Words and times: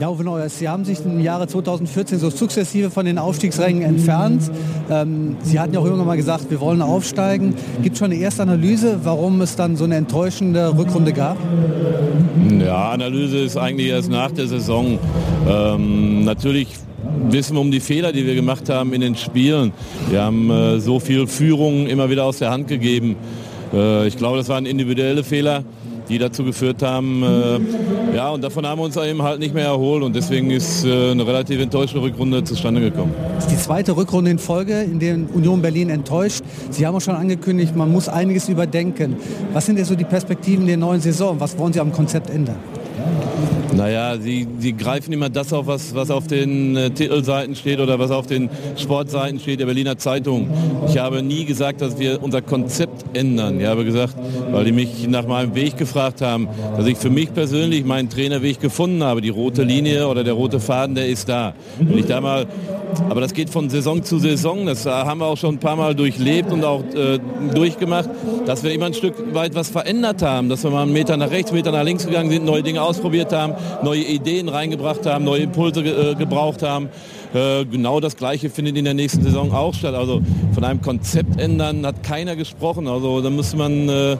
Ja, 0.00 0.10
Neuers, 0.10 0.58
Sie 0.58 0.68
haben 0.68 0.84
sich 0.84 0.98
im 1.04 1.20
Jahre 1.20 1.46
2014 1.46 2.18
so 2.18 2.30
sukzessive 2.30 2.90
von 2.90 3.06
den 3.06 3.18
Aufstiegsrängen 3.18 3.82
entfernt. 3.82 4.42
Ähm, 4.90 5.36
Sie 5.42 5.58
hatten 5.58 5.74
ja 5.74 5.80
auch 5.80 5.84
irgendwann 5.84 6.06
mal 6.06 6.16
gesagt, 6.16 6.50
wir 6.50 6.60
wollen 6.60 6.82
aufsteigen. 6.82 7.54
Gibt 7.82 7.94
es 7.94 7.98
schon 7.98 8.10
eine 8.10 8.20
erste 8.20 8.42
Analyse, 8.42 9.00
warum 9.04 9.40
es 9.40 9.56
dann 9.56 9.76
so 9.76 9.84
eine 9.84 9.96
enttäuschende 9.96 10.76
Rückrunde 10.76 11.12
gab? 11.12 11.36
Ja, 12.58 12.90
Analyse 12.90 13.38
ist 13.38 13.56
eigentlich 13.56 13.88
erst 13.88 14.10
nach 14.10 14.30
der 14.30 14.46
Saison. 14.46 14.98
Ähm, 15.48 16.24
natürlich 16.24 16.68
wissen 17.28 17.54
wir 17.54 17.60
um 17.60 17.70
die 17.70 17.80
Fehler, 17.80 18.12
die 18.12 18.26
wir 18.26 18.34
gemacht 18.34 18.68
haben 18.68 18.92
in 18.92 19.00
den 19.00 19.16
Spielen. 19.16 19.72
Wir 20.10 20.22
haben 20.22 20.50
äh, 20.50 20.80
so 20.80 21.00
viel 21.00 21.26
Führung 21.26 21.86
immer 21.86 22.10
wieder 22.10 22.24
aus 22.24 22.38
der 22.38 22.50
Hand 22.50 22.68
gegeben. 22.68 23.16
Äh, 23.72 24.06
ich 24.06 24.16
glaube, 24.16 24.38
das 24.38 24.48
waren 24.48 24.66
individuelle 24.66 25.24
Fehler 25.24 25.64
die 26.08 26.18
dazu 26.18 26.44
geführt 26.44 26.82
haben. 26.82 27.22
Äh, 27.22 27.58
ja, 28.16 28.30
und 28.30 28.42
davon 28.42 28.66
haben 28.66 28.80
wir 28.80 28.84
uns 28.84 28.96
eben 28.96 29.22
halt 29.22 29.40
nicht 29.40 29.52
mehr 29.52 29.66
erholt 29.66 30.02
und 30.02 30.16
deswegen 30.16 30.50
ist 30.50 30.86
äh, 30.86 31.10
eine 31.10 31.26
relativ 31.26 31.60
enttäuschende 31.60 32.02
Rückrunde 32.02 32.42
zustande 32.44 32.80
gekommen. 32.80 33.12
Das 33.34 33.44
ist 33.44 33.52
die 33.52 33.58
zweite 33.58 33.94
Rückrunde 33.94 34.30
in 34.30 34.38
Folge, 34.38 34.80
in 34.80 34.98
der 34.98 35.16
Union 35.34 35.60
Berlin 35.60 35.90
enttäuscht. 35.90 36.42
Sie 36.70 36.86
haben 36.86 36.96
auch 36.96 37.00
schon 37.02 37.14
angekündigt, 37.14 37.76
man 37.76 37.92
muss 37.92 38.08
einiges 38.08 38.48
überdenken. 38.48 39.16
Was 39.52 39.66
sind 39.66 39.76
denn 39.76 39.84
so 39.84 39.94
die 39.94 40.04
Perspektiven 40.04 40.66
der 40.66 40.78
neuen 40.78 41.02
Saison? 41.02 41.38
Was 41.40 41.58
wollen 41.58 41.74
Sie 41.74 41.80
am 41.80 41.92
Konzept 41.92 42.30
ändern? 42.30 42.56
Naja, 43.76 44.16
sie, 44.18 44.48
sie 44.58 44.72
greifen 44.72 45.12
immer 45.12 45.28
das 45.28 45.52
auf, 45.52 45.66
was, 45.66 45.94
was 45.94 46.10
auf 46.10 46.26
den 46.26 46.76
äh, 46.76 46.90
Titelseiten 46.90 47.54
steht 47.54 47.78
oder 47.78 47.98
was 47.98 48.10
auf 48.10 48.26
den 48.26 48.48
Sportseiten 48.76 49.38
steht 49.38 49.60
der 49.60 49.66
Berliner 49.66 49.98
Zeitung. 49.98 50.48
Ich 50.88 50.96
habe 50.96 51.22
nie 51.22 51.44
gesagt, 51.44 51.82
dass 51.82 51.98
wir 51.98 52.22
unser 52.22 52.40
Konzept 52.40 53.04
ändern. 53.14 53.60
Ich 53.60 53.66
habe 53.66 53.84
gesagt, 53.84 54.16
weil 54.50 54.64
die 54.64 54.72
mich 54.72 55.06
nach 55.08 55.26
meinem 55.26 55.54
Weg 55.54 55.76
gefragt 55.76 56.22
haben, 56.22 56.48
dass 56.76 56.86
ich 56.86 56.96
für 56.96 57.10
mich 57.10 57.34
persönlich 57.34 57.84
meinen 57.84 58.08
Trainerweg 58.08 58.60
gefunden 58.60 59.04
habe. 59.04 59.20
Die 59.20 59.28
rote 59.28 59.62
Linie 59.62 60.08
oder 60.08 60.24
der 60.24 60.32
rote 60.32 60.58
Faden, 60.58 60.94
der 60.94 61.08
ist 61.08 61.28
da. 61.28 61.54
Wenn 61.78 61.98
ich 61.98 62.06
da 62.06 62.22
mal, 62.22 62.46
aber 63.10 63.20
das 63.20 63.34
geht 63.34 63.50
von 63.50 63.68
Saison 63.68 64.02
zu 64.02 64.18
Saison. 64.18 64.64
Das 64.64 64.86
haben 64.86 65.20
wir 65.20 65.26
auch 65.26 65.36
schon 65.36 65.56
ein 65.56 65.60
paar 65.60 65.76
Mal 65.76 65.94
durchlebt 65.94 66.50
und 66.50 66.64
auch 66.64 66.82
äh, 66.94 67.18
durchgemacht, 67.54 68.08
dass 68.46 68.62
wir 68.62 68.72
immer 68.72 68.86
ein 68.86 68.94
Stück 68.94 69.34
weit 69.34 69.54
was 69.54 69.68
verändert 69.68 70.22
haben, 70.22 70.48
dass 70.48 70.64
wir 70.64 70.70
mal 70.70 70.82
einen 70.82 70.92
Meter 70.92 71.16
nach 71.16 71.30
rechts, 71.30 71.50
einen 71.50 71.58
Meter 71.58 71.72
nach 71.72 71.84
links 71.84 72.06
gegangen 72.06 72.30
sind, 72.30 72.44
neue 72.44 72.62
Dinge 72.62 72.80
ausprobiert 72.80 73.32
haben, 73.32 73.54
neue 73.82 74.02
Ideen 74.02 74.48
reingebracht 74.48 75.06
haben, 75.06 75.24
neue 75.24 75.42
Impulse 75.42 75.80
äh, 75.80 76.14
gebraucht 76.14 76.62
haben. 76.62 76.88
Äh, 77.34 77.64
genau 77.64 78.00
das 78.00 78.16
Gleiche 78.16 78.50
findet 78.50 78.76
in 78.76 78.84
der 78.84 78.94
nächsten 78.94 79.22
Saison 79.22 79.52
auch 79.52 79.74
statt. 79.74 79.94
Also 79.94 80.22
von 80.54 80.64
einem 80.64 80.80
Konzept 80.80 81.40
ändern 81.40 81.84
hat 81.84 82.02
keiner 82.02 82.36
gesprochen. 82.36 82.88
Also 82.88 83.20
da 83.20 83.30
muss 83.30 83.54
man 83.54 83.88
äh, 83.88 84.16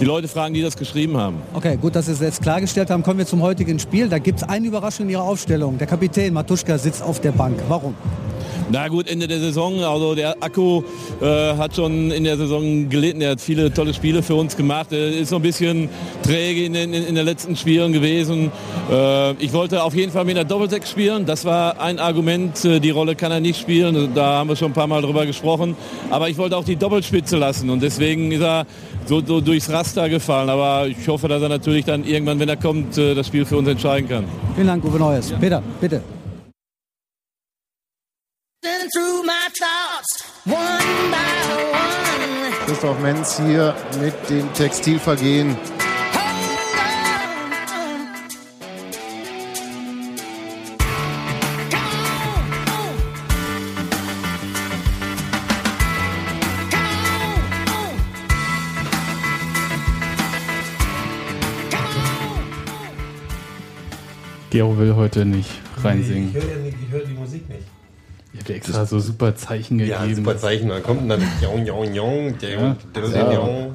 die 0.00 0.04
Leute 0.04 0.28
fragen, 0.28 0.54
die 0.54 0.62
das 0.62 0.76
geschrieben 0.76 1.16
haben. 1.16 1.36
Okay, 1.54 1.78
gut, 1.80 1.96
dass 1.96 2.06
Sie 2.06 2.12
es 2.12 2.20
jetzt 2.20 2.42
klargestellt 2.42 2.90
haben. 2.90 3.02
Kommen 3.02 3.18
wir 3.18 3.26
zum 3.26 3.42
heutigen 3.42 3.78
Spiel. 3.78 4.08
Da 4.08 4.18
gibt 4.18 4.42
es 4.42 4.48
eine 4.48 4.66
Überraschung 4.66 5.06
in 5.06 5.12
Ihrer 5.12 5.24
Aufstellung. 5.24 5.78
Der 5.78 5.86
Kapitän 5.86 6.34
Matuschka 6.34 6.78
sitzt 6.78 7.02
auf 7.02 7.20
der 7.20 7.32
Bank. 7.32 7.58
Warum? 7.68 7.94
Na 8.72 8.86
gut, 8.86 9.08
Ende 9.08 9.26
der 9.26 9.40
Saison. 9.40 9.82
Also 9.82 10.14
der 10.14 10.36
Akku 10.40 10.82
äh, 11.20 11.56
hat 11.56 11.74
schon 11.74 12.12
in 12.12 12.22
der 12.22 12.36
Saison 12.36 12.88
gelitten. 12.88 13.20
Er 13.20 13.32
hat 13.32 13.40
viele 13.40 13.72
tolle 13.72 13.92
Spiele 13.92 14.22
für 14.22 14.36
uns 14.36 14.56
gemacht. 14.56 14.92
Er 14.92 15.08
ist 15.08 15.30
so 15.30 15.36
ein 15.36 15.42
bisschen 15.42 15.88
träge 16.22 16.64
in 16.64 16.74
den, 16.74 16.94
in 16.94 17.16
den 17.16 17.24
letzten 17.24 17.56
Spielen 17.56 17.92
gewesen. 17.92 18.52
Äh, 18.88 19.32
ich 19.44 19.52
wollte 19.52 19.82
auf 19.82 19.94
jeden 19.94 20.12
Fall 20.12 20.24
mit 20.24 20.36
einer 20.36 20.48
Doppelsechs 20.48 20.88
spielen. 20.88 21.26
Das 21.26 21.44
war 21.44 21.80
ein 21.80 21.98
Argument. 21.98 22.64
Äh, 22.64 22.78
die 22.78 22.90
Rolle 22.90 23.16
kann 23.16 23.32
er 23.32 23.40
nicht 23.40 23.60
spielen. 23.60 24.10
Da 24.14 24.38
haben 24.38 24.48
wir 24.48 24.54
schon 24.54 24.70
ein 24.70 24.74
paar 24.74 24.86
Mal 24.86 25.02
drüber 25.02 25.26
gesprochen. 25.26 25.76
Aber 26.08 26.28
ich 26.28 26.38
wollte 26.38 26.56
auch 26.56 26.64
die 26.64 26.76
Doppelspitze 26.76 27.38
lassen. 27.38 27.70
Und 27.70 27.82
deswegen 27.82 28.30
ist 28.30 28.42
er 28.42 28.66
so, 29.06 29.20
so 29.20 29.40
durchs 29.40 29.68
Raster 29.68 30.08
gefallen. 30.08 30.48
Aber 30.48 30.86
ich 30.86 31.08
hoffe, 31.08 31.26
dass 31.26 31.42
er 31.42 31.48
natürlich 31.48 31.86
dann 31.86 32.04
irgendwann, 32.04 32.38
wenn 32.38 32.48
er 32.48 32.56
kommt, 32.56 32.96
äh, 32.96 33.16
das 33.16 33.26
Spiel 33.26 33.44
für 33.44 33.56
uns 33.56 33.68
entscheiden 33.68 34.08
kann. 34.08 34.24
Vielen 34.54 34.68
Dank, 34.68 34.84
Uwe 34.84 34.98
Neues. 34.98 35.32
Peter, 35.40 35.60
bitte. 35.80 36.00
Christoph 42.66 42.98
Menz 43.00 43.36
hier 43.36 43.74
mit 44.00 44.14
dem 44.28 44.52
Textilvergehen. 44.54 45.56
Gero 64.50 64.76
will 64.76 64.96
heute 64.96 65.24
nicht 65.24 65.48
reinsingen. 65.76 66.30
Ich 66.30 66.34
höre 66.34 66.66
ja 66.66 66.72
hör 66.90 67.00
die 67.04 67.14
Musik 67.14 67.48
nicht. 67.48 67.79
Ich 68.40 68.44
habe 68.44 68.54
dir 68.54 68.56
extra 68.56 68.86
so 68.86 68.98
super 69.00 69.36
Zeichen 69.36 69.76
gegeben. 69.76 70.08
Ja, 70.08 70.14
super 70.14 70.38
Zeichen. 70.38 70.70
Dann 70.70 70.82
kommt 70.82 71.10
dann 71.10 71.22
jong, 71.42 71.66
jong, 71.66 71.92
jong, 71.92 72.34
Ja. 72.40 72.74
ja. 73.12 73.66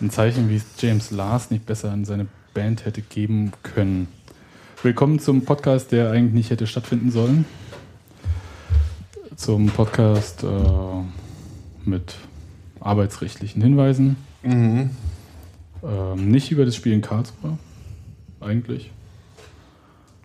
Ein 0.00 0.10
Zeichen, 0.10 0.48
wie 0.48 0.56
es 0.56 0.64
James 0.80 1.12
Lars 1.12 1.52
nicht 1.52 1.64
besser 1.64 1.92
an 1.92 2.04
seine 2.04 2.26
Band 2.52 2.84
hätte 2.86 3.02
geben 3.02 3.52
können. 3.62 4.08
Willkommen 4.82 5.20
zum 5.20 5.44
Podcast, 5.44 5.92
der 5.92 6.10
eigentlich 6.10 6.34
nicht 6.34 6.50
hätte 6.50 6.66
stattfinden 6.66 7.12
sollen. 7.12 7.44
Zum 9.36 9.66
Podcast 9.68 10.42
äh, 10.42 11.88
mit 11.88 12.16
arbeitsrechtlichen 12.80 13.62
Hinweisen. 13.62 14.16
Mhm. 14.42 14.90
Ähm, 15.84 16.30
nicht 16.32 16.50
über 16.50 16.64
das 16.64 16.74
Spiel 16.74 16.94
in 16.94 17.00
Karlsruhe, 17.00 17.58
eigentlich. 18.40 18.90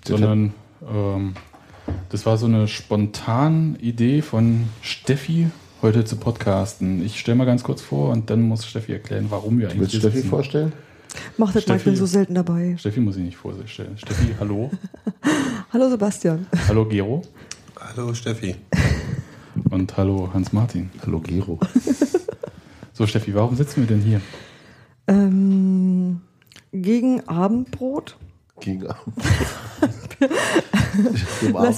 Sondern 0.07 0.55
ähm, 0.91 1.35
das 2.09 2.25
war 2.25 2.37
so 2.37 2.45
eine 2.45 2.67
spontane 2.67 3.77
Idee 3.79 4.21
von 4.21 4.65
Steffi, 4.81 5.47
heute 5.81 6.05
zu 6.05 6.15
podcasten. 6.17 7.05
Ich 7.05 7.19
stelle 7.19 7.37
mal 7.37 7.45
ganz 7.45 7.63
kurz 7.63 7.81
vor 7.81 8.11
und 8.11 8.29
dann 8.29 8.41
muss 8.41 8.65
Steffi 8.65 8.93
erklären, 8.93 9.27
warum 9.29 9.59
wir 9.59 9.67
eigentlich 9.69 9.81
Willst 9.81 9.93
du 9.95 9.99
Steffi 9.99 10.17
sitzen. 10.17 10.29
vorstellen? 10.29 10.73
Mach 11.37 11.53
das 11.53 11.67
mal, 11.67 11.77
ich 11.77 11.83
bin 11.83 11.93
Steffi. 11.93 11.97
so 11.97 12.05
selten 12.05 12.35
dabei. 12.35 12.75
Steffi 12.77 12.99
muss 12.99 13.15
ich 13.17 13.23
nicht 13.23 13.37
vorstellen. 13.37 13.97
Steffi, 13.97 14.35
hallo. 14.39 14.69
Hallo 15.73 15.89
Sebastian. 15.89 16.47
hallo 16.69 16.85
Gero. 16.85 17.21
Hallo 17.77 18.13
Steffi. 18.13 18.55
Und 19.69 19.97
hallo 19.97 20.29
Hans-Martin. 20.33 20.89
Hallo 21.05 21.19
Gero. 21.19 21.59
So 22.93 23.05
Steffi, 23.05 23.33
warum 23.35 23.55
sitzen 23.57 23.81
wir 23.81 23.87
denn 23.87 23.99
hier? 24.01 24.21
Ähm, 25.07 26.21
gegen 26.71 27.27
Abendbrot. 27.27 28.15
Gegen 28.61 28.87
Abend. 28.87 29.15
dem, 31.41 31.55
Ab 31.55 31.75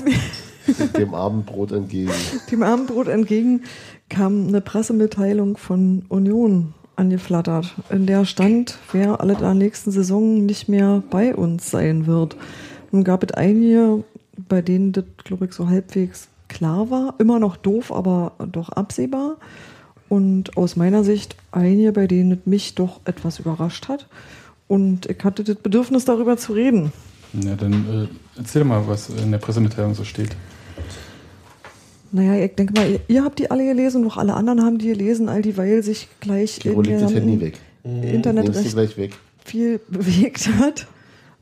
dem 0.98 1.14
Abendbrot 1.14 1.72
entgegen. 1.72 2.12
dem 2.52 2.64
Abendbrot 2.64 3.08
entgegen 3.08 3.62
kam 4.10 4.48
eine 4.48 4.62
Pressemitteilung 4.62 5.58
von 5.58 6.04
Union 6.10 6.74
angeflattert, 6.96 7.76
in 7.90 8.06
der 8.06 8.26
stand, 8.26 8.78
wer 8.92 9.22
alle 9.22 9.36
der 9.36 9.54
nächsten 9.54 9.92
Saison 9.92 10.46
nicht 10.46 10.68
mehr 10.68 11.04
bei 11.10 11.36
uns 11.36 11.70
sein 11.70 12.08
wird. 12.08 12.36
Nun 12.92 13.04
gab 13.04 13.24
es 13.24 13.34
einige, 13.34 14.04
bei 14.50 14.62
denen 14.62 14.94
das, 14.94 15.06
glaube 15.24 15.46
ich, 15.46 15.54
so 15.54 15.68
halbwegs 15.70 16.28
klar 16.48 16.90
war. 16.90 17.16
Immer 17.20 17.40
noch 17.40 17.58
doof, 17.58 17.92
aber 17.92 18.34
doch 18.52 18.70
absehbar. 18.70 19.38
Und 20.10 20.58
aus 20.58 20.76
meiner 20.76 21.04
Sicht 21.04 21.36
einige, 21.52 21.92
bei 21.92 22.08
denen 22.08 22.32
es 22.32 22.46
mich 22.46 22.76
doch 22.76 23.02
etwas 23.06 23.40
überrascht 23.40 23.90
hat. 23.90 24.08
Und 24.68 25.06
ich 25.06 25.24
hatte 25.24 25.44
das 25.44 25.58
Bedürfnis, 25.58 26.06
darüber 26.06 26.38
zu 26.38 26.54
reden. 26.54 26.92
Na, 27.34 27.56
dann 27.56 27.74
äh, 27.74 28.40
erzähl 28.40 28.64
mal, 28.64 28.88
was 28.88 29.10
in 29.10 29.32
der 29.32 29.38
Pressemitteilung 29.38 29.94
so 29.94 30.04
steht. 30.04 30.36
Naja, 32.12 32.44
ich 32.44 32.56
denke 32.56 32.74
mal, 32.74 32.90
ihr, 32.90 33.00
ihr 33.08 33.24
habt 33.24 33.40
die 33.40 33.52
alle 33.52 33.66
gelesen 33.66 34.04
und 34.04 34.12
auch 34.12 34.18
alle 34.18 34.34
anderen 34.34 34.64
haben 34.64 34.78
die 34.78 34.88
gelesen, 34.88 35.30
all 35.30 35.42
dieweil 35.42 35.84
sich 35.84 36.08
gleich 36.20 36.64
legt 36.64 36.88
das 36.88 37.14
Handy 37.14 37.40
weg. 37.42 37.60
Internet 37.84 38.56
recht 38.56 38.98
weg. 38.98 39.14
viel 39.44 39.80
bewegt 39.90 40.50
hat. 40.60 40.88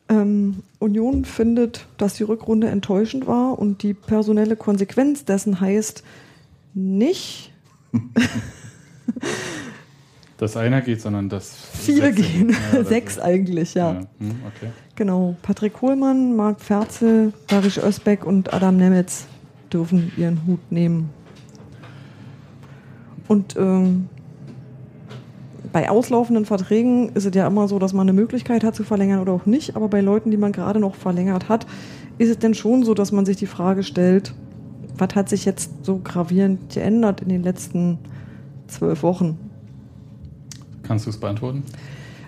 Ähm, 0.07 0.57
Union 0.79 1.25
findet, 1.25 1.87
dass 1.97 2.13
die 2.13 2.23
Rückrunde 2.23 2.67
enttäuschend 2.67 3.25
war 3.25 3.57
und 3.57 3.81
die 3.81 3.95
personelle 3.95 4.55
Konsequenz 4.55 5.25
dessen 5.25 5.59
heißt 5.59 6.03
nicht 6.75 7.51
Dass 10.37 10.57
einer 10.57 10.81
geht, 10.81 11.01
sondern 11.01 11.29
dass 11.29 11.55
viele 11.73 12.13
sechs 12.13 12.27
gehen. 12.27 12.55
Ja, 12.73 12.83
Sechs 12.85 13.19
eigentlich, 13.19 13.73
ja. 13.73 13.93
Ja, 13.93 13.99
hm, 14.19 14.31
okay. 14.47 14.71
Genau. 14.95 15.35
Patrick 15.41 15.73
Kohlmann, 15.73 16.35
Marc 16.35 16.59
Ferzel, 16.59 17.31
Barisch 17.47 17.77
Özbeck 17.77 18.25
und 18.25 18.53
Adam 18.53 18.75
Nemetz 18.75 19.27
dürfen 19.71 20.11
ihren 20.17 20.45
Hut 20.45 20.59
nehmen. 20.71 21.09
Und 23.27 23.55
ähm, 23.57 24.09
bei 25.71 25.89
auslaufenden 25.89 26.45
Verträgen 26.45 27.09
ist 27.15 27.25
es 27.25 27.35
ja 27.35 27.47
immer 27.47 27.67
so, 27.67 27.79
dass 27.79 27.93
man 27.93 28.07
eine 28.07 28.13
Möglichkeit 28.13 28.63
hat 28.63 28.75
zu 28.75 28.83
verlängern 28.83 29.19
oder 29.19 29.33
auch 29.33 29.45
nicht. 29.45 29.75
Aber 29.75 29.87
bei 29.87 30.01
Leuten, 30.01 30.31
die 30.31 30.37
man 30.37 30.51
gerade 30.51 30.79
noch 30.79 30.95
verlängert 30.95 31.49
hat, 31.49 31.65
ist 32.17 32.29
es 32.29 32.39
denn 32.39 32.53
schon 32.53 32.83
so, 32.83 32.93
dass 32.93 33.11
man 33.11 33.25
sich 33.25 33.37
die 33.37 33.45
Frage 33.45 33.83
stellt, 33.83 34.33
was 34.97 35.15
hat 35.15 35.27
sich 35.27 35.43
jetzt 35.43 35.85
so 35.85 35.99
gravierend 36.01 36.73
geändert 36.73 37.21
in 37.21 37.29
den 37.29 37.43
letzten 37.43 37.99
zwölf 38.67 39.03
Wochen? 39.03 39.37
Kannst 40.87 41.05
du 41.05 41.09
es 41.09 41.19
beantworten? 41.19 41.63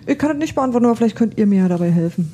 Ich 0.06 0.18
kann 0.18 0.32
es 0.32 0.36
nicht 0.38 0.54
beantworten, 0.54 0.86
aber 0.86 0.96
vielleicht 0.96 1.16
könnt 1.16 1.38
ihr 1.38 1.46
mir 1.46 1.62
ja 1.62 1.68
dabei 1.68 1.90
helfen. 1.90 2.32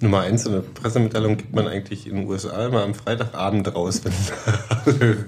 Nummer 0.00 0.20
eins, 0.20 0.44
so 0.44 0.50
eine 0.50 0.60
Pressemitteilung 0.60 1.36
gibt 1.36 1.54
man 1.54 1.68
eigentlich 1.68 2.08
in 2.08 2.16
den 2.16 2.26
USA 2.26 2.66
immer 2.66 2.82
am 2.82 2.94
Freitagabend 2.94 3.72
raus, 3.72 4.02
wenn 4.04 4.12
alle 4.84 5.24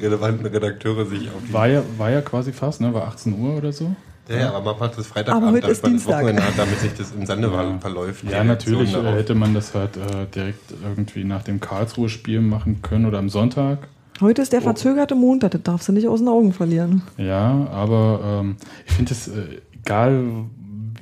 relevanten 0.00 0.46
Redakteure 0.46 1.04
sich 1.06 1.28
auf 1.28 1.42
die... 1.48 1.52
War 1.52 1.68
ja, 1.68 1.82
war 1.98 2.10
ja 2.10 2.20
quasi 2.20 2.52
fast, 2.52 2.80
ne? 2.80 2.94
War 2.94 3.08
18 3.08 3.38
Uhr 3.38 3.56
oder 3.56 3.72
so. 3.72 3.94
Ja, 4.28 4.36
ja, 4.36 4.52
aber 4.54 4.72
man 4.72 4.80
macht 4.80 4.98
das 4.98 5.06
Freitagabend, 5.06 5.48
damit 5.48 5.64
ist 5.64 5.82
man 5.82 5.94
das. 5.94 6.06
Wochenende 6.06 6.44
hat, 6.44 6.56
damit 6.56 6.78
sich 6.80 6.94
das 6.94 7.12
in 7.12 7.26
Sande 7.26 7.50
verläuft. 7.80 8.22
die 8.22 8.28
Ja, 8.28 8.42
natürlich 8.42 8.78
Reaktion 8.78 9.00
äh, 9.00 9.04
darauf. 9.04 9.18
hätte 9.18 9.34
man 9.34 9.54
das 9.54 9.74
halt 9.74 9.96
äh, 9.96 10.26
direkt 10.34 10.72
irgendwie 10.82 11.24
nach 11.24 11.42
dem 11.42 11.60
Karlsruhe-Spiel 11.60 12.40
machen 12.40 12.80
können 12.82 13.04
oder 13.06 13.18
am 13.18 13.28
Sonntag. 13.28 13.88
Heute 14.20 14.42
ist 14.42 14.52
der 14.52 14.62
verzögerte 14.62 15.14
Montag, 15.16 15.50
das 15.52 15.62
darfst 15.64 15.88
du 15.88 15.92
nicht 15.92 16.06
aus 16.06 16.20
den 16.20 16.28
Augen 16.28 16.52
verlieren. 16.52 17.02
Ja, 17.16 17.66
aber 17.72 18.40
ähm, 18.42 18.56
ich 18.86 18.92
finde 18.92 19.12
es 19.12 19.26
äh, 19.28 19.60
egal 19.82 20.24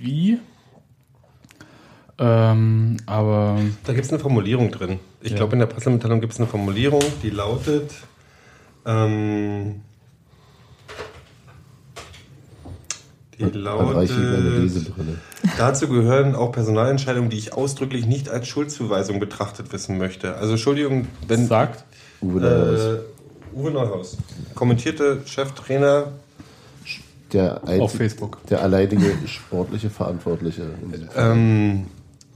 wie. 0.00 0.38
Ähm, 2.18 2.96
aber 3.06 3.58
Da 3.84 3.92
gibt 3.92 4.06
es 4.06 4.12
eine 4.12 4.18
Formulierung 4.20 4.70
drin. 4.70 4.98
Ich 5.20 5.32
Ja. 5.32 5.36
glaube, 5.38 5.52
in 5.54 5.58
der 5.58 5.66
Pressemitteilung 5.66 6.20
gibt 6.20 6.32
es 6.32 6.38
eine 6.38 6.48
Formulierung, 6.48 7.02
die 7.22 7.30
lautet, 7.30 7.92
ähm, 8.86 9.82
die 13.38 13.44
lautet, 13.44 14.10
Lesebrille. 14.16 15.18
dazu 15.58 15.88
gehören 15.88 16.34
auch 16.34 16.52
Personalentscheidungen, 16.52 17.28
die 17.30 17.38
ich 17.38 17.52
ausdrücklich 17.54 18.06
nicht 18.06 18.28
als 18.28 18.46
Schuldzuweisung 18.48 19.20
betrachtet 19.20 19.72
wissen 19.72 19.98
möchte. 19.98 20.36
Also 20.36 20.52
Entschuldigung, 20.52 21.08
wenn 21.28 21.46
sagt, 21.46 21.84
Uwe 22.22 22.40
Neuhaus. 22.40 22.80
äh, 22.80 22.98
Uwe 23.58 23.70
Neuhaus, 23.70 24.16
kommentierte 24.54 25.18
Cheftrainer, 25.26 26.06
der, 27.32 27.62
einzig- 27.64 27.80
auf 27.80 27.92
Facebook. 27.94 28.38
der 28.48 28.62
alleinige 28.62 29.10
sportliche 29.26 29.90
Verantwortliche. 29.90 30.62
ähm, 31.16 31.86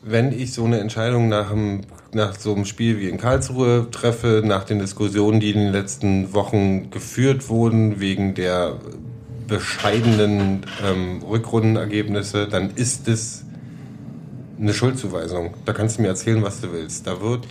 wenn 0.03 0.33
ich 0.33 0.53
so 0.53 0.65
eine 0.65 0.79
Entscheidung 0.81 1.29
nach, 1.29 1.51
einem, 1.51 1.81
nach 2.13 2.39
so 2.39 2.55
einem 2.55 2.65
Spiel 2.65 2.99
wie 3.01 3.09
in 3.09 3.19
Karlsruhe 3.19 3.89
treffe, 3.91 4.43
nach 4.45 4.65
den 4.65 4.79
Diskussionen, 4.79 5.41
die 5.41 5.51
in 5.51 5.59
den 5.59 5.73
letzten 5.73 6.33
Wochen 6.33 6.91
geführt 6.91 7.49
wurden, 7.49 7.99
wegen 7.99 8.35
der 8.35 8.75
bescheidenen 9.49 10.65
ähm, 10.85 11.23
Rückrundenergebnisse, 11.23 12.47
dann 12.49 12.71
ist 12.75 13.09
es 13.09 13.45
eine 14.61 14.73
Schuldzuweisung. 14.73 15.55
Da 15.65 15.73
kannst 15.73 15.99
du 15.99 16.03
mir 16.03 16.09
erzählen, 16.09 16.43
was 16.43 16.61
du 16.61 16.73
willst. 16.73 17.07
Da 17.07 17.21
wird 17.21 17.47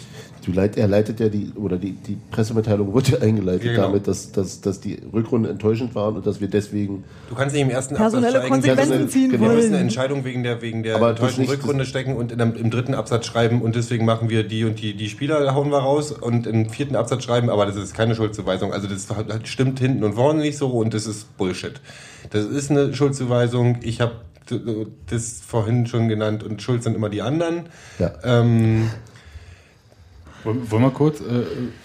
leit, 0.51 0.77
er 0.77 0.87
leitet 0.87 1.19
ja 1.19 1.29
die, 1.29 1.51
oder 1.55 1.77
die, 1.77 1.91
die 1.93 2.17
Pressemitteilung 2.31 2.93
wird 2.93 3.09
ja 3.09 3.19
eingeleitet 3.19 3.63
Ja, 3.65 3.71
genau. 3.73 3.87
damit, 3.87 4.07
dass, 4.07 4.31
dass, 4.31 4.61
dass 4.61 4.79
die 4.79 4.99
Rückrunde 5.13 5.49
enttäuschend 5.49 5.95
waren 5.95 6.15
und 6.15 6.25
dass 6.27 6.41
wir 6.41 6.47
deswegen. 6.47 7.03
Du 7.29 7.35
kannst 7.35 7.53
nicht 7.53 7.61
im 7.63 7.69
ersten 7.69 7.95
Personelle 7.95 8.27
Absatz 8.41 8.47
steigen, 8.47 8.53
Konsequenzen 8.75 9.09
ziehen 9.09 9.31
wir 9.31 9.39
müssen 9.39 9.73
eine. 9.73 9.77
Entscheidung 9.79 10.23
wegen 10.25 10.43
der, 10.43 10.61
wegen 10.61 10.83
der 10.83 10.95
Aber 10.95 11.13
nicht- 11.13 11.49
Rückrunde 11.49 11.85
stecken 11.85 12.15
und 12.15 12.31
in 12.31 12.41
einem, 12.41 12.55
im 12.55 12.69
dritten 12.71 12.93
Absatz 12.93 13.25
schreiben 13.25 13.61
und 13.61 13.75
deswegen 13.75 14.05
machen 14.05 14.29
wir 14.29 14.43
die 14.43 14.65
und 14.65 14.81
die, 14.81 14.95
die 14.95 15.09
Spieler 15.09 15.53
hauen 15.53 15.69
wir 15.71 15.79
raus 15.79 16.11
und 16.11 16.47
im 16.47 16.69
vierten 16.69 16.95
Absatz 16.95 17.23
schreiben, 17.23 17.49
aber 17.49 17.65
das 17.65 17.75
ist 17.75 17.93
keine 17.93 18.15
Schuldzuweisung. 18.15 18.73
Also 18.73 18.87
das 18.87 19.07
stimmt 19.43 19.79
hinten 19.79 20.03
und 20.03 20.13
vorne 20.13 20.41
nicht 20.41 20.57
so 20.57 20.69
und 20.69 20.93
das 20.93 21.07
ist 21.07 21.37
Bullshit. 21.37 21.73
Das 22.31 22.45
ist 22.45 22.71
eine 22.71 22.93
Schuldzuweisung. 22.93 23.77
Ich 23.83 24.01
habe 24.01 24.13
das 25.09 25.41
vorhin 25.45 25.87
schon 25.87 26.07
genannt 26.07 26.43
und 26.43 26.61
Schuld 26.61 26.83
sind 26.83 26.95
immer 26.95 27.09
die 27.09 27.21
anderen. 27.21 27.63
Ja. 27.99 28.13
Ähm, 28.23 28.89
Wollen, 30.45 30.71
wollen 30.71 30.83
wir 30.83 30.91
kurz, 30.91 31.21
äh, 31.21 31.23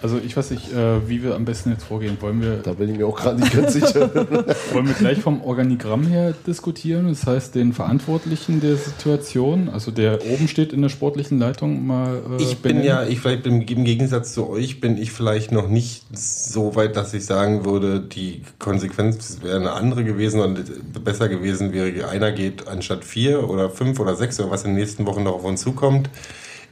also 0.02 0.18
ich 0.18 0.36
weiß 0.36 0.50
nicht, 0.50 0.72
äh, 0.72 1.08
wie 1.08 1.22
wir 1.22 1.34
am 1.34 1.46
besten 1.46 1.70
jetzt 1.70 1.84
vorgehen. 1.84 2.18
Wollen 2.20 2.42
wir, 2.42 2.58
Da 2.58 2.74
bin 2.74 2.90
ich 2.90 2.98
mir 2.98 3.06
auch 3.06 3.16
gerade 3.16 3.40
nicht 3.40 3.52
ganz 3.52 3.72
sicher. 3.72 4.14
wollen 4.72 4.86
wir 4.86 4.94
gleich 4.94 5.18
vom 5.18 5.42
Organigramm 5.42 6.06
her 6.06 6.34
diskutieren? 6.46 7.08
Das 7.08 7.26
heißt, 7.26 7.54
den 7.54 7.72
Verantwortlichen 7.72 8.60
der 8.60 8.76
Situation, 8.76 9.70
also 9.70 9.90
der 9.90 10.26
oben 10.26 10.46
steht 10.46 10.74
in 10.74 10.82
der 10.82 10.90
sportlichen 10.90 11.38
Leitung, 11.38 11.86
mal 11.86 12.22
äh, 12.38 12.42
Ich 12.42 12.58
bin 12.58 12.76
benennen? 12.76 12.84
ja, 12.84 13.04
ich 13.04 13.20
vielleicht 13.20 13.46
im, 13.46 13.62
im 13.62 13.84
Gegensatz 13.84 14.34
zu 14.34 14.48
euch 14.48 14.80
bin 14.80 14.98
ich 14.98 15.10
vielleicht 15.10 15.52
noch 15.52 15.68
nicht 15.68 16.04
so 16.12 16.76
weit, 16.76 16.96
dass 16.96 17.14
ich 17.14 17.24
sagen 17.24 17.64
würde, 17.64 18.00
die 18.00 18.42
Konsequenz 18.58 19.38
wäre 19.42 19.56
eine 19.56 19.72
andere 19.72 20.04
gewesen 20.04 20.40
und 20.40 21.02
besser 21.02 21.28
gewesen 21.28 21.72
wäre, 21.72 22.08
einer 22.08 22.30
geht 22.32 22.68
anstatt 22.68 23.04
vier 23.04 23.48
oder 23.48 23.70
fünf 23.70 23.98
oder 24.00 24.16
sechs 24.16 24.38
oder 24.38 24.50
was 24.50 24.64
in 24.64 24.72
den 24.72 24.80
nächsten 24.80 25.06
Wochen 25.06 25.22
noch 25.22 25.32
auf 25.32 25.44
uns 25.44 25.62
zukommt. 25.62 26.10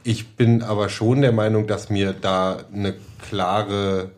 Ich 0.03 0.35
bin 0.35 0.63
aber 0.63 0.89
schon 0.89 1.21
der 1.21 1.31
Meinung, 1.31 1.67
dass 1.67 1.89
mir 1.89 2.13
da 2.13 2.63
eine 2.73 2.95
klare, 3.27 4.11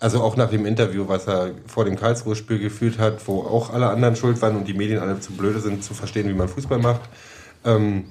also 0.00 0.22
auch 0.22 0.36
nach 0.36 0.50
dem 0.50 0.66
Interview, 0.66 1.08
was 1.08 1.26
er 1.26 1.50
vor 1.66 1.84
dem 1.84 1.96
Karlsruhe-Spiel 1.96 2.58
geführt 2.58 2.98
hat, 2.98 3.26
wo 3.28 3.40
auch 3.42 3.72
alle 3.72 3.88
anderen 3.88 4.16
schuld 4.16 4.40
waren 4.42 4.56
und 4.56 4.66
die 4.66 4.74
Medien 4.74 5.00
alle 5.00 5.20
zu 5.20 5.32
blöde 5.32 5.60
sind, 5.60 5.84
zu 5.84 5.94
verstehen, 5.94 6.28
wie 6.28 6.34
man 6.34 6.48
Fußball 6.48 6.78
macht, 6.78 7.02
ähm, 7.64 8.04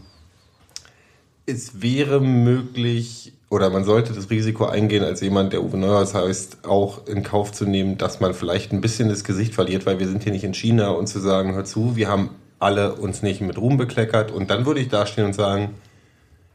es 1.45 1.81
wäre 1.81 2.21
möglich 2.21 3.33
oder 3.50 3.69
man 3.69 3.83
sollte 3.83 4.13
das 4.13 4.30
Risiko 4.30 4.65
eingehen, 4.65 5.03
als 5.03 5.19
jemand, 5.19 5.51
der 5.51 5.62
Uwe 5.62 5.77
Neuhaus 5.77 6.13
heißt, 6.13 6.65
auch 6.65 7.06
in 7.07 7.21
Kauf 7.21 7.51
zu 7.51 7.65
nehmen, 7.65 7.98
dass 7.98 8.21
man 8.21 8.33
vielleicht 8.33 8.71
ein 8.71 8.80
bisschen 8.80 9.09
das 9.09 9.25
Gesicht 9.25 9.53
verliert, 9.53 9.86
weil 9.86 10.00
wir 10.00 10.07
sind 10.07 10.24
hier 10.24 10.31
nicht 10.31 10.45
in 10.45 10.53
China 10.53 10.92
und 10.92 11.07
zu 11.07 11.19
sagen, 11.19 11.53
hör 11.53 11.65
zu, 11.65 11.98
wir 11.98 12.07
haben 12.07 12.30
alle 12.59 12.94
uns 12.94 13.24
nicht 13.24 13.42
mit 13.42 13.57
Ruhm 13.57 13.75
bekleckert. 13.75 14.31
Und 14.31 14.50
dann 14.50 14.65
würde 14.65 14.80
ich 14.80 14.88
dastehen 14.88 15.25
und 15.25 15.33
sagen, 15.33 15.74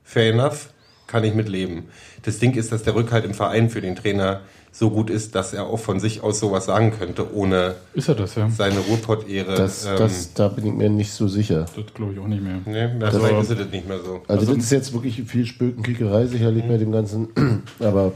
fair 0.07 0.33
enough, 0.33 0.71
kann 1.07 1.23
ich 1.25 1.35
mit 1.35 1.49
leben. 1.51 1.89
Das 2.23 2.39
Ding 2.39 2.55
ist, 2.55 2.73
dass 2.73 2.83
der 2.85 2.95
Rückhalt 2.95 3.25
im 3.27 3.35
Verein 3.35 3.69
für 3.69 3.81
den 3.83 3.95
Trainer 3.97 4.41
so 4.73 4.91
gut 4.91 5.09
ist, 5.09 5.35
dass 5.35 5.53
er 5.55 5.67
auch 5.67 5.79
von 5.79 6.01
sich 6.01 6.23
aus 6.23 6.39
sowas 6.39 6.67
sagen 6.67 6.93
könnte, 6.99 7.35
ohne 7.35 7.75
Ist 7.95 8.09
er 8.09 8.15
das, 8.15 8.35
ja? 8.35 8.51
seine 8.51 8.79
Ruhrpott-Ehre. 8.81 9.55
Das, 9.57 9.87
ähm, 9.87 9.93
das, 9.97 10.35
da 10.35 10.49
bin 10.49 10.67
ich 10.67 10.73
mir 10.75 10.91
nicht 10.91 11.13
so 11.13 11.29
sicher. 11.29 11.67
Das 11.75 11.95
glaube 11.95 12.13
ich 12.13 12.19
auch 12.19 12.27
nicht 12.27 12.43
mehr. 12.43 12.59
nee, 12.67 12.99
das 12.99 13.13
Das- 13.15 13.23
vielleicht 13.23 13.51
ist 13.51 13.59
es 13.61 13.71
nicht 13.73 13.89
mehr 13.89 14.01
so. 14.01 14.23
Also, 14.29 14.47
das 14.55 14.65
ist 14.65 14.71
jetzt 14.73 14.93
wirklich 14.93 15.23
viel 15.27 15.47
Spökenkickerei 15.47 16.27
sicherlich 16.27 16.65
bei 16.69 16.77
dem 16.77 16.93
Ganzen. 16.93 17.29
Aber, 17.81 18.13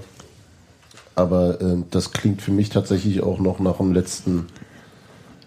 aber 1.14 1.60
äh, 1.60 1.76
das 1.90 2.12
klingt 2.12 2.40
für 2.42 2.50
mich 2.52 2.70
tatsächlich 2.70 3.22
auch 3.22 3.38
noch 3.40 3.58
nach 3.58 3.76
dem 3.78 3.92
letzten, 3.92 4.46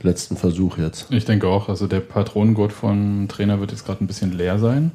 letzten 0.02 0.36
Versuch 0.38 0.78
jetzt. 0.78 1.08
Ich 1.10 1.26
denke 1.26 1.48
auch, 1.48 1.70
also 1.70 1.88
der 1.88 2.00
Patronengurt 2.00 2.74
vom 2.74 3.28
Trainer 3.28 3.60
wird 3.60 3.72
jetzt 3.72 3.86
gerade 3.86 4.04
ein 4.04 4.08
bisschen 4.08 4.32
leer 4.38 4.60
sein. 4.60 4.92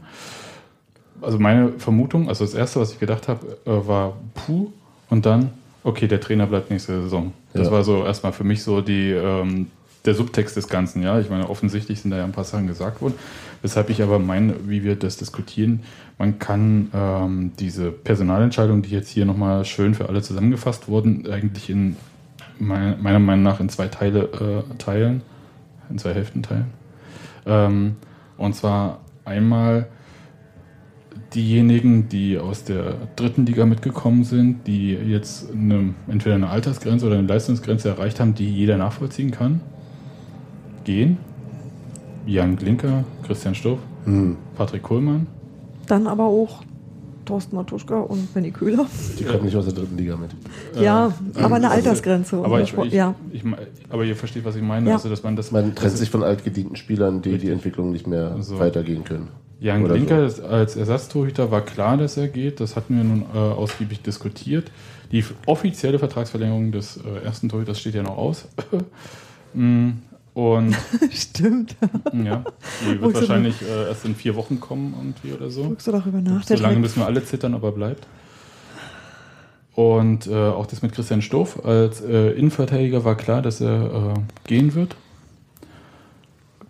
Also 1.22 1.38
meine 1.38 1.72
Vermutung, 1.78 2.28
also 2.28 2.44
das 2.44 2.54
erste, 2.54 2.80
was 2.80 2.92
ich 2.92 2.98
gedacht 3.00 3.28
habe, 3.28 3.58
äh, 3.66 3.86
war 3.86 4.16
puh 4.34 4.68
und 5.10 5.26
dann, 5.26 5.50
okay, 5.84 6.06
der 6.08 6.20
Trainer 6.20 6.46
bleibt 6.46 6.70
nächste 6.70 7.02
Saison. 7.02 7.32
Das 7.54 7.66
Ja. 7.66 7.72
war 7.72 7.84
so 7.84 8.04
erstmal 8.04 8.32
für 8.32 8.44
mich 8.44 8.62
so 8.62 8.80
die, 8.80 9.10
ähm, 9.10 9.68
der 10.04 10.14
Subtext 10.14 10.56
des 10.56 10.68
Ganzen, 10.68 11.02
ja. 11.02 11.18
Ich 11.18 11.28
meine, 11.28 11.50
offensichtlich 11.50 12.00
sind 12.00 12.10
da 12.12 12.18
ja 12.18 12.24
ein 12.24 12.32
paar 12.32 12.44
Sachen 12.44 12.66
gesagt 12.66 13.02
worden. 13.02 13.14
Weshalb 13.62 13.90
ich 13.90 14.02
aber 14.02 14.18
meine, 14.18 14.54
wie 14.66 14.84
wir 14.84 14.96
das 14.96 15.16
diskutieren, 15.16 15.80
man 16.18 16.38
kann 16.38 16.90
ähm, 16.94 17.52
diese 17.58 17.90
Personalentscheidung, 17.90 18.82
die 18.82 18.90
jetzt 18.90 19.08
hier 19.08 19.24
nochmal 19.24 19.64
schön 19.64 19.94
für 19.94 20.08
alle 20.08 20.22
zusammengefasst 20.22 20.88
wurden, 20.88 21.28
eigentlich 21.30 21.68
in 21.68 21.96
mein, 22.58 23.02
meiner 23.02 23.18
Meinung 23.18 23.42
nach 23.42 23.60
in 23.60 23.68
zwei 23.68 23.88
Teile 23.88 24.64
äh, 24.70 24.74
teilen, 24.78 25.22
in 25.90 25.98
zwei 25.98 26.14
Hälften 26.14 26.42
teilen. 26.42 26.66
Ähm, 27.46 27.96
und 28.36 28.54
zwar 28.54 29.00
einmal 29.24 29.88
diejenigen, 31.38 32.08
die 32.08 32.36
aus 32.36 32.64
der 32.64 32.94
dritten 33.14 33.46
Liga 33.46 33.64
mitgekommen 33.64 34.24
sind, 34.24 34.66
die 34.66 34.92
jetzt 34.92 35.52
eine, 35.52 35.94
entweder 36.08 36.34
eine 36.34 36.48
Altersgrenze 36.48 37.06
oder 37.06 37.16
eine 37.16 37.28
Leistungsgrenze 37.28 37.88
erreicht 37.88 38.18
haben, 38.18 38.34
die 38.34 38.50
jeder 38.50 38.76
nachvollziehen 38.76 39.30
kann, 39.30 39.60
gehen. 40.82 41.18
Jan 42.26 42.56
Glinker, 42.56 43.04
Christian 43.24 43.54
Stoff, 43.54 43.78
Patrick 44.56 44.82
Kohlmann. 44.82 45.28
Dann 45.86 46.06
aber 46.08 46.24
auch 46.24 46.62
Thorsten 47.24 47.54
Matuschka 47.56 48.00
und 48.00 48.34
Benny 48.34 48.50
Köhler. 48.50 48.86
Die 49.18 49.24
kommen 49.24 49.44
nicht 49.44 49.54
aus 49.54 49.66
der 49.66 49.74
dritten 49.74 49.96
Liga 49.96 50.16
mit. 50.16 50.30
ja, 50.82 51.12
aber 51.40 51.56
eine 51.56 51.70
Altersgrenze. 51.70 52.36
Ähm, 52.36 52.44
Aber, 52.44 52.60
ich, 52.60 52.76
ich, 52.76 52.92
ja. 52.92 53.14
ich, 53.30 53.42
aber 53.90 54.04
ihr 54.04 54.16
versteht, 54.16 54.44
was 54.44 54.56
ich 54.56 54.62
meine. 54.62 54.88
Ja. 54.88 54.96
Also, 54.96 55.08
dass 55.08 55.22
man 55.22 55.36
das, 55.36 55.52
Man 55.52 55.74
trennt 55.74 55.96
sich 55.96 56.10
von 56.10 56.22
altgedienten 56.24 56.74
Spielern, 56.76 57.22
die 57.22 57.38
die 57.38 57.50
Entwicklung 57.50 57.92
nicht 57.92 58.06
mehr 58.06 58.36
So. 58.40 58.58
weitergehen 58.58 59.04
können. 59.04 59.28
Jan 59.60 59.84
Oder 59.84 59.94
Glinker 59.94 60.24
ist 60.24 60.40
als 60.40 60.76
Ersatztorhüter 60.76 61.50
war 61.50 61.62
klar, 61.62 61.96
dass 61.96 62.16
er 62.16 62.28
geht. 62.28 62.60
Das 62.60 62.76
hatten 62.76 62.96
wir 62.96 63.04
nun 63.04 63.22
äh, 63.34 63.38
ausgiebig 63.38 64.02
diskutiert. 64.02 64.70
Die 65.10 65.24
offizielle 65.46 65.98
Vertragsverlängerung 65.98 66.70
des 66.70 66.98
äh, 66.98 67.24
ersten 67.24 67.48
Torhüters 67.48 67.80
steht 67.80 67.94
ja 67.94 68.02
noch 68.02 68.16
aus. 68.16 68.48
Mm, 69.54 70.02
Und 70.34 70.76
Stimmt. 71.10 71.74
ja, 72.12 72.44
die 72.82 73.00
wird 73.00 73.00
ich 73.00 73.00
so 73.00 73.14
wahrscheinlich 73.14 73.62
äh, 73.62 73.88
erst 73.88 74.04
in 74.04 74.14
vier 74.14 74.36
Wochen 74.36 74.60
kommen 74.60 74.94
irgendwie 74.94 75.32
oder 75.32 75.50
so. 75.50 75.64
Guckst 75.64 75.86
du 75.86 75.92
darüber 75.92 76.20
nach? 76.20 76.44
So 76.44 76.54
lange 76.56 76.78
müssen 76.78 77.00
wir 77.00 77.06
alle 77.06 77.24
zittern, 77.24 77.54
ob 77.54 77.62
er 77.62 77.72
bleibt. 77.72 78.06
Und 79.74 80.26
äh, 80.26 80.34
auch 80.34 80.66
das 80.66 80.82
mit 80.82 80.92
Christian 80.92 81.22
Stoff 81.22 81.64
als 81.64 82.02
äh, 82.02 82.32
Innenverteidiger 82.32 83.04
war 83.04 83.16
klar, 83.16 83.40
dass 83.40 83.62
er 83.62 84.14
äh, 84.16 84.20
gehen 84.46 84.74
wird. 84.74 84.96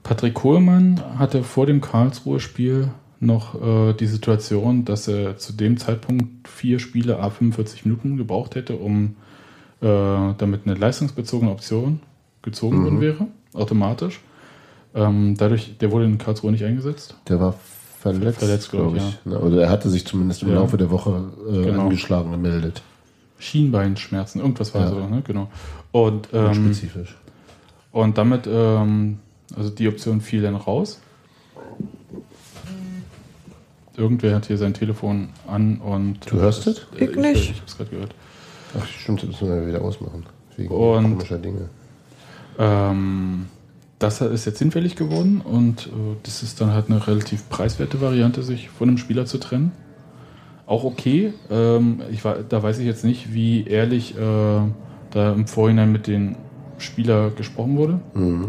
Patrick 0.08 0.32
Kohlmann 0.32 1.02
hatte 1.18 1.42
vor 1.44 1.66
dem 1.66 1.82
Karlsruhe-Spiel 1.82 2.88
noch 3.20 3.60
äh, 3.60 3.92
die 3.92 4.06
Situation, 4.06 4.86
dass 4.86 5.06
er 5.06 5.36
zu 5.36 5.52
dem 5.52 5.76
Zeitpunkt 5.76 6.48
vier 6.48 6.78
Spiele 6.78 7.18
a 7.20 7.28
45 7.28 7.84
Minuten 7.84 8.16
gebraucht 8.16 8.54
hätte, 8.54 8.76
um 8.76 9.16
äh, 9.82 9.86
damit 10.38 10.62
eine 10.64 10.76
leistungsbezogene 10.76 11.50
Option 11.50 12.00
gezogen 12.40 12.82
worden 12.84 13.02
wäre, 13.02 13.26
automatisch. 13.52 14.20
Ähm, 14.94 15.34
dadurch, 15.36 15.76
der 15.76 15.90
wurde 15.92 16.06
in 16.06 16.16
Karlsruhe 16.16 16.52
nicht 16.52 16.64
eingesetzt. 16.64 17.14
Der 17.28 17.38
war 17.38 17.54
verletzt, 18.00 18.38
Verletzt, 18.38 18.70
glaub 18.70 18.94
glaube 18.94 18.96
ich, 18.96 19.02
ich. 19.06 19.26
Ne? 19.26 19.38
Oder 19.38 19.62
er 19.64 19.68
hatte 19.70 19.90
sich 19.90 20.06
zumindest 20.06 20.42
im 20.42 20.48
Ja. 20.48 20.54
Laufe 20.54 20.78
der 20.78 20.90
Woche 20.90 21.24
äh, 21.50 21.64
Genau. 21.64 21.82
angeschlagen 21.82 22.30
gemeldet. 22.30 22.80
Schienbeinschmerzen, 23.40 24.40
irgendwas 24.40 24.72
war 24.74 24.82
Ja. 24.82 24.88
so, 24.88 25.06
ne? 25.06 25.22
Genau. 25.26 25.50
Und, 25.92 26.28
ähm, 26.32 26.54
Spezifisch. 26.54 27.14
und 27.92 28.16
damit, 28.16 28.48
ähm, 28.50 29.18
also 29.56 29.70
die 29.70 29.88
Option 29.88 30.20
fiel 30.20 30.42
dann 30.42 30.56
raus. 30.56 31.00
Irgendwer 33.96 34.36
hat 34.36 34.46
hier 34.46 34.58
sein 34.58 34.74
Telefon 34.74 35.30
an 35.46 35.78
und. 35.78 36.30
Du 36.30 36.36
hörst 36.38 36.66
es? 36.66 36.86
Äh, 36.98 37.06
Ich 37.06 37.16
nicht. 37.16 37.50
Ich, 37.50 37.60
hab's 37.60 37.76
gerade 37.76 37.90
gehört. 37.90 38.14
Ach, 38.78 38.86
stimmt, 38.86 39.22
das 39.22 39.28
müssen 39.30 39.48
wir 39.48 39.66
wieder 39.66 39.82
ausmachen. 39.82 40.24
Wegen 40.56 40.72
Und- 40.72 41.04
komischer 41.14 41.38
Dinge. 41.38 41.68
Ähm, 42.58 43.46
das 43.98 44.20
ist 44.20 44.44
jetzt 44.44 44.58
hinfällig 44.58 44.94
geworden 44.94 45.40
und 45.40 45.86
äh, 45.86 45.90
das 46.22 46.42
ist 46.42 46.60
dann 46.60 46.72
halt 46.72 46.90
eine 46.90 47.04
relativ 47.06 47.48
preiswerte 47.48 48.00
Variante, 48.00 48.42
sich 48.42 48.68
von 48.68 48.88
einem 48.88 48.98
Spieler 48.98 49.26
zu 49.26 49.38
trennen. 49.38 49.72
Auch 50.66 50.84
okay. 50.84 51.32
Ähm, 51.50 52.02
ich, 52.12 52.22
da 52.22 52.62
weiß 52.62 52.78
ich 52.78 52.86
jetzt 52.86 53.04
nicht, 53.04 53.32
wie 53.32 53.64
ehrlich 53.66 54.16
äh, 54.16 54.60
da 55.10 55.32
im 55.32 55.46
Vorhinein 55.46 55.90
mit 55.90 56.06
den 56.06 56.36
Spieler 56.78 57.30
gesprochen 57.30 57.76
wurde. 57.76 58.00
Mhm. 58.14 58.48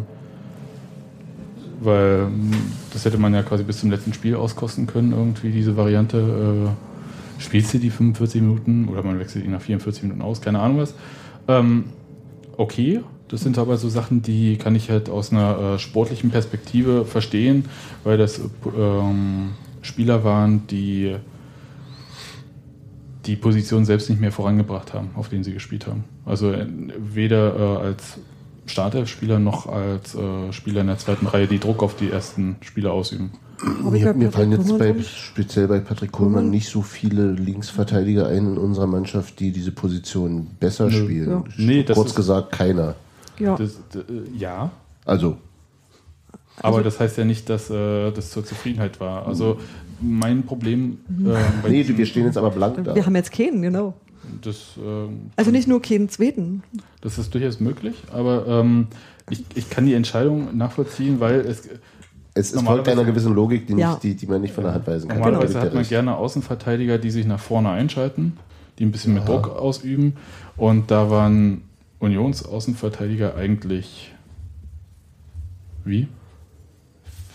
Weil 1.82 2.28
ähm, 2.28 2.52
das 2.94 3.06
hätte 3.06 3.18
man 3.18 3.34
ja 3.34 3.44
quasi 3.44 3.64
bis 3.64 3.80
zum 3.80 3.90
letzten 3.90 4.14
Spiel 4.14 4.36
auskosten 4.36 4.88
können, 4.88 5.12
irgendwie 5.12 5.52
diese 5.52 5.78
Variante. 5.78 6.18
Äh, 6.18 7.42
spielst 7.42 7.74
du 7.74 7.80
die 7.80 7.90
45 7.90 8.42
Minuten 8.42 8.90
oder 8.90 9.02
man 9.04 9.18
wechselt 9.18 9.46
ihn 9.46 9.52
nach 9.52 9.62
44 9.62 10.04
Minuten 10.04 10.22
aus, 10.22 10.42
keine 10.42 10.60
Ahnung 10.60 10.80
was. 10.80 10.94
Ähm, 11.48 11.86
okay, 12.58 13.02
das 13.30 13.42
sind 13.42 13.58
aber 13.58 13.78
so 13.78 13.90
Sachen, 13.90 14.22
die 14.22 14.58
kann 14.58 14.76
ich 14.76 14.90
halt 14.90 15.10
aus 15.10 15.32
einer 15.32 15.76
äh, 15.76 15.80
sportlichen 15.80 16.32
Perspektive 16.32 17.06
verstehen, 17.06 17.66
weil 18.04 18.18
das 18.18 18.40
äh, 18.40 18.42
Spieler 19.82 20.24
waren, 20.24 20.68
die 20.68 21.16
die 23.26 23.36
Position 23.36 23.86
selbst 23.86 24.10
nicht 24.10 24.20
mehr 24.20 24.32
vorangebracht 24.32 24.94
haben, 24.94 25.12
auf 25.16 25.30
denen 25.30 25.44
sie 25.44 25.54
gespielt 25.54 25.86
haben. 25.88 26.04
Also 26.26 26.52
äh, 26.52 26.66
weder 26.98 27.56
äh, 27.56 27.86
als 27.86 28.18
Starterspieler 28.70 29.40
noch 29.40 29.68
als 29.68 30.16
äh, 30.16 30.54
Spieler 30.54 30.82
in 30.82 30.88
der 30.88 30.98
zweiten 30.98 31.28
Reihe, 31.28 31.48
die 31.48 31.60
Druck 31.60 31.84
auf 31.84 31.96
die 31.96 32.10
ersten 32.12 32.56
Spieler 32.62 32.94
ausüben. 32.94 33.32
Hab 33.84 33.94
ich 33.94 34.04
Mir, 34.04 34.14
mir 34.14 34.32
fallen 34.32 34.52
Patrick 34.52 34.68
jetzt 34.70 34.80
bei, 34.80 34.96
speziell 35.04 35.68
bei 35.68 35.80
Patrick 35.80 36.12
Kohlmann 36.14 36.50
nicht 36.50 36.70
so 36.70 36.82
viele 36.82 37.32
Linksverteidiger 37.34 38.28
ein 38.28 38.38
in 38.54 38.58
unserer 38.58 38.88
Mannschaft, 38.88 39.40
die 39.42 39.52
diese 39.52 39.72
Position 39.74 40.48
besser 40.62 40.90
spielen. 40.90 41.30
Ja. 41.30 41.44
Nee, 41.58 41.84
das 41.84 41.98
Kurz 41.98 42.12
ist- 42.12 42.16
gesagt, 42.16 42.52
keiner. 42.54 42.96
Ja, 43.38 43.56
Das, 43.58 43.78
d- 43.94 44.00
äh, 44.00 44.38
ja, 44.38 44.72
Also, 45.06 45.38
aber 46.62 46.84
das 46.84 47.00
heißt 47.00 47.18
ja 47.18 47.26
nicht, 47.26 47.50
dass 47.50 47.70
äh, 47.70 48.12
das 48.12 48.32
zur 48.32 48.46
Zufriedenheit 48.46 49.00
war. 49.00 49.26
Also 49.28 49.58
mein 50.02 50.44
Problem 50.44 50.98
äh, 51.26 51.34
bei 51.64 51.70
nee, 51.70 51.86
wir 51.88 52.06
stehen 52.06 52.26
jetzt 52.26 52.38
aber 52.38 52.52
blank 52.52 52.84
da. 52.84 52.96
wir 52.96 53.06
haben 53.06 53.16
jetzt 53.16 53.32
keinen, 53.32 53.62
genau. 53.62 53.94
Das, 54.42 54.78
ähm, 54.84 55.32
Also 55.36 55.52
nicht 55.52 55.68
nur 55.68 55.82
keinen 55.82 56.10
zweiten. 56.10 56.64
das 57.02 57.18
ist 57.18 57.34
durchaus 57.34 57.60
möglich, 57.60 57.96
aber 58.12 58.48
ähm, 58.48 58.88
ich, 59.30 59.44
ich 59.56 59.70
kann 59.70 59.86
die 59.86 59.94
Entscheidung 59.94 60.58
nachvollziehen, 60.58 61.20
weil 61.20 61.42
es 61.42 61.68
Es 62.34 62.52
ist 62.52 62.62
folgt 62.64 62.88
einer 62.88 63.04
gewissen 63.04 63.34
Logik, 63.34 63.68
die, 63.68 63.74
Ja. 63.74 63.92
nicht, 63.92 64.04
die, 64.04 64.16
die 64.16 64.28
man 64.28 64.42
nicht 64.42 64.54
von 64.54 64.64
der 64.64 64.74
Hand 64.74 64.88
weisen 64.88 65.08
kann. 65.10 65.18
Normalerweise 65.20 65.60
hat 65.60 65.74
man 65.74 65.84
er 65.84 65.90
gerne 65.90 66.16
Außenverteidiger, 66.16 66.98
die 66.98 67.12
sich 67.12 67.26
nach 67.26 67.40
vorne 67.40 67.70
einschalten, 67.70 68.38
die 68.78 68.86
ein 68.86 68.92
bisschen 68.92 69.14
mit 69.14 69.28
Druck 69.28 69.50
ausüben. 69.50 70.14
Und 70.58 70.90
da 70.92 71.10
waren 71.10 71.62
Unionsaußenverteidiger 72.00 73.36
eigentlich 73.36 74.14
wie? 75.86 76.08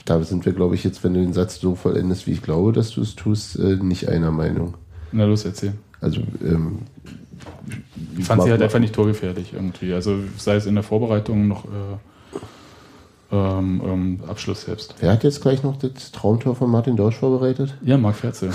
Da 0.05 0.23
sind 0.23 0.45
wir, 0.45 0.53
glaube 0.53 0.75
ich, 0.75 0.85
jetzt, 0.85 1.03
wenn 1.03 1.15
du 1.15 1.21
den 1.21 1.33
Satz 1.33 1.61
so 1.61 1.75
vollendest, 1.75 2.27
wie 2.27 2.33
ich 2.33 2.43
glaube, 2.43 2.73
dass 2.73 2.91
du 2.91 3.01
es 3.01 3.15
tust, 3.17 3.59
äh, 3.59 3.77
nicht 3.77 4.09
einer 4.09 4.31
Meinung. 4.31 4.75
Na 5.13 5.25
los, 5.25 5.45
erzähl. 5.45 5.73
Also, 6.05 6.21
ähm, 6.45 6.81
Ich 8.19 8.27
fand 8.27 8.43
sie 8.43 8.51
halt 8.51 8.61
einfach 8.61 8.79
nicht 8.79 8.95
torgefährlich 8.95 9.55
irgendwie. 9.55 9.95
Also 9.95 10.19
sei 10.37 10.57
es 10.57 10.67
in 10.67 10.75
der 10.75 10.85
Vorbereitung 10.85 11.49
noch 11.49 11.65
äh, 11.65 11.69
ähm, 13.35 13.83
ähm, 13.85 14.21
Abschluss 14.29 14.63
selbst. 14.63 14.95
Wer 15.01 15.13
hat 15.13 15.25
jetzt 15.25 15.43
gleich 15.43 15.63
noch 15.63 15.77
das 15.77 16.13
Traumtor 16.13 16.55
von 16.55 16.71
Martin 16.71 16.97
Dorsch 16.97 17.17
vorbereitet? 17.17 17.75
Ja, 17.85 17.99
Marc 17.99 18.17
Ferze. 18.17 18.47
Äh, 18.47 18.51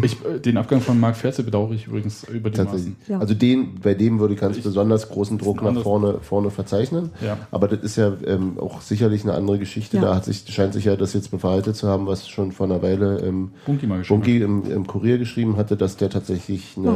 ich, 0.02 0.16
äh, 0.24 0.38
den 0.38 0.56
Abgang 0.56 0.80
von 0.80 1.00
Marc 1.00 1.16
Ferze 1.16 1.42
bedauere 1.42 1.72
ich 1.72 1.86
übrigens 1.86 2.24
über 2.24 2.50
die 2.50 2.56
Tatsächlich. 2.56 2.94
Maßen. 2.98 3.12
Ja. 3.14 3.18
Also 3.20 3.34
den, 3.34 3.76
bei 3.82 3.94
dem 3.94 4.18
würde 4.20 4.34
ich 4.34 4.40
ganz 4.40 4.56
Ich- 4.56 4.62
besonders 4.62 5.08
großen 5.08 5.38
Druck 5.38 5.62
nach 5.62 5.82
vorne, 5.82 6.18
vorne 6.20 6.50
verzeichnen. 6.50 7.10
Ja. 7.24 7.38
Aber 7.50 7.68
das 7.68 7.80
ist 7.80 7.96
ja 7.96 8.12
ähm, 8.26 8.58
auch 8.58 8.80
sicherlich 8.80 9.22
eine 9.24 9.34
andere 9.34 9.58
Geschichte. 9.58 9.96
Ja. 9.96 10.02
Da 10.02 10.14
hat 10.16 10.24
sich, 10.24 10.44
scheint 10.48 10.74
sich 10.74 10.84
ja 10.84 10.96
das 10.96 11.12
jetzt 11.14 11.30
bewahrheitet 11.30 11.76
zu 11.76 11.88
haben, 11.88 12.06
was 12.06 12.28
schon 12.28 12.52
vor 12.52 12.66
einer 12.66 12.82
Weile 12.82 13.20
ähm, 13.20 13.52
Bunky 13.66 13.86
mal 13.86 13.98
geschrieben. 13.98 14.20
Bunky 14.20 14.42
im, 14.42 14.70
im 14.70 14.86
Kurier 14.86 15.18
geschrieben 15.18 15.56
hatte, 15.56 15.76
dass 15.76 15.96
der 15.96 16.10
tatsächlich 16.10 16.76
eine, 16.76 16.90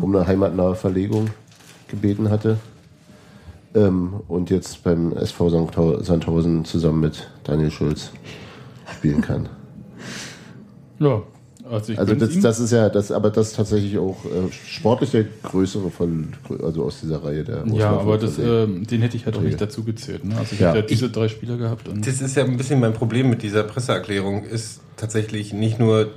um 0.00 0.14
eine 0.14 0.26
heimatnahe 0.26 0.74
Verlegung 0.74 1.28
gebeten 1.88 2.30
hatte. 2.30 2.58
Ähm, 3.76 4.14
und 4.26 4.50
jetzt 4.50 4.82
beim 4.82 5.12
SV 5.12 5.50
Sandhausen 6.02 6.64
zusammen 6.64 7.00
mit 7.00 7.28
Daniel 7.44 7.70
Schulz 7.70 8.10
spielen 8.96 9.20
kann. 9.20 9.48
Ja, 10.98 11.22
also 11.70 11.92
ich 11.92 11.98
Also 11.98 12.14
das, 12.14 12.40
das 12.40 12.58
ist 12.58 12.70
ja, 12.70 12.88
das, 12.88 13.12
aber 13.12 13.28
das 13.28 13.48
ist 13.48 13.56
tatsächlich 13.56 13.98
auch 13.98 14.24
äh, 14.24 14.50
sportlich 14.50 15.10
der 15.10 15.24
größere 15.42 15.90
von, 15.90 16.28
also 16.62 16.84
aus 16.84 17.00
dieser 17.02 17.22
Reihe 17.22 17.44
der 17.44 17.56
Ja, 17.66 17.90
Ausläufer 17.96 18.00
aber 18.00 18.16
das, 18.18 18.38
ähm, 18.38 18.86
den 18.86 19.02
hätte 19.02 19.16
ich 19.18 19.26
halt 19.26 19.36
auch 19.36 19.42
nicht 19.42 19.60
dazu 19.60 19.84
gezählt. 19.84 20.24
Ne? 20.24 20.38
Also 20.38 20.54
ich 20.54 20.60
Ja. 20.60 20.68
hätte 20.68 20.78
ja 20.78 20.86
diese 20.86 21.10
drei 21.10 21.28
Spieler 21.28 21.58
gehabt. 21.58 21.86
Und 21.88 22.06
Das 22.06 22.22
ist 22.22 22.34
ja 22.34 22.44
ein 22.44 22.56
bisschen 22.56 22.80
mein 22.80 22.94
Problem 22.94 23.28
mit 23.28 23.42
dieser 23.42 23.62
Presseerklärung, 23.62 24.44
ist 24.44 24.80
tatsächlich 24.96 25.52
nicht 25.52 25.78
nur, 25.78 26.08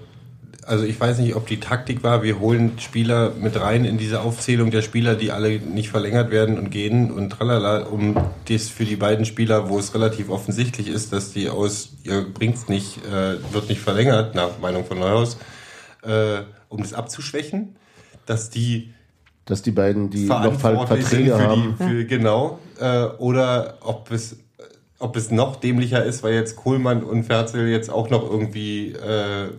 also 0.70 0.86
ich 0.86 1.00
weiß 1.00 1.18
nicht, 1.18 1.36
ob 1.36 1.48
die 1.48 1.60
Taktik 1.60 2.04
war, 2.04 2.22
wir 2.22 2.40
holen 2.40 2.78
Spieler 2.78 3.34
mit 3.40 3.60
rein 3.60 3.86
in 3.86 3.98
diese 3.98 4.22
Aufzählung 4.22 4.70
der 4.70 4.84
Spieler, 4.84 5.16
die 5.16 5.32
alle 5.32 5.60
nicht 5.60 5.90
verlängert 5.90 6.30
werden 6.30 6.60
und 6.60 6.70
gehen 6.70 7.12
und 7.12 7.32
tralala, 7.32 7.88
um 7.88 8.16
das 8.48 8.70
für 8.70 8.86
die 8.86 8.96
beiden 8.96 9.26
Spieler, 9.26 9.70
wo 9.70 9.80
es 9.80 9.96
relativ 9.96 10.30
offensichtlich 10.30 10.88
ist, 10.88 11.12
dass 11.12 11.34
die 11.34 11.50
aus, 11.50 11.94
ihr 12.04 12.24
bringt's 12.32 12.70
nicht, 12.70 13.00
äh, 13.08 13.38
wird 13.52 13.68
nicht 13.68 13.82
verlängert, 13.82 14.36
nach 14.36 14.60
Meinung 14.60 14.86
von 14.86 15.00
Neuhaus, 15.00 15.38
äh, 16.04 16.42
um 16.68 16.82
das 16.82 16.94
abzuschwächen, 16.94 17.76
dass 18.28 18.52
die 18.52 18.94
dass 19.46 19.64
die 19.64 19.72
beiden, 19.72 20.12
die 20.12 20.26
noch 20.26 20.60
Verträge 20.60 21.04
sind 21.04 21.26
für 21.26 21.40
haben, 21.40 21.76
die, 21.80 21.84
für, 21.84 22.06
genau, 22.06 22.60
äh, 22.80 23.06
oder 23.18 23.80
ob 23.82 24.12
es, 24.12 24.38
ob 25.00 25.16
es 25.16 25.32
noch 25.32 25.56
dämlicher 25.56 26.06
ist, 26.06 26.22
weil 26.22 26.36
jetzt 26.36 26.56
Kohlmann 26.56 27.02
und 27.02 27.24
Ferzel 27.24 27.68
jetzt 27.68 27.90
auch 27.90 28.12
noch 28.12 28.30
irgendwie 28.30 28.92
äh, 28.92 29.50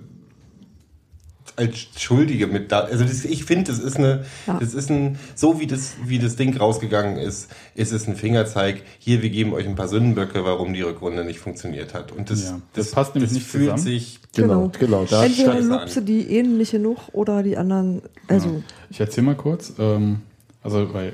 als 1.61 1.87
Schuldige 1.99 2.47
mit 2.47 2.73
da. 2.73 2.81
Also 2.81 3.05
das, 3.05 3.25
ich 3.25 3.45
finde, 3.45 3.71
das 3.71 3.79
ist 3.79 3.97
eine, 3.97 4.25
Ja. 4.47 4.57
das 4.59 4.75
ist 4.75 4.91
ein, 4.91 5.19
so 5.35 5.61
wie 5.61 5.67
das, 5.67 5.93
wie 6.07 6.19
das 6.19 6.37
Ding 6.37 6.57
rausgegangen 6.57 7.17
ist, 7.19 7.51
ist 7.75 7.93
es 7.93 8.09
ein 8.09 8.17
Fingerzeig. 8.17 8.83
Hier, 8.99 9.23
wir 9.23 9.31
geben 9.31 9.53
euch 9.53 9.67
ein 9.67 9.75
paar 9.77 9.89
Sündenböcke, 9.89 10.45
warum 10.45 10.73
die 10.75 10.83
Rückrunde 10.83 11.25
nicht 11.25 11.39
funktioniert 11.39 11.95
hat. 11.95 12.13
Und 12.13 12.31
das, 12.31 12.45
Ja, 12.45 12.61
das 12.73 12.91
passt 12.93 13.15
nämlich 13.15 13.33
nicht 13.33 13.47
fühlt 13.47 13.65
zusammen. 13.65 13.83
sich 13.83 14.21
genau, 14.35 14.71
genau, 14.79 15.05
da 15.09 15.25
Entweder 15.25 15.61
lobst 15.61 15.97
du 15.97 16.01
die 16.01 16.23
ähnliche 16.37 16.79
noch 16.79 17.13
oder 17.13 17.43
die 17.43 17.57
anderen. 17.57 18.03
Also, 18.29 18.63
Ich 18.91 18.99
erzähle 19.01 19.27
mal 19.27 19.37
kurz. 19.37 19.75
Ähm, 19.79 20.21
also 20.63 20.89
bei 20.93 21.13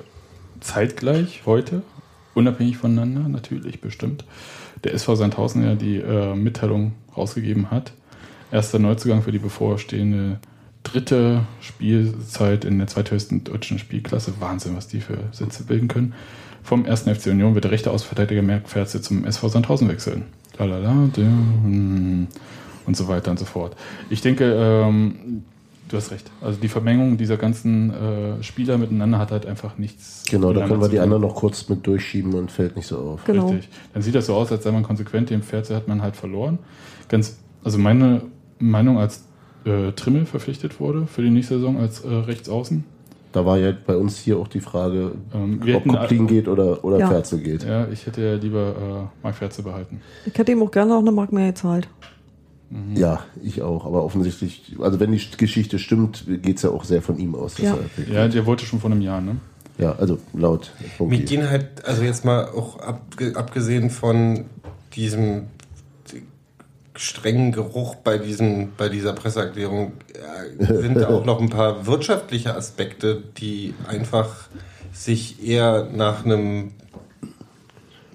zeitgleich 0.60 1.42
heute, 1.46 1.82
unabhängig 2.34 2.76
voneinander 2.76 3.28
natürlich 3.28 3.80
bestimmt, 3.80 4.24
der 4.84 4.94
SV 4.94 5.14
Sandhausen 5.16 5.64
ja 5.64 5.74
die 5.74 5.96
äh, 5.98 6.34
Mitteilung 6.34 6.92
rausgegeben 7.16 7.70
hat. 7.70 7.92
Erster 8.50 8.78
Neuzugang 8.78 9.22
für 9.22 9.32
die 9.32 9.38
bevorstehende 9.38 10.38
dritte 10.82 11.42
Spielzeit 11.60 12.64
in 12.64 12.78
der 12.78 12.86
zweithöchsten 12.86 13.44
deutschen 13.44 13.78
Spielklasse. 13.78 14.34
Wahnsinn, 14.38 14.76
was 14.76 14.88
die 14.88 15.00
für 15.00 15.18
Sätze 15.32 15.64
bilden 15.64 15.88
können. 15.88 16.14
Vom 16.62 16.84
1. 16.84 17.02
FC 17.02 17.26
Union 17.28 17.54
wird 17.54 17.64
der 17.64 17.70
rechte 17.70 17.90
Außenverteidiger 17.90 18.42
Merck 18.42 18.68
Ferze 18.68 19.00
zum 19.00 19.24
SV 19.24 19.48
Sandhausen 19.48 19.88
wechseln. 19.88 20.24
Lalala, 20.58 21.08
hm, 21.14 22.28
und 22.86 22.96
so 22.96 23.08
weiter 23.08 23.30
und 23.30 23.38
so 23.38 23.44
fort. 23.44 23.76
Ich 24.10 24.20
denke, 24.20 24.52
ähm, 24.52 25.44
du 25.88 25.96
hast 25.96 26.10
recht. 26.10 26.30
Also 26.40 26.58
die 26.60 26.68
Vermengung 26.68 27.18
dieser 27.18 27.36
ganzen 27.36 27.90
äh, 27.92 28.42
Spieler 28.42 28.78
miteinander 28.78 29.18
hat 29.18 29.30
halt 29.30 29.46
einfach 29.46 29.78
nichts. 29.78 30.24
Genau, 30.30 30.52
da 30.52 30.66
können 30.66 30.80
wir 30.80 30.88
die 30.88 30.98
anderen 30.98 31.22
noch 31.22 31.34
kurz 31.34 31.68
mit 31.68 31.86
durchschieben 31.86 32.34
und 32.34 32.50
fällt 32.50 32.76
nicht 32.76 32.86
so 32.86 32.98
auf. 32.98 33.24
genau. 33.24 33.48
Richtig. 33.48 33.68
Dann 33.92 34.02
sieht 34.02 34.14
das 34.14 34.26
so 34.26 34.34
aus, 34.34 34.50
als 34.50 34.64
sei 34.64 34.72
man 34.72 34.82
konsequent, 34.82 35.30
dem 35.30 35.42
Pferd 35.42 35.68
hat 35.70 35.88
man 35.88 36.02
halt 36.02 36.16
verloren. 36.16 36.58
Ganz, 37.08 37.36
also 37.62 37.78
meine 37.78 38.22
Meinung, 38.58 38.98
als 38.98 39.24
äh, 39.64 39.92
Trimmel 39.92 40.26
verpflichtet 40.26 40.80
wurde 40.80 41.06
für 41.06 41.22
die 41.22 41.30
nächste 41.30 41.54
Saison 41.54 41.78
als 41.78 42.00
äh, 42.04 42.08
Rechtsaußen. 42.08 42.84
Da 43.32 43.44
war 43.44 43.58
ja 43.58 43.72
bei 43.86 43.96
uns 43.96 44.18
hier 44.18 44.38
auch 44.38 44.48
die 44.48 44.60
Frage, 44.60 45.12
Ähm, 45.34 45.60
ob 45.74 45.86
Koplin 45.86 46.26
geht 46.26 46.48
oder, 46.48 46.82
oder 46.84 46.98
Ja. 46.98 47.08
Ferzel 47.08 47.40
geht. 47.40 47.64
Ja, 47.64 47.86
ich 47.88 48.06
hätte 48.06 48.22
ja 48.22 48.34
lieber 48.34 49.08
äh, 49.10 49.22
Marc 49.22 49.34
Ferze 49.36 49.62
behalten. 49.62 50.00
Ich 50.24 50.38
hätte 50.38 50.52
ihm 50.52 50.62
auch 50.62 50.70
gerne 50.70 50.92
noch 50.92 51.00
eine 51.00 51.12
Mark 51.12 51.32
mehr 51.32 51.48
gezahlt. 51.48 51.88
Ja, 52.94 53.20
ich 53.42 53.62
auch. 53.62 53.86
Aber 53.86 54.02
offensichtlich, 54.04 54.74
also 54.80 54.98
wenn 54.98 55.12
die 55.12 55.20
Geschichte 55.36 55.78
stimmt, 55.78 56.24
geht 56.42 56.56
es 56.56 56.62
ja 56.62 56.70
auch 56.70 56.82
sehr 56.84 57.00
von 57.02 57.16
ihm 57.18 57.34
aus. 57.34 57.54
dass 57.54 57.64
Ja. 57.64 57.76
er. 58.08 58.12
Ja, 58.12 58.28
der 58.28 58.44
wollte 58.46 58.64
schon 58.64 58.80
vor 58.80 58.90
einem 58.90 59.02
Jahr, 59.02 59.20
ne? 59.20 59.36
ja, 59.78 59.94
also 59.96 60.18
laut 60.32 60.72
Bunky. 60.96 61.18
gehen 61.20 61.48
halt, 61.50 61.84
also 61.84 62.02
jetzt 62.02 62.24
mal 62.24 62.46
auch 62.46 62.80
abge 62.80 63.36
abgesehen 63.36 63.90
von 63.90 64.46
diesem 64.94 65.42
strengen 66.96 67.52
Geruch 67.52 67.96
bei, 67.96 68.18
diesem, 68.18 68.72
bei 68.76 68.88
dieser 68.88 69.12
Presseerklärung 69.12 69.92
sind 70.58 70.96
da 70.96 71.08
auch 71.08 71.24
noch 71.24 71.40
ein 71.40 71.50
paar 71.50 71.86
wirtschaftliche 71.86 72.54
Aspekte, 72.54 73.22
die 73.38 73.74
einfach 73.86 74.48
sich 74.92 75.46
eher 75.46 75.88
nach 75.92 76.24
einem 76.24 76.72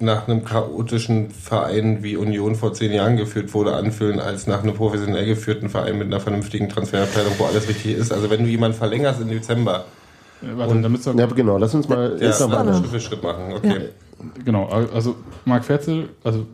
nach 0.01 0.27
einem 0.27 0.43
chaotischen 0.43 1.29
Verein 1.29 2.01
wie 2.01 2.15
Union 2.15 2.55
vor 2.55 2.73
zehn 2.73 2.91
Jahren 2.91 3.17
geführt 3.17 3.53
wurde, 3.53 3.75
anfühlen, 3.75 4.19
als 4.19 4.47
nach 4.47 4.63
einem 4.63 4.73
professionell 4.73 5.27
geführten 5.27 5.69
Verein 5.69 5.97
mit 5.99 6.07
einer 6.07 6.19
vernünftigen 6.19 6.69
Transferabteilung, 6.69 7.33
wo 7.37 7.45
alles 7.45 7.67
richtig 7.69 7.95
ist. 7.95 8.11
Also 8.11 8.29
wenn 8.31 8.43
du 8.43 8.49
jemanden 8.49 8.75
verlängerst 8.75 9.21
im 9.21 9.29
Dezember. 9.29 9.85
Äh, 10.41 10.57
warte, 10.57 10.71
und, 10.71 10.81
damit 10.81 11.05
ja, 11.05 11.25
genau, 11.27 11.57
lass 11.57 11.75
uns 11.75 11.87
mal 11.87 12.17
ja, 12.19 12.27
jetzt 12.27 12.47
mal 12.47 12.73
Schritt 12.73 12.87
für 12.87 12.99
Schritt 12.99 13.23
machen. 13.23 13.53
Okay. 13.53 13.67
Ja. 13.67 14.25
Genau, 14.43 14.65
also 14.67 15.15
Marc 15.45 15.65
Ferzel, 15.65 16.09
also 16.23 16.45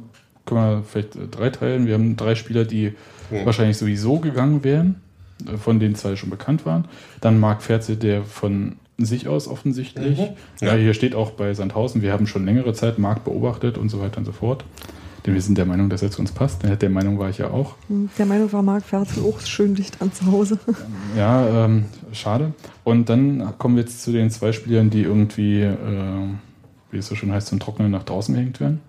können 0.48 0.62
wir 0.62 0.84
vielleicht 0.84 1.16
äh, 1.16 1.28
drei 1.30 1.50
teilen. 1.52 1.86
Wir 1.86 1.94
haben 1.94 2.16
drei 2.16 2.34
Spieler, 2.36 2.66
die 2.66 2.94
hm. 3.30 3.46
wahrscheinlich 3.46 3.78
sowieso 3.78 4.20
gegangen 4.20 4.64
wären, 4.64 4.96
äh, 5.46 5.58
von 5.58 5.80
denen 5.80 5.96
zwei 5.96 6.16
schon 6.16 6.32
bekannt 6.32 6.66
waren. 6.66 6.86
Dann 7.22 7.40
Marc 7.40 7.62
Ferzel, 7.62 7.98
der 7.98 8.24
von 8.24 8.78
sich 8.98 9.28
aus 9.28 9.48
offensichtlich. 9.48 10.18
Mhm. 10.18 10.28
Ja. 10.62 10.68
ja. 10.70 10.74
hier 10.74 10.94
steht 10.94 11.16
auch 11.16 11.32
bei 11.32 11.54
Sandhausen, 11.54 12.02
wir 12.02 12.12
haben 12.12 12.28
schon 12.28 12.46
längere 12.46 12.74
Zeit 12.74 12.98
Marc 12.98 13.24
beobachtet 13.24 13.78
und 13.78 13.90
so 13.90 14.00
weiter 14.02 14.18
und 14.18 14.26
so 14.26 14.32
fort. 14.32 14.64
Denn 15.26 15.34
wir 15.34 15.42
sind 15.42 15.58
der 15.58 15.66
Meinung, 15.66 15.90
dass 15.90 16.02
er 16.02 16.10
zu 16.10 16.22
uns 16.22 16.32
passt. 16.32 16.62
Der 16.64 16.90
Meinung 16.90 17.20
war 17.20 17.30
ich 17.30 17.38
ja 17.38 17.50
auch. 17.50 17.76
Hm, 17.90 18.10
der 18.18 18.26
Meinung 18.26 18.52
war 18.54 18.64
Marc 18.64 18.84
Ferzel 18.84 19.24
auch 19.24 19.42
schön 19.42 19.76
dicht 19.76 20.02
an 20.02 20.14
zu 20.14 20.26
Hause. 20.26 20.58
Ja, 21.18 21.66
ähm, 21.66 21.86
schade. 22.14 22.54
Und 22.84 23.10
dann 23.10 23.58
kommen 23.58 23.76
wir 23.76 23.84
jetzt 23.84 24.04
zu 24.04 24.12
den 24.12 24.30
zwei 24.30 24.54
Spielern, 24.54 24.90
die 24.90 25.02
irgendwie, 25.02 25.64
äh, 25.64 25.76
wie 26.92 26.98
es 26.98 27.08
so 27.08 27.16
schön 27.16 27.32
heißt, 27.32 27.48
zum 27.48 27.60
Trocknen 27.60 27.92
nach 27.92 28.04
draußen 28.04 28.34
gehängt 28.34 28.62
werden. 28.62 28.80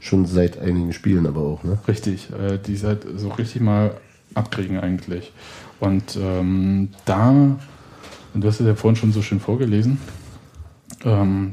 Schon 0.00 0.26
seit 0.26 0.58
einigen 0.58 0.92
Spielen 0.92 1.26
aber 1.26 1.40
auch, 1.40 1.64
ne? 1.64 1.78
Richtig, 1.88 2.28
äh, 2.32 2.58
die 2.58 2.76
halt 2.78 3.06
so 3.16 3.30
richtig 3.30 3.62
mal 3.62 3.96
abkriegen 4.34 4.78
eigentlich. 4.78 5.32
Und 5.80 6.16
ähm, 6.20 6.90
da 7.04 7.30
und 7.30 8.44
du 8.44 8.48
hast 8.48 8.60
es 8.60 8.66
ja 8.66 8.74
vorhin 8.74 8.96
schon 8.96 9.12
so 9.12 9.22
schön 9.22 9.40
vorgelesen. 9.40 9.98
Ähm, 11.04 11.52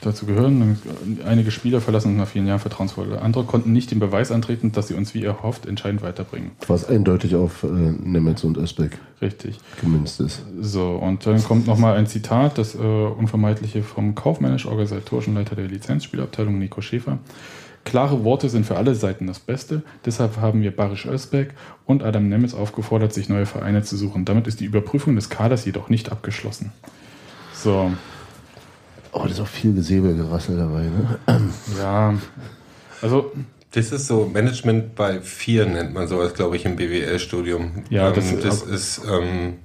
dazu 0.00 0.26
gehören 0.26 0.78
einige 1.26 1.50
Spieler 1.50 1.80
verlassen 1.80 2.08
uns 2.12 2.18
nach 2.18 2.28
vielen 2.28 2.46
Jahren 2.46 2.60
vertrauensvoll. 2.60 3.16
Andere 3.18 3.44
konnten 3.44 3.72
nicht 3.72 3.90
den 3.90 3.98
Beweis 3.98 4.30
antreten, 4.30 4.72
dass 4.72 4.88
sie 4.88 4.94
uns 4.94 5.14
wie 5.14 5.24
erhofft 5.24 5.66
entscheidend 5.66 6.02
weiterbringen. 6.02 6.52
Was 6.66 6.88
eindeutig 6.88 7.34
auf 7.34 7.62
äh, 7.62 7.66
Nemetz 7.66 8.44
und 8.44 8.56
Özbeck 8.56 8.98
Richtig. 9.20 9.58
gemünzt 9.80 10.20
ist. 10.20 10.42
So, 10.60 10.90
und 10.96 11.26
dann 11.26 11.42
kommt 11.42 11.66
nochmal 11.66 11.96
ein 11.96 12.06
Zitat, 12.06 12.58
das 12.58 12.74
äh, 12.74 12.78
unvermeidliche 12.78 13.82
vom 13.82 14.14
kaufmännisch-organisatorischen 14.14 15.34
Leiter 15.34 15.56
der 15.56 15.66
Lizenzspielabteilung 15.66 16.58
Nico 16.58 16.80
Schäfer. 16.80 17.18
Klare 17.84 18.22
Worte 18.22 18.50
sind 18.50 18.66
für 18.66 18.76
alle 18.76 18.94
Seiten 18.94 19.26
das 19.26 19.38
Beste. 19.38 19.82
Deshalb 20.04 20.36
haben 20.36 20.60
wir 20.60 20.76
Barisch 20.76 21.06
Özbek 21.06 21.54
und 21.86 22.02
Adam 22.02 22.28
Nemitz 22.28 22.52
aufgefordert, 22.52 23.14
sich 23.14 23.30
neue 23.30 23.46
Vereine 23.46 23.82
zu 23.82 23.96
suchen. 23.96 24.26
Damit 24.26 24.46
ist 24.46 24.60
die 24.60 24.66
Überprüfung 24.66 25.16
des 25.16 25.30
Kaders 25.30 25.64
jedoch 25.64 25.88
nicht 25.88 26.12
abgeschlossen. 26.12 26.72
So. 27.54 27.90
Oh, 29.12 29.20
da 29.24 29.30
ist 29.30 29.40
auch 29.40 29.46
viel 29.46 29.74
Gesäbelgerassel 29.74 30.56
dabei, 30.56 30.82
ne? 30.82 31.18
Ja. 31.78 32.14
Also. 33.02 33.32
Das 33.72 33.92
ist 33.92 34.06
so 34.06 34.24
Management 34.24 34.94
bei 34.94 35.20
vier 35.20 35.66
nennt 35.66 35.92
man 35.92 36.08
sowas, 36.08 36.32
glaube 36.32 36.56
ich, 36.56 36.64
im 36.64 36.76
BWL-Studium. 36.76 37.84
Ja, 37.90 38.10
das, 38.10 38.32
ähm, 38.32 38.40
das 38.42 38.62
ist, 38.62 39.02
ähm, 39.06 39.58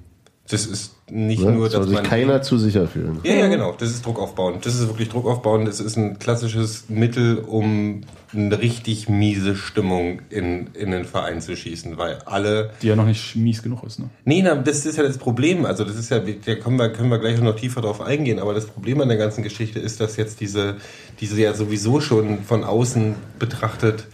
das 0.46 0.66
ist 0.66 0.93
nicht 1.10 1.42
ja, 1.42 1.50
nur, 1.50 1.66
dass 1.66 1.74
soll 1.74 1.84
sich 1.84 1.94
man 1.94 2.04
keiner 2.04 2.40
zu 2.40 2.56
sicher 2.56 2.88
fühlen. 2.88 3.20
Ja, 3.24 3.34
ja, 3.34 3.48
genau. 3.48 3.74
Das 3.78 3.90
ist 3.90 4.04
Druck 4.06 4.18
aufbauen. 4.18 4.58
Das 4.62 4.74
ist 4.74 4.88
wirklich 4.88 5.10
Druck 5.10 5.26
aufbauen. 5.26 5.66
Das 5.66 5.78
ist 5.78 5.96
ein 5.96 6.18
klassisches 6.18 6.88
Mittel, 6.88 7.38
um 7.38 8.02
eine 8.32 8.58
richtig 8.58 9.08
miese 9.08 9.54
Stimmung 9.54 10.22
in, 10.30 10.68
in 10.72 10.90
den 10.90 11.04
Verein 11.04 11.42
zu 11.42 11.56
schießen, 11.56 11.98
weil 11.98 12.18
alle. 12.24 12.70
Die 12.80 12.88
ja 12.88 12.96
noch 12.96 13.04
nicht 13.04 13.36
mies 13.36 13.62
genug 13.62 13.84
ist, 13.84 13.98
ne? 13.98 14.08
Nee, 14.24 14.40
na, 14.42 14.54
das 14.54 14.86
ist 14.86 14.96
ja 14.96 15.02
das 15.02 15.18
Problem. 15.18 15.66
Also, 15.66 15.84
das 15.84 15.96
ist 15.96 16.10
ja, 16.10 16.20
da 16.20 16.54
können 16.54 16.78
wir, 16.78 16.90
können 16.90 17.10
wir 17.10 17.18
gleich 17.18 17.38
noch 17.40 17.56
tiefer 17.56 17.82
drauf 17.82 18.00
eingehen. 18.00 18.38
Aber 18.38 18.54
das 18.54 18.66
Problem 18.66 19.00
an 19.02 19.08
der 19.08 19.18
ganzen 19.18 19.42
Geschichte 19.42 19.78
ist, 19.80 20.00
dass 20.00 20.16
jetzt 20.16 20.40
diese, 20.40 20.76
diese 21.20 21.40
ja 21.40 21.52
sowieso 21.52 22.00
schon 22.00 22.42
von 22.44 22.64
außen 22.64 23.14
betrachtet, 23.38 24.06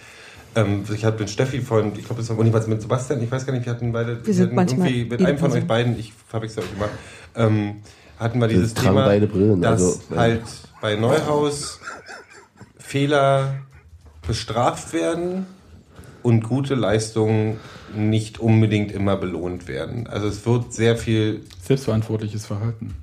ähm, 0.55 0.85
ich 0.93 1.05
hatte 1.05 1.21
mit 1.21 1.31
Steffi 1.31 1.61
von, 1.61 1.93
ich 1.97 2.05
glaube, 2.05 2.23
das 2.23 2.37
war 2.37 2.45
jeweils 2.45 2.67
mit 2.67 2.83
Sebastian, 2.83 3.23
ich 3.23 3.31
weiß 3.31 3.47
gar 3.47 3.53
nicht, 3.53 3.67
wir 3.67 3.73
hatten 3.73 3.93
beide, 3.93 4.25
wir 4.25 4.35
sind 4.35 4.57
hatten 4.57 4.69
irgendwie 4.69 5.05
mit 5.05 5.25
einem 5.25 5.39
von 5.39 5.53
euch 5.53 5.67
beiden, 5.67 5.99
ich 5.99 6.13
habe 6.33 6.47
es 6.47 6.57
ja 6.57 6.63
euch 6.63 6.73
immer, 6.77 6.89
ähm, 7.37 7.77
hatten 8.19 8.41
wir 8.41 8.49
dieses 8.49 8.75
wir 8.75 8.83
Thema, 8.83 9.07
beide 9.07 9.27
Brillen, 9.27 9.63
dass 9.63 9.83
also, 9.83 10.01
halt 10.17 10.43
bei 10.81 10.97
Neuhaus 10.97 11.81
Fehler 12.79 13.55
bestraft 14.27 14.93
werden 14.93 15.47
und 16.23 16.43
gute 16.43 16.75
Leistungen 16.75 17.59
nicht 17.97 18.39
unbedingt 18.39 18.93
immer 18.93 19.17
belohnt 19.17 19.69
werden. 19.69 20.07
Also 20.07 20.29
es 20.29 20.45
wird 20.47 20.73
sehr 20.73 20.97
viel 20.97 21.43
selbstverantwortliches 21.63 22.47
Verhalten. 22.47 22.95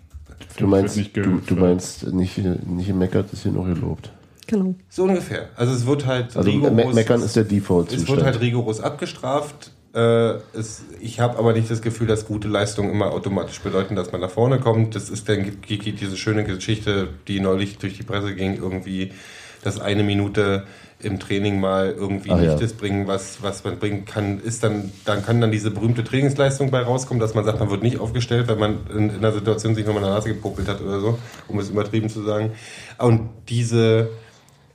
Du 0.57 0.67
meinst, 0.67 0.97
nicht 0.97 1.15
du, 1.15 1.39
du 1.45 1.55
meinst 1.55 2.11
nicht, 2.11 2.37
nicht 2.37 2.93
meckert, 2.93 3.31
ist 3.33 3.43
hier 3.43 3.51
noch 3.51 3.65
gelobt. 3.65 4.11
Genau. 4.47 4.75
So 4.89 5.03
ungefähr. 5.03 5.49
Also 5.55 5.73
es 5.73 5.85
wird 5.85 6.05
halt 6.05 6.35
also 6.35 6.49
rigoros. 6.49 6.95
Meckern 6.95 7.21
ist 7.21 7.35
der 7.35 7.43
Default. 7.43 7.91
Es 7.91 8.07
wird 8.07 8.23
halt 8.23 8.39
rigoros 8.39 8.79
abgestraft. 8.79 9.71
Äh, 9.93 10.35
es, 10.53 10.83
ich 11.01 11.19
habe 11.19 11.37
aber 11.37 11.53
nicht 11.53 11.69
das 11.69 11.81
Gefühl, 11.81 12.07
dass 12.07 12.25
gute 12.25 12.47
Leistungen 12.47 12.89
immer 12.89 13.11
automatisch 13.11 13.59
bedeuten, 13.59 13.95
dass 13.95 14.11
man 14.11 14.21
nach 14.21 14.29
vorne 14.29 14.59
kommt. 14.59 14.95
Das 14.95 15.09
ist 15.09 15.27
dann 15.27 15.51
diese 15.69 16.17
schöne 16.17 16.43
Geschichte, 16.43 17.09
die 17.27 17.39
neulich 17.39 17.77
durch 17.77 17.97
die 17.97 18.03
Presse 18.03 18.33
ging, 18.35 18.55
irgendwie, 18.55 19.11
dass 19.63 19.79
eine 19.79 20.03
Minute 20.03 20.63
im 20.99 21.19
Training 21.19 21.59
mal 21.59 21.91
irgendwie 21.91 22.31
Ach, 22.31 22.37
nicht 22.37 22.47
ja. 22.47 22.55
das 22.55 22.73
bringen, 22.73 23.05
was, 23.05 23.43
was 23.43 23.63
man 23.63 23.77
bringen 23.77 24.05
kann, 24.05 24.39
ist 24.39 24.63
dann, 24.63 24.91
dann 25.05 25.23
kann 25.23 25.39
dann 25.39 25.51
diese 25.51 25.69
berühmte 25.69 26.03
Trainingsleistung 26.03 26.71
bei 26.71 26.81
rauskommen, 26.81 27.21
dass 27.21 27.35
man 27.35 27.45
sagt, 27.45 27.59
man 27.59 27.69
wird 27.69 27.83
nicht 27.83 27.99
aufgestellt, 27.99 28.47
weil 28.47 28.55
man 28.55 28.79
in, 28.89 29.09
in 29.09 29.17
einer 29.17 29.31
Situation 29.31 29.75
sich 29.75 29.85
nochmal 29.85 30.01
in 30.01 30.09
der 30.09 30.15
Nase 30.15 30.29
gepuckelt 30.29 30.67
hat 30.67 30.81
oder 30.81 30.99
so, 30.99 31.19
um 31.47 31.59
es 31.59 31.69
übertrieben 31.69 32.09
zu 32.09 32.23
sagen. 32.23 32.51
Und 32.97 33.29
diese, 33.47 34.09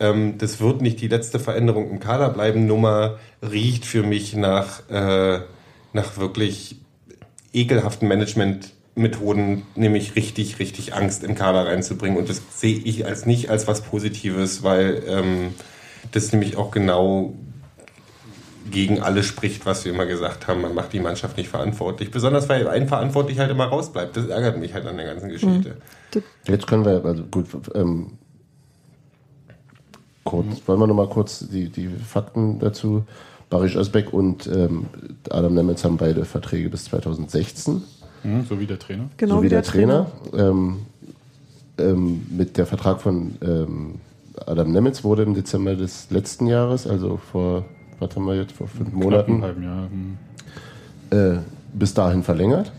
ähm, 0.03 0.37
das 0.37 0.61
wird 0.61 0.83
nicht 0.83 1.01
die 1.01 1.09
letzte 1.09 1.39
Veränderung 1.39 1.89
im 1.89 2.01
Kader 2.01 2.29
bleiben. 2.29 2.67
Nummer 2.67 3.19
riecht 3.41 3.87
für 3.87 4.03
mich 4.03 4.35
nach, 4.35 4.89
äh, 4.91 5.41
nach 5.93 6.19
wirklich 6.19 6.81
ekelhaften 7.53 8.09
Managementmethoden, 8.09 9.63
nämlich 9.77 10.17
richtig, 10.17 10.59
richtig 10.59 10.95
Angst 10.95 11.23
im 11.23 11.37
Kader 11.37 11.67
reinzubringen. 11.67 12.19
Und 12.19 12.29
das 12.29 12.43
sehe 12.51 12.77
ich 12.77 13.07
als 13.07 13.27
nicht 13.27 13.49
als 13.49 13.69
was 13.69 13.83
Positives, 13.83 14.65
weil 14.65 15.05
ähm, 15.07 15.55
das 16.11 16.33
nämlich 16.33 16.57
auch 16.57 16.73
genau 16.73 17.35
gegen 18.71 19.01
alles 19.01 19.27
spricht, 19.27 19.67
was 19.67 19.85
wir 19.85 19.93
immer 19.93 20.07
gesagt 20.07 20.49
haben, 20.49 20.63
man 20.63 20.75
macht 20.75 20.93
die 20.93 21.01
Mannschaft 21.01 21.37
nicht 21.37 21.49
verantwortlich. 21.49 22.11
Besonders 22.11 22.49
weil 22.49 22.67
ein 22.69 22.89
Verantwortlich 22.89 23.39
halt 23.39 23.51
immer 23.51 23.67
rausbleibt. 23.67 24.17
Das 24.17 24.27
ärgert 24.27 24.59
mich 24.59 24.75
halt 24.75 24.87
an 24.87 24.97
der 24.97 25.07
ganzen 25.07 25.29
Geschichte. 25.29 25.77
Jetzt 26.47 26.67
können 26.67 26.85
wir, 26.85 27.05
also 27.05 27.25
gut, 27.25 27.47
ähm, 27.75 28.19
kurz, 30.25 30.47
mhm. 30.47 30.61
wollen 30.67 30.81
wir 30.81 30.87
nochmal 30.87 31.09
kurz 31.09 31.47
die, 31.49 31.69
die 31.69 31.89
Fakten 31.89 32.59
dazu. 32.59 33.05
Barisch 33.51 33.77
Özbek 33.77 34.13
und 34.13 34.47
ähm, 34.47 34.87
Adam 35.31 35.55
Nemetz 35.55 35.85
haben 35.85 35.99
beide 35.99 36.25
Verträge 36.25 36.71
bis 36.71 36.85
2016. 36.85 37.83
Mhm, 38.25 38.47
so 38.49 38.59
wie 38.59 38.67
der 38.67 38.79
Trainer. 38.79 39.11
Genau 39.19 39.37
so 39.37 39.43
wie, 39.43 39.47
wie 39.47 39.51
der, 39.51 39.63
der, 39.63 39.71
Trainer. 39.71 40.07
Trainer. 40.31 40.51
Ähm, 40.51 40.77
ähm, 41.79 42.27
mit 42.31 42.57
der 42.57 42.67
Vertrag 42.67 43.01
von 43.01 43.37
ähm, 43.43 43.95
Adam 44.47 44.73
Nemetz 44.73 45.05
wurde 45.05 45.23
im 45.23 45.35
Dezember 45.35 45.75
des 45.75 46.11
letzten 46.11 46.47
Jahres, 46.47 46.87
also 46.87 47.19
vor, 47.19 47.65
was 47.99 48.17
haben 48.17 48.25
wir 48.27 48.37
jetzt, 48.37 48.53
vor 48.53 48.69
fünf 48.69 48.93
Monaten, 48.93 49.43
Jahr. 49.43 49.89
Hm. 49.91 50.19
Äh, 51.11 51.39
bis 51.75 51.93
dahin 51.93 52.23
verlängert 52.23 52.73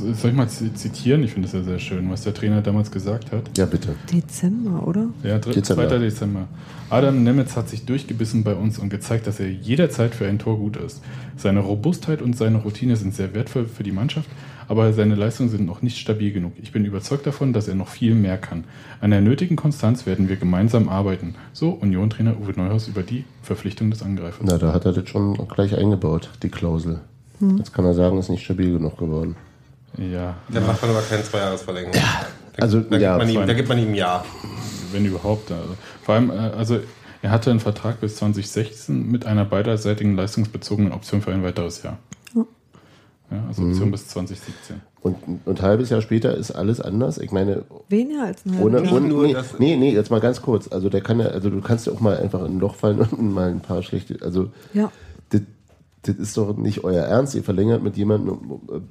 soll 0.00 0.30
ich 0.30 0.36
mal 0.36 0.48
zitieren? 0.48 1.22
Ich 1.22 1.32
finde 1.32 1.46
es 1.46 1.54
ja 1.54 1.62
sehr 1.62 1.78
schön, 1.78 2.10
was 2.10 2.22
der 2.22 2.34
Trainer 2.34 2.62
damals 2.62 2.90
gesagt 2.90 3.32
hat. 3.32 3.56
Ja, 3.56 3.66
bitte. 3.66 3.94
Dezember, 4.12 4.86
oder? 4.86 5.08
Ja, 5.22 5.38
Dezember. 5.38 5.88
2. 5.88 5.98
Dezember. 5.98 6.48
Adam 6.90 7.22
Nemitz 7.22 7.56
hat 7.56 7.68
sich 7.68 7.86
durchgebissen 7.86 8.42
bei 8.42 8.54
uns 8.54 8.78
und 8.78 8.88
gezeigt, 8.88 9.28
dass 9.28 9.38
er 9.38 9.48
jederzeit 9.48 10.14
für 10.14 10.26
ein 10.26 10.40
Tor 10.40 10.58
gut 10.58 10.76
ist. 10.76 11.02
Seine 11.36 11.60
Robustheit 11.60 12.20
und 12.20 12.36
seine 12.36 12.58
Routine 12.58 12.96
sind 12.96 13.14
sehr 13.14 13.32
wertvoll 13.32 13.66
für 13.66 13.84
die 13.84 13.92
Mannschaft, 13.92 14.28
aber 14.66 14.92
seine 14.92 15.14
Leistungen 15.14 15.50
sind 15.50 15.66
noch 15.66 15.82
nicht 15.82 15.98
stabil 15.98 16.32
genug. 16.32 16.52
Ich 16.60 16.72
bin 16.72 16.84
überzeugt 16.84 17.26
davon, 17.26 17.52
dass 17.52 17.68
er 17.68 17.76
noch 17.76 17.88
viel 17.88 18.14
mehr 18.16 18.38
kann. 18.38 18.64
An 19.00 19.12
der 19.12 19.20
nötigen 19.20 19.54
Konstanz 19.54 20.04
werden 20.04 20.28
wir 20.28 20.36
gemeinsam 20.36 20.88
arbeiten. 20.88 21.36
So 21.52 21.70
Union-Trainer 21.70 22.40
Uwe 22.40 22.52
Neuhaus 22.56 22.88
über 22.88 23.02
die 23.02 23.24
Verpflichtung 23.42 23.90
des 23.90 24.02
Angreifers. 24.02 24.44
Na, 24.44 24.58
da 24.58 24.72
hat 24.72 24.84
er 24.84 24.92
das 24.92 25.08
schon 25.08 25.34
gleich 25.48 25.76
eingebaut, 25.76 26.30
die 26.42 26.48
Klausel. 26.48 27.00
Hm. 27.38 27.58
Jetzt 27.58 27.72
kann 27.72 27.84
er 27.84 27.94
sagen, 27.94 28.18
ist 28.18 28.30
nicht 28.30 28.44
stabil 28.44 28.72
genug 28.72 28.98
geworden. 28.98 29.36
Ja. 29.96 30.36
Dann 30.48 30.66
macht 30.66 30.80
man 30.82 30.90
aber 30.92 31.02
keine 31.02 31.22
Zweijahresverlängerung. 31.22 31.94
Ja. 31.94 32.26
Also, 32.60 32.80
da, 32.80 32.96
ja, 32.98 33.16
gibt 33.18 33.26
man 33.26 33.42
ihm, 33.42 33.46
da 33.46 33.54
gibt 33.54 33.68
man 33.68 33.78
ihm 33.78 33.88
ein 33.88 33.94
Jahr. 33.94 34.24
Wenn 34.92 35.04
überhaupt. 35.06 35.50
Also. 35.50 35.76
Vor 36.02 36.14
allem, 36.14 36.30
äh, 36.30 36.34
also 36.34 36.80
er 37.22 37.30
hatte 37.30 37.50
einen 37.50 37.60
Vertrag 37.60 38.00
bis 38.00 38.16
2016 38.16 39.10
mit 39.10 39.26
einer 39.26 39.44
beiderseitigen 39.44 40.16
leistungsbezogenen 40.16 40.92
Option 40.92 41.22
für 41.22 41.32
ein 41.32 41.42
weiteres 41.42 41.82
Jahr. 41.82 41.98
Ja, 43.30 43.44
also 43.46 43.62
Option 43.62 43.90
bis 43.92 44.08
2017. 44.08 44.80
Und, 45.02 45.16
und 45.44 45.60
ein 45.60 45.62
halbes 45.62 45.88
Jahr 45.90 46.02
später 46.02 46.36
ist 46.36 46.50
alles 46.50 46.80
anders. 46.80 47.18
Ich 47.18 47.30
meine, 47.30 47.62
Weniger 47.88 48.24
als 48.24 48.44
ein 48.44 48.60
ohne, 48.60 48.78
halbes 48.78 48.90
Jahr. 48.90 49.00
ohne 49.02 49.16
nee, 49.16 49.34
nee, 49.58 49.76
nee, 49.76 49.92
jetzt 49.94 50.10
mal 50.10 50.20
ganz 50.20 50.42
kurz. 50.42 50.66
Also 50.68 50.88
der 50.88 51.00
kann 51.00 51.20
ja, 51.20 51.26
also 51.26 51.48
du 51.48 51.60
kannst 51.60 51.86
ja 51.86 51.92
auch 51.92 52.00
mal 52.00 52.16
einfach 52.16 52.40
in 52.40 52.56
ein 52.56 52.58
Loch 52.58 52.74
fallen 52.74 52.98
und 53.12 53.32
mal 53.32 53.48
ein 53.48 53.60
paar 53.60 53.82
schlechte, 53.82 54.18
also 54.22 54.50
Ja. 54.74 54.90
das, 55.30 55.42
das 56.02 56.16
ist 56.16 56.36
doch 56.36 56.56
nicht 56.56 56.82
euer 56.82 57.04
Ernst. 57.04 57.34
Ihr 57.36 57.44
verlängert 57.44 57.82
mit 57.82 57.96
jemandem 57.96 58.40
für, 58.68 58.82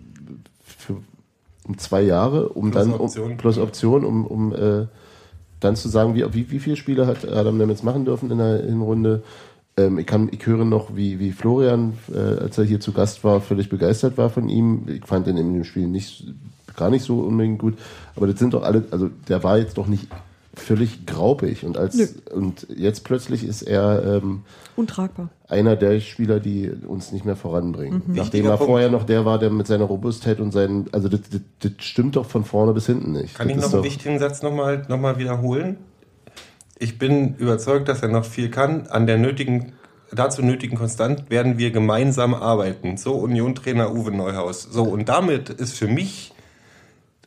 um 1.69 1.77
zwei 1.77 2.01
Jahre, 2.01 2.49
um 2.49 2.71
Plus 2.71 2.84
dann 2.84 2.93
um, 2.93 3.01
Option. 3.01 3.38
plus 3.38 3.58
Option, 3.60 4.03
um, 4.03 4.25
um 4.25 4.53
äh, 4.53 4.88
dann 5.60 5.75
zu 5.75 5.88
sagen, 5.88 6.15
wie, 6.15 6.25
wie, 6.34 6.49
wie 6.49 6.60
viele 6.60 6.75
Spiele 6.75 7.05
hat 7.05 7.27
Adam 7.27 7.58
Nemitz 7.58 7.84
machen 7.84 8.05
dürfen 8.05 8.32
in 8.32 8.39
der 8.39 8.63
Hinrunde. 8.63 9.21
Ähm, 9.77 9.99
ich, 9.99 10.08
kann, 10.08 10.29
ich 10.32 10.45
höre 10.47 10.65
noch, 10.65 10.95
wie, 10.95 11.19
wie 11.19 11.32
Florian, 11.32 11.93
äh, 12.12 12.17
als 12.17 12.58
er 12.58 12.63
hier 12.63 12.79
zu 12.79 12.91
Gast 12.91 13.23
war, 13.23 13.39
völlig 13.39 13.69
begeistert 13.69 14.17
war 14.17 14.32
von 14.32 14.49
ihm. 14.49 14.88
Ich 14.88 15.05
fand 15.05 15.27
ihn 15.27 15.38
in 15.38 15.53
dem 15.53 15.63
Spiel 15.63 15.88
nicht, 15.88 16.25
gar 16.75 16.89
nicht 16.89 17.03
so 17.03 17.19
unbedingt 17.19 17.60
gut. 17.60 17.77
Aber 18.15 18.25
das 18.25 18.39
sind 18.39 18.55
doch 18.55 18.63
alle, 18.63 18.86
also 18.89 19.12
der 19.27 19.43
war 19.43 19.60
jetzt 19.60 19.77
doch 19.77 19.86
nicht 19.86 20.08
völlig 20.55 21.05
graupig. 21.05 21.65
Und, 21.65 21.77
als, 21.77 21.95
Nö. 21.95 22.08
und 22.34 22.65
jetzt 22.75 23.03
plötzlich 23.03 23.43
ist 23.43 23.62
er 23.62 24.17
ähm, 24.23 24.41
Untragbar. 24.75 25.29
Einer 25.49 25.75
der 25.75 25.99
Spieler, 25.99 26.39
die 26.39 26.69
uns 26.69 27.12
nicht 27.12 27.25
mehr 27.25 27.35
voranbringen. 27.35 28.03
Nachdem 28.05 28.15
Wichtiger 28.15 28.49
er 28.51 28.57
Punkt. 28.57 28.69
vorher 28.69 28.89
noch 28.89 29.03
der 29.03 29.25
war, 29.25 29.39
der 29.39 29.49
mit 29.49 29.65
seiner 29.67 29.85
Robustheit 29.85 30.39
und 30.39 30.51
seinen, 30.51 30.88
also 30.91 31.09
das, 31.09 31.21
das, 31.29 31.41
das 31.59 31.71
stimmt 31.79 32.15
doch 32.15 32.27
von 32.27 32.45
vorne 32.45 32.73
bis 32.73 32.85
hinten 32.85 33.13
nicht. 33.13 33.35
Kann 33.35 33.47
das 33.47 33.57
ich 33.57 33.63
noch 33.63 33.73
einen 33.73 33.83
wichtigen 33.83 34.19
Satz 34.19 34.43
nochmal 34.43 34.85
noch 34.88 34.99
mal 34.99 35.17
wiederholen? 35.17 35.77
Ich 36.77 36.99
bin 36.99 37.35
überzeugt, 37.35 37.89
dass 37.89 38.01
er 38.03 38.09
noch 38.09 38.25
viel 38.25 38.49
kann. 38.49 38.88
An 38.88 39.07
der 39.07 39.17
nötigen, 39.17 39.73
dazu 40.13 40.43
nötigen 40.43 40.77
Konstant 40.77 41.29
werden 41.29 41.57
wir 41.57 41.71
gemeinsam 41.71 42.33
arbeiten. 42.35 42.95
So 42.97 43.15
Union-Trainer 43.15 43.91
Uwe 43.91 44.12
Neuhaus. 44.12 44.63
So, 44.63 44.83
und 44.83 45.09
damit 45.09 45.49
ist 45.49 45.73
für 45.73 45.88
mich 45.88 46.31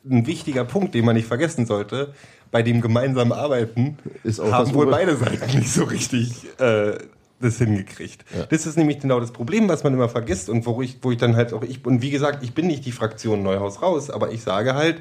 ein 0.09 0.27
wichtiger 0.27 0.65
Punkt, 0.65 0.95
den 0.95 1.05
man 1.05 1.17
nicht 1.17 1.27
vergessen 1.27 1.67
sollte. 1.67 2.15
Bei 2.51 2.63
dem 2.63 2.81
gemeinsamen 2.81 3.33
Arbeiten 3.33 3.99
Ist 4.25 4.39
auch 4.39 4.53
haben 4.53 4.75
wohl 4.75 4.87
Uwe- 4.87 4.91
beide 4.91 5.17
Seiten 5.17 5.59
nicht 5.59 5.73
so 5.73 5.85
richtig 5.85 6.47
äh, 6.61 6.99
das 7.43 7.59
hingekriegt. 7.59 8.25
Das 8.51 8.67
ist 8.67 8.77
nämlich 8.77 9.01
genau 9.01 9.21
das 9.21 9.33
Problem, 9.33 9.69
was 9.69 9.85
man 9.85 9.93
immer 9.95 10.09
vergisst 10.09 10.49
und 10.49 10.67
wo 10.67 10.81
ich, 10.83 10.99
wo 11.03 11.11
ich 11.13 11.19
dann 11.19 11.37
halt 11.37 11.53
auch, 11.53 11.63
ich, 11.63 11.85
und 11.85 12.03
wie 12.03 12.11
gesagt, 12.11 12.43
ich 12.43 12.55
bin 12.55 12.67
nicht 12.67 12.85
die 12.87 12.93
Fraktion 12.93 13.43
Neuhaus 13.43 13.83
raus, 13.83 14.11
aber 14.11 14.33
ich 14.33 14.43
sage 14.43 14.75
halt, 14.75 14.99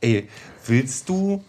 ey, 0.00 0.28
willst 0.66 1.08
du 1.08 1.42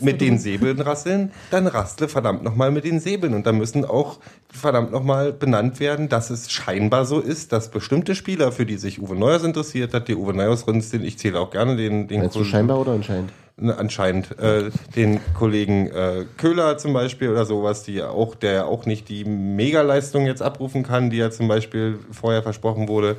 mit 0.00 0.20
den. 0.20 0.38
Säbeln 0.38 0.80
rasseln, 0.80 1.32
dann 1.50 1.66
rastle 1.66 2.08
verdammt 2.08 2.42
nochmal 2.42 2.70
mit 2.70 2.84
den 2.84 3.00
Säbeln. 3.00 3.34
Und 3.34 3.46
da 3.46 3.52
müssen 3.52 3.84
auch 3.84 4.18
verdammt 4.50 4.92
nochmal 4.92 5.32
benannt 5.32 5.80
werden, 5.80 6.08
dass 6.08 6.30
es 6.30 6.50
scheinbar 6.50 7.04
so 7.04 7.20
ist, 7.20 7.52
dass 7.52 7.70
bestimmte 7.70 8.14
Spieler, 8.14 8.52
für 8.52 8.66
die 8.66 8.76
sich 8.76 9.00
Uwe 9.00 9.16
Neuhaus 9.16 9.44
interessiert 9.44 9.94
hat, 9.94 10.08
die 10.08 10.14
Uwe 10.14 10.34
Neuhaus 10.34 10.64
drin 10.64 10.80
sind, 10.80 11.04
ich 11.04 11.18
zähle 11.18 11.40
auch 11.40 11.50
gerne 11.50 11.76
den, 11.76 12.08
den 12.08 12.20
meinst 12.20 12.36
du 12.36 12.44
scheinbar 12.44 12.80
oder 12.80 12.92
anscheinend? 12.92 13.32
Ne, 13.56 13.76
anscheinend 13.76 14.38
äh, 14.38 14.70
den 14.96 15.20
Kollegen 15.34 15.88
äh, 15.88 16.24
Köhler 16.38 16.78
zum 16.78 16.94
Beispiel 16.94 17.28
oder 17.28 17.44
sowas, 17.44 17.82
die 17.82 18.02
auch, 18.02 18.34
der 18.34 18.66
auch 18.66 18.86
nicht 18.86 19.10
die 19.10 19.24
Megaleistung 19.24 20.24
jetzt 20.24 20.40
abrufen 20.40 20.82
kann, 20.82 21.10
die 21.10 21.18
ja 21.18 21.30
zum 21.30 21.48
Beispiel 21.48 21.98
vorher 22.10 22.42
versprochen 22.42 22.88
wurde, 22.88 23.16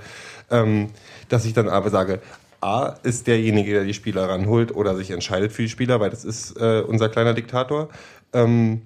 ähm, 0.49 0.89
dass 1.29 1.45
ich 1.45 1.53
dann 1.53 1.69
aber 1.69 1.91
sage, 1.91 2.19
A 2.61 2.95
ist 3.03 3.27
derjenige, 3.27 3.73
der 3.73 3.83
die 3.83 3.93
Spieler 3.93 4.27
ranholt 4.27 4.75
oder 4.75 4.95
sich 4.95 5.11
entscheidet 5.11 5.51
für 5.51 5.61
die 5.61 5.69
Spieler, 5.69 5.99
weil 5.99 6.09
das 6.09 6.25
ist 6.25 6.57
äh, 6.57 6.81
unser 6.81 7.09
kleiner 7.09 7.35
Diktator. 7.35 7.89
Ähm, 8.33 8.83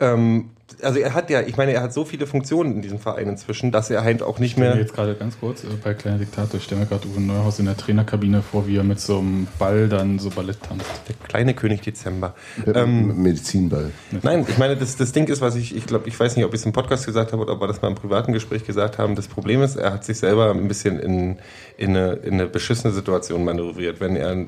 ähm, 0.00 0.50
also 0.82 0.98
er 0.98 1.14
hat 1.14 1.30
ja, 1.30 1.40
ich 1.40 1.56
meine, 1.56 1.72
er 1.72 1.82
hat 1.82 1.92
so 1.92 2.04
viele 2.04 2.26
Funktionen 2.26 2.76
in 2.76 2.82
diesem 2.82 2.98
Verein 2.98 3.28
inzwischen, 3.28 3.72
dass 3.72 3.90
er 3.90 4.04
halt 4.04 4.22
auch 4.22 4.38
nicht 4.38 4.56
mehr. 4.56 4.76
jetzt 4.76 4.94
gerade 4.94 5.14
ganz 5.14 5.38
kurz 5.38 5.64
äh, 5.64 5.68
bei 5.82 5.94
Kleiner 5.94 6.18
Diktator, 6.18 6.58
ich 6.58 6.64
stelle 6.64 6.82
mir 6.82 6.86
gerade 6.86 7.06
Uwe 7.08 7.20
Neuhaus 7.20 7.58
in 7.58 7.66
der 7.66 7.76
Trainerkabine 7.76 8.42
vor, 8.42 8.66
wie 8.66 8.76
er 8.76 8.84
mit 8.84 9.00
so 9.00 9.18
einem 9.18 9.46
Ball 9.58 9.88
dann 9.88 10.18
so 10.18 10.30
Ballett 10.30 10.62
tanzt. 10.62 10.86
Der 11.08 11.14
kleine 11.28 11.54
König 11.54 11.82
Dezember. 11.82 12.34
Ähm, 12.72 13.22
Medizinball. 13.22 13.90
Nein, 14.22 14.46
ich 14.48 14.58
meine, 14.58 14.76
das, 14.76 14.96
das 14.96 15.12
Ding 15.12 15.28
ist, 15.28 15.40
was 15.40 15.56
ich, 15.56 15.76
ich 15.76 15.86
glaube, 15.86 16.08
ich 16.08 16.18
weiß 16.18 16.36
nicht, 16.36 16.44
ob 16.44 16.54
ich 16.54 16.60
es 16.60 16.66
im 16.66 16.72
Podcast 16.72 17.06
gesagt 17.06 17.32
habe 17.32 17.42
oder 17.42 17.54
ob 17.54 17.60
wir 17.60 17.66
das 17.66 17.82
mal 17.82 17.88
im 17.88 17.94
privaten 17.94 18.32
Gespräch 18.32 18.64
gesagt 18.64 18.98
haben. 18.98 19.14
Das 19.16 19.28
Problem 19.28 19.62
ist, 19.62 19.76
er 19.76 19.92
hat 19.92 20.04
sich 20.04 20.18
selber 20.18 20.50
ein 20.50 20.68
bisschen 20.68 20.98
in, 20.98 21.38
in, 21.76 21.96
eine, 21.96 22.12
in 22.14 22.34
eine 22.34 22.46
beschissene 22.46 22.92
Situation 22.92 23.44
manövriert. 23.44 24.00
Wenn 24.00 24.16
er, 24.16 24.32
äh, 24.32 24.46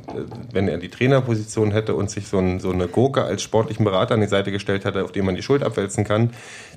wenn 0.53 0.69
er 0.69 0.79
die 0.79 0.89
Trainerposition 0.89 1.73
hätte 1.73 1.95
und 1.95 2.11
sich 2.11 2.29
so, 2.29 2.39
ein, 2.39 2.61
so 2.61 2.71
eine 2.71 2.89
Gurke 2.89 3.25
als 3.25 3.43
sportlichen 3.43 3.85
Berater 3.85 4.15
an 4.15 4.21
die 4.21 4.27
Seite 4.27 4.53
gestellt 4.53 4.85
hätte, 4.85 5.05
auf 5.05 5.13
dem 5.13 5.25
man 5.27 5.35
die 5.35 5.43
Schuld 5.43 5.63
abwälzen 5.63 6.05
kann, 6.05 6.14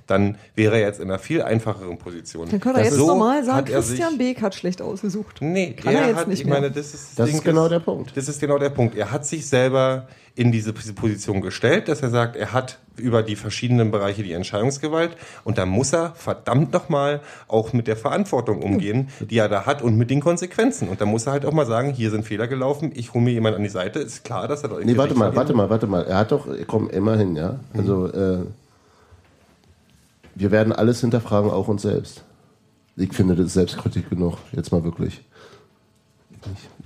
dann 0.07 0.37
wäre 0.55 0.75
er 0.75 0.87
jetzt 0.87 0.99
in 0.99 1.09
einer 1.09 1.19
viel 1.19 1.41
einfacheren 1.41 1.97
Position. 1.97 2.47
Dann 2.49 2.59
könnte 2.61 2.79
er 2.79 2.85
Das 2.85 2.93
jetzt 2.93 2.99
so 2.99 3.07
normal 3.07 3.43
sagen, 3.43 3.65
Christian 3.65 4.17
Beek 4.17 4.41
hat 4.41 4.55
schlecht 4.55 4.81
ausgesucht. 4.81 5.37
Nee, 5.41 5.73
Kann 5.73 5.93
er 5.93 6.01
er 6.01 6.07
jetzt 6.07 6.17
hat, 6.17 6.27
nicht 6.29 6.39
ich 6.39 6.45
mehr. 6.45 6.55
meine, 6.61 6.71
das 6.71 6.93
ist, 6.93 7.19
Das 7.19 7.27
Ding 7.27 7.35
ist 7.37 7.43
genau 7.43 7.67
der 7.67 7.79
Punkt. 7.79 8.15
Das 8.15 8.29
ist 8.29 8.39
genau 8.39 8.57
der 8.57 8.69
Punkt. 8.69 8.95
Er 8.95 9.11
hat 9.11 9.25
sich 9.25 9.47
selber 9.47 10.07
in 10.35 10.51
diese 10.51 10.71
Position 10.71 11.41
gestellt, 11.41 11.87
dass 11.87 12.01
er 12.01 12.09
sagt, 12.09 12.35
er 12.35 12.53
hat 12.53 12.77
über 12.95 13.23
die 13.23 13.35
verschiedenen 13.35 13.91
Bereiche 13.91 14.23
die 14.23 14.33
Entscheidungsgewalt 14.33 15.11
und 15.43 15.57
da 15.57 15.65
muss 15.65 15.93
er 15.93 16.13
verdammt 16.15 16.71
nochmal 16.73 17.21
auch 17.47 17.73
mit 17.73 17.87
der 17.87 17.97
Verantwortung 17.97 18.61
umgehen, 18.61 19.09
die 19.19 19.37
er 19.39 19.49
da 19.49 19.65
hat 19.65 19.81
und 19.81 19.97
mit 19.97 20.09
den 20.11 20.19
Konsequenzen. 20.21 20.89
Und 20.89 21.01
da 21.01 21.05
muss 21.05 21.25
er 21.25 21.33
halt 21.33 21.45
auch 21.45 21.53
mal 21.53 21.65
sagen, 21.65 21.91
hier 21.91 22.11
sind 22.11 22.23
Fehler 22.23 22.47
gelaufen, 22.47 22.91
ich 22.95 23.13
hole 23.13 23.23
mir 23.23 23.31
jemand 23.31 23.55
an 23.55 23.63
die 23.63 23.69
Seite. 23.69 23.99
Ist 23.99 24.23
klar, 24.23 24.47
dass 24.47 24.61
er 24.63 24.69
doch 24.69 24.79
Nee, 24.83 24.95
warte 24.95 25.15
mal, 25.15 25.35
warte 25.35 25.53
mal, 25.53 25.69
warte 25.69 25.87
mal. 25.87 26.05
Er 26.05 26.17
hat 26.19 26.31
doch, 26.31 26.47
komm, 26.67 26.89
immerhin, 26.89 27.35
ja. 27.35 27.59
Also, 27.75 28.07
äh, 28.07 28.39
wir 30.39 30.51
werden 30.51 30.73
alles 30.73 31.01
hinterfragen, 31.01 31.49
auch 31.51 31.67
uns 31.67 31.81
selbst. 31.81 32.23
Ich 32.95 33.13
finde, 33.13 33.35
das 33.35 33.47
ist 33.47 33.53
Selbstkritik 33.53 34.09
genug. 34.09 34.37
Jetzt 34.51 34.71
mal 34.71 34.83
wirklich. 34.83 35.21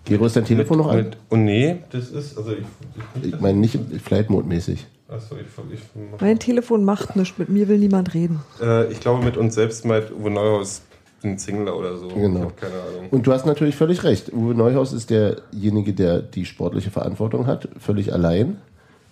Gero, 0.05 0.25
ist 0.25 0.35
dein 0.35 0.45
Telefon 0.45 0.79
noch 0.79 0.89
an? 0.89 0.97
Mit, 0.97 1.17
und 1.29 1.45
nee, 1.45 1.77
das 1.91 2.09
ist, 2.09 2.37
also 2.37 2.51
ich, 2.53 3.23
Ich 3.23 3.39
meine, 3.39 3.59
nicht 3.59 3.77
Flight 4.03 4.29
Mode 4.29 4.47
mäßig. 4.47 4.87
achso, 5.07 5.35
ich, 5.35 5.45
ich, 5.73 5.79
Mein 6.19 6.39
Telefon 6.39 6.83
macht 6.83 7.15
nichts, 7.15 7.37
mit 7.37 7.49
mir 7.49 7.67
will 7.67 7.77
niemand 7.77 8.13
reden. 8.13 8.41
äh, 8.61 8.91
ich 8.91 8.99
glaube 8.99 9.23
mit 9.23 9.37
uns 9.37 9.55
selbst 9.55 9.85
meint 9.85 10.11
Uwe 10.11 10.31
Neuhaus 10.31 10.81
ein 11.23 11.37
Singler 11.37 11.77
oder 11.77 11.97
so. 11.97 12.07
Genau. 12.07 12.47
Ich 12.47 12.55
keine 12.55 12.73
Ahnung. 12.73 13.09
Und 13.11 13.27
du 13.27 13.31
hast 13.31 13.45
natürlich 13.45 13.75
völlig 13.75 14.03
recht. 14.03 14.33
Uwe 14.33 14.55
Neuhaus 14.55 14.91
ist 14.91 15.11
derjenige, 15.11 15.93
der 15.93 16.21
die 16.21 16.45
sportliche 16.45 16.89
Verantwortung 16.89 17.45
hat, 17.45 17.69
völlig 17.77 18.11
allein. 18.11 18.57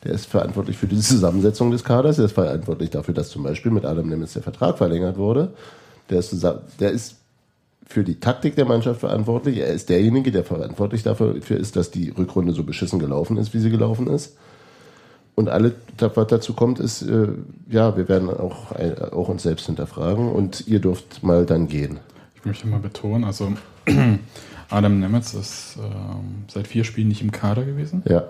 Der 0.03 0.13
ist 0.13 0.27
verantwortlich 0.27 0.77
für 0.77 0.87
die 0.87 0.99
Zusammensetzung 0.99 1.71
des 1.71 1.83
Kaders. 1.83 2.19
Er 2.19 2.25
ist 2.25 2.33
verantwortlich 2.33 2.89
dafür, 2.89 3.13
dass 3.13 3.29
zum 3.29 3.43
Beispiel 3.43 3.71
mit 3.71 3.85
Adam 3.85 4.07
Nemitz 4.07 4.33
der 4.33 4.43
Vertrag 4.43 4.77
verlängert 4.77 5.17
wurde. 5.17 5.53
Der 6.09 6.19
ist, 6.19 6.35
der 6.79 6.91
ist 6.91 7.15
für 7.85 8.03
die 8.03 8.19
Taktik 8.19 8.55
der 8.55 8.65
Mannschaft 8.65 8.99
verantwortlich. 8.99 9.57
Er 9.57 9.67
ist 9.67 9.89
derjenige, 9.89 10.31
der 10.31 10.43
verantwortlich 10.43 11.03
dafür 11.03 11.35
ist, 11.35 11.75
dass 11.75 11.91
die 11.91 12.09
Rückrunde 12.09 12.53
so 12.53 12.63
beschissen 12.63 12.99
gelaufen 12.99 13.37
ist, 13.37 13.53
wie 13.53 13.59
sie 13.59 13.71
gelaufen 13.71 14.07
ist. 14.07 14.37
Und 15.35 15.49
alle, 15.49 15.73
was 15.97 16.27
dazu 16.27 16.53
kommt, 16.53 16.79
ist, 16.79 17.01
äh, 17.01 17.29
ja, 17.69 17.95
wir 17.95 18.09
werden 18.09 18.29
auch, 18.29 18.73
äh, 18.73 18.93
auch 19.11 19.29
uns 19.29 19.43
selbst 19.43 19.67
hinterfragen 19.67 20.29
und 20.29 20.67
ihr 20.67 20.79
dürft 20.79 21.23
mal 21.23 21.45
dann 21.45 21.67
gehen. 21.67 21.99
Ich 22.35 22.45
möchte 22.45 22.67
mal 22.67 22.79
betonen, 22.79 23.23
also 23.23 23.53
Adam 24.69 24.99
Nemetz 24.99 25.33
ist 25.33 25.77
ähm, 25.77 26.43
seit 26.47 26.67
vier 26.67 26.83
Spielen 26.83 27.07
nicht 27.07 27.21
im 27.21 27.31
Kader 27.31 27.63
gewesen. 27.63 28.03
Ja, 28.05 28.25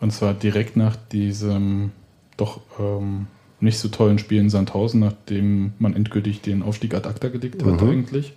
Und 0.00 0.12
zwar 0.12 0.34
direkt 0.34 0.76
nach 0.76 0.96
diesem 0.96 1.92
doch 2.36 2.60
ähm, 2.78 3.26
nicht 3.60 3.78
so 3.78 3.88
tollen 3.88 4.18
Spiel 4.18 4.40
in 4.40 4.50
Sandhausen, 4.50 5.00
nachdem 5.00 5.72
man 5.78 5.94
endgültig 5.94 6.42
den 6.42 6.62
Aufstieg 6.62 6.94
ad 6.94 7.08
acta 7.08 7.28
gelegt 7.28 7.64
hat 7.64 7.82
eigentlich, 7.82 8.34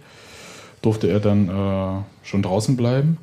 durfte 0.81 1.07
er 1.07 1.19
dann 1.19 1.49
äh, 1.49 2.01
schon 2.23 2.41
draußen 2.41 2.77
bleiben. 2.77 3.17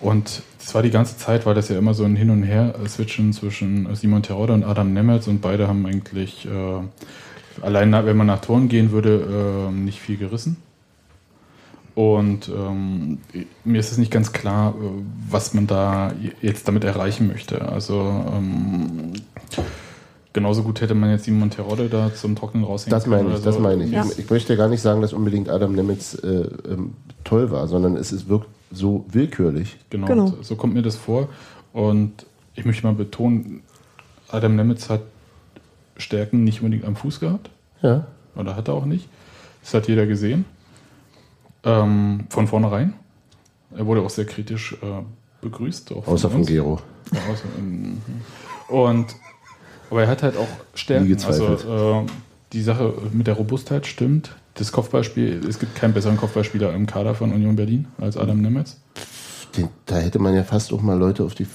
Und 0.00 0.42
es 0.60 0.74
war 0.74 0.82
die 0.82 0.90
ganze 0.90 1.16
Zeit, 1.16 1.46
war 1.46 1.54
das 1.54 1.68
ja 1.68 1.78
immer 1.78 1.94
so 1.94 2.04
ein 2.04 2.14
Hin 2.14 2.30
und 2.30 2.42
Her 2.42 2.74
äh, 2.82 2.88
switchen 2.88 3.32
zwischen 3.32 3.92
Simon 3.96 4.22
Terodde 4.22 4.52
und 4.52 4.62
Adam 4.62 4.92
Nemetz 4.92 5.26
und 5.26 5.40
beide 5.40 5.66
haben 5.66 5.86
eigentlich 5.86 6.46
äh, 6.46 7.62
allein 7.62 7.92
wenn 7.92 8.16
man 8.16 8.26
nach 8.26 8.40
Toren 8.40 8.68
gehen 8.68 8.90
würde, 8.92 9.68
äh, 9.68 9.72
nicht 9.72 10.00
viel 10.00 10.16
gerissen. 10.16 10.56
Und 11.94 12.48
ähm, 12.48 13.18
mir 13.64 13.78
ist 13.78 13.92
es 13.92 13.98
nicht 13.98 14.10
ganz 14.10 14.32
klar, 14.32 14.74
äh, 14.74 14.84
was 15.30 15.54
man 15.54 15.66
da 15.66 16.12
jetzt 16.42 16.66
damit 16.66 16.82
erreichen 16.82 17.28
möchte. 17.28 17.62
Also 17.68 18.00
ähm, 18.32 19.12
genauso 20.32 20.64
gut 20.64 20.80
hätte 20.80 20.94
man 20.94 21.10
jetzt 21.10 21.24
Simon 21.24 21.50
Terodde 21.50 21.88
da 21.88 22.12
zum 22.12 22.34
Trocknen 22.34 22.64
raushängen 22.64 22.90
Das 22.90 23.06
meine 23.06 23.22
können 23.22 23.34
ich, 23.34 23.36
oder 23.36 23.44
das 23.44 23.54
so. 23.54 23.60
meine 23.60 23.84
ich. 23.84 23.92
Ja. 23.92 24.04
Ich 24.18 24.28
möchte 24.28 24.56
gar 24.56 24.68
nicht 24.68 24.82
sagen, 24.82 25.00
dass 25.00 25.12
unbedingt 25.12 25.48
Adam 25.48 25.72
Nemitz 25.72 26.14
äh, 26.14 26.48
ähm, 26.68 26.94
toll 27.22 27.50
war, 27.52 27.68
sondern 27.68 27.96
es 27.96 28.10
ist 28.12 28.28
wirkt 28.28 28.48
so 28.72 29.04
willkürlich. 29.08 29.76
Genau, 29.90 30.06
Genau. 30.06 30.26
So, 30.26 30.42
so 30.42 30.56
kommt 30.56 30.74
mir 30.74 30.82
das 30.82 30.96
vor. 30.96 31.28
Und 31.72 32.26
ich 32.56 32.64
möchte 32.64 32.84
mal 32.86 32.94
betonen, 32.94 33.62
Adam 34.28 34.56
Nemitz 34.56 34.90
hat 34.90 35.02
Stärken 35.96 36.42
nicht 36.42 36.60
unbedingt 36.60 36.84
am 36.84 36.96
Fuß 36.96 37.20
gehabt. 37.20 37.50
Ja. 37.82 38.08
Oder 38.34 38.56
hat 38.56 38.66
er 38.66 38.74
auch 38.74 38.84
nicht. 38.84 39.08
Das 39.62 39.74
hat 39.74 39.86
jeder 39.86 40.06
gesehen. 40.06 40.44
Ähm, 41.64 42.24
von 42.28 42.46
vornherein. 42.46 42.94
Er 43.76 43.86
wurde 43.86 44.02
auch 44.02 44.10
sehr 44.10 44.26
kritisch 44.26 44.74
äh, 44.82 44.86
begrüßt. 45.40 45.92
Auch 45.92 46.06
Außer 46.06 46.28
von 46.30 46.40
uns. 46.40 46.48
Gero. 46.48 46.78
Ja, 47.12 47.18
außer, 47.32 47.44
ähm, 47.58 47.98
und 48.68 49.06
aber 49.90 50.02
er 50.02 50.08
hat 50.08 50.22
halt 50.22 50.36
auch 50.36 50.46
Stärken. 50.74 51.16
Also 51.24 51.54
äh, 51.54 52.06
die 52.52 52.62
Sache 52.62 52.94
mit 53.12 53.26
der 53.26 53.34
Robustheit 53.34 53.86
stimmt. 53.86 54.34
das 54.54 54.72
Kopfballspiel, 54.72 55.40
es 55.48 55.58
gibt 55.58 55.74
keinen 55.74 55.92
besseren 55.94 56.16
Kopfballspieler 56.16 56.72
im 56.74 56.86
Kader 56.86 57.14
von 57.14 57.32
Union 57.32 57.56
Berlin 57.56 57.86
als 58.00 58.16
Adam 58.16 58.40
Nemetz. 58.40 58.76
Den, 59.56 59.68
da 59.86 59.96
hätte 59.96 60.18
man 60.18 60.34
ja 60.34 60.42
fast 60.44 60.72
auch 60.72 60.80
mal 60.82 60.98
Leute 60.98 61.24
auf 61.24 61.34
die 61.34 61.46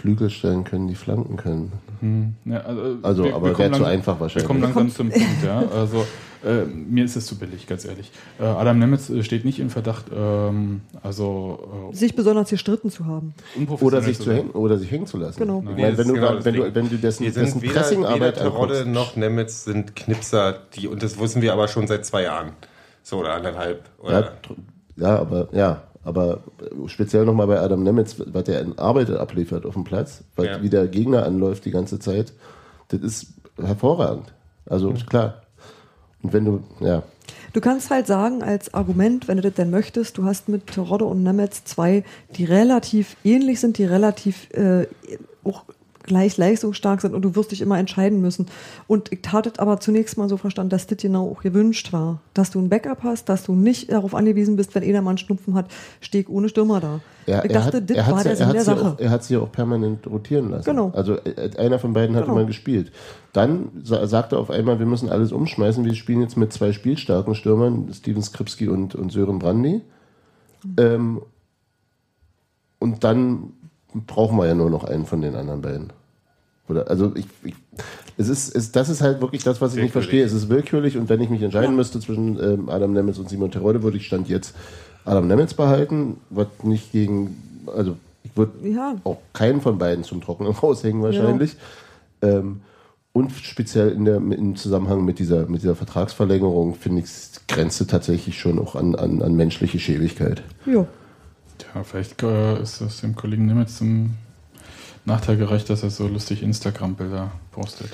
Flügel 0.00 0.30
stellen 0.30 0.64
können, 0.64 0.86
die 0.88 0.94
flanken 0.94 1.36
können. 1.36 1.72
Hm. 2.00 2.34
Ja, 2.44 2.58
also, 2.60 2.96
Also, 3.02 3.24
wir- 3.24 3.34
aber 3.34 3.46
wir 3.48 3.52
kommen 3.54 3.70
wäre 3.72 3.80
zu 3.82 3.84
einfach 3.86 4.16
Wir 4.16 4.20
wahrscheinlich. 4.20 4.46
kommen 4.46 4.60
langsam 4.62 4.90
zum 4.90 5.10
Punkt, 5.10 5.44
ja. 5.44 5.64
Also 5.74 6.06
äh, 6.44 6.64
mir 6.66 7.04
ist 7.04 7.16
es 7.16 7.26
zu 7.26 7.38
billig, 7.38 7.66
ganz 7.66 7.84
ehrlich. 7.84 8.10
Äh, 8.38 8.44
Adam 8.44 8.78
Nemetz 8.78 9.10
äh, 9.10 9.22
steht 9.22 9.44
nicht 9.44 9.58
in 9.58 9.70
Verdacht, 9.70 10.04
ähm, 10.14 10.82
also 11.02 11.90
äh, 11.92 11.96
Sich 11.96 12.14
besonders 12.14 12.50
gestritten 12.50 12.90
zu 12.90 13.06
haben. 13.06 13.34
Oder 13.80 14.02
sich, 14.02 14.18
zu 14.18 14.32
hängen, 14.32 14.50
oder 14.50 14.78
sich 14.78 14.90
hängen 14.90 15.06
zu 15.06 15.16
lassen. 15.16 15.38
Genau. 15.38 15.62
Nee, 15.62 15.70
meine, 15.72 15.96
das 15.96 15.98
wenn, 15.98 16.04
ist 16.06 16.08
du, 16.08 16.14
genau 16.14 16.44
wenn, 16.44 16.54
du, 16.54 16.74
wenn 16.74 16.88
du 16.90 16.96
dessen, 16.96 17.24
Wir 17.24 17.32
dessen 17.32 17.60
sind 17.60 17.62
weder, 17.62 17.72
Pressingarbeit 17.74 18.20
weder 18.20 18.32
Terodde 18.50 18.86
noch 18.86 19.16
Nemitz 19.16 19.64
sind 19.64 19.96
Knipser, 19.96 20.58
die, 20.74 20.88
und 20.88 21.02
das 21.02 21.18
wissen 21.18 21.42
wir 21.42 21.52
aber 21.52 21.68
schon 21.68 21.86
seit 21.86 22.04
zwei 22.06 22.22
Jahren. 22.22 22.50
So, 23.02 23.18
oder 23.18 23.34
anderthalb. 23.34 23.82
Ja, 24.02 24.08
Oder? 24.08 24.20
tr- 24.42 24.56
ja, 24.96 25.18
aber 25.18 25.48
ja, 25.52 25.82
aber 26.04 26.40
speziell 26.86 27.24
nochmal 27.24 27.46
bei 27.46 27.58
Adam 27.60 27.82
Nemitz, 27.82 28.16
was 28.18 28.44
der 28.44 28.60
in 28.60 28.78
Arbeit 28.78 29.10
abliefert 29.10 29.66
auf 29.66 29.74
dem 29.74 29.84
Platz, 29.84 30.22
weil 30.36 30.46
Ja. 30.46 30.62
wie 30.62 30.70
der 30.70 30.86
Gegner 30.88 31.24
anläuft 31.24 31.64
die 31.64 31.70
ganze 31.70 31.98
Zeit, 31.98 32.32
das 32.88 33.00
ist 33.00 33.26
hervorragend. 33.60 34.32
Also 34.66 34.92
klar. 35.08 35.42
Und 36.24 36.32
wenn 36.32 36.44
du, 36.44 36.60
ja, 36.80 37.04
Du 37.54 37.60
kannst 37.60 37.90
halt 37.90 38.08
sagen, 38.08 38.42
als 38.42 38.74
Argument, 38.74 39.28
wenn 39.28 39.36
du 39.36 39.42
das 39.44 39.54
denn 39.54 39.70
möchtest, 39.70 40.18
du 40.18 40.24
hast 40.24 40.48
mit 40.48 40.66
Terodde 40.66 41.04
und 41.04 41.22
Nemetz 41.22 41.62
zwei, 41.62 42.02
die 42.36 42.44
relativ 42.44 43.16
ähnlich 43.22 43.60
sind, 43.60 43.78
die 43.78 43.84
relativ 43.84 44.50
äh, 44.50 44.88
auch 45.44 45.62
gleich 46.04 46.36
leistungsstark 46.36 47.00
sind 47.00 47.14
und 47.14 47.22
du 47.22 47.34
wirst 47.34 47.50
dich 47.50 47.60
immer 47.60 47.78
entscheiden 47.78 48.20
müssen. 48.20 48.46
Und 48.86 49.10
ich 49.12 49.20
hatte 49.32 49.50
es 49.50 49.58
aber 49.58 49.80
zunächst 49.80 50.16
mal 50.16 50.28
so 50.28 50.36
verstanden, 50.36 50.70
dass 50.70 50.86
das 50.86 50.98
genau 50.98 51.28
auch 51.30 51.42
gewünscht 51.42 51.92
war. 51.92 52.20
Dass 52.34 52.50
du 52.50 52.60
ein 52.60 52.68
Backup 52.68 53.02
hast, 53.02 53.28
dass 53.28 53.42
du 53.44 53.54
nicht 53.54 53.90
darauf 53.90 54.14
angewiesen 54.14 54.56
bist, 54.56 54.74
wenn 54.74 54.82
einer 54.84 55.02
mal 55.02 55.10
einen 55.10 55.18
Schnupfen 55.18 55.54
hat, 55.54 55.66
steh 56.00 56.20
ich 56.20 56.28
ohne 56.28 56.48
Stürmer 56.48 56.80
da. 56.80 57.00
er, 57.26 57.44
ich 57.44 57.52
dachte, 57.52 57.78
hat, 57.78 57.90
das 57.90 57.96
war 57.96 58.16
hat, 58.16 58.24
der 58.24 58.32
er 58.32 58.36
Sinn 58.36 58.46
hat 58.46 58.54
der 58.54 58.60
sie 58.62 58.66
Sache. 58.66 58.86
auch, 58.92 58.98
er 59.00 59.10
hat 59.10 59.24
sie 59.24 59.36
auch 59.36 59.50
permanent 59.50 60.06
rotieren 60.06 60.50
lassen. 60.50 60.64
Genau. 60.64 60.92
Also 60.94 61.14
äh, 61.16 61.50
einer 61.58 61.78
von 61.78 61.92
beiden 61.92 62.14
hatte 62.14 62.26
Genau. 62.26 62.36
mal 62.36 62.46
gespielt. 62.46 62.92
Dann 63.32 63.70
sa 63.82 64.06
sagte 64.06 64.36
er 64.36 64.40
auf 64.40 64.50
einmal, 64.50 64.78
wir 64.78 64.86
müssen 64.86 65.08
alles 65.08 65.32
umschmeißen. 65.32 65.84
Wir 65.84 65.94
spielen 65.94 66.20
jetzt 66.20 66.36
mit 66.36 66.52
zwei 66.52 66.72
spielstarken 66.72 67.34
Stürmern, 67.34 67.88
Steven 67.92 68.22
Skripski 68.22 68.68
und, 68.68 68.94
und 68.94 69.10
Sören 69.10 69.38
Brandy. 69.38 69.80
Ähm, 70.78 71.20
und 72.78 73.02
dann 73.04 73.52
brauchen 73.94 74.36
wir 74.36 74.46
ja 74.46 74.54
nur 74.54 74.70
noch 74.70 74.84
einen 74.84 75.06
von 75.06 75.20
den 75.22 75.34
anderen 75.34 75.62
beiden. 75.62 75.92
Oder, 76.68 76.88
also 76.88 77.12
ich, 77.14 77.26
ich 77.42 77.54
es 78.16 78.28
ist, 78.28 78.54
es, 78.54 78.72
das 78.72 78.88
ist 78.88 79.02
halt 79.02 79.20
wirklich 79.20 79.42
das, 79.44 79.60
was 79.60 79.74
ich 79.74 79.82
nicht 79.82 79.92
verstehe. 79.92 80.24
Es 80.24 80.32
ist 80.32 80.48
willkürlich 80.48 80.96
und 80.96 81.08
wenn 81.08 81.20
ich 81.20 81.30
mich 81.30 81.42
entscheiden 81.42 81.76
müsste 81.76 82.00
zwischen 82.00 82.38
ähm, 82.42 82.68
Adam 82.68 82.92
Nemitz 82.92 83.18
und 83.18 83.28
Simon 83.28 83.50
Terodde, 83.50 83.82
würde 83.82 83.96
ich 83.96 84.06
Stand 84.06 84.28
jetzt 84.28 84.54
Adam 85.04 85.26
Nemitz 85.26 85.54
behalten, 85.54 86.18
was 86.30 86.46
nicht 86.62 86.92
gegen, 86.92 87.36
also 87.74 87.96
ich 88.22 88.36
würde 88.36 88.52
Ja. 88.68 88.94
auch 89.04 89.18
keinen 89.32 89.60
von 89.60 89.78
beiden 89.78 90.04
zum 90.04 90.20
Trockenen 90.20 90.52
raushängen 90.62 91.02
wahrscheinlich. 91.02 91.56
Ähm, 92.22 92.60
und 93.12 93.30
speziell 93.30 93.90
in 93.90 94.04
der, 94.04 94.16
im 94.16 94.56
Zusammenhang 94.56 95.04
mit 95.04 95.18
dieser, 95.20 95.46
mit 95.46 95.62
dieser 95.62 95.76
Vertragsverlängerung 95.76 96.74
finde 96.74 97.00
ich 97.00 97.06
es 97.06 97.40
grenzt 97.46 97.88
tatsächlich 97.88 98.40
schon 98.40 98.58
auch 98.58 98.74
an, 98.74 98.96
an, 98.96 99.22
an 99.22 99.36
menschliche 99.36 99.78
Schäbigkeit. 99.78 100.42
Ja. 100.66 100.86
Ja, 101.74 101.84
vielleicht 101.84 102.22
äh, 102.22 102.60
ist 102.60 102.80
es 102.80 103.00
dem 103.00 103.14
Kollegen 103.14 103.46
Nemetz 103.46 103.78
zum 103.78 104.14
Nachteil 105.06 105.36
gerecht, 105.36 105.68
dass 105.68 105.82
er 105.82 105.90
so 105.90 106.08
lustig 106.08 106.42
Instagram-Bilder 106.42 107.30
postet. 107.52 107.90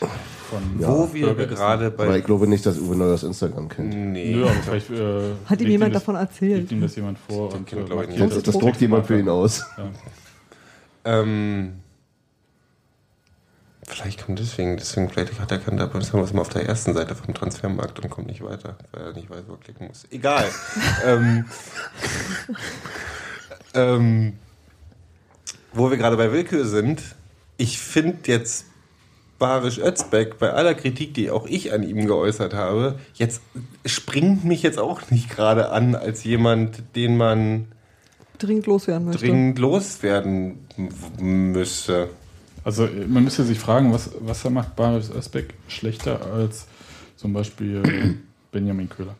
Von 0.48 0.62
Wo 0.78 1.12
wir 1.12 1.34
gerade 1.34 1.90
bei. 1.90 2.04
Aber 2.04 2.16
ich 2.16 2.24
glaube 2.24 2.46
nicht, 2.46 2.64
dass 2.64 2.78
Uwe 2.78 2.94
Neuers 2.94 3.24
Instagram 3.24 3.68
kennt. 3.68 3.94
Nee. 3.94 4.34
Nö, 4.34 4.44
aber 4.44 4.54
vielleicht 4.54 4.90
äh, 4.90 5.32
Hat 5.46 5.60
ihm 5.60 5.68
jemand 5.68 5.94
das, 5.94 6.02
davon 6.02 6.14
erzählt? 6.14 6.60
Legt 6.60 6.72
ihm 6.72 6.80
das 6.80 6.94
jemand 6.94 7.18
vor 7.18 7.52
und 7.52 7.66
kennt, 7.66 7.90
äh, 7.90 8.06
nicht. 8.06 8.20
Das, 8.20 8.42
das 8.42 8.58
druckt 8.58 8.80
jemand 8.80 9.06
für 9.06 9.18
ihn 9.18 9.28
aus. 9.28 9.64
Ähm, 11.04 11.80
vielleicht 13.82 14.24
kommt 14.24 14.38
deswegen, 14.38 14.76
deswegen 14.76 15.08
vielleicht 15.08 15.40
hat 15.40 15.50
er 15.50 15.58
keinen 15.58 15.78
dabei, 15.78 15.98
das 15.98 16.12
haben 16.12 16.24
wir 16.24 16.34
mal 16.34 16.42
auf 16.42 16.48
der 16.50 16.68
ersten 16.68 16.94
Seite 16.94 17.14
vom 17.16 17.34
Transfermarkt 17.34 17.98
und 17.98 18.10
kommt 18.10 18.28
nicht 18.28 18.42
weiter, 18.44 18.76
weil 18.92 19.02
er 19.02 19.12
nicht 19.14 19.30
weiß, 19.30 19.42
wo 19.48 19.54
er 19.54 19.58
klicken 19.58 19.88
muss. 19.88 20.06
Egal. 20.10 20.46
ähm, 21.04 21.46
ähm, 23.74 24.34
wo 25.72 25.90
wir 25.90 25.96
gerade 25.96 26.16
bei 26.16 26.32
Willkür 26.32 26.64
sind, 26.64 27.02
ich 27.56 27.78
finde 27.78 28.18
jetzt 28.26 28.66
Barisch 29.38 29.78
Özbeck, 29.78 30.38
bei 30.38 30.52
aller 30.52 30.74
Kritik, 30.74 31.14
die 31.14 31.30
auch 31.30 31.46
ich 31.46 31.72
an 31.72 31.82
ihm 31.82 32.06
geäußert 32.06 32.52
habe, 32.52 32.98
jetzt 33.14 33.40
springt 33.86 34.44
mich 34.44 34.62
jetzt 34.62 34.78
auch 34.78 35.10
nicht 35.10 35.30
gerade 35.30 35.70
an 35.70 35.94
als 35.94 36.24
jemand, 36.24 36.82
den 36.94 37.16
man 37.16 37.68
Dringend 38.38 38.66
loswerden 38.66 39.06
möchte. 39.06 39.26
dringend 39.26 39.58
loswerden 39.58 40.58
müsste. 41.18 42.08
Also 42.64 42.88
man 43.08 43.24
müsste 43.24 43.44
sich 43.44 43.58
fragen, 43.58 43.92
was, 43.92 44.10
was 44.20 44.44
macht 44.44 44.76
Baris 44.76 45.10
Özbeck 45.10 45.54
schlechter 45.68 46.20
als 46.32 46.66
zum 47.16 47.32
Beispiel 47.32 48.18
Benjamin 48.52 48.88
Köhler. 48.88 49.16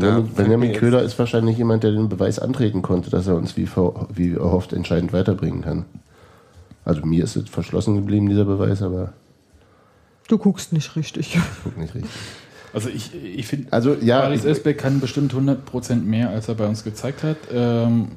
Benjamin, 0.00 0.34
Benjamin 0.34 0.72
Köhler 0.72 1.02
ist 1.02 1.18
wahrscheinlich 1.18 1.58
jemand, 1.58 1.82
der 1.82 1.92
den 1.92 2.08
Beweis 2.08 2.38
antreten 2.38 2.82
konnte, 2.82 3.10
dass 3.10 3.26
er 3.26 3.36
uns 3.36 3.56
wie, 3.56 3.68
wie 4.14 4.34
erhofft 4.34 4.72
entscheidend 4.72 5.12
weiterbringen 5.12 5.62
kann. 5.62 5.84
Also 6.84 7.04
mir 7.04 7.24
ist 7.24 7.36
es 7.36 7.48
verschlossen 7.50 7.96
geblieben, 7.96 8.28
dieser 8.28 8.44
Beweis, 8.44 8.82
aber 8.82 9.12
Du 10.28 10.36
guckst 10.36 10.72
nicht 10.72 10.94
richtig. 10.96 11.34
ich 11.34 11.40
guck 11.64 11.76
nicht 11.76 11.94
richtig. 11.94 12.10
Also 12.72 12.90
ich, 12.90 13.14
ich 13.14 13.46
finde, 13.46 13.72
Also 13.72 13.94
ja, 13.94 14.20
Baris 14.20 14.44
ich, 14.44 14.50
Özbeck 14.50 14.78
kann 14.78 15.00
bestimmt 15.00 15.32
100% 15.32 16.02
mehr, 16.02 16.30
als 16.30 16.48
er 16.48 16.54
bei 16.54 16.66
uns 16.66 16.84
gezeigt 16.84 17.22
hat. 17.22 17.38
Ähm, 17.50 18.08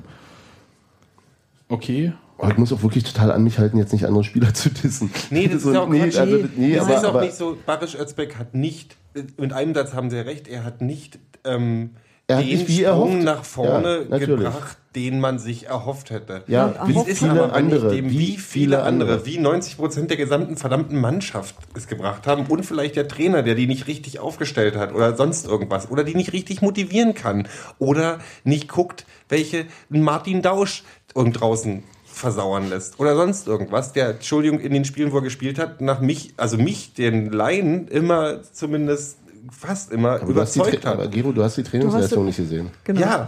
okay, 1.70 2.12
ich 2.50 2.58
muss 2.58 2.74
auch 2.74 2.82
wirklich 2.84 3.04
total 3.04 3.32
an 3.32 3.44
mich 3.44 3.60
halten, 3.60 3.78
jetzt 3.78 3.94
nicht 3.94 4.06
andere 4.06 4.24
Spieler 4.24 4.54
zu 4.54 4.70
dissen. 4.70 5.12
Nee, 5.30 5.48
das 5.48 5.62
So, 5.64 5.70
ist 5.70 5.76
ja 5.76 5.82
auch 5.82 5.90
nee, 5.90 6.00
Quatsch. 6.00 6.18
also, 6.18 6.38
nee, 6.56 6.76
das 6.76 6.86
aber, 6.86 6.96
ist 6.98 7.06
auch 7.06 7.10
aber 7.10 7.22
nicht 7.22 7.36
so. 7.36 7.58
Barisch 7.66 7.96
Özbeck 7.96 8.38
hat 8.38 8.56
nicht, 8.56 8.96
mit 9.38 9.54
einem 9.54 9.74
Satz 9.74 9.94
haben 9.94 10.10
Sie 10.10 10.18
recht, 10.18 10.48
er 10.48 10.64
hat 10.64 10.82
nicht 10.82 11.20
ähm, 11.44 11.92
Er 12.28 12.38
hat 12.38 12.44
den 12.44 12.50
nicht 12.50 12.68
wie 12.68 12.78
Sprung 12.84 12.86
erhofft. 12.86 13.24
nach 13.24 13.44
vorne 13.44 14.06
Ja, 14.10 14.18
gebracht, 14.20 14.78
den 14.96 15.20
man 15.20 15.40
sich 15.40 15.68
erhofft 15.68 16.10
hätte. 16.12 16.44
ja, 16.48 16.74
Ja, 16.76 16.88
wie 16.88 16.98
Es 16.98 17.08
ist 17.08 17.20
viele 17.20 17.44
aber, 17.44 17.54
andere, 17.54 17.94
dem, 17.96 18.10
wie 18.10 18.38
viele 18.38 18.84
andere, 18.84 19.26
wie 19.26 19.38
90 19.38 19.78
Prozent 19.78 20.10
der 20.10 20.18
gesamten 20.18 20.58
verdammten 20.58 21.00
Mannschaft 21.00 21.56
es 21.76 21.88
gebracht 21.88 22.28
haben 22.28 22.46
und 22.48 22.66
vielleicht 22.66 22.96
der 22.96 23.08
Trainer, 23.08 23.42
der 23.44 23.56
die 23.56 23.68
nicht 23.68 23.88
richtig 23.88 24.20
aufgestellt 24.20 24.76
hat 24.76 24.94
oder 24.94 25.16
sonst 25.16 25.46
irgendwas 25.48 25.90
oder 25.92 26.04
die 26.04 26.16
nicht 26.16 26.34
richtig 26.34 26.62
motivieren 26.62 27.14
kann 27.14 27.48
oder 27.80 28.20
nicht 28.44 28.68
guckt, 28.68 29.06
welche 29.30 29.66
Martin 29.90 30.42
Dausch 30.42 30.84
irgend 31.16 31.40
draußen 31.40 31.84
versauern 32.12 32.70
lässt 32.70 33.00
oder 33.00 33.16
sonst 33.16 33.48
irgendwas, 33.48 33.94
der, 33.94 34.10
Entschuldigung, 34.12 34.60
in 34.60 34.74
den 34.74 34.86
Spielen, 34.86 35.12
wo 35.12 35.18
er 35.18 35.24
gespielt 35.24 35.58
hat, 35.60 35.82
nach 35.82 36.02
mich, 36.02 36.34
also 36.38 36.58
mich, 36.58 36.94
den 36.94 37.32
Laien, 37.32 37.88
immer 37.88 38.44
zumindest 38.54 39.18
fast 39.52 39.92
immer 39.92 40.22
aber 40.22 40.34
du 40.34 40.40
hast 40.40 40.56
die, 40.56 40.60
überzeugt 40.60 40.86
Tra- 40.86 40.92
aber 40.92 41.04
hat. 41.04 41.12
Gero, 41.12 41.32
du 41.32 41.44
hast 41.44 41.58
die 41.58 41.64
Trainingsleistung 41.64 42.26
nicht 42.26 42.38
gesehen. 42.38 42.70
Genau. 42.84 43.02
Ja, 43.02 43.28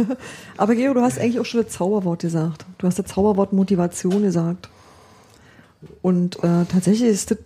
Aber 0.56 0.74
Gero, 0.74 0.94
du 0.94 1.00
hast 1.00 1.18
eigentlich 1.18 1.40
auch 1.40 1.44
schon 1.44 1.62
das 1.64 1.72
Zauberwort 1.72 2.20
gesagt. 2.20 2.64
Du 2.78 2.86
hast 2.86 2.98
das 2.98 3.06
Zauberwort 3.06 3.52
Motivation 3.52 4.22
gesagt. 4.22 4.68
Und 6.02 6.36
äh, 6.44 6.64
tatsächlich 6.70 7.08
ist 7.08 7.30
das 7.30 7.38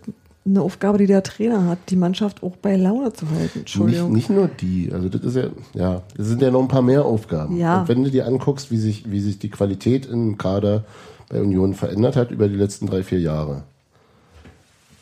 eine 0.47 0.61
Aufgabe, 0.61 0.99
die 0.99 1.07
der 1.07 1.23
Trainer 1.23 1.65
hat, 1.67 1.79
die 1.89 1.95
Mannschaft 1.95 2.43
auch 2.43 2.55
bei 2.57 2.75
Laune 2.75 3.11
zu 3.13 3.25
halten. 3.29 3.41
Nicht, 3.43 3.55
Entschuldigung. 3.55 4.11
nicht 4.13 4.29
nur 4.29 4.47
die, 4.47 4.91
also 4.93 5.09
das 5.09 5.21
ist 5.23 5.35
ja, 5.35 5.45
ja, 5.73 6.01
das 6.15 6.27
sind 6.27 6.41
ja 6.41 6.51
noch 6.51 6.61
ein 6.61 6.67
paar 6.67 6.83
mehr 6.83 7.03
Aufgaben. 7.03 7.57
Ja. 7.57 7.81
Und 7.81 7.87
wenn 7.87 8.03
du 8.03 8.11
dir 8.11 8.27
anguckst, 8.27 8.69
wie 8.69 8.77
sich, 8.77 9.09
wie 9.11 9.19
sich 9.21 9.39
die 9.39 9.49
Qualität 9.49 10.05
im 10.05 10.37
Kader 10.37 10.83
bei 11.29 11.41
Union 11.41 11.73
verändert 11.73 12.15
hat 12.15 12.29
über 12.29 12.47
die 12.47 12.55
letzten 12.55 12.85
drei, 12.85 13.01
vier 13.01 13.19
Jahre. 13.19 13.63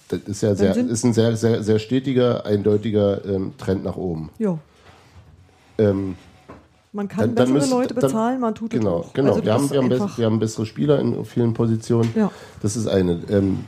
Das 0.07 0.21
ist 0.27 0.41
ja 0.43 0.55
sehr, 0.55 0.77
ist 0.77 1.03
ein 1.03 1.13
sehr, 1.13 1.35
sehr, 1.35 1.61
sehr 1.63 1.79
stetiger, 1.79 2.45
eindeutiger 2.45 3.25
ähm, 3.25 3.51
Trend 3.57 3.83
nach 3.83 3.97
oben. 3.97 4.29
Ja. 4.39 4.57
Ähm, 5.77 6.15
Man 6.93 7.07
kann 7.07 7.19
Dann- 7.19 7.35
dann 7.35 7.53
bessere 7.53 7.57
müsst- 7.59 7.71
Leute 7.71 7.93
dann- 7.95 8.01
bezahlen, 8.03 8.39
man 8.39 8.53
tut 8.55 8.69
genau, 8.69 8.99
es 9.01 9.05
auch. 9.07 9.13
genau. 9.13 9.31
Also 9.33 9.43
wir, 9.43 9.53
haben, 9.53 9.69
wir, 9.71 9.77
haben 9.81 9.91
einfach- 9.91 10.05
bess- 10.09 10.17
wir 10.19 10.25
haben 10.27 10.39
bessere 10.39 10.65
Spieler 10.65 10.99
in 10.99 11.25
vielen 11.25 11.53
Positionen. 11.53 12.09
Ja. 12.15 12.31
Das 12.61 12.75
ist 12.77 12.87
eine. 12.87 13.19
Ähm, 13.29 13.59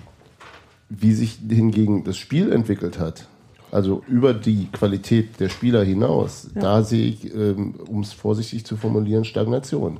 wie 0.99 1.13
sich 1.13 1.39
hingegen 1.49 2.03
das 2.03 2.17
Spiel 2.17 2.51
entwickelt 2.51 2.99
hat, 2.99 3.27
also 3.71 4.03
über 4.07 4.33
die 4.33 4.67
Qualität 4.71 5.39
der 5.39 5.49
Spieler 5.49 5.83
hinaus, 5.83 6.47
Ja. 6.55 6.61
da 6.61 6.83
sehe 6.83 7.05
ich, 7.07 7.33
ähm, 7.35 7.75
um 7.87 8.01
es 8.01 8.13
vorsichtig 8.13 8.65
zu 8.65 8.77
formulieren, 8.77 9.25
Stagnation. 9.25 9.97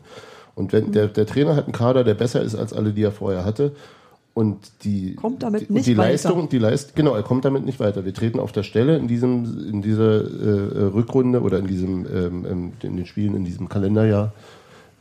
Und 0.55 0.71
wenn 0.71 0.91
der, 0.91 1.07
der 1.07 1.25
Trainer 1.25 1.55
hat 1.55 1.65
einen 1.65 1.73
Kader, 1.73 2.03
der 2.03 2.13
besser 2.13 2.41
ist 2.41 2.55
als 2.55 2.71
alle, 2.71 2.93
die 2.93 3.03
er 3.03 3.11
vorher 3.11 3.43
hatte, 3.43 3.73
und 4.33 4.57
die, 4.83 5.15
Kommt 5.15 5.43
damit 5.43 5.69
nicht 5.69 5.87
die 5.87 5.95
weiter. 5.95 6.11
Leistung, 6.11 6.49
die 6.49 6.57
Leist, 6.57 6.93
genau, 6.95 7.15
er 7.15 7.23
kommt 7.23 7.45
damit 7.45 7.65
nicht 7.65 7.79
weiter. 7.79 8.03
Wir 8.03 8.13
treten 8.13 8.39
auf 8.39 8.51
der 8.51 8.63
Stelle 8.63 8.97
in 8.97 9.07
diesem, 9.07 9.69
in 9.69 9.81
dieser 9.81 10.23
äh, 10.25 10.83
Rückrunde 10.93 11.41
oder 11.41 11.59
in 11.59 11.67
diesem, 11.67 12.05
ähm, 12.05 12.45
ähm, 12.45 12.71
in 12.83 12.97
den 12.97 13.05
Spielen 13.05 13.33
in 13.33 13.45
diesem 13.45 13.69
Kalenderjahr 13.69 14.33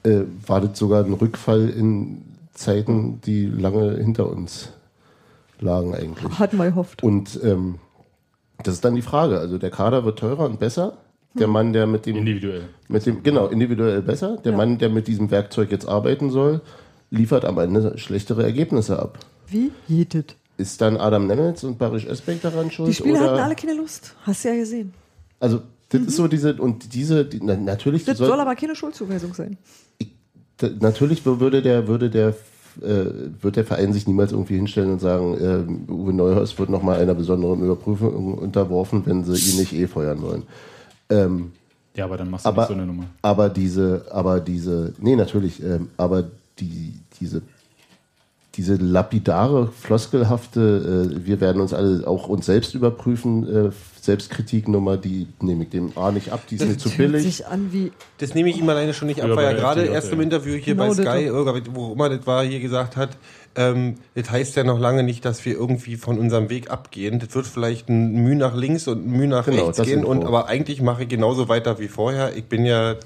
äh, 0.04 0.20
war 0.46 0.60
das 0.60 0.78
sogar 0.78 1.04
ein 1.04 1.12
Rückfall 1.14 1.68
in 1.68 2.22
Zeiten, 2.52 3.20
die 3.26 3.46
lange 3.46 3.96
hinter 3.96 4.30
uns 4.30 4.68
lagen 5.60 5.94
eigentlich. 5.94 6.38
Hatten 6.38 6.56
wir 6.58 6.66
gehofft. 6.66 7.02
Und 7.02 7.38
ähm, 7.42 7.76
Das 8.62 8.74
ist 8.74 8.84
dann 8.84 8.94
die 8.94 9.02
Frage. 9.02 9.38
Also 9.38 9.58
der 9.58 9.70
Kader 9.70 10.04
wird 10.04 10.18
teurer 10.18 10.44
und 10.46 10.58
besser. 10.60 10.98
Der 11.36 11.48
Mann, 11.48 11.72
der 11.72 11.86
mit 11.88 12.06
dem 12.06 12.16
Individuell. 12.16 12.68
mit 12.88 13.04
dem 13.06 13.22
genau 13.24 13.48
individuell 13.48 14.02
besser. 14.02 14.36
Der 14.44 14.52
Mann, 14.52 14.78
der 14.78 14.88
mit 14.88 15.08
diesem 15.08 15.30
Werkzeug 15.32 15.72
jetzt 15.72 15.88
arbeiten 15.88 16.30
soll, 16.30 16.60
liefert 17.10 17.44
am 17.44 17.58
Ende 17.58 17.98
schlechtere 17.98 18.44
Ergebnisse 18.44 19.00
ab. 19.00 19.18
Wie? 19.48 19.72
Jedet. 19.88 20.36
Ist 20.58 20.80
dann 20.80 20.96
Adam 20.96 21.26
Nemitz 21.26 21.64
und 21.64 21.76
Barisch 21.78 22.06
Esbeck 22.06 22.40
daran 22.40 22.70
schuld? 22.70 22.88
Die 22.90 22.94
Spieler 22.94 23.18
oder? 23.20 23.30
hatten 23.32 23.40
alle 23.40 23.54
keine 23.56 23.74
Lust. 23.74 24.14
Hast 24.22 24.44
du 24.44 24.48
ja 24.50 24.54
gesehen. 24.54 24.94
Also 25.40 25.62
das 25.88 26.02
ist 26.02 26.14
so 26.16 26.28
diese 26.28 26.54
und 26.54 26.94
diese 26.94 27.24
die, 27.24 27.40
na, 27.42 27.56
natürlich 27.56 28.04
Das 28.04 28.18
soll, 28.18 28.28
soll 28.28 28.38
aber 28.40 28.54
keine 28.54 28.76
Schuldzuweisung 28.76 29.34
sein. 29.34 29.58
d- 30.62 30.70
natürlich 30.78 31.26
würde 31.26 31.62
der 31.62 31.88
würde 31.88 32.10
der 32.10 32.34
wird 32.80 33.56
der 33.56 33.64
Verein 33.64 33.92
sich 33.92 34.06
niemals 34.06 34.32
irgendwie 34.32 34.56
hinstellen 34.56 34.92
und 34.92 35.00
sagen, 35.00 35.34
äh, 35.88 35.90
Uwe 35.92 36.12
Neuhaus 36.12 36.58
wird 36.58 36.70
nochmal 36.70 37.00
einer 37.00 37.14
besonderen 37.14 37.62
Überprüfung 37.62 38.34
unterworfen, 38.34 39.02
wenn 39.06 39.24
sie 39.24 39.50
ihn 39.52 39.58
nicht 39.60 39.72
eh 39.72 39.86
feuern 39.86 40.20
wollen. 40.22 40.42
Ähm, 41.10 41.52
Ja, 41.94 42.06
aber 42.06 42.16
dann 42.16 42.30
machst 42.30 42.44
du 42.44 42.48
aber, 42.48 42.62
nicht 42.62 42.68
so 42.68 42.74
eine 42.74 42.86
Nummer. 42.86 43.04
aber 43.22 43.48
diese, 43.48 44.04
aber 44.10 44.40
diese, 44.40 44.92
nee, 44.98 45.16
natürlich, 45.16 45.62
ähm, 45.62 45.88
aber 45.96 46.24
die, 46.58 46.94
diese, 47.20 47.42
diese 48.56 48.76
lapidare, 48.76 49.68
floskelhafte, 49.68 51.10
äh, 51.12 51.26
wir 51.26 51.40
werden 51.40 51.60
uns 51.60 51.74
alle 51.74 52.06
auch 52.06 52.28
uns 52.28 52.46
selbst 52.46 52.74
überprüfen, 52.74 53.68
äh, 53.68 53.70
Selbstkritiknummer, 54.00 54.96
die 54.96 55.26
nehme 55.40 55.64
ich 55.64 55.70
dem 55.70 55.96
A 55.96 56.12
nicht 56.12 56.30
ab, 56.30 56.42
die 56.48 56.56
ist 56.56 56.66
mir 56.66 56.76
zu 56.76 56.90
billig. 56.90 57.22
sich 57.22 57.46
an 57.46 57.72
wie 57.72 57.90
Das 58.18 58.34
nehme 58.34 58.50
ich 58.50 58.58
ihm 58.58 58.68
alleine 58.68 58.92
schon 58.92 59.08
nicht 59.08 59.20
ab, 59.20 59.28
Früher 59.28 59.36
weil 59.36 59.46
er 59.46 59.54
gerade 59.54 59.84
erst 59.84 60.12
im 60.12 60.18
ja. 60.18 60.24
Interview 60.24 60.54
hier 60.54 60.74
Genau, 60.74 60.88
bei 60.88 60.94
das 60.94 60.98
Sky, 60.98 61.30
wo 61.72 61.92
immer 61.94 62.10
das 62.10 62.26
war, 62.26 62.44
hier 62.44 62.60
gesagt 62.60 62.96
hat, 62.96 63.16
ähm, 63.56 63.94
das 64.14 64.30
heißt 64.30 64.56
ja 64.56 64.64
noch 64.64 64.78
lange 64.78 65.02
nicht, 65.02 65.24
dass 65.24 65.44
wir 65.44 65.54
irgendwie 65.54 65.96
von 65.96 66.18
unserem 66.18 66.50
Weg 66.50 66.70
abgehen. 66.70 67.18
Das 67.18 67.34
wird 67.34 67.46
vielleicht 67.46 67.88
ein 67.88 68.12
Mühe 68.12 68.36
nach 68.36 68.54
links 68.54 68.88
und 68.88 69.06
ein 69.06 69.10
Mühe 69.10 69.28
nach 69.28 69.46
Genau, 69.46 69.64
rechts 69.64 69.78
das 69.78 69.86
gehen. 69.86 70.04
Und 70.04 70.24
aber 70.24 70.48
eigentlich 70.48 70.82
mache 70.82 71.04
ich 71.04 71.08
genauso 71.08 71.48
weiter 71.48 71.78
wie 71.78 71.88
vorher. 71.88 72.36
Ich 72.36 72.44
bin 72.44 72.64
ja, 72.64 72.96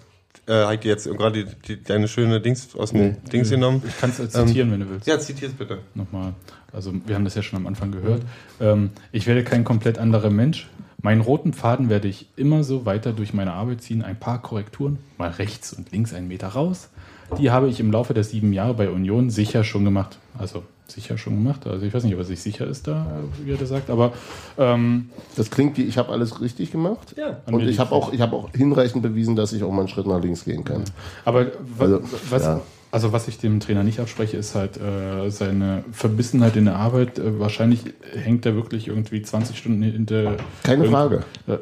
äh, 0.46 0.64
hat 0.64 0.84
jetzt 0.84 1.04
gerade 1.04 1.44
die, 1.44 1.50
die, 1.66 1.82
deine 1.82 2.08
schöne 2.08 2.40
Dings 2.40 2.74
aus 2.76 2.92
dem 2.92 3.22
Dings 3.24 3.50
genommen. 3.50 3.82
Ich 3.86 3.98
kann 3.98 4.10
es 4.10 4.30
zitieren, 4.30 4.70
wenn 4.72 4.80
du 4.80 4.90
willst. 4.90 5.06
Ja, 5.06 5.18
zitier's 5.18 5.52
bitte. 5.52 5.78
Nochmal. 5.94 6.34
Also 6.72 6.92
wir 7.06 7.14
haben 7.14 7.24
das 7.24 7.34
ja 7.34 7.42
schon 7.42 7.58
am 7.58 7.66
Anfang 7.66 7.92
gehört. 7.92 8.22
Ähm, 8.60 8.90
ich 9.12 9.26
werde 9.26 9.44
kein 9.44 9.64
komplett 9.64 9.98
anderer 9.98 10.30
Mensch. 10.30 10.68
Meinen 11.00 11.20
roten 11.20 11.52
Faden 11.52 11.88
werde 11.88 12.08
ich 12.08 12.26
immer 12.36 12.64
so 12.64 12.84
weiter 12.84 13.12
durch 13.12 13.32
meine 13.32 13.52
Arbeit 13.52 13.82
ziehen. 13.82 14.02
Ein 14.02 14.18
paar 14.18 14.42
Korrekturen, 14.42 14.98
mal 15.16 15.30
rechts 15.30 15.72
und 15.72 15.92
links 15.92 16.12
einen 16.12 16.28
Meter 16.28 16.48
raus. 16.48 16.90
Die 17.38 17.50
habe 17.50 17.68
ich 17.68 17.78
im 17.78 17.92
Laufe 17.92 18.14
der 18.14 18.24
sieben 18.24 18.52
Jahre 18.52 18.74
bei 18.74 18.88
Union 18.88 19.30
sicher 19.30 19.62
schon 19.62 19.84
gemacht. 19.84 20.18
Also 20.38 20.64
sicher 20.90 21.18
schon 21.18 21.34
gemacht. 21.34 21.66
Also 21.66 21.84
ich 21.84 21.92
weiß 21.92 22.04
nicht, 22.04 22.14
ob 22.14 22.20
er 22.20 22.24
sich 22.24 22.40
sicher 22.40 22.66
ist 22.66 22.86
da, 22.86 23.06
wie 23.44 23.52
er 23.52 23.56
das 23.56 23.68
sagt, 23.68 23.90
aber 23.90 24.12
ähm, 24.56 25.10
Das 25.36 25.50
klingt 25.50 25.76
wie, 25.76 25.84
ich 25.84 25.98
habe 25.98 26.10
alles 26.12 26.40
richtig 26.40 26.72
gemacht. 26.72 27.14
Ja. 27.16 27.38
Und 27.46 27.60
ich 27.60 27.78
habe 27.78 27.92
auch, 27.92 28.12
ich 28.12 28.20
habe 28.20 28.36
auch 28.36 28.50
hinreichend 28.52 29.02
bewiesen, 29.02 29.36
dass 29.36 29.52
ich 29.52 29.62
auch 29.62 29.70
mal 29.70 29.80
einen 29.80 29.88
Schritt 29.88 30.06
nach 30.06 30.20
links 30.20 30.44
gehen 30.44 30.64
kann. 30.64 30.84
Aber 31.24 31.46
Also, 31.78 32.00
was, 32.30 32.42
ja. 32.42 32.60
also 32.90 33.12
was 33.12 33.28
ich 33.28 33.38
dem 33.38 33.60
Trainer 33.60 33.84
nicht 33.84 34.00
abspreche, 34.00 34.36
ist 34.36 34.54
halt 34.54 34.78
äh, 34.78 35.30
seine 35.30 35.84
Verbissenheit 35.92 36.56
in 36.56 36.64
der 36.64 36.76
Arbeit. 36.76 37.18
Äh, 37.18 37.38
wahrscheinlich 37.38 37.82
hängt 38.14 38.46
er 38.46 38.54
wirklich 38.54 38.88
irgendwie 38.88 39.22
20 39.22 39.58
Stunden 39.58 39.82
hinter 39.82 40.36
Keine 40.62 40.86
Frage. 40.86 41.24
Äh, 41.46 41.56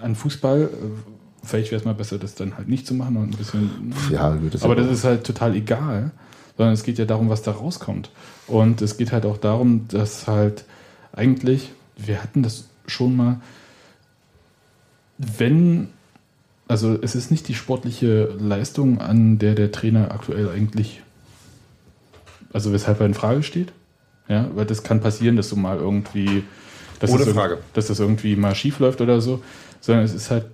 an 0.00 0.14
Fußball. 0.14 0.70
Vielleicht 1.42 1.70
wäre 1.70 1.78
es 1.78 1.84
mal 1.84 1.94
besser, 1.94 2.18
das 2.18 2.34
dann 2.34 2.56
halt 2.56 2.68
nicht 2.68 2.86
zu 2.86 2.94
machen 2.94 3.16
und 3.16 3.30
ein 3.32 3.36
bisschen. 3.38 3.94
Ja, 4.10 4.34
gut, 4.34 4.54
das 4.54 4.62
aber 4.64 4.74
das 4.74 4.88
ist 4.88 5.04
halt 5.04 5.24
total 5.24 5.54
egal, 5.56 6.10
sondern 6.58 6.74
es 6.74 6.82
geht 6.82 6.98
ja 6.98 7.04
darum, 7.06 7.30
was 7.30 7.42
da 7.42 7.52
rauskommt. 7.52 8.10
Und 8.48 8.82
es 8.82 8.96
geht 8.96 9.12
halt 9.12 9.24
auch 9.24 9.38
darum, 9.38 9.86
dass 9.88 10.26
halt 10.26 10.64
eigentlich, 11.12 11.70
wir 11.96 12.22
hatten 12.22 12.42
das 12.42 12.68
schon 12.86 13.16
mal, 13.16 13.40
wenn, 15.18 15.88
also 16.66 16.98
es 17.00 17.14
ist 17.14 17.30
nicht 17.30 17.46
die 17.46 17.54
sportliche 17.54 18.24
Leistung, 18.38 19.00
an 19.00 19.38
der 19.38 19.54
der 19.54 19.70
Trainer 19.70 20.10
aktuell 20.10 20.48
eigentlich, 20.50 21.00
also 22.52 22.72
weshalb 22.72 23.00
er 23.00 23.06
in 23.06 23.14
Frage 23.14 23.44
steht. 23.44 23.72
Ja, 24.28 24.50
weil 24.54 24.66
das 24.66 24.82
kann 24.82 25.00
passieren, 25.00 25.36
dass 25.36 25.48
du 25.48 25.56
mal 25.56 25.78
irgendwie, 25.78 26.42
dass, 26.98 27.10
Ohne 27.10 27.24
das, 27.24 27.34
Frage. 27.34 27.58
dass 27.72 27.86
das 27.86 28.00
irgendwie 28.00 28.36
mal 28.36 28.54
schief 28.54 28.78
läuft 28.80 29.00
oder 29.00 29.20
so, 29.20 29.42
sondern 29.80 30.04
es 30.04 30.12
ist 30.12 30.30
halt, 30.30 30.46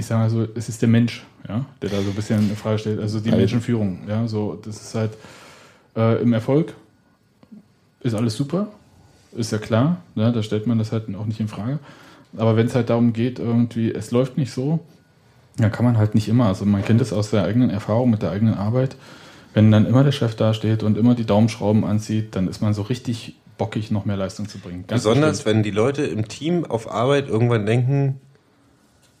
ich 0.00 0.06
sage 0.06 0.20
mal 0.22 0.30
so, 0.30 0.46
es 0.54 0.68
ist 0.68 0.82
der 0.82 0.88
Mensch, 0.88 1.24
ja, 1.48 1.64
der 1.80 1.90
da 1.90 1.96
so 2.02 2.08
ein 2.10 2.14
bisschen 2.14 2.38
in 2.50 2.56
Frage 2.56 2.78
stellt, 2.78 3.00
also 3.00 3.20
die 3.20 3.28
Also- 3.30 3.38
Menschenführung, 3.38 4.00
ja, 4.08 4.26
so, 4.26 4.58
das 4.64 4.80
ist 4.82 4.94
halt 4.94 5.12
äh, 5.96 6.20
im 6.22 6.32
Erfolg 6.32 6.74
ist 8.00 8.14
alles 8.14 8.34
super, 8.36 8.68
ist 9.36 9.52
ja 9.52 9.58
klar, 9.58 9.98
ne, 10.14 10.32
da 10.32 10.42
stellt 10.42 10.66
man 10.66 10.78
das 10.78 10.90
halt 10.92 11.14
auch 11.14 11.26
nicht 11.26 11.40
in 11.40 11.48
Frage. 11.48 11.78
Aber 12.36 12.56
wenn 12.56 12.66
es 12.66 12.74
halt 12.74 12.90
darum 12.90 13.12
geht, 13.12 13.38
irgendwie, 13.38 13.92
es 13.92 14.10
läuft 14.10 14.38
nicht 14.38 14.52
so, 14.52 14.80
dann 15.56 15.70
kann 15.72 15.84
man 15.84 15.98
halt 15.98 16.14
nicht 16.14 16.28
immer. 16.28 16.46
Also 16.46 16.64
man 16.64 16.84
kennt 16.84 17.00
es 17.00 17.12
aus 17.12 17.30
der 17.30 17.44
eigenen 17.44 17.68
Erfahrung 17.70 18.10
mit 18.10 18.22
der 18.22 18.30
eigenen 18.30 18.54
Arbeit. 18.54 18.96
Wenn 19.52 19.70
dann 19.72 19.84
immer 19.84 20.04
der 20.04 20.12
Chef 20.12 20.34
dasteht 20.36 20.82
und 20.84 20.96
immer 20.96 21.14
die 21.16 21.26
Daumenschrauben 21.26 21.84
anzieht, 21.84 22.36
dann 22.36 22.46
ist 22.48 22.62
man 22.62 22.72
so 22.72 22.82
richtig 22.82 23.34
bockig, 23.58 23.90
noch 23.90 24.04
mehr 24.04 24.16
Leistung 24.16 24.48
zu 24.48 24.58
bringen. 24.58 24.84
Ganz 24.86 25.02
Besonders 25.02 25.38
bestimmt. 25.38 25.56
wenn 25.56 25.62
die 25.64 25.70
Leute 25.72 26.02
im 26.04 26.28
Team 26.28 26.64
auf 26.64 26.90
Arbeit 26.90 27.28
irgendwann 27.28 27.66
denken, 27.66 28.20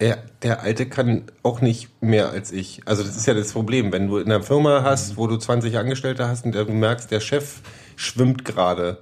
er, 0.00 0.18
der 0.42 0.62
Alte 0.62 0.86
kann 0.86 1.24
auch 1.42 1.60
nicht 1.60 2.02
mehr 2.02 2.30
als 2.30 2.50
ich. 2.52 2.80
Also 2.86 3.02
das 3.02 3.16
ist 3.16 3.26
ja 3.26 3.34
das 3.34 3.52
Problem. 3.52 3.92
Wenn 3.92 4.08
du 4.08 4.16
in 4.16 4.32
einer 4.32 4.42
Firma 4.42 4.82
hast, 4.82 5.16
wo 5.16 5.26
du 5.26 5.36
20 5.36 5.76
Angestellte 5.76 6.26
hast 6.26 6.46
und 6.46 6.54
du 6.54 6.64
merkst, 6.64 7.10
der 7.10 7.20
Chef 7.20 7.60
schwimmt 7.96 8.46
gerade 8.46 8.98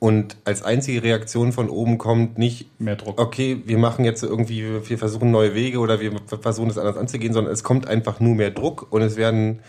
und 0.00 0.36
als 0.44 0.64
einzige 0.64 1.04
Reaktion 1.04 1.52
von 1.52 1.70
oben 1.70 1.96
kommt 1.96 2.38
nicht, 2.38 2.66
Mehr 2.80 2.96
Druck. 2.96 3.20
okay, 3.20 3.62
wir 3.66 3.78
machen 3.78 4.04
jetzt 4.04 4.24
irgendwie, 4.24 4.64
wir 4.88 4.98
versuchen 4.98 5.30
neue 5.30 5.54
Wege 5.54 5.78
oder 5.78 6.00
wir 6.00 6.10
versuchen 6.26 6.70
es 6.70 6.76
anders 6.76 6.96
anzugehen, 6.96 7.32
sondern 7.32 7.52
es 7.52 7.62
kommt 7.62 7.86
einfach 7.86 8.18
nur 8.18 8.34
mehr 8.34 8.50
Druck 8.50 8.88
und 8.90 9.02
es 9.02 9.16
werden 9.16 9.60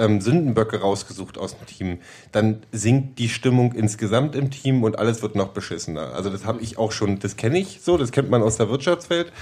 ähm, 0.00 0.20
Sündenböcke 0.20 0.80
rausgesucht 0.80 1.38
aus 1.38 1.56
dem 1.56 1.66
Team. 1.66 1.98
Dann 2.32 2.58
sinkt 2.72 3.18
die 3.18 3.28
Stimmung 3.28 3.72
insgesamt 3.72 4.34
im 4.34 4.50
Team 4.50 4.82
und 4.82 4.98
alles 4.98 5.22
wird 5.22 5.36
noch 5.36 5.48
beschissener. 5.48 6.14
Also 6.14 6.30
das 6.30 6.44
habe 6.44 6.60
ich 6.60 6.78
auch 6.78 6.92
schon, 6.92 7.18
das 7.18 7.36
kenne 7.36 7.58
ich 7.58 7.80
so, 7.82 7.96
das 7.96 8.10
kennt 8.10 8.30
man 8.30 8.42
aus 8.42 8.56
der 8.56 8.68
Wirtschaftswelt. 8.70 9.32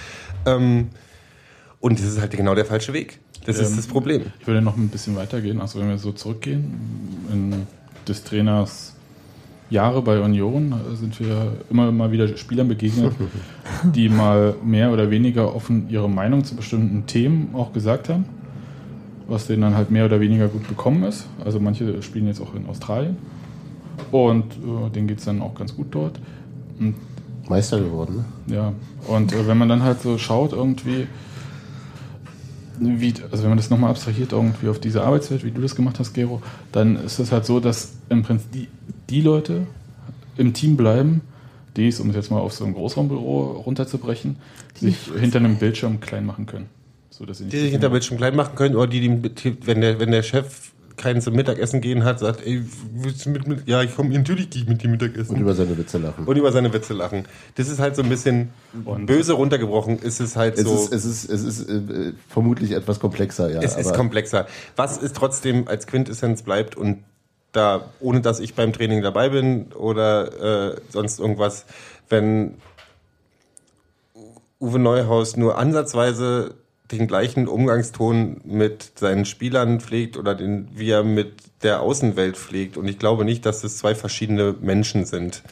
Ähm, 0.47 0.88
und 1.81 1.99
das 1.99 2.07
ist 2.07 2.21
halt 2.21 2.33
genau 2.33 2.55
der 2.55 2.64
falsche 2.64 2.92
Weg. 2.92 3.21
Das 3.47 3.59
ist 3.59 3.71
Ähm, 3.71 3.77
das 3.77 3.87
Problem. 3.87 4.23
Ich 4.40 4.47
würde 4.47 4.61
noch 4.61 4.77
ein 4.77 4.88
bisschen 4.88 5.16
weitergehen. 5.16 5.61
Also 5.61 5.79
wenn 5.79 5.88
wir 5.88 5.99
so 5.99 6.12
zurückgehen, 6.12 7.27
in 7.33 7.66
des 8.07 8.25
Trainers 8.25 8.94
Jahre 9.71 10.01
bei 10.01 10.21
Union 10.21 10.75
sind 10.94 11.21
wir 11.21 11.53
immer 11.71 11.92
mal 11.92 12.11
wieder 12.11 12.37
Spielern 12.37 12.68
begegnet, 12.68 13.12
die 13.83 14.09
mal 14.09 14.57
mehr 14.64 14.90
oder 14.92 15.11
weniger 15.11 15.55
offen 15.55 15.88
ihre 15.90 16.09
Meinung 16.09 16.44
zu 16.44 16.57
bestimmten 16.57 17.07
Themen 17.07 17.51
auch 17.55 17.73
gesagt 17.73 18.09
haben, 18.09 18.25
was 19.29 19.47
denen 19.47 19.62
dann 19.62 19.77
halt 19.77 19.91
mehr 19.91 20.07
oder 20.07 20.21
weniger 20.21 20.49
gut 20.49 20.67
bekommen 20.67 21.05
ist. 21.05 21.27
Also 21.45 21.61
manche 21.61 22.03
spielen 22.03 22.27
jetzt 22.27 22.41
auch 22.41 22.55
in 22.55 22.67
Australien 22.67 23.17
und 24.11 24.45
äh, 24.55 24.91
denen 24.91 25.07
geht 25.07 25.19
es 25.19 25.27
dann 25.27 25.43
auch 25.43 25.55
ganz 25.55 25.77
gut 25.77 25.88
dort. 25.91 26.19
Und 26.81 26.95
Meister 27.49 27.79
geworden, 27.81 28.25
ne? 28.47 28.55
ja, 28.55 28.73
und 29.07 29.33
äh, 29.33 29.47
wenn 29.47 29.59
man 29.59 29.69
dann 29.69 29.83
halt 29.83 30.03
so 30.03 30.19
schaut, 30.19 30.53
irgendwie, 30.53 31.07
wie, 32.79 33.14
also 33.31 33.43
wenn 33.43 33.51
man 33.51 33.59
das 33.59 33.71
nochmal 33.71 33.91
abstrahiert, 33.91 34.33
irgendwie 34.33 34.69
auf 34.69 34.79
diese 34.79 35.03
Arbeitswelt, 35.03 35.45
wie 35.45 35.51
du 35.51 35.61
das 35.61 35.75
gemacht 35.75 35.99
hast, 35.99 36.12
Gero, 36.12 36.43
dann 36.73 36.97
ist 36.97 37.19
es 37.19 37.33
halt 37.33 37.47
so, 37.47 37.59
dass 37.59 37.95
im 38.11 38.23
Prinzip 38.23 38.53
die, 38.53 38.69
die 39.09 39.21
Leute 39.23 39.67
im 40.37 40.53
Team 40.53 40.77
bleiben, 40.77 41.23
die 41.77 41.88
es, 41.88 42.01
um 42.01 42.11
es 42.11 42.17
jetzt 42.17 42.31
mal 42.31 42.38
auf 42.38 42.53
so 42.53 42.64
ein 42.64 42.75
Großraumbüro 42.75 43.62
runterzubrechen, 43.64 44.37
sich 44.75 45.11
hinter 45.19 45.38
einem 45.38 45.57
Bildschirm 45.57 46.01
klein 46.01 46.27
machen 46.27 46.47
können. 46.47 46.67
So, 47.18 47.26
dass 47.26 47.38
sie 47.38 47.44
nicht 47.44 47.52
Die 47.54 47.61
sich 47.61 47.72
hinter 47.72 47.88
Bildschirm 47.90 48.16
klein 48.16 48.37
machen 48.37 48.54
können 48.54 48.76
oder 48.76 48.87
die, 48.87 49.00
die 49.00 49.66
wenn 49.66 49.81
der, 49.81 49.98
wenn 49.98 50.12
der 50.12 50.22
Chef 50.22 50.70
keinen 50.96 51.20
zum 51.20 51.35
Mittagessen 51.35 51.81
gehen 51.81 52.04
hat, 52.04 52.18
sagt, 52.18 52.44
ey, 52.44 52.64
willst 52.92 53.24
du 53.24 53.31
mit, 53.31 53.46
mit 53.46 53.68
ja, 53.68 53.83
ich 53.83 53.94
komme, 53.94 54.11
natürlich 54.16 54.50
gehe 54.50 54.62
ich 54.62 54.68
mit 54.68 54.83
dir 54.83 54.88
Mittagessen. 54.88 55.37
Und 55.37 55.40
über 55.40 55.54
seine 55.54 55.78
Witze 55.78 55.98
lachen. 55.98 56.24
und 56.26 56.37
über 56.37 56.50
seine 56.52 56.72
Witze 56.72 56.92
lachen. 56.92 57.24
Das 57.54 57.68
ist 57.68 57.78
halt 57.78 57.94
so 57.96 58.02
ein 58.02 58.09
bisschen 58.09 58.50
Und- 58.85 59.07
böse 59.07 59.33
runtergebrochen, 59.33 59.98
ist 60.00 60.20
es 60.20 60.37
halt 60.37 60.59
es, 60.59 60.64
so. 60.64 60.74
ist, 60.74 60.92
es 60.92 61.04
ist, 61.04 61.31
es 61.31 61.42
ist 61.44 61.68
äh, 61.68 62.12
vermutlich 62.28 62.72
etwas 62.72 62.98
komplexer, 63.00 63.50
ja. 63.50 63.61
es 63.62 63.76
ist 63.76 63.94
komplexer. 63.94 64.46
Was 64.76 65.00
es 65.00 65.12
trotzdem 65.12 65.66
als 65.68 65.87
Quintessenz 65.87 66.42
bleibt 66.42 66.76
und 66.76 67.04
da, 67.52 67.90
ohne 68.00 68.20
dass 68.20 68.40
ich 68.40 68.54
beim 68.54 68.72
Training 68.72 69.02
dabei 69.02 69.28
bin 69.31 69.72
oder 69.72 70.72
äh, 70.74 70.81
sonst 70.90 71.18
irgendwas, 71.20 71.64
wenn 72.09 72.55
Uwe 74.61 74.78
Neuhaus 74.80 75.36
nur 75.36 75.57
ansatzweise 75.59 76.55
den 76.91 77.07
gleichen 77.07 77.49
Umgangston 77.49 78.41
mit 78.45 78.99
seinen 78.99 79.24
Spielern 79.24 79.80
pflegt 79.80 80.16
oder 80.16 80.34
den, 80.34 80.68
wie 80.74 80.91
er 80.91 81.05
mit 81.05 81.34
der 81.62 81.80
Außenwelt 81.80 82.36
pflegt, 82.36 82.76
und 82.76 82.89
ich 82.89 82.99
glaube 82.99 83.24
nicht, 83.24 83.45
dass 83.45 83.61
das 83.61 83.78
zwei 83.78 83.95
verschiedene 83.95 84.55
Menschen 84.61 85.05
sind, 85.05 85.43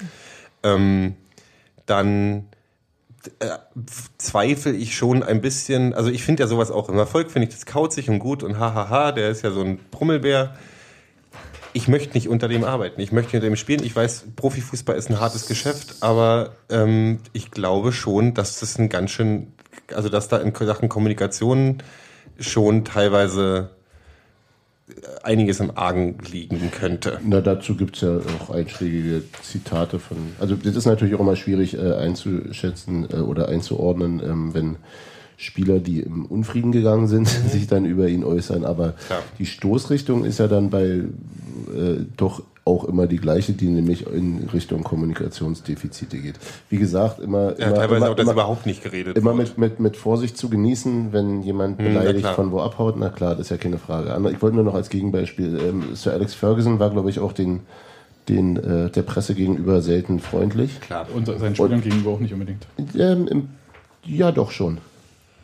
ähm, 0.62 1.14
dann 1.84 2.46
äh, 3.40 3.48
zweifle 4.18 4.72
ich 4.72 4.96
schon 4.96 5.22
ein 5.22 5.40
bisschen, 5.40 5.94
also 5.94 6.10
ich 6.10 6.22
finde 6.22 6.44
ja 6.44 6.46
sowas 6.46 6.70
auch 6.70 6.88
im 6.88 6.98
Erfolg, 6.98 7.30
finde 7.30 7.48
ich 7.48 7.54
das 7.54 7.66
kauzig 7.66 8.08
und 8.08 8.18
gut 8.18 8.42
und 8.42 8.58
hahaha, 8.58 9.12
der 9.12 9.30
ist 9.30 9.42
ja 9.42 9.50
so 9.50 9.62
ein 9.62 9.78
Brummelbär. 9.90 10.56
ich 11.72 11.88
möchte 11.88 12.14
nicht 12.14 12.28
unter 12.28 12.48
dem 12.48 12.64
arbeiten. 12.64 13.00
Ich 13.00 13.12
möchte 13.12 13.36
unter 13.36 13.46
dem 13.48 13.56
spielen. 13.56 13.84
Ich 13.84 13.94
weiß, 13.94 14.28
Profifußball 14.34 14.96
ist 14.96 15.10
ein 15.10 15.20
hartes 15.20 15.46
Geschäft, 15.46 15.96
aber 16.00 16.56
ähm, 16.70 17.18
ich 17.34 17.50
glaube 17.50 17.92
schon, 17.92 18.32
dass 18.32 18.60
das 18.60 18.78
ein 18.78 18.88
ganz 18.88 19.10
schön, 19.10 19.52
also 19.94 20.08
dass 20.08 20.28
da 20.28 20.38
in 20.38 20.54
Sachen 20.54 20.88
Kommunikation 20.88 21.82
schon 22.38 22.84
teilweise 22.84 23.70
einiges 25.22 25.60
im 25.60 25.76
Argen 25.76 26.18
liegen 26.30 26.70
könnte. 26.70 27.18
Na, 27.24 27.40
dazu 27.40 27.76
gibt 27.76 27.96
es 27.96 28.02
ja 28.02 28.18
auch 28.40 28.50
einschlägige 28.50 29.22
Zitate 29.42 29.98
von. 29.98 30.16
Also, 30.38 30.54
das 30.54 30.76
ist 30.76 30.86
natürlich 30.86 31.14
auch 31.14 31.20
immer 31.20 31.36
schwierig 31.36 31.76
äh, 31.76 31.94
einzuschätzen 31.94 33.08
äh, 33.10 33.16
oder 33.16 33.48
einzuordnen, 33.48 34.22
ähm, 34.24 34.54
wenn 34.54 34.76
Spieler, 35.36 35.80
die 35.80 36.00
im 36.00 36.24
Unfrieden 36.24 36.72
gegangen 36.72 37.08
sind, 37.08 37.26
sich 37.50 37.66
dann 37.66 37.84
über 37.84 38.08
ihn 38.08 38.24
äußern. 38.24 38.64
Aber 38.64 38.94
Klar. 39.06 39.22
die 39.38 39.46
Stoßrichtung 39.46 40.24
ist 40.24 40.38
ja 40.38 40.46
dann 40.46 40.70
bei 40.70 40.84
äh, 40.84 42.04
doch 42.16 42.42
auch 42.66 42.84
immer 42.84 43.06
die 43.06 43.18
gleiche, 43.18 43.52
die 43.52 43.68
nämlich 43.68 44.06
in 44.06 44.48
Richtung 44.52 44.82
Kommunikationsdefizite 44.82 46.18
geht. 46.18 46.34
Wie 46.68 46.78
gesagt, 46.78 47.20
immer, 47.20 47.58
ja, 47.58 47.68
immer 47.68 47.76
teilweise 47.76 47.96
immer, 47.96 48.10
auch 48.10 48.14
das 48.16 48.24
immer, 48.24 48.32
überhaupt 48.32 48.66
nicht 48.66 48.82
geredet. 48.82 49.16
Immer 49.16 49.34
mit, 49.34 49.56
mit, 49.56 49.78
mit 49.78 49.96
Vorsicht 49.96 50.36
zu 50.36 50.48
genießen, 50.48 51.12
wenn 51.12 51.42
jemand 51.42 51.78
hm, 51.78 51.86
beleidigt 51.86 52.26
von 52.26 52.50
wo 52.50 52.60
abhaut. 52.60 52.96
Na 52.98 53.08
klar, 53.08 53.30
das 53.30 53.42
ist 53.42 53.50
ja 53.50 53.56
keine 53.56 53.78
Frage. 53.78 54.14
Ich 54.32 54.42
wollte 54.42 54.56
nur 54.56 54.64
noch 54.64 54.74
als 54.74 54.88
Gegenbeispiel, 54.88 55.58
ähm, 55.58 55.94
Sir 55.94 56.12
Alex 56.12 56.34
Ferguson 56.34 56.80
war, 56.80 56.90
glaube 56.90 57.08
ich, 57.08 57.20
auch 57.20 57.32
den 57.32 57.60
den 58.28 58.56
äh, 58.56 58.90
der 58.90 59.02
Presse 59.02 59.36
gegenüber 59.36 59.80
selten 59.80 60.18
freundlich. 60.18 60.80
Klar. 60.80 61.06
Und 61.14 61.26
seinen 61.26 61.54
Spielern 61.54 61.80
gegenüber 61.80 62.10
auch 62.10 62.18
nicht 62.18 62.32
unbedingt. 62.32 62.66
Ähm, 62.98 63.28
im, 63.28 63.48
ja, 64.04 64.32
doch 64.32 64.50
schon. 64.50 64.78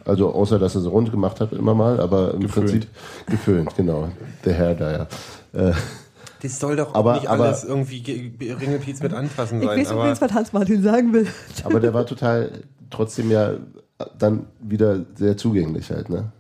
Also 0.05 0.35
außer 0.35 0.59
dass 0.59 0.75
er 0.75 0.81
so 0.81 0.91
rund 0.91 1.13
gemacht 1.13 1.41
hat 1.41 1.53
immer 1.53 1.75
mal, 1.75 2.01
aber 2.01 2.35
im 2.35 2.41
geföhnt. 2.41 2.71
Prinzip 2.71 2.89
geföhnt, 3.27 3.77
genau. 3.77 4.09
Der 4.45 4.55
Herr 4.55 4.75
da 4.75 4.93
ja. 4.93 5.07
Äh, 5.53 5.75
das 6.43 6.59
soll 6.59 6.77
doch 6.77 6.95
aber, 6.95 7.15
nicht 7.15 7.29
aber, 7.29 7.45
alles 7.45 7.63
irgendwie 7.63 8.33
Ringelpiez 8.41 9.01
mit 9.01 9.13
anfassen 9.13 9.61
sein. 9.61 9.79
Ich 9.79 9.87
weiß 9.87 9.93
übrigens, 9.93 10.21
was 10.21 10.33
Hans-Martin 10.33 10.83
sagen 10.83 11.13
will. 11.13 11.27
Aber 11.63 11.79
der 11.79 11.95
war 11.95 12.05
total 12.05 12.65
trotzdem 12.91 13.31
ja 13.31 13.55
dann 14.19 14.47
wieder 14.61 15.05
sehr 15.15 15.37
zugänglich 15.37 15.91
halt, 15.91 16.09
ne? 16.09 16.33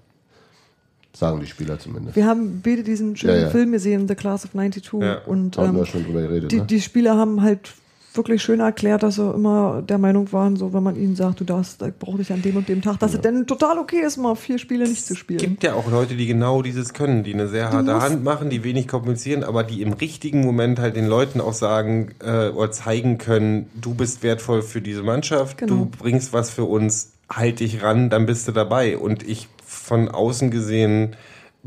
Sagen 1.15 1.41
die 1.41 1.47
Spieler 1.47 1.79
zumindest. 1.79 2.17
Wir 2.17 2.27
haben 2.27 2.63
beide 2.65 2.83
diesen 2.83 3.17
schönen 3.17 3.37
ja, 3.37 3.43
ja. 3.43 3.51
Film 3.51 3.73
gesehen, 3.73 4.09
The 4.09 4.15
Class 4.15 4.45
of 4.45 4.53
92. 4.53 4.93
Ja. 5.01 5.19
Und 5.27 5.59
ähm, 5.59 5.77
wir 5.77 5.87
schon 5.87 6.05
drüber 6.05 6.23
geredet, 6.23 6.51
die, 6.51 6.61
ne? 6.61 6.67
die 6.67 6.81
Spieler 6.81 7.17
haben 7.17 7.43
halt 7.43 7.75
wirklich 8.17 8.43
schön 8.43 8.61
erklärt, 8.61 9.03
dass 9.03 9.17
sie 9.17 9.31
immer 9.31 9.83
der 9.83 9.99
Meinung 9.99 10.33
waren, 10.33 10.57
so 10.57 10.73
wenn 10.73 10.83
man 10.83 10.97
ihnen 10.97 11.17
sagt, 11.17 11.41
du 11.41 11.45
darfst, 11.45 11.83
ich 11.83 11.95
brauche 11.99 12.19
dich 12.19 12.33
an 12.33 12.43
dem 12.43 12.57
und 12.57 12.69
dem 12.69 12.83
Tag, 12.83 12.99
dass 12.99 13.13
ja. 13.13 13.19
es 13.19 13.23
denn 13.23 13.47
total 13.47 13.79
okay 13.79 14.01
ist, 14.01 14.17
mal 14.17 14.35
vier 14.35 14.59
Spiele 14.59 14.89
nicht 14.89 15.07
zu 15.07 15.15
spielen. 15.15 15.41
Es 15.41 15.45
gibt 15.45 15.63
ja 15.63 15.75
auch 15.75 15.91
Leute, 15.91 16.15
die 16.15 16.27
genau 16.27 16.63
dieses 16.63 16.95
können, 16.95 17.25
die 17.25 17.35
eine 17.35 17.49
sehr 17.49 17.71
harte 17.71 18.01
Hand 18.01 18.25
machen, 18.25 18.51
die 18.51 18.65
wenig 18.65 18.89
kommunizieren, 18.89 19.45
aber 19.45 19.65
die 19.65 19.83
im 19.83 19.93
richtigen 19.93 20.45
Moment 20.45 20.79
halt 20.79 20.97
den 20.97 21.07
Leuten 21.07 21.41
auch 21.41 21.55
sagen 21.55 22.13
äh, 22.25 22.49
oder 22.49 22.71
zeigen 22.71 23.19
können, 23.19 23.71
du 23.75 23.95
bist 23.95 24.23
wertvoll 24.23 24.63
für 24.63 24.81
diese 24.81 25.03
Mannschaft, 25.03 25.59
genau. 25.59 25.75
du 25.75 25.87
bringst 25.87 26.33
was 26.33 26.51
für 26.51 26.65
uns, 26.65 27.13
halt 27.31 27.61
dich 27.61 27.83
ran, 27.83 28.11
dann 28.11 28.27
bist 28.27 28.47
du 28.49 28.53
dabei. 28.53 28.99
Und 28.99 29.27
ich 29.27 29.49
von 29.65 30.09
außen 30.09 30.51
gesehen 30.51 31.17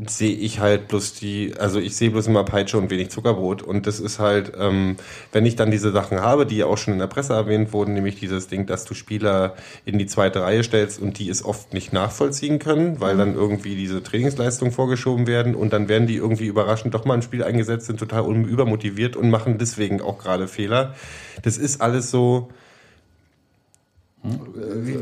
sehe 0.04 0.34
ich 0.34 0.60
halt 0.60 0.88
bloß 0.88 1.14
die, 1.14 1.54
also 1.58 1.80
ich 1.80 1.96
sehe 1.96 2.10
bloß 2.10 2.26
immer 2.26 2.44
Peitsche 2.44 2.76
und 2.76 2.90
wenig 2.90 3.08
Zuckerbrot 3.08 3.62
und 3.62 3.86
das 3.86 3.98
ist 3.98 4.18
halt, 4.18 4.52
ähm, 4.58 4.96
wenn 5.32 5.46
ich 5.46 5.56
dann 5.56 5.70
diese 5.70 5.90
Sachen 5.90 6.20
habe, 6.20 6.44
die 6.44 6.58
ja 6.58 6.66
auch 6.66 6.76
schon 6.76 6.92
in 6.92 6.98
der 6.98 7.06
Presse 7.06 7.32
erwähnt 7.32 7.72
wurden, 7.72 7.94
nämlich 7.94 8.20
dieses 8.20 8.48
Ding, 8.48 8.66
dass 8.66 8.84
du 8.84 8.92
Spieler 8.92 9.56
in 9.86 9.96
die 9.98 10.04
zweite 10.04 10.42
Reihe 10.42 10.62
stellst 10.62 11.00
und 11.00 11.18
die 11.18 11.30
es 11.30 11.42
oft 11.42 11.72
nicht 11.72 11.94
nachvollziehen 11.94 12.58
können, 12.58 13.00
weil 13.00 13.14
mhm. 13.14 13.18
dann 13.18 13.34
irgendwie 13.34 13.74
diese 13.74 14.02
Trainingsleistungen 14.02 14.72
vorgeschoben 14.72 15.26
werden 15.26 15.54
und 15.54 15.72
dann 15.72 15.88
werden 15.88 16.06
die 16.06 16.16
irgendwie 16.16 16.46
überraschend 16.46 16.92
doch 16.92 17.06
mal 17.06 17.14
im 17.14 17.22
Spiel 17.22 17.42
eingesetzt, 17.42 17.86
sind 17.86 17.98
total 17.98 18.26
übermotiviert 18.26 19.16
und 19.16 19.30
machen 19.30 19.56
deswegen 19.56 20.02
auch 20.02 20.18
gerade 20.18 20.46
Fehler. 20.46 20.94
Das 21.42 21.56
ist 21.56 21.80
alles 21.80 22.10
so, 22.10 22.50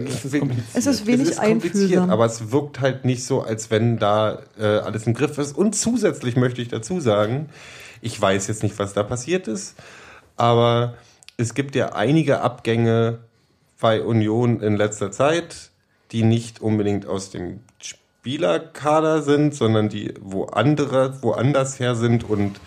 es 0.09 0.25
ist, 0.25 0.35
es 0.75 0.87
ist 0.87 1.07
wenig 1.07 1.23
es 1.23 1.31
ist 1.31 1.39
einfühlsam. 1.39 2.11
Aber 2.11 2.27
es 2.27 2.51
wirkt 2.51 2.81
halt 2.81 3.05
nicht 3.05 3.25
so, 3.25 3.43
als 3.43 3.71
wenn 3.71 3.99
da 3.99 4.43
äh, 4.59 4.65
alles 4.65 5.07
im 5.07 5.15
Griff 5.15 5.39
ist. 5.39 5.57
Und 5.57 5.75
zusätzlich 5.75 6.37
möchte 6.37 6.63
ich 6.63 6.69
dazu 6.69 7.01
sagen, 7.01 7.49
ich 8.01 8.21
weiß 8.21 8.49
jetzt 8.49 8.63
nicht, 8.63 8.79
was 8.79 8.93
da 8.93 9.03
passiert 9.03 9.49
ist, 9.49 9.77
aber 10.37 10.95
es 11.37 11.55
gibt 11.55 11.75
ja 11.75 11.95
einige 11.95 12.41
Abgänge 12.41 13.19
bei 13.81 14.03
Union 14.03 14.61
in 14.61 14.77
letzter 14.77 15.11
Zeit, 15.11 15.71
die 16.11 16.23
nicht 16.23 16.61
unbedingt 16.61 17.07
aus 17.07 17.31
dem 17.31 17.61
Spielerkader 17.81 19.23
sind, 19.23 19.55
sondern 19.55 19.89
die 19.89 20.15
wo 20.21 20.45
andere, 20.45 21.23
woanders 21.23 21.79
her 21.81 21.95
sind 21.95 22.25
und 22.25 22.61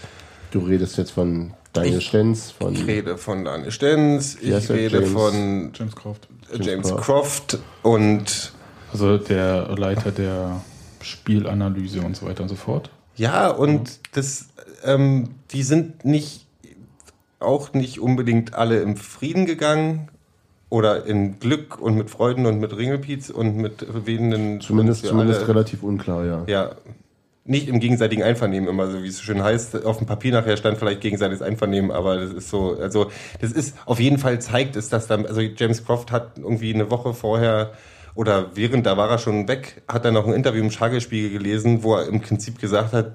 Du 0.52 0.60
redest 0.60 0.98
jetzt 0.98 1.12
von 1.12 1.54
Daniel 1.74 2.02
Stenz, 2.02 2.52
von. 2.52 2.74
Ich 2.74 2.88
rede 2.88 3.18
von 3.18 3.44
Daniel 3.44 3.72
Stenz, 3.72 4.38
ich 4.40 4.70
rede 4.70 5.00
James, 5.00 5.12
von 5.12 5.72
James 5.74 5.96
Croft. 5.96 6.28
James, 6.54 6.96
Croft 6.96 7.60
und. 7.84 8.54
Also 8.92 9.18
der 9.18 9.76
Leiter 9.78 10.12
der 10.12 10.62
Spielanalyse 11.02 12.02
und 12.02 12.16
so 12.16 12.26
weiter 12.26 12.44
und 12.44 12.50
so 12.50 12.56
fort. 12.56 12.90
Ja, 13.16 13.50
und 13.50 14.00
das, 14.14 14.48
ähm, 14.84 15.30
die 15.52 15.64
sind 15.64 16.06
nicht 16.06 16.46
auch 17.40 17.74
nicht 17.74 18.00
unbedingt 18.00 18.54
alle 18.56 18.80
im 18.80 18.96
Frieden 18.96 19.46
gegangen 19.46 20.10
oder 20.70 21.06
in 21.06 21.40
Glück 21.40 21.80
und 21.80 21.96
mit 21.96 22.10
Freuden 22.10 22.46
und 22.46 22.60
mit 22.60 22.76
Ringelpiez 22.76 23.30
und 23.30 23.58
mit 23.58 23.86
wehenden. 24.06 24.60
Zumindest, 24.62 25.06
zumindest 25.06 25.42
alle, 25.42 25.50
relativ 25.50 25.84
unklar, 25.84 26.26
ja. 26.26 26.44
Ja, 26.48 26.72
nicht 27.48 27.68
im 27.68 27.80
gegenseitigen 27.80 28.24
Einvernehmen 28.24 28.68
immer, 28.70 28.90
so 28.90 29.04
wie 29.04 29.08
es 29.08 29.18
so 29.18 29.24
schön 29.24 29.44
heißt. 29.44 29.86
Auf 29.86 29.98
dem 29.98 30.08
Papier 30.08 30.34
nachher 30.34 30.58
stand 30.58 30.78
vielleicht 30.78 31.02
gegenseitiges 31.02 31.42
Einvernehmen, 31.42 31.92
aber 31.92 32.18
das 32.18 32.34
ist 32.34 32.50
so, 32.50 32.78
also 32.80 33.10
das 33.42 33.52
ist 33.52 33.76
auf 33.86 34.00
jeden 34.00 34.18
Fall 34.18 34.40
zeigt 34.40 34.76
es, 34.76 34.90
dass 34.90 35.08
dann, 35.08 35.26
also 35.26 35.42
James 35.42 35.86
Croft 35.86 36.12
hat 36.12 36.38
irgendwie 36.38 36.74
eine 36.74 36.92
Woche 36.92 37.14
vorher 37.14 37.72
oder 38.18 38.48
während, 38.56 38.88
da 38.88 38.98
war 38.98 39.12
er 39.12 39.20
schon 39.20 39.48
weg, 39.48 39.84
hat 39.88 40.04
er 40.04 40.12
noch 40.12 40.26
ein 40.26 40.34
Interview 40.34 40.64
im 40.64 40.72
Schlagerspiegel 40.72 41.30
gelesen, 41.30 41.84
wo 41.84 41.98
er 41.98 42.08
im 42.08 42.20
Prinzip 42.20 42.60
gesagt 42.60 42.92
hat, 42.92 43.14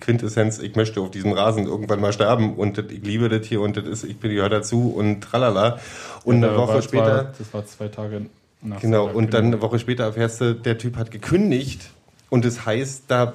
Quintessenz, 0.00 0.60
ich 0.60 0.76
möchte 0.76 1.00
auf 1.00 1.10
diesem 1.10 1.32
Rasen 1.32 1.66
irgendwann 1.66 2.00
mal 2.00 2.12
sterben 2.12 2.54
und 2.54 2.78
ich 2.78 3.02
liebe 3.02 3.28
das 3.28 3.44
hier 3.44 3.60
und 3.60 3.76
das 3.76 3.86
ist, 3.86 4.04
ich 4.04 4.20
gehöre 4.20 4.48
dazu 4.48 4.94
und 4.96 5.20
tralala. 5.20 5.80
Und 6.22 6.42
ja, 6.42 6.48
eine 6.48 6.56
Woche 6.56 6.80
später. 6.80 7.06
War, 7.06 7.32
das 7.36 7.52
war 7.52 7.66
zwei 7.66 7.88
Tage 7.88 8.26
nach 8.62 8.80
Genau, 8.80 9.08
und 9.08 9.34
dann 9.34 9.46
eine 9.46 9.60
Woche 9.60 9.80
später 9.80 10.04
erfährst 10.04 10.40
du, 10.40 10.54
der 10.54 10.78
Typ 10.78 10.96
hat 10.96 11.10
gekündigt 11.10 11.90
und 12.30 12.44
das 12.44 12.66
heißt, 12.66 13.04
da, 13.08 13.34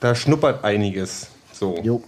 da 0.00 0.14
schnuppert 0.14 0.64
einiges. 0.64 1.28
So. 1.52 1.78
Jo. 1.82 2.02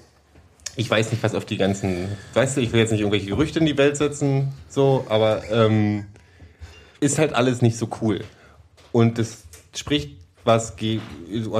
Ich 0.77 0.91
weiß 0.91 1.11
nicht, 1.11 1.23
was 1.23 1.35
auf 1.35 1.45
die 1.45 1.57
ganzen. 1.57 2.09
Weißt 2.35 2.57
du, 2.57 2.61
ich 2.61 2.73
will 2.73 2.81
jetzt 2.81 2.91
nicht 2.91 3.01
irgendwelche 3.01 3.27
Gerüchte 3.27 3.59
in 3.59 3.67
die 3.67 3.77
Welt 3.77 3.97
setzen, 3.97 4.53
so, 4.69 5.05
aber 5.09 5.43
ähm, 5.51 6.07
ist 7.01 7.19
halt 7.19 7.35
alles 7.35 7.61
nicht 7.61 7.77
so 7.77 7.89
cool. 8.01 8.25
Und 8.93 9.19
das 9.19 9.43
spricht 9.75 10.21
was 10.45 10.75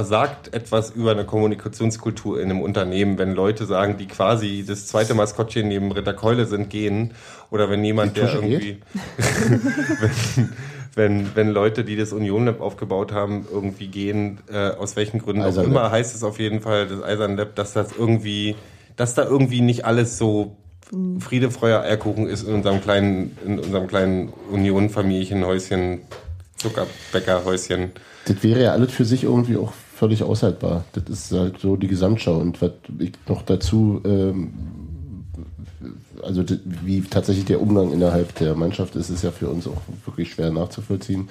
sagt 0.07 0.53
etwas 0.53 0.91
über 0.91 1.11
eine 1.11 1.25
Kommunikationskultur 1.25 2.41
in 2.41 2.49
einem 2.49 2.61
Unternehmen, 2.61 3.17
wenn 3.17 3.33
Leute 3.33 3.65
sagen, 3.65 3.97
die 3.97 4.07
quasi 4.07 4.65
das 4.67 4.87
zweite 4.87 5.13
Maskottchen 5.13 5.67
neben 5.67 5.91
Ritter 5.91 6.13
Keule 6.13 6.45
sind, 6.45 6.69
gehen. 6.69 7.13
Oder 7.51 7.69
wenn 7.69 7.83
jemand, 7.83 8.17
der 8.17 8.33
irgendwie. 8.33 8.81
wenn, 9.17 10.49
wenn, 10.95 11.35
wenn 11.35 11.49
Leute, 11.49 11.83
die 11.83 11.95
das 11.95 12.11
Union 12.13 12.45
Lab 12.45 12.61
aufgebaut 12.61 13.11
haben, 13.11 13.45
irgendwie 13.51 13.87
gehen, 13.87 14.39
äh, 14.51 14.71
aus 14.71 14.95
welchen 14.95 15.19
Gründen 15.19 15.41
Eisern 15.41 15.65
auch 15.65 15.69
immer, 15.69 15.81
Lab. 15.83 15.91
heißt 15.91 16.15
es 16.15 16.23
auf 16.23 16.39
jeden 16.39 16.61
Fall, 16.61 16.87
das 16.87 17.01
Eisern 17.01 17.37
Lab, 17.37 17.55
dass 17.55 17.73
das 17.73 17.93
irgendwie, 17.97 18.55
dass 18.95 19.13
da 19.13 19.23
irgendwie 19.23 19.61
nicht 19.61 19.85
alles 19.85 20.17
so 20.17 20.57
Friede, 21.19 21.51
Freude, 21.51 21.81
Eierkuchen 21.81 22.27
ist 22.27 22.43
in 22.43 22.55
unserem 22.55 22.81
kleinen, 22.81 23.37
in 23.45 23.59
unserem 23.59 23.87
kleinen 23.87 24.33
Union-Familienhäuschen, 24.51 26.01
Zuckerbäckerhäuschen. 26.57 27.91
Das 28.25 28.43
wäre 28.43 28.61
ja 28.61 28.71
alles 28.73 28.91
für 28.91 29.05
sich 29.05 29.23
irgendwie 29.23 29.55
auch 29.55 29.71
völlig 29.71 30.23
aushaltbar. 30.23 30.83
Das 30.91 31.03
ist 31.07 31.31
halt 31.31 31.59
so 31.59 31.77
die 31.77 31.87
Gesamtschau. 31.87 32.37
Und 32.37 32.61
was 32.61 32.71
ich 32.99 33.13
noch 33.27 33.43
dazu 33.43 34.01
ähm, 34.03 34.51
also 36.23 36.43
wie 36.63 37.01
tatsächlich 37.01 37.45
der 37.45 37.61
Umgang 37.61 37.91
innerhalb 37.91 38.35
der 38.35 38.55
Mannschaft 38.55 38.95
ist, 38.95 39.09
ist 39.09 39.23
ja 39.23 39.31
für 39.31 39.49
uns 39.49 39.67
auch 39.67 39.81
wirklich 40.05 40.31
schwer 40.33 40.51
nachzuvollziehen. 40.51 41.29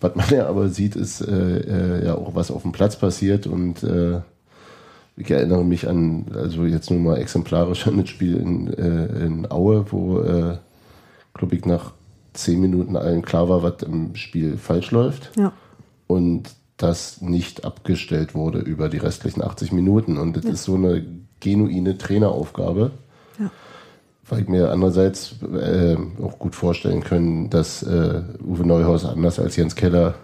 Was 0.00 0.14
man 0.14 0.28
ja 0.30 0.46
aber 0.46 0.68
sieht, 0.68 0.96
ist 0.96 1.20
äh, 1.20 1.58
äh, 2.00 2.06
ja 2.06 2.14
auch, 2.14 2.34
was 2.34 2.50
auf 2.50 2.62
dem 2.62 2.72
Platz 2.72 2.96
passiert 2.96 3.46
und 3.46 3.82
äh, 3.82 4.20
ich 5.16 5.30
erinnere 5.30 5.64
mich 5.64 5.88
an, 5.88 6.26
also 6.32 6.64
jetzt 6.64 6.90
nur 6.90 7.00
mal 7.00 7.18
exemplarisch 7.18 7.86
an 7.88 7.98
das 7.98 8.08
Spiel 8.08 8.36
in, 8.36 8.72
äh, 8.72 9.24
in 9.24 9.50
Aue, 9.50 9.86
wo, 9.90 10.20
äh, 10.20 10.58
glaube 11.34 11.56
ich, 11.56 11.64
nach 11.64 11.92
zehn 12.34 12.60
Minuten 12.60 12.96
allen 12.96 13.22
klar 13.22 13.48
war, 13.48 13.62
was 13.62 13.82
im 13.82 14.14
Spiel 14.14 14.56
falsch 14.56 14.92
läuft. 14.92 15.32
Ja. 15.36 15.52
Und 16.06 16.50
das 16.76 17.20
nicht 17.20 17.64
abgestellt 17.64 18.34
wurde 18.34 18.60
über 18.60 18.88
die 18.88 18.98
restlichen 18.98 19.42
80 19.42 19.72
Minuten. 19.72 20.16
Und 20.16 20.36
das 20.36 20.44
ja. 20.44 20.50
ist 20.52 20.62
so 20.64 20.76
eine 20.76 21.04
genuine 21.40 21.98
Traineraufgabe 21.98 22.92
weil 24.28 24.42
ich 24.42 24.48
mir 24.48 24.70
andererseits 24.70 25.36
äh, 25.42 25.96
auch 26.22 26.38
gut 26.38 26.54
vorstellen 26.54 27.02
können, 27.02 27.50
dass 27.50 27.82
äh, 27.82 28.22
Uwe 28.44 28.66
Neuhaus 28.66 29.04
anders 29.04 29.38
als 29.38 29.56
Jens 29.56 29.74
Keller 29.74 30.14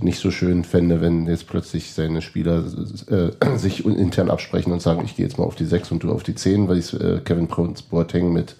nicht 0.00 0.20
so 0.20 0.30
schön 0.30 0.64
fände, 0.64 1.00
wenn 1.00 1.26
jetzt 1.26 1.46
plötzlich 1.46 1.92
seine 1.92 2.20
Spieler 2.20 2.64
äh, 3.08 3.56
sich 3.58 3.84
intern 3.84 4.30
absprechen 4.30 4.72
und 4.72 4.82
sagen, 4.82 5.02
ich 5.04 5.16
gehe 5.16 5.26
jetzt 5.26 5.38
mal 5.38 5.44
auf 5.44 5.54
die 5.54 5.64
6 5.64 5.92
und 5.92 6.02
du 6.02 6.12
auf 6.12 6.22
die 6.22 6.34
10, 6.34 6.68
weil 6.68 6.78
ich 6.78 6.92
äh, 6.92 7.20
Kevin 7.24 7.48
Boateng 7.90 8.32
mit 8.32 8.56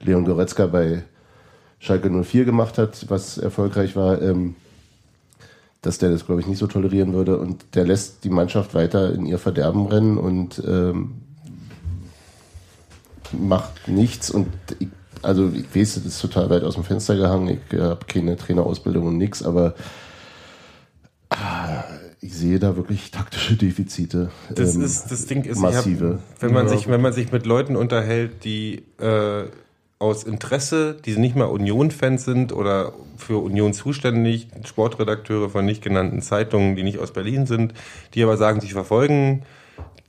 Leon 0.00 0.24
Goretzka 0.24 0.66
bei 0.66 1.02
Schalke 1.78 2.10
04 2.10 2.44
gemacht 2.44 2.78
hat, 2.78 3.06
was 3.08 3.38
erfolgreich 3.38 3.96
war, 3.96 4.22
ähm, 4.22 4.54
dass 5.82 5.98
der 5.98 6.10
das, 6.10 6.26
glaube 6.26 6.40
ich, 6.40 6.46
nicht 6.46 6.58
so 6.58 6.68
tolerieren 6.68 7.12
würde. 7.12 7.38
Und 7.38 7.64
der 7.74 7.84
lässt 7.84 8.24
die 8.24 8.30
Mannschaft 8.30 8.74
weiter 8.74 9.12
in 9.12 9.26
ihr 9.26 9.38
Verderben 9.38 9.86
rennen 9.86 10.16
und 10.16 10.62
ähm, 10.66 11.21
macht 13.32 13.88
nichts. 13.88 14.30
Und 14.30 14.48
ich, 14.78 14.88
also 15.22 15.50
ich 15.50 15.74
weiß, 15.74 15.94
das 15.94 16.06
ist 16.06 16.20
total 16.20 16.50
weit 16.50 16.62
aus 16.62 16.74
dem 16.74 16.84
Fenster 16.84 17.16
gehangen. 17.16 17.58
Ich 17.70 17.78
habe 17.78 18.04
keine 18.06 18.36
Trainerausbildung 18.36 19.06
und 19.06 19.18
nichts, 19.18 19.42
aber 19.42 19.74
ah, 21.30 21.84
ich 22.20 22.34
sehe 22.34 22.58
da 22.58 22.76
wirklich 22.76 23.10
taktische 23.10 23.56
Defizite. 23.56 24.30
Das 24.54 24.76
ähm, 24.76 24.82
ist 24.82 25.10
das 25.10 25.26
Ding 25.26 25.44
ist, 25.44 25.58
massive. 25.58 26.20
Hab, 26.34 26.42
wenn 26.42 26.52
man 26.52 26.68
sich 26.68 26.88
wenn 26.88 27.00
man 27.00 27.12
sich 27.12 27.32
mit 27.32 27.46
Leuten 27.46 27.76
unterhält, 27.76 28.44
die 28.44 28.84
äh, 28.98 29.44
aus 29.98 30.24
Interesse, 30.24 30.96
die 31.04 31.16
nicht 31.16 31.36
mal 31.36 31.44
Union-Fans 31.44 32.24
sind 32.24 32.52
oder 32.52 32.92
für 33.16 33.42
Union 33.42 33.72
zuständig, 33.72 34.48
Sportredakteure 34.64 35.48
von 35.48 35.64
nicht 35.64 35.82
genannten 35.82 36.22
Zeitungen, 36.22 36.74
die 36.74 36.82
nicht 36.82 36.98
aus 36.98 37.12
Berlin 37.12 37.46
sind, 37.46 37.72
die 38.14 38.22
aber 38.22 38.36
sagen, 38.36 38.60
sie 38.60 38.68
verfolgen 38.68 39.42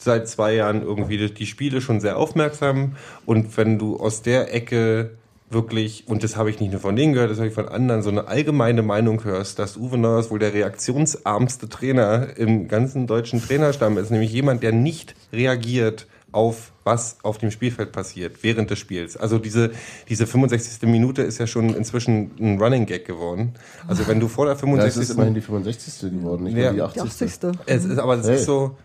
seit 0.04 0.28
zwei 0.28 0.56
Jahren 0.56 0.82
irgendwie 0.82 1.30
die 1.30 1.46
Spiele 1.46 1.82
schon 1.82 2.00
sehr 2.00 2.18
aufmerksam. 2.18 2.96
Und 3.26 3.58
wenn 3.58 3.80
du 3.80 3.98
aus 3.98 4.22
der 4.22 4.54
Ecke 4.54 5.12
wirklich, 5.50 6.06
und 6.08 6.24
das 6.24 6.36
habe 6.36 6.50
ich 6.50 6.60
nicht 6.60 6.72
nur 6.72 6.82
von 6.82 6.96
denen 6.96 7.14
gehört, 7.14 7.32
das 7.32 7.38
habe 7.38 7.48
ich 7.48 7.54
von 7.54 7.70
anderen, 7.70 8.02
so 8.02 8.10
eine 8.10 8.28
allgemeine 8.28 8.82
Meinung 8.82 9.24
hörst, 9.24 9.60
dass 9.60 9.78
Uwe 9.78 9.98
Neuers 9.98 10.32
wohl 10.32 10.40
der 10.40 10.54
reaktionsarmste 10.54 11.70
Trainer 11.70 12.36
im 12.38 12.68
ganzen 12.68 13.08
deutschen 13.08 13.42
Trainerstamm 13.42 13.98
ist, 13.98 14.10
nämlich 14.10 14.32
jemand, 14.32 14.64
der 14.64 14.72
nicht 14.72 15.16
reagiert 15.32 16.08
auf 16.32 16.72
was 16.84 17.18
auf 17.24 17.38
dem 17.38 17.52
Spielfeld 17.52 17.92
passiert 17.92 18.44
während 18.44 18.70
des 18.70 18.80
Spiels. 18.80 19.16
Also 19.16 19.38
diese, 19.38 19.72
diese 20.10 20.28
65. 20.28 20.90
Minute 20.90 21.22
ist 21.22 21.38
ja 21.38 21.48
schon 21.48 21.74
inzwischen 21.76 22.32
ein 22.40 22.62
Running 22.62 22.86
Gag 22.86 23.06
geworden. 23.06 23.54
Also 23.88 24.08
wenn 24.08 24.20
du 24.20 24.28
vor 24.28 24.48
der 24.48 24.56
65. 24.56 24.96
Ja, 24.96 25.02
es 25.02 25.10
ist 25.10 25.16
immerhin 25.16 25.36
die 25.36 25.42
65. 25.42 26.12
geworden, 26.12 26.44
nicht 26.44 26.58
ja, 26.58 26.74
die 26.74 26.82
80. 26.82 27.04
Die 27.04 27.26
80. 27.26 27.52
Es 27.68 27.86
ist, 27.86 28.00
aber 28.00 28.16
es 28.16 28.28
hey. 28.28 28.36
ist 28.36 28.46
so, 28.46 28.76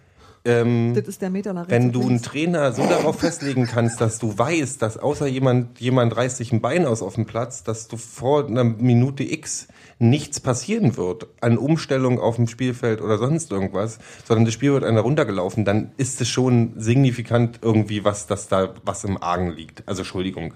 ähm, 0.49 0.95
das 0.95 1.07
ist 1.07 1.23
der 1.23 1.31
Meter 1.31 1.67
wenn 1.69 1.93
du 1.93 2.03
einen 2.03 2.23
Trainer 2.23 2.73
so 2.73 2.83
darauf 2.87 3.21
festlegen 3.21 3.67
kannst, 3.67 4.01
dass 4.01 4.19
du 4.19 4.37
weißt, 4.37 4.81
dass 4.81 4.97
außer 4.97 5.27
jemand, 5.27 5.81
jemand 5.81 6.17
reißt 6.17 6.39
sich 6.39 6.53
ein 6.53 6.61
Bein 6.61 6.87
aus 6.87 7.03
auf 7.03 7.15
dem 7.15 7.27
Platz, 7.27 7.63
dass 7.63 7.89
du 7.89 7.97
vor 7.97 8.47
einer 8.47 8.65
Minute 8.65 9.23
X 9.23 9.69
nichts 9.99 10.41
passieren 10.41 10.97
wird 10.97 11.27
an 11.41 11.59
Umstellung 11.59 12.21
auf 12.21 12.37
dem 12.37 12.47
Spielfeld 12.47 13.01
oder 13.01 13.19
sonst 13.19 13.51
irgendwas, 13.51 13.99
sondern 14.25 14.45
das 14.45 14.55
Spiel 14.55 14.73
wird 14.73 14.85
einer 14.85 15.01
runtergelaufen, 15.01 15.65
dann 15.65 15.93
ist 15.97 16.21
es 16.21 16.29
schon 16.29 16.73
signifikant 16.77 17.61
irgendwie, 17.63 18.05
was 18.05 18.27
das 18.27 18.49
da, 18.49 18.75
was 18.85 19.05
im 19.05 19.21
Argen 19.23 19.51
liegt. 19.51 19.87
Also 19.87 20.03
Entschuldigung. 20.03 20.55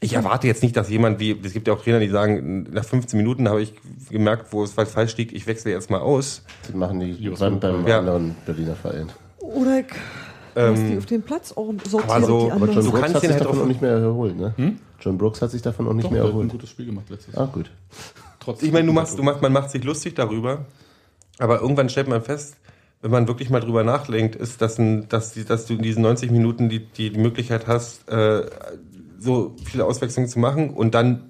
Ich 0.00 0.12
erwarte 0.12 0.46
jetzt 0.46 0.62
nicht, 0.62 0.76
dass 0.76 0.88
jemand 0.88 1.18
wie, 1.18 1.36
es 1.42 1.52
gibt 1.52 1.66
ja 1.66 1.74
auch 1.74 1.82
Trainer, 1.82 1.98
die 1.98 2.08
sagen, 2.08 2.68
nach 2.70 2.84
15 2.84 3.16
Minuten 3.16 3.48
habe 3.48 3.62
ich 3.62 3.74
gemerkt, 4.10 4.52
wo 4.52 4.62
es 4.62 4.72
falsch 4.72 5.16
liegt, 5.16 5.32
ich 5.32 5.46
wechsle 5.46 5.72
jetzt 5.72 5.90
mal 5.90 5.98
aus. 5.98 6.44
Das 6.62 6.74
machen 6.74 7.00
die 7.00 7.30
beim, 7.30 7.58
beim 7.58 7.86
ja. 7.86 7.98
anderen 7.98 8.36
Berliner 8.46 8.76
Verein. 8.76 9.08
Oder 9.40 9.80
ich 9.80 9.86
ähm, 10.58 10.90
die 10.90 10.98
auf 10.98 11.06
den 11.06 11.22
Platz 11.22 11.50
sortiert. 11.50 12.10
Aber, 12.10 12.26
so, 12.26 12.50
aber 12.50 12.66
John 12.66 12.90
Brooks 12.90 13.14
hat 13.14 13.20
sich 13.20 13.30
halt 13.30 13.40
davon 13.40 13.60
auch 13.60 13.66
nicht 13.66 13.80
mehr 13.80 13.92
erholt, 13.92 14.36
ne? 14.36 14.54
Hm? 14.56 14.78
John 15.00 15.18
Brooks 15.18 15.40
hat 15.40 15.50
sich 15.50 15.62
davon 15.62 15.86
auch 15.86 15.92
nicht 15.92 16.06
Doch, 16.06 16.10
mehr 16.10 16.22
erholt. 16.24 16.46
ein 16.46 16.48
gutes 16.48 16.70
Spiel 16.70 16.86
gemacht 16.86 17.08
letztes 17.08 17.34
Jahr. 17.34 17.44
Ah, 17.44 17.50
gut. 17.52 17.70
Trotz 18.40 18.62
ich 18.62 18.72
meine, 18.72 18.86
du 18.86 18.92
machst, 18.92 19.18
du 19.18 19.22
machst, 19.22 19.42
man 19.42 19.52
macht 19.52 19.70
sich 19.70 19.84
lustig 19.84 20.14
darüber, 20.14 20.66
aber 21.38 21.60
irgendwann 21.60 21.88
stellt 21.88 22.08
man 22.08 22.22
fest, 22.22 22.56
wenn 23.00 23.12
man 23.12 23.28
wirklich 23.28 23.50
mal 23.50 23.60
drüber 23.60 23.84
nachdenkt, 23.84 24.34
ist, 24.34 24.60
dass, 24.60 24.78
ein, 24.78 25.08
dass, 25.08 25.32
die, 25.32 25.44
dass 25.44 25.66
du 25.66 25.74
in 25.74 25.82
diesen 25.82 26.02
90 26.02 26.32
Minuten 26.32 26.68
die, 26.68 26.80
die, 26.80 27.10
die 27.10 27.20
Möglichkeit 27.20 27.68
hast, 27.68 28.08
äh, 28.08 28.46
so 29.18 29.56
viele 29.64 29.84
Auswechslungen 29.84 30.28
zu 30.28 30.38
machen 30.38 30.70
und 30.70 30.94
dann 30.94 31.28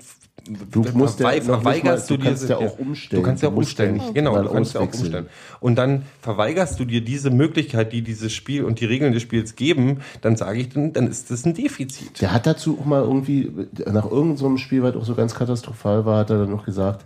du 0.70 0.84
musst 0.95 1.20
ja 1.20 1.30
verweigerst 1.41 2.11
mal, 2.11 2.16
du, 2.16 2.22
du 2.22 2.28
kannst 2.28 2.43
diese, 2.43 2.53
ja 2.53 2.59
auch 2.59 2.78
umstellen. 2.78 3.22
Du 3.22 3.26
kannst 3.26 3.43
ja 3.43 3.49
auch 3.49 3.57
umstellen. 3.57 4.01
Genau, 4.14 4.43
du 4.43 4.49
kannst 4.51 4.74
ja 4.74 4.80
auch 4.80 4.93
umstellen. 4.93 5.26
Und 5.61 5.76
dann 5.76 6.03
verweigerst 6.20 6.78
du 6.80 6.84
dir 6.84 7.01
diese 7.01 7.30
Möglichkeit, 7.30 7.93
die 7.93 8.03
dieses 8.03 8.32
Spiel 8.32 8.64
und 8.64 8.80
die 8.80 8.86
Regeln 8.86 9.12
des 9.12 9.22
Spiels 9.22 9.57
geben, 9.57 10.01
dann 10.20 10.36
sage 10.36 10.61
ich, 10.61 10.70
dann, 10.70 10.93
dann 10.93 11.07
ist 11.07 11.30
das 11.30 11.45
ein 11.45 11.55
Defizit. 11.55 12.20
Der 12.20 12.32
hat 12.32 12.47
dazu 12.47 12.78
auch 12.80 12.84
mal 12.84 13.03
irgendwie, 13.03 13.51
nach 13.86 14.05
irgendeinem 14.05 14.36
so 14.36 14.57
Spiel, 14.57 14.82
was 14.82 14.97
auch 14.97 15.05
so 15.05 15.14
ganz 15.14 15.34
katastrophal 15.34 16.05
war, 16.05 16.20
hat 16.20 16.30
er 16.30 16.39
dann 16.39 16.51
noch 16.51 16.64
gesagt, 16.64 17.05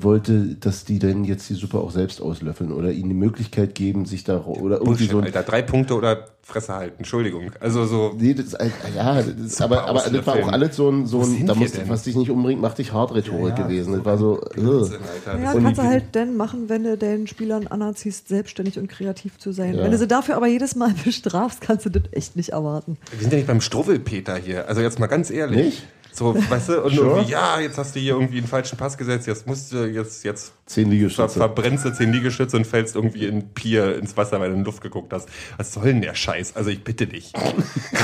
wollte, 0.00 0.56
dass 0.56 0.84
die 0.84 0.98
denn 0.98 1.24
jetzt 1.24 1.48
die 1.48 1.54
Suppe 1.54 1.78
auch 1.78 1.90
selbst 1.90 2.20
auslöffeln 2.20 2.72
oder 2.72 2.92
ihnen 2.92 3.08
die 3.08 3.14
Möglichkeit 3.14 3.74
geben, 3.74 4.04
sich 4.06 4.24
da 4.24 4.44
oder 4.44 4.76
irgendwie 4.76 4.86
Bullshit, 4.86 5.10
so 5.10 5.18
ein, 5.18 5.24
Alter, 5.24 5.42
drei 5.42 5.62
Punkte 5.62 5.94
oder 5.94 6.26
Fresse 6.42 6.74
halten, 6.74 6.98
Entschuldigung. 6.98 7.52
Also 7.60 7.84
so. 7.86 8.14
Nee, 8.18 8.34
das 8.34 8.46
ist, 8.46 8.58
ja, 8.94 9.14
das 9.14 9.26
ist, 9.26 9.62
aber, 9.62 9.84
aber 9.84 10.00
das 10.00 10.26
war 10.26 10.34
auch 10.36 10.48
alles 10.48 10.76
so 10.76 10.90
ein, 10.90 11.06
so 11.06 11.22
ein 11.22 11.46
da 11.46 11.54
musst, 11.54 11.88
was 11.88 12.02
dich 12.02 12.16
nicht 12.16 12.30
umbringt, 12.30 12.60
macht 12.60 12.78
dich 12.78 12.92
hart 12.92 13.14
Rhetorik 13.14 13.54
ja, 13.54 13.60
ja, 13.60 13.66
gewesen. 13.66 13.92
Das 13.94 14.04
war 14.04 14.18
so. 14.18 14.40
Blödsinn, 14.54 15.00
ja, 15.26 15.52
kannst 15.52 15.78
du 15.78 15.82
halt 15.82 16.14
denn 16.14 16.36
machen, 16.36 16.68
wenn 16.68 16.84
du 16.84 16.96
den 16.96 17.26
Spielern 17.26 17.66
anerziehst, 17.68 18.28
selbstständig 18.28 18.78
und 18.78 18.88
kreativ 18.88 19.38
zu 19.38 19.52
sein. 19.52 19.74
Ja. 19.74 19.84
Wenn 19.84 19.92
du 19.92 19.98
sie 19.98 20.08
dafür 20.08 20.36
aber 20.36 20.48
jedes 20.48 20.74
Mal 20.74 20.92
bestrafst, 21.04 21.60
kannst 21.60 21.86
du 21.86 21.90
das 21.90 22.02
echt 22.12 22.36
nicht 22.36 22.50
erwarten. 22.50 22.96
Wir 23.12 23.20
sind 23.20 23.32
ja 23.32 23.38
nicht 23.38 23.46
beim 23.46 23.60
Struwwelpeter 23.60 24.36
hier. 24.36 24.68
Also 24.68 24.80
jetzt 24.80 24.98
mal 24.98 25.06
ganz 25.06 25.30
ehrlich. 25.30 25.64
Nicht? 25.64 25.86
So, 26.12 26.34
weißt 26.34 26.68
du, 26.70 26.82
und 26.82 26.94
sure. 26.94 27.10
irgendwie, 27.10 27.32
ja, 27.32 27.60
jetzt 27.60 27.78
hast 27.78 27.94
du 27.94 28.00
hier 28.00 28.14
irgendwie 28.14 28.38
einen 28.38 28.46
falschen 28.46 28.76
Pass 28.76 28.98
gesetzt, 28.98 29.26
jetzt 29.26 29.46
musst 29.46 29.72
du, 29.72 29.86
jetzt, 29.86 30.24
jetzt 30.24 30.52
zehn 30.66 30.90
Liegestütze. 30.90 31.38
verbrennst 31.38 31.84
du 31.84 31.92
zehn 31.92 32.12
Liegestütze 32.12 32.56
und 32.56 32.66
fällst 32.66 32.96
irgendwie 32.96 33.26
in 33.26 33.50
Pier 33.54 33.96
ins 33.96 34.16
Wasser, 34.16 34.40
weil 34.40 34.48
du 34.48 34.54
in 34.54 34.60
die 34.60 34.66
Luft 34.66 34.82
geguckt 34.82 35.12
hast. 35.12 35.28
Was 35.56 35.72
soll 35.72 35.84
denn 35.84 36.00
der 36.00 36.14
Scheiß? 36.14 36.56
Also 36.56 36.70
ich 36.70 36.82
bitte 36.82 37.06
dich. 37.06 37.32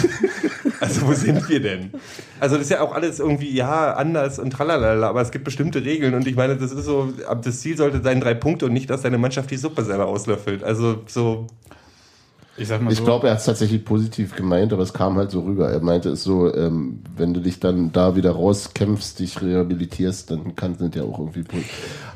also 0.81 1.07
wo 1.07 1.13
sind 1.13 1.49
wir 1.49 1.61
denn? 1.61 1.91
Also 2.41 2.57
das 2.57 2.65
ist 2.67 2.71
ja 2.71 2.81
auch 2.81 2.95
alles 2.95 3.19
irgendwie, 3.19 3.53
ja, 3.53 3.95
anders 3.95 4.39
und 4.39 4.51
tralalala, 4.51 5.09
aber 5.09 5.21
es 5.21 5.31
gibt 5.31 5.45
bestimmte 5.45 5.85
Regeln 5.85 6.15
und 6.15 6.27
ich 6.27 6.37
meine, 6.37 6.57
das 6.57 6.73
ist 6.73 6.85
so, 6.85 7.13
das 7.43 7.61
Ziel 7.61 7.77
sollte 7.77 8.03
sein 8.03 8.21
drei 8.21 8.35
Punkte 8.35 8.67
und 8.67 8.73
nicht, 8.73 8.91
dass 8.91 9.03
deine 9.03 9.19
Mannschaft 9.19 9.51
die 9.51 9.57
Suppe 9.57 9.85
selber 9.85 10.07
auslöffelt. 10.07 10.63
Also 10.63 11.03
so, 11.07 11.47
ich, 12.57 12.69
mal 12.69 12.91
ich 12.91 12.99
so. 12.99 13.05
glaube, 13.05 13.27
er 13.27 13.33
hat 13.33 13.41
es 13.41 13.47
tatsächlich 13.47 13.85
positiv 13.85 14.35
gemeint, 14.35 14.73
aber 14.73 14.83
es 14.83 14.93
kam 14.93 15.17
halt 15.17 15.31
so 15.31 15.41
rüber. 15.41 15.71
Er 15.71 15.81
meinte 15.81 16.11
es 16.11 16.23
so, 16.23 16.53
ähm, 16.55 17.01
wenn 17.17 17.35
du 17.35 17.41
dich 17.41 17.61
dann 17.61 17.93
da 17.93 18.17
wieder 18.17 18.33
rauskämpfst, 18.33 19.19
dich 19.19 19.41
rehabilitierst, 19.43 20.31
dann 20.31 20.57
kann 20.57 20.73
es 20.73 20.95
ja 20.95 21.03
auch 21.03 21.19
irgendwie. 21.19 21.45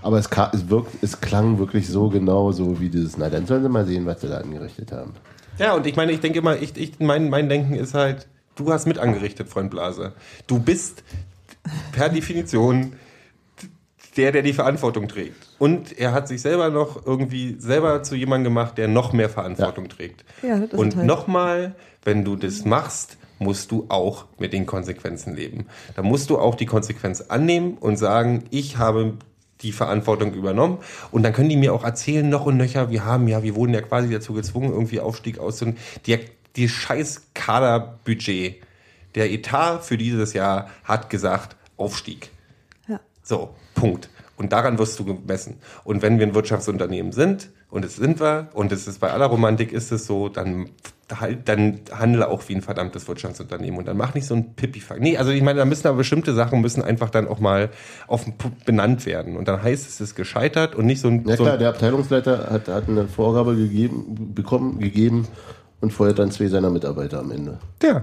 Aber 0.02 0.18
es, 0.18 0.30
kam, 0.30 0.50
es, 0.52 0.68
wirkt, 0.68 1.02
es 1.02 1.20
klang 1.20 1.58
wirklich 1.58 1.88
so 1.88 2.08
genau 2.08 2.52
so 2.52 2.80
wie 2.80 2.88
dieses, 2.88 3.18
na 3.18 3.28
dann 3.28 3.46
sollen 3.46 3.62
sie 3.62 3.68
mal 3.68 3.86
sehen, 3.86 4.06
was 4.06 4.20
sie 4.20 4.28
da 4.28 4.38
angerichtet 4.38 4.92
haben. 4.92 5.12
Ja, 5.58 5.74
und 5.74 5.86
ich 5.86 5.96
meine, 5.96 6.12
ich 6.12 6.20
denke 6.20 6.38
immer, 6.38 6.56
ich, 6.56 6.76
ich, 6.76 6.98
mein, 7.00 7.28
mein 7.28 7.48
Denken 7.48 7.74
ist 7.74 7.92
halt, 7.94 8.26
du 8.56 8.72
hast 8.72 8.86
mit 8.86 8.98
angerichtet, 8.98 9.48
Freund 9.48 9.70
Blase. 9.70 10.14
Du 10.46 10.58
bist 10.58 11.04
per 11.92 12.08
Definition 12.08 12.94
der, 14.16 14.32
der 14.32 14.42
die 14.42 14.52
Verantwortung 14.52 15.06
trägt. 15.08 15.49
Und 15.60 15.98
er 15.98 16.12
hat 16.12 16.26
sich 16.26 16.40
selber 16.40 16.70
noch 16.70 17.04
irgendwie 17.04 17.56
selber 17.58 18.02
zu 18.02 18.16
jemandem 18.16 18.54
gemacht, 18.54 18.78
der 18.78 18.88
noch 18.88 19.12
mehr 19.12 19.28
Verantwortung 19.28 19.84
ja. 19.84 19.90
trägt. 19.90 20.24
Ja, 20.42 20.54
und 20.72 20.96
halt. 20.96 21.06
nochmal, 21.06 21.74
wenn 22.02 22.24
du 22.24 22.34
das 22.34 22.64
machst, 22.64 23.18
musst 23.38 23.70
du 23.70 23.84
auch 23.90 24.24
mit 24.38 24.54
den 24.54 24.64
Konsequenzen 24.64 25.36
leben. 25.36 25.66
Da 25.96 26.02
musst 26.02 26.30
du 26.30 26.38
auch 26.38 26.54
die 26.54 26.64
Konsequenz 26.64 27.20
annehmen 27.20 27.76
und 27.78 27.98
sagen, 27.98 28.44
ich 28.48 28.78
habe 28.78 29.18
die 29.60 29.72
Verantwortung 29.72 30.32
übernommen. 30.32 30.78
Und 31.10 31.24
dann 31.24 31.34
können 31.34 31.50
die 31.50 31.58
mir 31.58 31.74
auch 31.74 31.84
erzählen, 31.84 32.26
noch 32.26 32.46
und 32.46 32.56
nöcher, 32.56 32.88
wir 32.88 33.04
haben 33.04 33.28
ja, 33.28 33.42
wir 33.42 33.54
wurden 33.54 33.74
ja 33.74 33.82
quasi 33.82 34.10
dazu 34.10 34.32
gezwungen, 34.32 34.72
irgendwie 34.72 35.00
Aufstieg 35.00 35.38
auszunehmen. 35.38 35.78
Die, 36.06 36.18
die 36.56 36.70
scheiß 36.70 37.32
Kaderbudget, 37.34 38.62
der 39.14 39.30
Etat 39.30 39.80
für 39.80 39.98
dieses 39.98 40.32
Jahr 40.32 40.70
hat 40.84 41.10
gesagt, 41.10 41.56
Aufstieg. 41.76 42.30
So, 43.30 43.50
Punkt. 43.76 44.10
Und 44.36 44.52
daran 44.52 44.80
wirst 44.80 44.98
du 44.98 45.04
gemessen. 45.04 45.58
Und 45.84 46.02
wenn 46.02 46.18
wir 46.18 46.26
ein 46.26 46.34
Wirtschaftsunternehmen 46.34 47.12
sind, 47.12 47.50
und 47.70 47.84
es 47.84 47.94
sind 47.94 48.18
wir, 48.18 48.48
und 48.54 48.72
es 48.72 48.88
ist 48.88 48.98
bei 48.98 49.12
aller 49.12 49.26
Romantik 49.26 49.72
ist 49.72 49.92
es 49.92 50.04
so, 50.04 50.28
dann 50.28 50.70
halt, 51.14 51.48
dann 51.48 51.78
handle 51.92 52.26
auch 52.26 52.48
wie 52.48 52.56
ein 52.56 52.60
verdammtes 52.60 53.06
Wirtschaftsunternehmen 53.06 53.78
und 53.78 53.86
dann 53.86 53.96
mach 53.96 54.14
nicht 54.14 54.26
so 54.26 54.34
ein 54.34 54.54
Pipifax. 54.54 55.00
Nee, 55.00 55.16
also 55.16 55.30
ich 55.30 55.42
meine, 55.42 55.60
da 55.60 55.64
müssen 55.64 55.86
aber 55.86 55.98
bestimmte 55.98 56.34
Sachen 56.34 56.60
müssen 56.60 56.82
einfach 56.82 57.08
dann 57.08 57.28
auch 57.28 57.38
mal 57.38 57.70
auf 58.08 58.26
benannt 58.66 59.06
werden. 59.06 59.36
Und 59.36 59.46
dann 59.46 59.62
heißt 59.62 59.86
es, 59.86 59.94
es 59.94 60.00
ist 60.00 60.14
gescheitert 60.16 60.74
und 60.74 60.86
nicht 60.86 61.00
so 61.00 61.06
ein. 61.06 61.24
Ja 61.28 61.36
so 61.36 61.44
klar, 61.44 61.56
der 61.56 61.68
Abteilungsleiter 61.68 62.50
hat, 62.50 62.66
hat 62.66 62.88
eine 62.88 63.06
Vorgabe 63.06 63.54
gegeben, 63.54 64.34
bekommen, 64.34 64.80
gegeben 64.80 65.28
und 65.80 65.92
feuert 65.92 66.18
dann 66.18 66.32
zwei 66.32 66.48
seiner 66.48 66.70
Mitarbeiter 66.70 67.20
am 67.20 67.30
Ende. 67.30 67.60
Ja. 67.80 68.02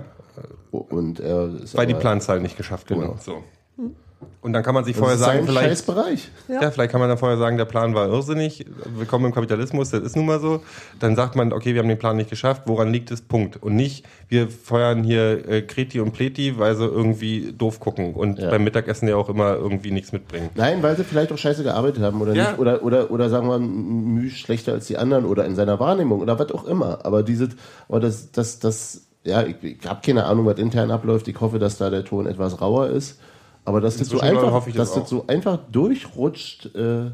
Und 0.72 1.20
er 1.20 1.50
ist 1.64 1.76
Weil 1.76 1.88
die 1.88 1.96
Planzahl 1.96 2.40
nicht 2.40 2.56
geschafft 2.56 2.88
genau. 2.88 3.10
wurde. 3.10 3.20
So. 3.20 3.44
Hm. 3.76 3.96
Und 4.42 4.54
dann 4.54 4.64
kann 4.64 4.74
man 4.74 4.84
sich 4.86 4.94
Das 4.94 5.00
vorher 5.00 5.16
ist 5.16 5.24
sagen, 5.24 5.46
vielleicht, 5.46 5.68
Scheißbereich. 5.68 6.30
ja. 6.48 6.72
vielleicht 6.72 6.92
kann 6.92 7.00
man 7.02 7.10
dann 7.10 7.18
vorher 7.18 7.38
sagen, 7.38 7.58
der 7.58 7.66
Plan 7.66 7.94
war 7.94 8.08
irrsinnig. 8.08 8.66
Willkommen 8.96 9.26
im 9.26 9.34
Kapitalismus, 9.34 9.90
das 9.92 10.02
ist 10.02 10.16
nun 10.16 10.26
mal 10.26 10.40
so. 10.40 10.62
Dann 11.00 11.16
sagt 11.16 11.36
man, 11.36 11.52
okay, 11.54 11.74
wir 11.74 11.82
haben 11.82 11.90
den 11.90 12.00
Plan 12.00 12.16
nicht 12.16 12.30
geschafft. 12.30 12.64
Woran 12.66 12.92
liegt 12.92 13.12
es? 13.12 13.22
Punkt. 13.22 13.62
Und 13.62 13.76
nicht, 13.76 14.06
wir 14.30 14.50
feuern 14.50 15.04
hier 15.04 15.48
äh, 15.48 15.62
Kreti 15.62 16.00
und 16.00 16.14
Pleti, 16.14 16.58
weil 16.58 16.76
sie 16.76 16.86
irgendwie 16.86 17.54
doof 17.56 17.80
gucken 17.80 18.14
und 18.14 18.40
Ja. 18.40 18.50
beim 18.50 18.64
Mittagessen 18.64 19.08
ja 19.08 19.18
auch 19.18 19.30
immer 19.30 19.56
irgendwie 19.56 19.92
nichts 19.92 20.12
mitbringen. 20.14 20.50
Nein, 20.56 20.82
weil 20.82 20.96
sie 20.96 21.04
vielleicht 21.04 21.32
auch 21.32 21.38
scheiße 21.38 21.64
gearbeitet 21.64 22.02
haben 22.02 22.22
oder 22.22 22.34
Ja. 22.34 22.52
nicht. 22.52 22.60
Oder, 22.60 22.84
oder, 22.84 23.12
oder 23.12 23.30
sagen 23.30 23.48
wir, 23.50 23.60
Mühe 23.60 24.30
schlechter 24.32 24.72
als 24.74 24.88
die 24.88 24.98
anderen 24.98 25.26
oder 25.26 25.46
in 25.46 25.56
seiner 25.56 25.80
Wahrnehmung 25.80 26.22
oder 26.22 26.40
was 26.40 26.52
auch 26.52 26.66
immer. 26.66 27.06
Aber 27.06 27.22
diese, 27.22 27.50
aber 27.90 28.00
das, 28.00 28.32
das, 28.32 28.60
das, 28.60 29.02
ja, 29.24 29.44
ich, 29.44 29.58
ich 29.62 29.86
habe 29.88 30.00
keine 30.04 30.26
Ahnung, 30.26 30.46
was 30.46 30.58
intern 30.58 30.90
abläuft. 30.90 31.28
Ich 31.28 31.40
hoffe, 31.42 31.60
dass 31.60 31.78
da 31.78 31.90
der 31.90 32.06
Ton 32.06 32.26
etwas 32.28 32.62
rauer 32.62 32.88
ist. 32.88 33.20
Aber 33.68 33.82
dass 33.82 33.98
das 33.98 34.08
so 34.08 34.20
einfach, 34.22 34.66
ich 34.68 34.76
dass 34.76 34.94
das 34.94 35.10
so 35.10 35.26
einfach 35.28 35.60
durchrutscht, 35.72 36.74
äh, 36.76 37.12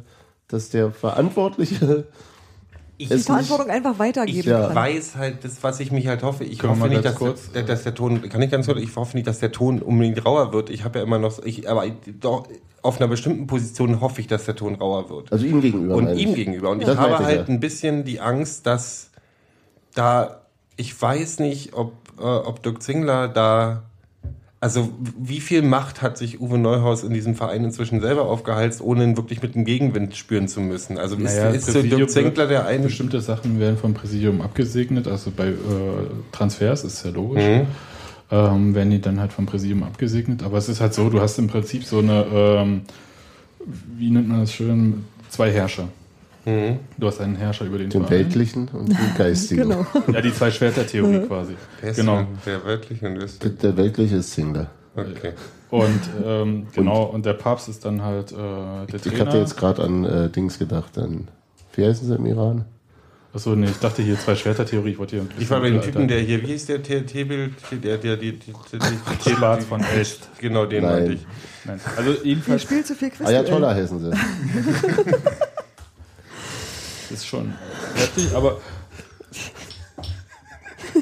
dass 0.47 0.69
der 0.69 0.91
Verantwortliche 0.91 2.05
Ich, 2.99 3.09
Die 3.09 3.17
Verantwortung 3.17 3.71
einfach 3.71 3.93
ich 3.93 3.99
weitergeben 3.99 4.49
Ja. 4.49 4.67
kann. 4.67 4.75
weiß 4.75 5.15
halt, 5.15 5.43
das, 5.43 5.63
was 5.63 5.79
ich 5.79 5.91
mich 5.91 6.05
halt 6.07 6.21
hoffe. 6.21 6.43
Ich 6.43 6.59
Können 6.59 6.79
hoffe 6.79 6.89
nicht, 6.89 7.03
dass, 7.03 7.15
kurz- 7.15 7.51
der, 7.51 7.63
dass 7.63 7.81
der 7.81 7.95
Ton, 7.95 8.21
kann 8.29 8.39
ich 8.43 8.51
ganz 8.51 8.67
kurz, 8.67 8.79
ich 8.79 8.95
hoffe 8.95 9.17
nicht, 9.17 9.25
dass 9.25 9.39
der 9.39 9.51
Ton 9.51 9.81
unbedingt 9.81 10.23
rauer 10.23 10.53
wird. 10.53 10.69
Ich 10.69 10.83
habe 10.83 10.99
ja 10.99 11.03
immer 11.05 11.17
noch, 11.17 11.43
ich, 11.43 11.67
aber 11.67 11.87
ich, 11.87 11.93
doch, 12.21 12.47
auf 12.83 12.99
einer 12.99 13.07
bestimmten 13.07 13.47
Position 13.47 13.99
hoffe 13.99 14.21
ich, 14.21 14.27
dass 14.27 14.45
der 14.45 14.55
Ton 14.55 14.75
rauer 14.75 15.09
wird. 15.09 15.31
Also 15.33 15.43
ihm 15.43 15.59
gegenüber. 15.59 15.95
und 15.95 16.09
ihm 16.15 16.29
ich. 16.29 16.35
gegenüber. 16.35 16.69
Und 16.69 16.83
Das 16.83 16.93
ich 16.93 16.97
habe 16.99 17.13
ich 17.13 17.19
halt 17.19 17.47
ja. 17.47 17.53
ein 17.53 17.59
bisschen 17.59 18.03
die 18.05 18.19
Angst, 18.21 18.67
dass 18.67 19.09
da, 19.95 20.41
ich 20.77 20.99
weiß 21.01 21.39
nicht, 21.39 21.73
ob, 21.73 21.93
äh, 22.19 22.23
ob 22.23 22.61
Dirk 22.61 22.83
Zingler 22.83 23.27
da, 23.27 23.83
also 24.63 24.89
wie 25.19 25.41
viel 25.41 25.61
Macht 25.61 26.01
hat 26.01 26.17
sich 26.17 26.39
Uwe 26.39 26.57
Neuhaus 26.57 27.03
in 27.03 27.13
diesem 27.13 27.35
Verein 27.35 27.65
inzwischen 27.65 27.99
selber 27.99 28.27
aufgeheizt, 28.27 28.79
ohne 28.79 29.03
ihn 29.03 29.17
wirklich 29.17 29.41
mit 29.41 29.55
dem 29.55 29.65
Gegenwind 29.65 30.15
spüren 30.15 30.47
zu 30.47 30.61
müssen? 30.61 30.97
Also 30.97 31.17
ist, 31.17 31.23
Naja, 31.23 31.49
ist 31.49 31.65
Präsidium 31.65 32.07
Dirk 32.07 32.37
wird- 32.37 32.49
der 32.49 32.65
eine... 32.65 32.85
Bestimmte 32.85 33.19
Sachen 33.19 33.59
werden 33.59 33.77
vom 33.77 33.93
Präsidium 33.93 34.41
abgesegnet, 34.41 35.05
also 35.09 35.31
bei 35.35 35.47
äh, 35.49 35.53
Transfers 36.31 36.85
ist 36.85 37.03
ja 37.03 37.11
logisch. 37.11 37.43
Mhm. 37.43 37.67
Ähm, 38.31 38.73
werden 38.73 38.89
die 38.89 39.01
dann 39.01 39.19
halt 39.19 39.33
vom 39.33 39.45
Präsidium 39.45 39.83
abgesegnet. 39.83 40.43
Aber 40.43 40.57
es 40.57 40.69
ist 40.69 40.79
halt 40.79 40.93
so, 40.93 41.09
du 41.09 41.19
hast 41.19 41.37
im 41.39 41.47
Prinzip 41.47 41.83
so 41.83 41.99
eine, 41.99 42.25
ähm, 42.33 42.81
wie 43.97 44.09
nennt 44.09 44.29
man 44.29 44.39
das 44.39 44.53
schön, 44.53 45.03
zwei 45.29 45.51
Herrscher. 45.51 45.89
Mhm. 46.45 46.79
Du 46.97 47.07
hast 47.07 47.21
einen 47.21 47.35
Herrscher 47.35 47.65
über 47.65 47.77
den, 47.77 47.89
Den 47.89 48.05
Verein. 48.05 48.19
weltlichen 48.25 48.67
und 48.73 48.89
den 48.89 48.97
geistigen. 49.17 49.61
Genau. 49.69 49.85
Ja, 50.11 50.21
die 50.21 50.33
zwei 50.33 50.51
Schwerter-Theorie 50.51 51.25
quasi. 51.27 51.53
Wer 51.81 51.91
ist 51.91 51.95
Genau. 51.97 52.27
der 52.45 52.65
weltlich 52.65 53.01
und 53.03 53.15
ist 53.17 53.43
Der, 53.43 53.51
der 53.51 53.77
weltliche 53.77 54.17
ist 54.17 54.33
Singler. 54.33 54.67
okay. 54.95 55.33
Und 55.69 56.01
ähm, 56.23 56.67
genau, 56.73 57.03
und 57.05 57.25
der 57.25 57.33
Papst 57.33 57.67
ist 57.69 57.83
dann 57.85 58.03
halt 58.03 58.31
äh, 58.31 58.35
der 58.35 58.85
Ich 58.95 59.01
Trainer. 59.01 59.25
hatte 59.25 59.37
jetzt 59.39 59.57
gerade 59.57 59.81
an 59.83 60.03
äh, 60.05 60.29
Dings 60.29 60.59
gedacht, 60.59 60.97
an 60.99 61.29
wie 61.75 61.85
heißen 61.85 62.07
sie 62.07 62.13
im 62.15 62.25
Iran? 62.27 62.65
Achso, 63.33 63.55
nee, 63.55 63.65
ich 63.65 63.79
dachte 63.79 64.03
hier 64.03 64.19
zwei 64.19 64.35
Schwerter-Theorie. 64.35 64.91
Ich 64.91 64.99
wollte 64.99 65.15
hier 65.15 65.23
ein 65.23 65.29
Ich 65.39 65.49
war 65.49 65.59
bei 65.61 65.71
dem 65.71 65.81
Typen, 65.81 66.07
der 66.07 66.19
hier, 66.19 66.43
wie 66.43 66.47
hieß 66.47 66.67
der 66.67 66.83
Tebel, 66.83 67.49
der, 67.71 67.97
der, 67.97 68.17
die, 68.17 68.33
die, 68.37 68.53
die, 69.25 69.29
Schwarz 69.31 69.65
von 69.69 69.81
Elst. 69.83 70.29
Genau, 70.39 70.67
den 70.67 70.83
meinte 70.83 71.13
ich. 71.13 71.25
Nein. 71.65 71.79
Also 71.97 72.11
Ihr 72.11 72.23
jedenfalls 72.25 72.61
spielt 72.61 72.85
zu 72.85 72.93
viel 72.93 73.09
Quiz. 73.09 73.25
Ayatollah 73.27 73.73
heißen 73.73 73.99
sie. 73.99 74.11
ist 77.13 77.25
schon 77.27 77.53
heftig, 77.95 78.33
aber 78.35 78.57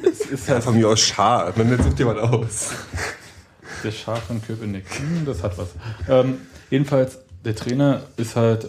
es 0.03 0.21
ist 0.21 0.47
Ja, 0.47 0.55
halt 0.55 0.63
von 0.63 0.75
mir 0.77 0.87
aus 0.87 0.99
Schar. 0.99 1.51
Man 1.55 1.81
sucht 1.81 1.99
jemand 1.99 2.19
aus. 2.19 2.71
der 3.83 3.91
Schaf 3.91 4.23
von 4.23 4.41
Köpenick. 4.41 4.85
Hm, 4.97 5.25
das 5.25 5.43
hat 5.43 5.57
was. 5.57 5.69
Ähm, 6.09 6.39
jedenfalls, 6.69 7.19
der 7.43 7.55
Trainer 7.55 8.01
ist 8.17 8.35
halt, 8.35 8.65
äh, 8.65 8.67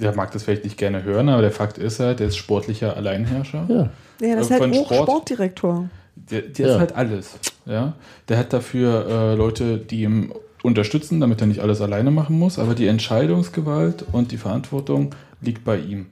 der 0.00 0.14
mag 0.14 0.32
das 0.32 0.42
vielleicht 0.44 0.64
nicht 0.64 0.76
gerne 0.76 1.02
hören, 1.04 1.28
aber 1.28 1.42
der 1.42 1.52
Fakt 1.52 1.78
ist 1.78 2.00
halt, 2.00 2.20
der 2.20 2.28
ist 2.28 2.36
sportlicher 2.36 2.96
Alleinherrscher. 2.96 3.66
Ja. 3.68 4.26
Ja, 4.26 4.36
das 4.36 4.46
ist 4.50 4.60
halt 4.60 4.74
Sport- 4.74 5.02
Sportdirektor. 5.02 5.88
Der, 6.14 6.42
der 6.42 6.66
Ja. 6.66 6.72
ist 6.74 6.78
halt 6.80 6.94
alles. 6.94 7.30
Ja? 7.66 7.94
Der 8.28 8.38
hat 8.38 8.52
dafür 8.52 9.06
äh, 9.08 9.34
Leute, 9.34 9.78
die 9.78 10.02
ihm 10.02 10.32
unterstützen, 10.62 11.20
damit 11.20 11.40
er 11.40 11.46
nicht 11.48 11.60
alles 11.60 11.80
alleine 11.80 12.10
machen 12.12 12.38
muss, 12.38 12.58
aber 12.58 12.74
die 12.74 12.86
Entscheidungsgewalt 12.86 14.04
und 14.12 14.30
die 14.30 14.36
Verantwortung 14.36 15.14
liegt 15.40 15.64
bei 15.64 15.76
ihm. 15.78 16.11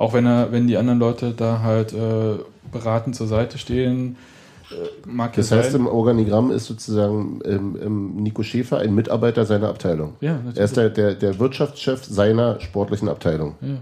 Auch 0.00 0.14
wenn 0.14 0.24
er, 0.24 0.50
wenn 0.50 0.66
die 0.66 0.78
anderen 0.78 0.98
Leute 0.98 1.34
da 1.36 1.60
halt 1.60 1.92
äh, 1.92 2.38
beratend 2.72 3.14
zur 3.14 3.26
Seite 3.26 3.58
stehen, 3.58 4.16
äh, 4.70 4.74
mag 5.06 5.34
Das 5.34 5.52
heißt, 5.52 5.72
sein. 5.72 5.82
im 5.82 5.86
Organigramm 5.86 6.50
ist 6.50 6.64
sozusagen 6.64 7.40
ähm, 7.44 7.76
ähm, 7.84 8.16
Nico 8.16 8.42
Schäfer 8.42 8.78
ein 8.78 8.94
Mitarbeiter 8.94 9.44
seiner 9.44 9.68
Abteilung. 9.68 10.14
Ja, 10.22 10.40
Er 10.54 10.64
ist 10.64 10.78
der, 10.78 10.88
der, 10.88 11.14
der 11.16 11.38
Wirtschaftschef 11.38 12.02
seiner 12.04 12.58
sportlichen 12.60 13.08
Abteilung. 13.10 13.56
ja. 13.60 13.76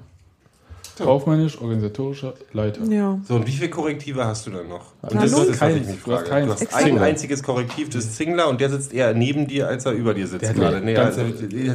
Kaufmännisch, 0.98 1.60
organisatorischer 1.60 2.34
Leiter. 2.52 2.82
Ja. 2.90 3.20
So, 3.28 3.36
und 3.36 3.46
wie 3.46 3.52
viele 3.52 3.70
Korrektive 3.70 4.24
hast 4.24 4.48
du 4.48 4.50
dann 4.50 4.68
noch? 4.68 4.86
Und 5.02 5.12
Ja, 5.14 5.20
das 5.20 5.30
ist 5.32 5.50
das, 5.50 5.58
Keins. 5.60 5.86
mich 5.86 6.02
Du 6.02 6.12
hast 6.12 6.24
keins. 6.24 6.46
Du 6.58 6.66
hast 6.66 6.74
ein 6.74 6.98
einziges 6.98 7.42
Korrektiv, 7.44 7.88
das 7.90 8.04
ist 8.06 8.16
Zingler 8.16 8.48
und 8.48 8.60
der 8.60 8.68
sitzt 8.70 8.92
eher 8.92 9.14
neben 9.14 9.46
dir, 9.46 9.68
als 9.68 9.86
er 9.86 9.92
über 9.92 10.12
dir 10.14 10.26
sitzt 10.26 10.42
Der 10.42 10.54
gerade. 10.54 10.80
Nee, 10.80 10.96
also, 10.96 11.20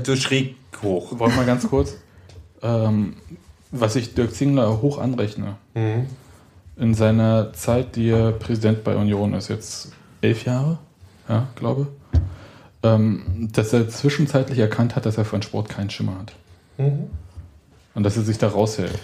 so 0.03 0.15
schräg 0.17 0.55
hoch. 0.81 1.17
Wollen 1.17 1.31
wir 1.31 1.37
mal 1.37 1.45
ganz 1.45 1.65
kurz, 1.69 1.95
ähm, 2.61 3.13
was 3.73 3.95
ich 3.95 4.13
Dirk 4.13 4.33
Zingler 4.33 4.81
hoch 4.81 4.99
anrechne. 4.99 5.55
Mhm. 5.73 6.05
In 6.77 6.93
seiner 6.93 7.53
Zeit, 7.53 7.95
die 7.95 8.09
er 8.09 8.31
Präsident 8.31 8.83
bei 8.83 8.95
Union 8.95 9.33
ist, 9.33 9.49
jetzt 9.49 9.91
elf 10.21 10.45
Jahre, 10.45 10.77
ja, 11.27 11.47
glaube, 11.55 11.87
ähm, 12.83 13.49
dass 13.51 13.73
er 13.73 13.89
zwischenzeitlich 13.89 14.59
erkannt 14.59 14.95
hat, 14.95 15.05
dass 15.05 15.17
er 15.17 15.25
von 15.25 15.41
Sport 15.41 15.69
keinen 15.69 15.89
Schimmer 15.89 16.13
hat. 16.19 16.33
Mhm. 16.77 17.09
Und 17.95 18.03
dass 18.03 18.17
er 18.17 18.23
sich 18.23 18.37
da 18.37 18.47
raushält. 18.47 18.97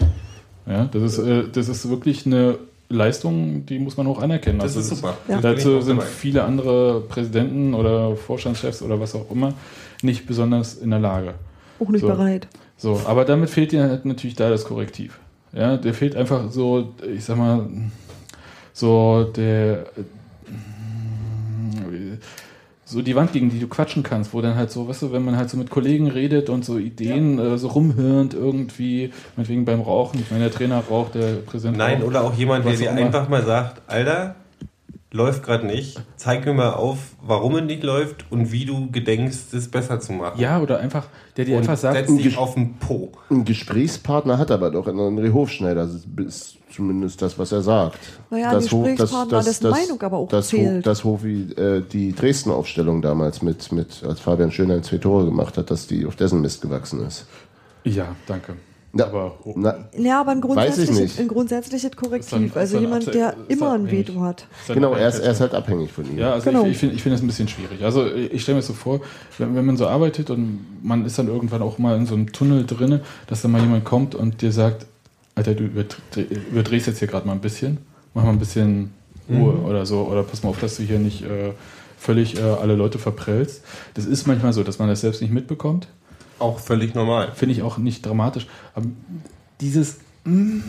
Ja, 0.65 0.86
das 0.86 1.03
ist, 1.03 1.17
äh, 1.20 1.43
das 1.51 1.67
ist 1.67 1.89
wirklich 1.89 2.26
eine 2.26 2.57
Leistung, 2.89 3.65
die 3.65 3.78
muss 3.80 3.97
man 3.97 4.07
hoch 4.07 4.22
anerkennen. 4.22 4.59
Das 4.59 4.76
Also 4.76 4.80
ist 4.80 4.89
super. 4.89 5.17
Ja. 5.28 5.39
Da 5.41 5.49
bin 5.49 5.57
ich 5.57 5.63
Dazu 5.63 5.82
sind 5.82 6.01
viele 6.03 6.43
andere 6.43 7.01
Präsidenten 7.01 7.74
oder 7.74 8.15
Vorstandschefs 8.15 8.82
oder 8.82 8.99
was 8.99 9.13
auch 9.15 9.30
immer 9.32 9.53
nicht 10.01 10.26
besonders 10.26 10.76
in 10.76 10.89
der 10.89 10.99
Lage. 10.99 11.36
Auch 11.80 11.89
nicht 11.89 12.01
So. 12.01 12.07
bereit. 12.07 12.47
So, 12.80 13.01
aber 13.05 13.25
damit 13.25 13.51
fehlt 13.51 13.71
dir 13.71 13.84
halt 13.84 14.05
natürlich 14.05 14.36
da 14.36 14.49
das 14.49 14.65
Korrektiv. 14.65 15.19
Ja, 15.53 15.77
der 15.77 15.93
fehlt 15.93 16.15
einfach 16.15 16.49
so, 16.49 16.93
ich 17.13 17.23
sag 17.23 17.38
mal, 17.38 17.67
so 18.73 19.25
der 19.36 19.86
so 22.89 23.03
die 23.03 23.15
Wand, 23.15 23.34
gegen 23.34 23.51
die 23.51 23.59
du 23.59 23.67
quatschen 23.67 24.01
kannst, 24.01 24.34
wo 24.34 24.41
dann 24.41 24.55
halt 24.55 24.71
so, 24.71 24.88
weißt 24.88 25.03
du, 25.03 25.11
wenn 25.11 25.23
man 25.23 25.38
halt 25.38 25.47
so 25.49 25.57
mit 25.57 25.69
Kollegen 25.69 26.07
redet 26.07 26.49
und 26.49 26.65
so 26.65 26.80
Ideen 26.80 27.38
äh, 27.38 27.55
so 27.55 27.67
rumhörend 27.67 28.34
irgendwie, 28.34 29.11
meinetwegen 29.36 29.63
beim 29.63 29.82
Rauchen, 29.82 30.19
ich 30.19 30.32
meine, 30.32 30.45
der 30.45 30.53
Trainer 30.53 30.82
raucht, 30.89 31.13
der 31.13 31.36
Präsident 31.36 31.77
Nein, 31.77 31.97
raucht. 31.97 32.07
oder 32.07 32.23
auch 32.23 32.34
jemand, 32.34 32.65
der 32.65 32.71
Was 32.73 32.80
dir 32.80 32.91
einfach 32.91 33.30
mal 33.30 33.45
sagt, 33.45 33.84
Alter, 33.86 34.36
läuft 35.12 35.43
gerade 35.43 35.66
nicht. 35.66 35.99
Zeig 36.18 36.45
mir 36.45 36.53
mal 36.53 36.74
auf, 36.74 36.97
warum 37.22 37.55
es 37.55 37.64
nicht 37.64 37.84
läuft 37.84 38.26
und 38.32 38.51
wie 38.51 38.66
du 38.66 38.91
gedenkst, 38.91 39.53
es 39.53 39.68
besser 39.70 39.99
zu 39.99 40.14
machen. 40.14 40.39
Ja, 40.39 40.60
oder 40.62 40.80
einfach, 40.80 41.07
der 41.36 41.45
dir 41.45 41.55
und 41.55 41.62
einfach 41.62 41.78
sagt, 41.78 42.07
setz 42.07 42.16
dich 42.16 42.38
auf 42.38 42.53
den 42.53 42.76
Po. 42.76 43.12
Ein 43.32 43.43
Gesprächspartner 43.45 44.38
hat 44.38 44.51
er 44.51 44.55
aber 44.57 44.70
doch 44.72 44.88
in 44.88 44.97
André 44.97 45.34
Hofschneider, 45.34 45.86
das 45.88 46.05
ist 46.28 46.57
zumindest 46.72 47.22
das, 47.24 47.39
was 47.39 47.51
er 47.51 47.64
sagt. 47.64 47.97
Naja, 48.30 48.51
Das 48.51 48.66
Gesprächspartner, 48.66 49.41
dessen 49.43 49.70
Meinung 49.72 50.01
aber 50.03 50.18
auch 50.18 50.30
das, 50.30 50.53
Ho- 50.53 50.57
zählt. 50.57 50.86
das 50.86 51.03
Hofi, 51.03 51.51
äh, 51.57 51.82
die 51.82 52.14
Dresden-Aufstellung 52.14 53.01
damals 53.01 53.41
mit, 53.41 53.72
mit, 53.72 54.03
als 54.07 54.20
Fabian 54.20 54.51
Schönheim 54.51 54.84
zwei 54.84 54.97
Tore 54.99 55.26
gemacht 55.26 55.57
hat, 55.57 55.72
dass 55.72 55.88
die 55.88 56.05
auf 56.05 56.16
dessen 56.16 56.41
Mist 56.41 56.62
gewachsen 56.62 57.03
ist. 57.07 57.26
ja, 57.84 58.16
danke. 58.28 58.53
Na, 58.91 59.05
Aber 59.05 59.33
na, 59.55 59.87
Ja, 59.97 60.21
aber 60.21 60.31
ein 60.31 60.37
Weiß 60.41 60.43
ich 60.43 60.55
grundsätzliches, 60.55 60.99
nicht. 60.99 61.19
ein 61.19 61.27
grundsätzliches 61.27 61.91
Korrektiv. 61.95 62.31
Dann- 62.31 62.51
also 62.55 62.79
jemand, 62.79 63.13
der 63.13 63.35
immer 63.47 63.73
ein. 63.73 63.91
Veto 63.91 64.19
hat. 64.21 64.47
Genau, 64.67 64.93
er 64.93 65.07
ist, 65.09 65.19
er 65.19 65.31
ist 65.31 65.41
halt 65.41 65.53
abhängig 65.53 65.91
von 65.91 66.05
ihm. 66.09 66.17
Ja, 66.17 66.33
also 66.33 66.49
Genau. 66.49 66.63
ich, 66.65 66.71
ich 66.71 66.77
finde 66.79 66.95
ich 66.95 67.03
find 67.03 67.13
das 67.13 67.21
ein 67.21 67.27
bisschen 67.27 67.47
schwierig. 67.47 67.83
Also 67.83 68.07
ich 68.07 68.41
stelle 68.41 68.55
mir 68.55 68.61
so 68.63 68.73
vor, 68.73 69.01
wenn, 69.37 69.55
wenn 69.55 69.65
man 69.65 69.77
so 69.77 69.85
arbeitet 69.87 70.31
und 70.31 70.65
man 70.81 71.05
ist 71.05 71.19
dann 71.19 71.27
irgendwann 71.27 71.61
auch 71.61 71.77
mal 71.77 71.97
in 71.97 72.07
so 72.07 72.15
einem 72.15 72.31
Tunnel 72.31 72.65
drinne, 72.65 73.01
dass 73.27 73.43
dann 73.43 73.51
mal 73.51 73.61
jemand 73.61 73.85
kommt 73.85 74.15
und 74.15 74.41
dir 74.41 74.51
sagt, 74.51 74.87
Alter, 75.35 75.53
du 75.53 75.65
überdre- 75.65 76.25
überdrehst 76.51 76.87
jetzt 76.87 76.97
hier 76.99 77.07
gerade 77.07 77.27
mal 77.27 77.33
ein 77.33 77.41
bisschen, 77.41 77.77
mach 78.15 78.23
mal 78.23 78.31
ein 78.31 78.39
bisschen 78.39 78.91
Ruhe 79.29 79.53
oder 79.59 79.85
so, 79.85 80.07
oder 80.07 80.23
pass 80.23 80.41
mal 80.41 80.49
auf, 80.49 80.59
dass 80.59 80.77
du 80.77 80.83
hier 80.83 80.97
nicht 80.97 81.21
äh, 81.21 81.51
völlig 81.99 82.39
äh, 82.39 82.41
alle 82.41 82.73
Leute 82.73 82.97
verprellst. 82.97 83.61
Das 83.93 84.05
ist 84.05 84.25
manchmal 84.25 84.51
so, 84.53 84.63
dass 84.63 84.79
man 84.79 84.87
das 84.89 85.01
selbst 85.01 85.21
nicht 85.21 85.31
mitbekommt. 85.31 85.87
Auch 86.39 86.59
völlig 86.59 86.95
normal. 86.95 87.33
Finde 87.35 87.53
ich 87.53 87.61
auch 87.61 87.77
nicht 87.77 88.05
dramatisch. 88.05 88.47
Aber 88.73 88.87
dieses, 89.61 89.99
mm, 90.23 90.59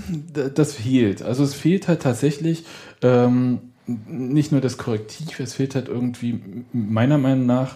das 0.55 0.75
fehlt. 0.75 1.23
Also 1.23 1.45
es 1.45 1.55
fehlt 1.55 1.89
halt 1.89 2.03
tatsächlich 2.03 2.65
ähm, 3.03 3.61
nicht 3.87 4.53
nur 4.53 4.61
das 4.61 4.79
Korrektiv, 4.79 5.41
es 5.41 5.55
fehlt 5.55 5.75
halt 5.75 5.89
irgendwie 5.89 6.41
meiner 6.73 7.19
Meinung 7.19 7.47
nach 7.47 7.75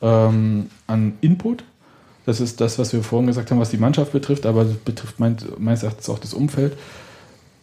ähm, 0.00 0.70
an 0.86 1.14
Input. 1.20 1.64
Das 2.26 2.40
ist 2.40 2.60
das, 2.60 2.78
was 2.78 2.92
wir 2.92 3.02
vorhin 3.02 3.26
gesagt 3.26 3.50
haben, 3.50 3.58
was 3.58 3.70
die 3.70 3.78
Mannschaft 3.78 4.12
betrifft, 4.12 4.44
aber 4.44 4.64
das 4.64 4.74
betrifft 4.76 5.18
mein, 5.18 5.36
meines 5.58 5.82
Erachtens 5.82 6.08
auch 6.10 6.18
das 6.18 6.34
Umfeld. 6.34 6.76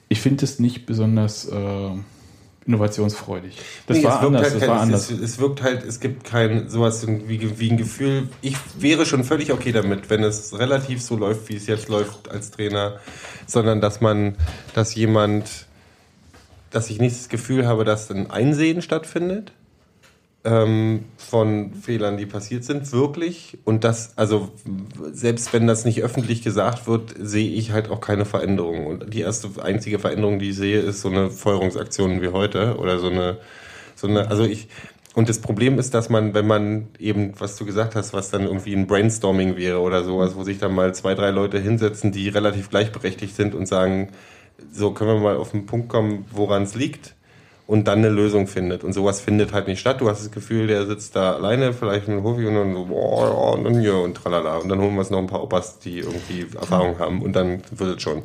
Ich 0.10 0.22
finde 0.22 0.44
es 0.44 0.60
nicht 0.60 0.86
besonders, 0.86 1.46
äh, 1.46 1.90
innovationsfreudig. 2.68 3.58
Das 3.88 3.98
Nee, 3.98 4.04
war 4.04 4.20
es 4.20 4.26
anders. 4.26 4.42
Halt 4.44 4.54
das 4.54 4.60
kein, 4.60 4.70
war 4.70 4.82
anders. 4.82 5.12
Es, 5.12 5.20
es 5.20 5.40
wirkt 5.40 5.62
halt, 5.62 5.84
es 5.84 6.00
gibt 6.00 6.24
kein 6.24 6.70
sowas 6.70 7.06
wie, 7.08 7.60
wie 7.60 7.72
ein 7.72 7.78
Gefühl. 7.78 8.30
Ich 8.42 8.58
wäre 8.80 9.06
schon 9.06 9.24
völlig 9.24 9.52
okay 9.52 9.72
damit, 9.72 10.10
wenn 10.10 10.24
es 10.24 10.58
relativ 10.58 11.02
so 11.02 11.16
läuft, 11.16 11.50
wie 11.50 11.56
es 11.56 11.68
jetzt 11.68 11.90
läuft 11.90 12.30
als 12.30 12.52
Trainer, 12.52 13.00
sondern 13.46 13.82
dass 13.82 14.02
man, 14.02 14.36
dass 14.74 14.96
jemand, 14.96 15.68
dass 16.72 16.90
ich 16.90 17.00
nicht 17.00 17.16
das 17.16 17.30
Gefühl 17.30 17.68
habe, 17.68 17.86
dass 17.86 18.10
ein 18.10 18.32
Einsehen 18.32 18.82
stattfindet 18.82 19.52
ähm, 20.46 21.06
von 21.18 21.74
Fehlern, 21.74 22.18
die 22.18 22.26
passiert 22.26 22.64
sind, 22.64 22.92
wirklich. 22.92 23.58
Und 23.66 23.84
das, 23.84 24.18
also 24.18 24.50
selbst 25.12 25.52
wenn 25.54 25.68
das 25.68 25.86
nicht 25.86 26.02
öffentlich 26.04 26.44
gesagt 26.44 26.88
wird, 26.88 27.16
sehe 27.20 27.50
ich 27.50 27.72
halt 27.72 27.90
auch 27.90 28.00
keine 28.00 28.26
Veränderung. 28.26 28.86
Und 28.86 29.14
die 29.14 29.22
erste 29.22 29.50
einzige 29.62 30.00
Veränderung, 30.00 30.40
die 30.40 30.52
ich 30.52 30.56
sehe, 30.56 30.80
ist 30.80 31.02
so 31.02 31.10
eine 31.10 31.32
Feuerungsaktion 31.32 32.22
wie 32.22 32.30
heute 32.30 32.78
oder 32.78 33.00
so 33.00 33.10
eine, 33.10 33.38
so 33.96 34.08
eine, 34.08 34.30
also 34.30 34.44
ich, 34.44 34.68
und 35.16 35.30
das 35.30 35.40
Problem 35.40 35.80
ist, 35.80 35.94
dass 35.94 36.10
man, 36.10 36.34
wenn 36.34 36.46
man 36.46 36.88
eben, 37.00 37.34
was 37.40 37.56
du 37.58 37.66
gesagt 37.66 37.96
hast, 37.96 38.14
was 38.14 38.30
dann 38.30 38.44
irgendwie 38.44 38.76
ein 38.76 38.86
Brainstorming 38.86 39.58
wäre 39.58 39.80
oder 39.80 40.04
sowas, 40.04 40.36
wo 40.36 40.44
sich 40.44 40.60
dann 40.60 40.76
mal 40.76 40.94
zwei, 40.94 41.16
drei 41.16 41.32
Leute 41.32 41.60
hinsetzen, 41.60 42.12
die 42.12 42.30
relativ 42.30 42.70
gleichberechtigt 42.70 43.36
sind 43.36 43.56
und 43.56 43.68
sagen, 43.68 44.10
so 44.72 44.92
können 44.92 45.12
wir 45.16 45.20
mal 45.20 45.38
auf 45.38 45.52
den 45.52 45.66
Punkt 45.66 45.90
kommen, 45.90 46.26
woran 46.32 46.64
es 46.64 46.76
liegt 46.76 47.16
und 47.68 47.88
dann 47.88 48.00
eine 48.00 48.10
Lösung 48.10 48.46
findet. 48.46 48.84
Und 48.84 48.94
sowas 48.94 49.22
findet 49.22 49.52
halt 49.52 49.68
nicht 49.68 49.80
statt. 49.80 50.00
Du 50.00 50.08
hast 50.08 50.22
das 50.22 50.32
Gefühl, 50.32 50.68
der 50.68 50.86
sitzt 50.86 51.16
da 51.16 51.34
alleine, 51.34 51.74
vielleicht 51.74 52.08
mit 52.08 52.24
Hofi 52.24 52.46
und 52.46 52.54
dann 52.54 52.74
so, 52.74 52.86
boah, 52.86 53.28
ja, 53.28 53.58
und 53.58 53.64
dann 53.64 53.80
hier 53.80 53.96
und 53.96 54.16
tralala. 54.16 54.58
Und 54.58 54.70
dann 54.70 54.80
holen 54.80 54.94
wir 54.94 55.00
uns 55.00 55.10
noch 55.10 55.18
ein 55.18 55.28
paar 55.28 55.44
Opas, 55.44 55.80
die 55.80 56.00
irgendwie 56.00 56.46
Erfahrung 56.56 57.00
haben 57.00 57.22
und 57.24 57.36
dann 57.36 57.62
wird 57.72 57.98
es 57.98 58.04
schon. 58.04 58.22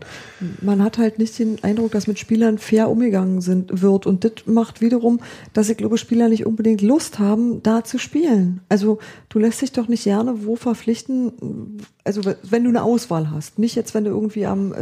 Man 0.60 0.82
hat 0.84 0.98
halt 0.98 1.18
nicht 1.18 1.38
den 1.38 1.62
Eindruck, 1.64 1.92
dass 1.92 2.06
mit 2.06 2.18
Spielern 2.18 2.58
fair 2.58 2.90
umgegangen 2.90 3.40
sind, 3.40 3.80
wird. 3.80 4.06
Und 4.06 4.24
das 4.24 4.32
macht 4.44 4.82
wiederum, 4.82 5.20
dass 5.54 5.70
ich 5.70 5.76
glaube, 5.78 5.96
Spieler 5.96 6.28
nicht 6.28 6.44
unbedingt 6.44 6.82
Lust 6.82 7.18
haben, 7.18 7.62
da 7.62 7.82
zu 7.82 7.98
spielen. 7.98 8.60
Also 8.68 8.98
du 9.30 9.38
lässt 9.38 9.62
dich 9.62 9.72
doch 9.72 9.88
nicht 9.88 10.04
gerne 10.04 10.44
wo 10.44 10.56
verpflichten, 10.56 11.80
also 12.04 12.22
wenn 12.42 12.64
du 12.64 12.70
eine 12.70 12.82
Auswahl 12.82 13.30
hast. 13.30 13.58
Nicht 13.58 13.74
jetzt, 13.74 13.94
wenn 13.94 14.04
du 14.04 14.10
irgendwie 14.10 14.46
am, 14.46 14.72
äh, 14.72 14.76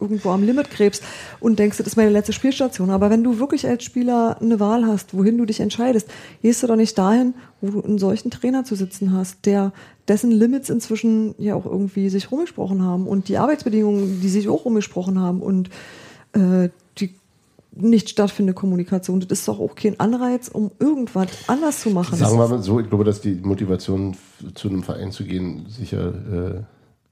irgendwo 0.00 0.30
am 0.30 0.44
Limit 0.44 0.70
krebst 0.70 1.02
und 1.40 1.58
denkst, 1.58 1.78
das 1.78 1.86
ist 1.86 1.96
meine 1.96 2.10
letzte 2.10 2.32
Spielstation. 2.32 2.90
Aber 2.90 3.10
wenn 3.10 3.22
du 3.22 3.38
wirklich 3.38 3.51
als 3.66 3.84
Spieler 3.84 4.38
eine 4.40 4.60
Wahl 4.60 4.86
hast, 4.86 5.16
wohin 5.16 5.38
du 5.38 5.44
dich 5.44 5.60
entscheidest, 5.60 6.08
gehst 6.42 6.62
du 6.62 6.66
doch 6.66 6.76
nicht 6.76 6.96
dahin, 6.98 7.34
wo 7.60 7.70
du 7.70 7.82
einen 7.82 7.98
solchen 7.98 8.30
Trainer 8.30 8.64
zu 8.64 8.74
sitzen 8.74 9.12
hast, 9.12 9.46
der 9.46 9.72
dessen 10.08 10.30
Limits 10.30 10.70
inzwischen 10.70 11.34
ja 11.38 11.54
auch 11.54 11.66
irgendwie 11.66 12.08
sich 12.08 12.30
rumgesprochen 12.30 12.82
haben 12.82 13.06
und 13.06 13.28
die 13.28 13.38
Arbeitsbedingungen, 13.38 14.20
die 14.20 14.28
sich 14.28 14.48
auch 14.48 14.64
rumgesprochen 14.64 15.20
haben 15.20 15.40
und 15.42 15.70
äh, 16.32 16.70
die 16.98 17.14
nicht 17.74 18.10
stattfindende 18.10 18.54
Kommunikation, 18.54 19.20
das 19.20 19.38
ist 19.38 19.48
doch 19.48 19.60
auch 19.60 19.74
kein 19.74 19.98
Anreiz, 19.98 20.48
um 20.48 20.70
irgendwas 20.78 21.28
anders 21.46 21.80
zu 21.80 21.90
machen. 21.90 22.16
Sagen 22.16 22.38
wir 22.38 22.48
mal 22.48 22.62
so, 22.62 22.80
ich 22.80 22.88
glaube, 22.88 23.04
dass 23.04 23.20
die 23.20 23.34
Motivation 23.34 24.16
zu 24.54 24.68
einem 24.68 24.82
Verein 24.82 25.12
zu 25.12 25.24
gehen 25.24 25.66
sicher 25.68 26.08
äh, 26.08 26.62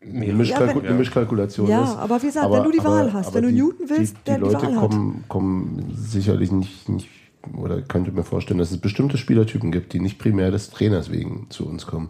eine, 0.02 0.32
Mischkalku 0.32 0.68
Ja, 0.78 0.82
wenn- 0.82 0.86
eine 0.88 0.98
Mischkalkulation 0.98 1.68
Ja, 1.68 1.84
ist. 1.84 1.96
aber 1.98 2.22
wie 2.22 2.26
gesagt, 2.26 2.50
wenn 2.52 2.62
du 2.64 2.70
die 2.70 2.82
Wahl 2.84 3.12
hast, 3.12 3.34
wenn 3.34 3.42
du 3.42 3.52
Newton 3.52 3.88
willst, 3.88 4.16
die, 4.16 4.24
der 4.26 4.38
die 4.38 4.44
die 4.44 4.52
Leute 4.52 4.66
Wahl 4.66 4.76
hat. 4.76 4.90
kommen, 4.90 5.24
kommen 5.28 5.92
sicherlich 5.94 6.50
nicht, 6.52 6.88
nicht, 6.88 7.08
oder 7.56 7.82
könnte 7.82 8.10
mir 8.12 8.22
vorstellen, 8.24 8.58
dass 8.58 8.70
es 8.70 8.78
bestimmte 8.78 9.18
Spielertypen 9.18 9.70
gibt, 9.72 9.92
die 9.92 10.00
nicht 10.00 10.18
primär 10.18 10.50
des 10.50 10.70
Trainers 10.70 11.10
wegen 11.10 11.46
zu 11.50 11.66
uns 11.66 11.86
kommen. 11.86 12.08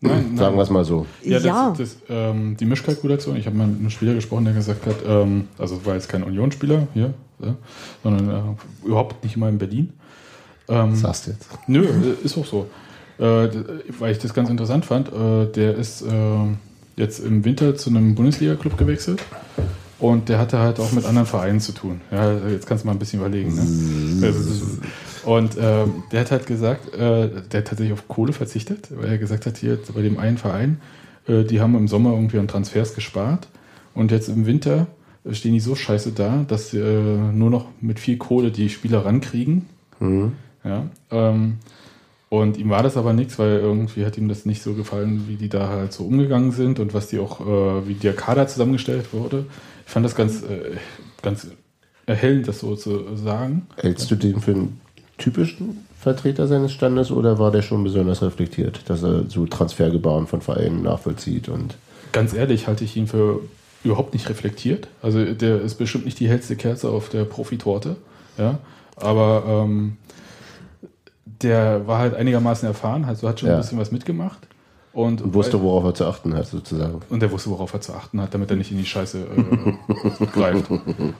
Nein, 0.00 0.36
Sagen 0.36 0.56
wir 0.56 0.62
es 0.62 0.70
mal 0.70 0.84
so. 0.84 1.06
Ja, 1.22 1.38
Ja. 1.38 1.70
Das, 1.70 1.78
das, 1.78 1.96
ähm, 2.10 2.56
die 2.58 2.66
Mischkalkulation, 2.66 3.36
ich 3.36 3.46
habe 3.46 3.56
mal 3.56 3.66
mit 3.66 3.80
einem 3.80 3.90
Spieler 3.90 4.14
gesprochen, 4.14 4.44
der 4.44 4.54
gesagt 4.54 4.84
hat, 4.86 4.96
ähm, 5.06 5.48
also 5.58 5.76
es 5.76 5.86
war 5.86 5.94
jetzt 5.94 6.08
kein 6.08 6.22
Unionsspieler 6.22 6.86
hier, 6.92 7.14
ja, 7.38 7.54
sondern 8.02 8.28
äh, 8.30 8.86
überhaupt 8.86 9.24
nicht 9.24 9.36
mal 9.36 9.48
in 9.48 9.58
Berlin. 9.58 9.92
Ähm, 10.68 10.94
Sagst 10.96 11.26
du 11.26 11.30
jetzt. 11.30 11.48
Nö, 11.66 11.84
äh, 11.84 12.24
ist 12.24 12.36
auch 12.36 12.44
so. 12.44 12.66
Äh, 13.18 13.48
weil 13.98 14.12
ich 14.12 14.18
das 14.18 14.34
ganz 14.34 14.50
interessant 14.50 14.84
fand, 14.84 15.08
äh, 15.08 15.46
der 15.52 15.74
ist 15.74 16.02
äh, 16.02 16.06
jetzt 16.96 17.20
im 17.20 17.44
Winter 17.44 17.76
zu 17.76 17.90
einem 17.90 18.14
Bundesliga-Club 18.14 18.76
gewechselt 18.76 19.22
und 19.98 20.28
der 20.28 20.38
hatte 20.38 20.58
halt 20.58 20.78
auch 20.80 20.92
mit 20.92 21.06
anderen 21.06 21.26
Vereinen 21.26 21.60
zu 21.60 21.72
tun. 21.72 22.00
Ja, 22.10 22.36
jetzt 22.48 22.66
kannst 22.66 22.84
du 22.84 22.86
mal 22.86 22.92
ein 22.92 22.98
bisschen 22.98 23.20
überlegen. 23.20 23.54
Ne? 23.54 24.22
Und 25.24 25.56
äh, 25.56 25.86
der 26.12 26.20
hat 26.20 26.30
halt 26.30 26.46
gesagt, 26.46 26.94
äh, 26.94 27.28
der 27.50 27.60
hat 27.60 27.68
tatsächlich 27.68 27.92
auf 27.92 28.06
Kohle 28.06 28.32
verzichtet, 28.32 28.88
weil 28.94 29.08
er 29.08 29.18
gesagt 29.18 29.46
hat, 29.46 29.56
hier 29.56 29.78
bei 29.94 30.02
dem 30.02 30.18
einen 30.18 30.38
Verein, 30.38 30.80
äh, 31.26 31.44
die 31.44 31.60
haben 31.60 31.74
im 31.74 31.88
Sommer 31.88 32.12
irgendwie 32.12 32.38
an 32.38 32.48
Transfers 32.48 32.94
gespart 32.94 33.48
und 33.94 34.10
jetzt 34.10 34.28
im 34.28 34.46
Winter 34.46 34.86
stehen 35.32 35.54
die 35.54 35.60
so 35.60 35.74
scheiße 35.74 36.12
da, 36.12 36.44
dass 36.46 36.70
sie 36.70 36.78
äh, 36.78 37.32
nur 37.32 37.50
noch 37.50 37.66
mit 37.80 37.98
viel 37.98 38.18
Kohle 38.18 38.50
die 38.52 38.68
Spieler 38.68 39.04
rankriegen. 39.04 39.66
Ja, 40.62 40.86
ähm, 41.10 41.58
und 42.40 42.56
ihm 42.56 42.70
war 42.70 42.82
das 42.82 42.96
aber 42.96 43.12
nichts, 43.12 43.38
weil 43.38 43.58
irgendwie 43.58 44.04
hat 44.04 44.16
ihm 44.18 44.28
das 44.28 44.46
nicht 44.46 44.62
so 44.62 44.74
gefallen, 44.74 45.24
wie 45.28 45.36
die 45.36 45.48
da 45.48 45.68
halt 45.68 45.92
so 45.92 46.04
umgegangen 46.04 46.52
sind 46.52 46.78
und 46.78 46.94
was 46.94 47.08
die 47.08 47.18
auch, 47.18 47.40
äh, 47.40 47.88
wie 47.88 47.94
der 47.94 48.14
Kader 48.14 48.46
zusammengestellt 48.46 49.12
wurde. 49.12 49.46
Ich 49.86 49.92
fand 49.92 50.04
das 50.04 50.14
ganz, 50.14 50.42
äh, 50.42 50.76
ganz 51.22 51.48
erhellend, 52.06 52.48
das 52.48 52.60
so 52.60 52.76
zu 52.76 53.16
sagen. 53.16 53.66
Hältst 53.76 54.10
du 54.10 54.16
den 54.16 54.40
für 54.40 54.52
einen 54.52 54.80
typischen 55.18 55.86
Vertreter 55.98 56.46
seines 56.46 56.72
Standes 56.72 57.10
oder 57.10 57.38
war 57.38 57.50
der 57.50 57.62
schon 57.62 57.82
besonders 57.82 58.22
reflektiert, 58.22 58.88
dass 58.88 59.02
er 59.02 59.24
so 59.28 59.46
Transfergebaren 59.46 60.26
von 60.26 60.40
Vereinen 60.40 60.82
nachvollzieht 60.82 61.48
und 61.48 61.76
Ganz 62.12 62.32
ehrlich 62.32 62.66
halte 62.66 62.84
ich 62.84 62.96
ihn 62.96 63.08
für 63.08 63.40
überhaupt 63.84 64.14
nicht 64.14 64.28
reflektiert. 64.28 64.88
Also 65.02 65.24
der 65.24 65.60
ist 65.60 65.74
bestimmt 65.74 66.06
nicht 66.06 66.18
die 66.18 66.28
hellste 66.28 66.56
Kerze 66.56 66.88
auf 66.88 67.08
der 67.08 67.24
Profitorte. 67.24 67.96
Ja, 68.38 68.58
aber 68.96 69.44
ähm, 69.46 69.96
der 71.42 71.86
war 71.86 71.98
halt 71.98 72.14
einigermaßen 72.14 72.66
erfahren, 72.68 73.04
also 73.04 73.28
hat 73.28 73.40
schon 73.40 73.48
Ja. 73.48 73.56
ein 73.56 73.60
bisschen 73.60 73.78
was 73.78 73.92
mitgemacht. 73.92 74.38
Und, 74.92 75.20
und 75.20 75.34
wusste, 75.34 75.60
worauf 75.60 75.84
er 75.84 75.94
zu 75.94 76.06
achten 76.06 76.34
hat, 76.34 76.46
sozusagen. 76.46 77.00
Und 77.10 77.20
der 77.20 77.30
wusste, 77.30 77.50
worauf 77.50 77.74
er 77.74 77.82
zu 77.82 77.92
achten 77.92 78.18
hat, 78.22 78.32
damit 78.32 78.50
er 78.50 78.56
nicht 78.56 78.70
in 78.72 78.78
die 78.78 78.86
Scheiße 78.86 79.18
äh, 79.18 80.26
greift. 80.32 80.70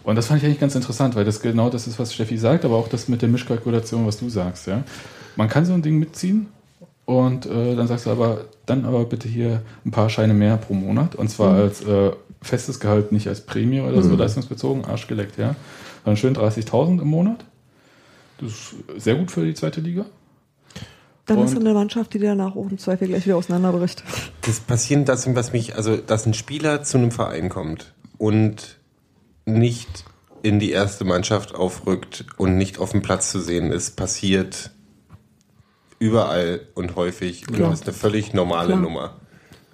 Und 0.02 0.16
das 0.16 0.26
fand 0.28 0.40
ich 0.40 0.46
eigentlich 0.46 0.60
ganz 0.60 0.74
interessant, 0.74 1.14
weil 1.14 1.26
das 1.26 1.42
genau 1.42 1.68
das 1.68 1.86
ist, 1.86 1.98
was 1.98 2.14
Steffi 2.14 2.38
sagt, 2.38 2.64
aber 2.64 2.76
auch 2.76 2.88
das 2.88 3.08
mit 3.08 3.20
der 3.20 3.28
Mischkalkulation, 3.28 4.06
was 4.06 4.16
du 4.18 4.30
sagst. 4.30 4.66
Ja? 4.66 4.82
Man 5.36 5.48
kann 5.48 5.66
so 5.66 5.74
ein 5.74 5.82
Ding 5.82 5.98
mitziehen 5.98 6.46
und 7.04 7.44
äh, 7.44 7.76
dann 7.76 7.86
sagst 7.86 8.06
du 8.06 8.10
aber, 8.10 8.46
dann 8.64 8.86
aber 8.86 9.04
bitte 9.04 9.28
hier 9.28 9.60
ein 9.84 9.90
paar 9.90 10.08
Scheine 10.08 10.32
mehr 10.32 10.56
pro 10.56 10.72
Monat 10.72 11.14
und 11.14 11.28
zwar 11.28 11.54
als 11.56 11.84
äh, 11.84 12.12
festes 12.40 12.80
Gehalt, 12.80 13.12
nicht 13.12 13.28
als 13.28 13.42
Prämie 13.42 13.80
oder 13.80 14.02
so, 14.02 14.16
leistungsbezogen, 14.16 14.86
arschgeleckt, 14.86 15.36
ja. 15.36 15.54
Dann 16.06 16.16
schön 16.16 16.34
30.000 16.34 17.02
im 17.02 17.08
Monat. 17.08 17.44
Das 18.38 18.50
ist 18.50 18.74
sehr 19.02 19.14
gut 19.16 19.30
für 19.30 19.44
die 19.44 19.54
zweite 19.54 19.80
Liga. 19.80 20.06
Dann 21.26 21.38
hast 21.40 21.54
du 21.54 21.58
Und- 21.58 21.64
eine 21.66 21.74
Mannschaft, 21.74 22.14
die 22.14 22.18
danach 22.20 22.54
auch 22.54 22.70
im 22.70 22.78
Zweifel 22.78 23.08
gleich 23.08 23.24
wieder 23.26 23.36
auseinanderbricht. 23.36 24.04
Das 24.42 24.60
passiert, 24.60 25.08
das, 25.08 25.34
was 25.34 25.52
mich, 25.52 25.74
also, 25.74 25.96
dass 25.96 26.24
ein 26.26 26.34
Spieler 26.34 26.82
zu 26.84 26.98
einem 26.98 27.10
Verein 27.10 27.48
kommt 27.48 27.94
und 28.18 28.76
nicht 29.44 30.04
in 30.42 30.60
die 30.60 30.70
erste 30.70 31.04
Mannschaft 31.04 31.54
aufrückt 31.54 32.26
und 32.36 32.56
nicht 32.56 32.78
auf 32.78 32.92
dem 32.92 33.02
Platz 33.02 33.32
zu 33.32 33.40
sehen 33.40 33.72
ist, 33.72 33.96
passiert 33.96 34.70
überall 35.98 36.60
und 36.74 36.94
häufig 36.94 37.48
und 37.48 37.56
Klar. 37.56 37.70
das 37.70 37.80
ist 37.80 37.86
eine 37.88 37.96
völlig 37.96 38.32
normale 38.34 38.68
Klar. 38.68 38.80
Nummer. 38.80 39.16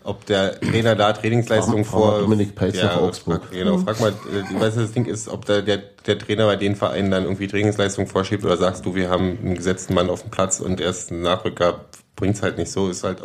Ob 0.04 0.26
der 0.26 0.60
Trainer 0.60 0.96
da 0.96 1.12
Trainingsleistung 1.12 1.84
vor. 1.84 2.20
Dominik 2.20 2.54
Peitz 2.54 2.76
nach 2.82 2.96
Augsburg. 2.96 3.42
Frag, 3.42 3.52
genau, 3.52 3.78
frag 3.78 4.00
mal, 4.00 4.10
äh, 4.10 4.60
weißt 4.60 4.76
du, 4.76 4.80
das 4.80 4.92
Ding 4.92 5.06
ist, 5.06 5.28
ob 5.28 5.44
der, 5.44 5.62
der, 5.62 5.78
der 6.06 6.18
Trainer 6.18 6.46
bei 6.46 6.56
den 6.56 6.74
Vereinen 6.74 7.10
dann 7.10 7.24
irgendwie 7.24 7.46
Trainingsleistung 7.46 8.06
vorschiebt 8.06 8.44
oder 8.44 8.56
sagst 8.56 8.84
du, 8.84 8.94
wir 8.94 9.10
haben 9.10 9.38
einen 9.38 9.54
gesetzten 9.54 9.94
Mann 9.94 10.10
auf 10.10 10.22
dem 10.22 10.30
Platz 10.30 10.60
und 10.60 10.80
erst 10.80 11.12
ein 11.12 11.22
Nachrücker 11.22 11.84
bringt's 12.16 12.42
halt 12.42 12.58
nicht 12.58 12.70
so, 12.70 12.88
ist 12.88 13.04
halt 13.04 13.22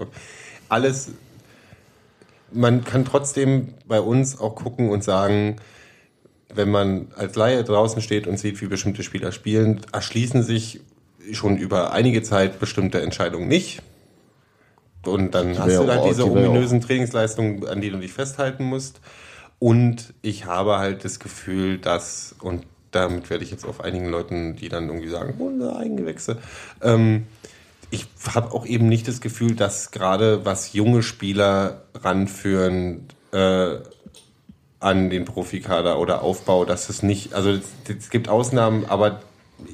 alles. 0.70 1.10
Man 2.52 2.84
kann 2.84 3.06
trotzdem 3.06 3.74
bei 3.88 4.00
uns 4.00 4.40
auch 4.40 4.56
gucken 4.56 4.90
und 4.90 5.04
sagen, 5.04 5.58
wenn 6.54 6.70
man 6.70 7.08
als 7.16 7.36
Laie 7.36 7.64
draußen 7.64 8.02
steht 8.02 8.28
und 8.28 8.38
sieht, 8.38 8.62
wie 8.62 8.68
bestimmte 8.68 9.04
Spieler 9.04 9.32
spielen, 9.32 9.82
erschließen 9.92 10.44
sich 10.44 10.80
schon 11.34 11.58
über 11.58 11.92
einige 11.92 12.24
Zeit 12.24 12.60
bestimmte 12.60 13.02
Entscheidungen 13.02 13.48
nicht. 13.48 13.82
Und 15.08 15.34
dann 15.34 15.58
hast 15.58 15.68
du 15.78 15.88
halt 15.88 16.02
auch- 16.02 16.08
diese 16.08 16.24
die 16.24 16.30
ominösen 16.30 16.82
Trainingsleistungen, 16.82 17.68
an 17.68 17.82
die 17.82 17.90
du 17.90 17.98
dich 17.98 18.14
festhalten 18.14 18.64
musst. 18.66 19.00
Und 19.60 20.14
ich 20.22 20.46
habe 20.46 20.78
halt 20.78 21.04
das 21.04 21.20
Gefühl, 21.20 21.78
dass, 21.80 22.36
und 22.42 22.64
damit 22.92 23.30
werde 23.30 23.44
ich 23.44 23.52
jetzt 23.52 23.66
auf 23.66 23.82
einigen 23.82 24.10
Leuten, 24.10 24.56
die 24.56 24.70
dann 24.70 24.88
irgendwie 24.88 25.10
sagen, 25.10 25.34
unser 25.40 25.78
Eigengewächse, 25.78 26.38
ähm, 26.82 27.26
ich 27.90 28.06
habe 28.36 28.52
auch 28.54 28.66
eben 28.66 28.88
nicht 28.90 29.08
das 29.08 29.22
Gefühl, 29.22 29.56
dass 29.56 29.92
gerade 29.92 30.46
was 30.46 30.74
junge 30.74 31.02
Spieler 31.04 31.84
ranführen 31.96 33.08
äh, 33.32 33.78
an 34.80 35.10
den 35.10 35.26
Profikader 35.26 36.00
oder 36.00 36.22
Aufbau, 36.22 36.66
dass 36.66 36.90
es 36.90 37.02
nicht, 37.02 37.34
also 37.34 37.58
es 37.88 38.10
gibt 38.10 38.30
Ausnahmen, 38.30 38.86
aber 38.86 39.22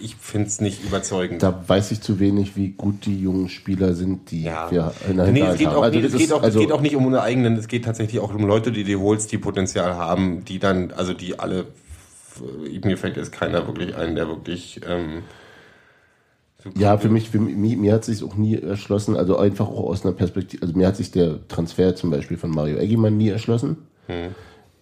ich 0.01 0.15
finde 0.15 0.47
es 0.47 0.61
nicht 0.61 0.83
überzeugend. 0.83 1.43
Da 1.43 1.63
weiß 1.67 1.91
ich 1.91 2.01
zu 2.01 2.19
wenig, 2.19 2.55
wie 2.55 2.69
gut 2.69 3.05
die 3.05 3.19
jungen 3.19 3.49
Spieler 3.49 3.93
sind, 3.95 4.31
die 4.31 4.43
Ja. 4.43 4.71
wir 4.71 4.93
in 5.09 5.17
der 5.17 5.27
Nee, 5.31 5.41
es 5.41 5.57
geht, 5.57 5.67
haben. 5.67 5.75
auch, 5.77 5.83
Also 5.83 5.99
nee, 5.99 6.05
es, 6.05 6.15
geht 6.15 6.31
auch, 6.31 6.41
also- 6.41 6.59
es 6.59 6.65
geht 6.65 6.71
auch 6.73 6.81
nicht 6.81 6.95
um 6.95 7.05
unsere 7.05 7.23
eigenen, 7.23 7.55
es 7.57 7.67
geht 7.67 7.85
tatsächlich 7.85 8.19
auch 8.21 8.33
um 8.33 8.45
Leute, 8.45 8.71
die 8.71 8.83
du 8.83 8.99
holst, 9.01 9.31
die 9.31 9.37
Potenzial 9.37 9.95
haben, 9.95 10.45
die 10.45 10.59
dann, 10.59 10.91
also 10.91 11.13
die 11.13 11.39
alle 11.39 11.65
mir 12.83 12.97
fällt 12.97 13.15
jetzt 13.17 13.31
keiner 13.31 13.67
wirklich 13.67 13.95
ein, 13.95 14.15
der 14.15 14.27
wirklich. 14.27 14.81
Ähm, 14.89 15.21
so 16.63 16.69
Ja, 16.79 16.97
für 16.97 17.09
mich, 17.09 17.29
für 17.29 17.39
mich, 17.39 17.77
mir 17.77 17.93
hat 17.93 18.05
sich 18.05 18.23
auch 18.23 18.35
nie 18.35 18.55
erschlossen, 18.55 19.15
also 19.15 19.37
einfach 19.37 19.67
auch 19.67 19.83
aus 19.89 20.03
einer 20.05 20.13
Perspektive, 20.15 20.63
also 20.63 20.75
mir 20.75 20.87
hat 20.87 20.95
sich 20.95 21.11
der 21.11 21.47
Transfer 21.47 21.95
zum 21.95 22.09
Beispiel 22.09 22.37
von 22.37 22.49
Mario 22.49 22.77
Eggimann 22.77 23.17
nie 23.17 23.29
erschlossen. 23.29 23.77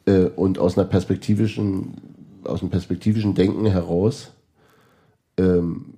Äh, 0.05 0.25
und 0.35 0.59
aus 0.59 0.77
einer 0.77 0.87
perspektivischen, 0.87 1.95
aus 2.43 2.61
einem 2.61 2.69
perspektivischen 2.71 3.33
Denken 3.35 3.65
heraus, 3.65 4.31
ähm, 5.37 5.95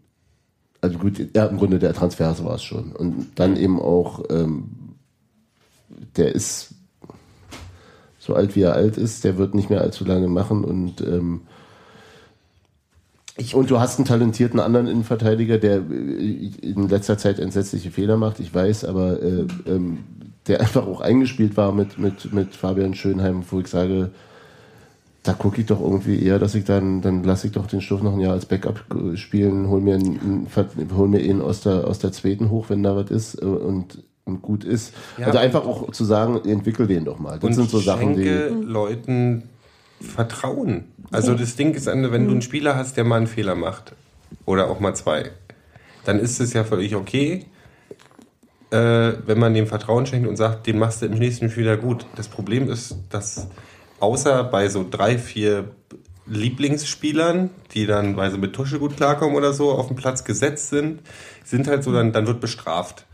also 0.82 0.98
gut, 0.98 1.30
ja, 1.36 1.46
im 1.46 1.58
Grunde 1.58 1.80
der 1.80 1.94
Transfer 1.94 2.36
war 2.44 2.56
es 2.56 2.64
schon. 2.64 2.92
Und 2.92 3.32
dann 3.36 3.56
eben 3.56 3.80
auch, 3.80 4.24
ähm, 4.30 4.96
der 6.18 6.36
ist 6.36 6.74
so 8.20 8.36
alt 8.36 8.56
wie 8.56 8.62
er 8.62 8.74
alt 8.74 8.98
ist, 8.98 9.24
der 9.24 9.38
wird 9.38 9.54
nicht 9.54 9.70
mehr 9.70 9.82
allzu 9.82 10.06
lange 10.06 10.28
machen 10.28 10.64
und 10.64 11.02
ähm, 11.02 11.42
und 13.54 13.72
du 13.72 13.80
hast 13.80 13.98
einen 13.98 14.06
talentierten 14.06 14.60
anderen 14.60 14.88
Innenverteidiger, 14.88 15.58
der 15.58 15.78
äh, 15.78 16.52
in 16.62 16.88
letzter 16.88 17.18
Zeit 17.18 17.40
entsetzliche 17.40 17.92
Fehler 17.92 18.16
macht, 18.16 18.40
ich 18.40 18.54
weiß, 18.54 18.86
aber 18.86 19.22
äh, 19.22 19.48
ähm, 19.66 20.00
der 20.48 20.60
einfach 20.62 20.86
auch 20.86 21.02
eingespielt 21.02 21.58
war 21.58 21.74
mit, 21.74 21.98
mit, 21.98 22.32
mit 22.32 22.56
Fabian 22.56 22.94
Schönheim, 22.94 23.44
wo 23.50 23.60
ich 23.60 23.68
sage, 23.68 24.12
da 25.24 25.34
gucke 25.34 25.62
ich 25.62 25.68
doch 25.68 25.80
irgendwie 25.80 26.22
eher, 26.22 26.38
dass 26.38 26.54
ich 26.54 26.66
dann, 26.66 27.02
dann 27.02 27.24
lasse 27.24 27.48
ich 27.48 27.54
doch 27.54 27.66
den 27.66 27.82
Stoff 27.82 28.04
noch 28.04 28.14
ein 28.14 28.20
Jahr 28.20 28.34
als 28.34 28.46
Backup 28.46 28.84
äh, 28.94 29.16
spielen, 29.16 29.70
hol 29.70 29.80
mir, 29.80 29.96
einen, 29.96 30.48
hol 30.96 31.08
mir 31.08 31.22
ihn 31.22 31.42
aus 31.42 31.62
der, 31.62 31.88
aus 31.88 32.00
der 32.00 32.12
zweiten 32.12 32.50
hoch, 32.50 32.66
wenn 32.70 32.84
da 32.84 32.96
was 32.96 33.10
ist 33.10 33.42
äh, 33.42 33.46
und, 33.46 34.04
und 34.26 34.42
gut 34.42 34.66
ist. 34.66 34.94
Ja, 35.18 35.28
also 35.28 35.40
einfach 35.40 35.66
auch 35.66 35.92
zu 35.92 36.04
sagen, 36.04 36.42
entwickel 36.46 36.88
den 36.88 37.06
doch 37.06 37.20
mal. 37.20 37.40
Das 37.40 37.48
und 37.48 37.54
sind 37.54 37.70
so 37.70 37.80
Sachen, 37.80 38.18
die. 38.18 38.28
Leuten 38.28 39.44
Vertrauen. 40.02 40.86
Also 41.12 41.34
das 41.34 41.56
Ding 41.56 41.74
ist, 41.74 41.86
wenn 41.86 42.04
du 42.04 42.10
einen 42.10 42.42
Spieler 42.42 42.76
hast, 42.76 42.98
der 42.98 43.06
mal 43.06 43.18
einen 43.18 43.28
Fehler 43.28 43.56
macht 43.56 43.94
oder 44.46 44.70
auch 44.70 44.82
mal 44.82 44.94
zwei, 44.94 45.32
dann 46.04 46.20
ist 46.20 46.42
es 46.42 46.52
ja 46.52 46.66
völlig 46.66 46.96
okay, 46.96 47.46
äh, 48.72 49.14
wenn 49.26 49.40
man 49.40 49.54
dem 49.54 49.68
Vertrauen 49.68 50.06
schenkt 50.06 50.28
und 50.28 50.36
sagt, 50.36 50.68
den 50.68 50.80
machst 50.80 51.02
du 51.02 51.06
im 51.06 51.14
nächsten 51.14 51.50
Spiel 51.50 51.64
wieder 51.64 51.78
gut. 51.78 52.06
Das 52.16 52.28
Problem 52.28 52.70
ist, 52.70 52.98
dass 53.10 53.48
außer 54.04 54.44
bei 54.44 54.68
so 54.68 54.86
drei, 54.88 55.18
vier 55.18 55.70
Lieblingsspielern, 56.28 57.50
die 57.74 57.86
dann, 57.86 58.18
weil 58.18 58.32
sie 58.32 58.38
mit 58.38 58.54
Tusche 58.54 58.78
gut 58.78 58.98
klarkommen 58.98 59.36
oder 59.36 59.54
so, 59.54 59.72
auf 59.72 59.88
dem 59.88 59.96
Platz 59.96 60.26
gesetzt 60.26 60.70
sind, 60.70 61.00
sind 61.46 61.68
halt 61.68 61.84
so, 61.84 61.94
dann, 61.94 62.12
dann 62.12 62.28
wird 62.28 62.42
bestraft. 62.42 63.06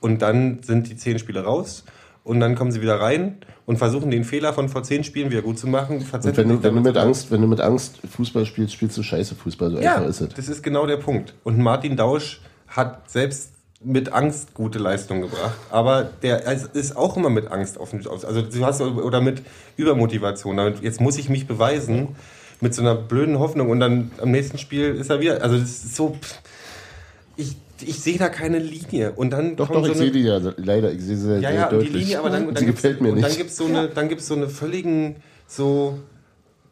Und 0.00 0.20
dann 0.20 0.62
sind 0.62 0.88
die 0.88 0.96
zehn 0.96 1.18
Spiele 1.18 1.42
raus 1.42 1.84
und 2.22 2.38
dann 2.40 2.54
kommen 2.54 2.70
sie 2.70 2.82
wieder 2.82 3.00
rein 3.00 3.38
und 3.64 3.78
versuchen 3.78 4.10
den 4.10 4.24
Fehler 4.24 4.52
von 4.52 4.68
vor 4.68 4.82
zehn 4.82 5.04
Spielen 5.04 5.30
wieder 5.30 5.42
gut 5.42 5.58
zu 5.58 5.68
machen. 5.68 5.98
Und 5.98 6.36
wenn 6.36 6.48
du, 6.48 6.62
wenn 6.62 6.74
du 6.74 6.80
mit 6.82 6.96
Angst, 6.98 7.30
wenn 7.30 7.40
du 7.40 7.48
mit 7.48 7.60
Angst 7.60 7.98
Fußball 8.14 8.44
spielst, 8.44 8.74
spielst 8.74 8.96
du 8.98 9.02
scheiße 9.02 9.34
Fußball, 9.34 9.70
so 9.70 9.78
ja, 9.78 9.96
einfach 9.96 10.08
ist 10.08 10.20
es. 10.20 10.28
das 10.34 10.48
ist 10.48 10.62
genau 10.62 10.86
der 10.86 10.98
Punkt. 10.98 11.34
Und 11.44 11.58
Martin 11.58 11.96
Dausch 11.96 12.42
hat 12.68 13.10
selbst 13.10 13.52
mit 13.88 14.12
Angst 14.12 14.52
gute 14.52 14.80
Leistung 14.80 15.20
gebracht, 15.20 15.56
aber 15.70 16.10
der 16.22 16.42
ist 16.74 16.96
auch 16.96 17.16
immer 17.16 17.30
mit 17.30 17.52
Angst 17.52 17.78
auf 17.78 17.90
dem, 17.90 18.00
also 18.08 18.42
du 18.42 18.66
hast 18.66 18.80
oder 18.80 19.20
mit 19.20 19.42
Übermotivation. 19.76 20.56
Damit, 20.56 20.82
jetzt 20.82 21.00
muss 21.00 21.16
ich 21.18 21.28
mich 21.28 21.46
beweisen 21.46 22.16
mit 22.60 22.74
so 22.74 22.82
einer 22.82 22.96
blöden 22.96 23.38
Hoffnung 23.38 23.70
und 23.70 23.78
dann 23.78 24.10
am 24.20 24.32
nächsten 24.32 24.58
Spiel 24.58 24.94
ist 24.96 25.08
er 25.08 25.20
wieder. 25.20 25.40
Also 25.40 25.56
das 25.56 25.68
ist 25.84 25.94
so, 25.94 26.16
ich, 27.36 27.56
ich 27.80 28.00
sehe 28.00 28.18
da 28.18 28.28
keine 28.28 28.58
Linie 28.58 29.12
und 29.12 29.30
dann 29.30 29.54
Doch, 29.54 29.68
doch, 29.70 29.84
so 29.84 29.92
ich 29.92 29.98
sehe 29.98 30.10
die 30.10 30.22
ja 30.22 30.40
leider, 30.56 30.90
ich 30.92 31.02
sehe 31.02 31.16
sie 31.16 31.34
ja, 31.34 31.40
sehr 31.40 31.52
ja, 31.52 31.64
und 31.68 31.72
die 31.72 31.76
deutlich. 31.86 32.02
Linie, 32.02 32.18
aber 32.18 32.30
dann, 32.30 32.46
dann 32.46 32.54
gibt's- 32.54 32.82
gefällt 32.82 33.00
mir 33.00 33.10
dann 33.10 33.18
nicht. 33.20 33.36
gibt 33.36 33.50
es 33.50 33.56
so 33.56 33.66
eine, 33.66 33.88
dann 33.88 34.08
gibt's 34.08 34.26
so 34.26 34.34
eine 34.34 34.48
völligen, 34.48 35.16
so, 35.46 35.98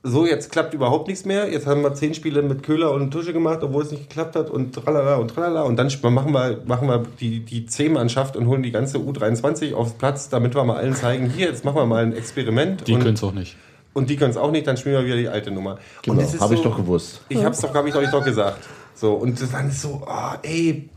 so 0.06 0.26
jetzt 0.26 0.52
klappt 0.52 0.74
überhaupt 0.74 1.08
nichts 1.08 1.24
mehr. 1.24 1.50
Jetzt 1.50 1.66
haben 1.66 1.80
wir 1.82 1.94
zehn 1.94 2.12
Spiele 2.12 2.42
mit 2.42 2.62
Köhler 2.62 2.92
und 2.92 3.10
Tusche 3.10 3.32
gemacht, 3.32 3.60
obwohl 3.62 3.82
es 3.82 3.90
nicht 3.90 4.08
geklappt 4.10 4.36
hat 4.36 4.50
und 4.50 4.74
tralala 4.74 5.16
und 5.16 5.28
tralala. 5.28 5.62
Und 5.62 5.76
dann 5.76 5.90
machen 6.12 6.32
wir, 6.32 6.60
machen 6.66 6.88
wir 6.88 7.04
die, 7.20 7.40
die 7.40 7.64
C-Mannschaft 7.64 8.36
und 8.36 8.46
holen 8.46 8.62
die 8.62 8.70
ganze 8.70 8.98
U23 8.98 9.72
aufs 9.74 9.94
Platz, 9.94 10.28
damit 10.28 10.54
wir 10.54 10.62
mal 10.64 10.76
allen 10.76 10.94
zeigen, 10.94 11.30
hier, 11.30 11.46
jetzt 11.46 11.64
machen 11.64 11.76
wir 11.76 11.86
mal 11.86 12.02
ein 12.04 12.12
Experiment. 12.12 12.86
Die 12.86 12.96
können 12.98 13.14
es 13.14 13.24
auch 13.24 13.32
nicht. 13.32 13.56
und 13.94 14.10
die 14.10 14.16
können 14.16 14.32
es 14.32 14.36
auch 14.36 14.50
nicht, 14.50 14.66
dann 14.66 14.76
spielen 14.76 14.96
wir 14.96 15.06
wieder 15.06 15.16
die 15.16 15.28
alte 15.28 15.50
Nummer. 15.50 15.78
Genau, 16.02 16.16
und 16.18 16.22
das 16.22 16.34
ist 16.34 16.40
habe 16.42 16.54
ich 16.54 16.60
so- 16.60 16.68
doch 16.68 16.76
gewusst. 16.76 17.22
Ich 17.30 17.42
hab's 17.42 17.60
doch, 17.60 17.74
habe 17.74 17.88
ich 17.88 17.94
euch 17.94 18.10
doch 18.10 18.24
gesagt. 18.24 18.58
So, 18.94 19.14
und 19.14 19.40
das 19.40 19.50
dann 19.50 19.68
ist 19.70 19.80
so, 19.80 20.02
ah, 20.06 20.38
ey, 20.42 20.88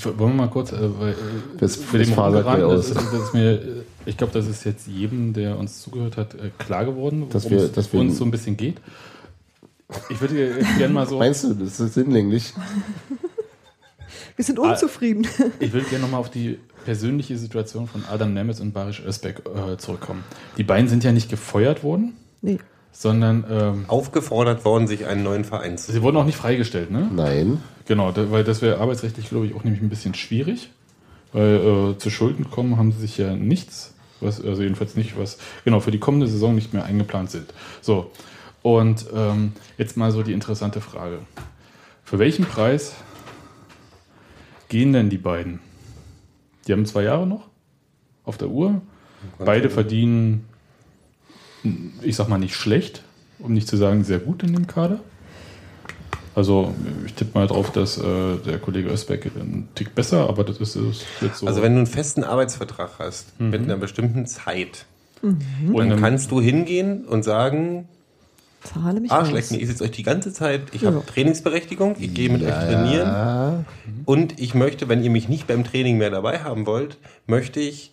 Wollen 0.00 0.18
wir 0.18 0.28
mal 0.28 0.48
kurz, 0.50 0.72
äh, 0.72 0.78
weil, 0.98 1.12
äh, 1.12 1.16
Das- 1.58 1.76
für 1.76 1.98
das 1.98 2.08
den 2.08 2.16
das, 2.16 2.46
aus. 2.46 2.86
ist- 2.88 2.96
das 2.96 3.12
ist 3.12 3.34
mir, 3.34 3.52
äh, 3.52 3.82
ich 4.06 4.16
glaube, 4.16 4.32
das 4.32 4.46
ist 4.46 4.64
jetzt 4.64 4.86
jedem, 4.88 5.32
der 5.32 5.58
uns 5.58 5.82
zugehört 5.82 6.16
hat, 6.16 6.34
äh, 6.34 6.50
klar 6.58 6.84
geworden, 6.84 7.26
Dass 7.30 7.44
worum 7.44 7.58
wir- 7.58 7.64
es 7.66 7.72
dass 7.72 7.92
wir- 7.92 8.00
uns 8.00 8.16
so 8.16 8.24
ein 8.24 8.30
bisschen 8.30 8.56
geht. 8.56 8.76
Ich 10.08 10.18
würde 10.20 10.64
gerne 10.78 10.94
mal 10.94 11.06
so, 11.06 11.18
Meinst 11.18 11.44
du, 11.44 11.52
das 11.54 11.78
ist 11.78 11.94
sinnlänglich? 11.94 12.52
Wir 14.36 14.44
sind 14.44 14.58
unzufrieden. 14.58 15.26
ich 15.60 15.72
würde 15.72 15.86
gerne 15.88 16.04
nochmal 16.04 16.20
auf 16.20 16.30
die 16.30 16.58
persönliche 16.84 17.36
Situation 17.36 17.86
von 17.86 18.02
Adam 18.10 18.32
Nemitz 18.32 18.60
und 18.60 18.72
Barisch 18.72 19.02
Özbek 19.06 19.42
äh, 19.46 19.76
zurückkommen. 19.76 20.24
Die 20.56 20.64
beiden 20.64 20.88
sind 20.88 21.04
ja 21.04 21.12
nicht 21.12 21.28
gefeuert 21.30 21.84
worden, 21.84 22.14
Nee. 22.40 22.58
Sondern 22.92 23.44
ähm, 23.50 23.84
aufgefordert 23.88 24.64
worden, 24.64 24.86
sich 24.86 25.06
einen 25.06 25.22
neuen 25.22 25.44
Verein 25.44 25.78
zu 25.78 25.90
sie 25.90 26.02
wurden 26.02 26.16
auch 26.18 26.26
nicht 26.26 26.36
freigestellt, 26.36 26.90
ne? 26.90 27.08
Nein. 27.12 27.62
Genau, 27.86 28.12
da, 28.12 28.30
weil 28.30 28.44
das 28.44 28.62
wäre 28.62 28.78
arbeitsrechtlich, 28.78 29.28
glaube 29.28 29.46
ich, 29.46 29.54
auch 29.54 29.64
nämlich 29.64 29.82
ein 29.82 29.88
bisschen 29.88 30.14
schwierig. 30.14 30.70
Weil 31.32 31.94
äh, 31.94 31.98
zu 31.98 32.10
Schulden 32.10 32.50
kommen 32.50 32.76
haben 32.76 32.92
sie 32.92 33.00
sich 33.00 33.16
ja 33.16 33.34
nichts, 33.34 33.94
was, 34.20 34.44
also 34.44 34.62
jedenfalls 34.62 34.96
nicht, 34.96 35.18
was 35.18 35.38
genau 35.64 35.80
für 35.80 35.90
die 35.90 35.98
kommende 35.98 36.26
Saison 36.26 36.54
nicht 36.54 36.74
mehr 36.74 36.84
eingeplant 36.84 37.30
sind. 37.30 37.54
So, 37.80 38.10
und 38.62 39.06
ähm, 39.14 39.52
jetzt 39.78 39.96
mal 39.96 40.12
so 40.12 40.22
die 40.22 40.32
interessante 40.32 40.80
Frage. 40.80 41.20
Für 42.04 42.18
welchen 42.18 42.44
Preis 42.44 42.94
gehen 44.68 44.92
denn 44.92 45.08
die 45.08 45.18
beiden? 45.18 45.60
Die 46.66 46.72
haben 46.72 46.86
zwei 46.86 47.02
Jahre 47.02 47.26
noch 47.26 47.48
auf 48.24 48.36
der 48.36 48.48
Uhr. 48.48 48.80
Beide 49.38 49.70
verdienen, 49.70 50.46
ich 52.02 52.16
sag 52.16 52.28
mal, 52.28 52.38
nicht 52.38 52.54
schlecht, 52.54 53.02
um 53.38 53.52
nicht 53.52 53.68
zu 53.68 53.76
sagen 53.76 54.04
sehr 54.04 54.18
gut 54.18 54.42
in 54.42 54.52
dem 54.52 54.66
Kader. 54.66 55.00
Also 56.34 56.74
ich 57.04 57.12
tippe 57.12 57.38
mal 57.38 57.46
drauf, 57.46 57.70
dass 57.72 57.98
äh, 57.98 58.02
der 58.46 58.58
Kollege 58.58 58.88
Özbeck 58.88 59.26
einen 59.36 59.68
Tick 59.74 59.94
besser, 59.94 60.28
aber 60.28 60.44
das 60.44 60.58
ist, 60.58 60.76
ist 60.76 61.04
jetzt 61.20 61.38
so. 61.38 61.46
Also 61.46 61.60
wenn 61.62 61.72
du 61.72 61.78
einen 61.78 61.86
festen 61.86 62.24
Arbeitsvertrag 62.24 62.92
hast 62.98 63.38
mit 63.38 63.62
einer 63.62 63.76
bestimmten 63.76 64.26
Zeit, 64.26 64.86
und 65.22 65.76
dann 65.76 66.00
kannst 66.00 66.30
du 66.32 66.40
hingehen 66.40 67.04
und 67.04 67.22
sagen, 67.22 67.86
Zahle 68.64 69.00
mich 69.00 69.10
Arschlecken, 69.12 69.56
aus. 69.56 69.62
ich 69.62 69.68
sitze 69.68 69.84
euch 69.84 69.90
die 69.90 70.02
ganze 70.04 70.32
Zeit, 70.32 70.62
ich 70.72 70.82
Ja. 70.82 70.90
habe 70.92 71.04
Trainingsberechtigung, 71.06 71.96
ich 72.00 72.14
gehe 72.14 72.28
mit 72.30 72.42
euch 72.42 72.54
trainieren 72.54 73.64
und 74.04 74.40
ich 74.40 74.54
möchte, 74.54 74.88
wenn 74.88 75.02
ihr 75.04 75.10
mich 75.10 75.28
nicht 75.28 75.46
beim 75.46 75.64
Training 75.64 75.98
mehr 75.98 76.10
dabei 76.10 76.40
haben 76.40 76.64
wollt, 76.66 76.96
möchte 77.26 77.60
ich 77.60 77.92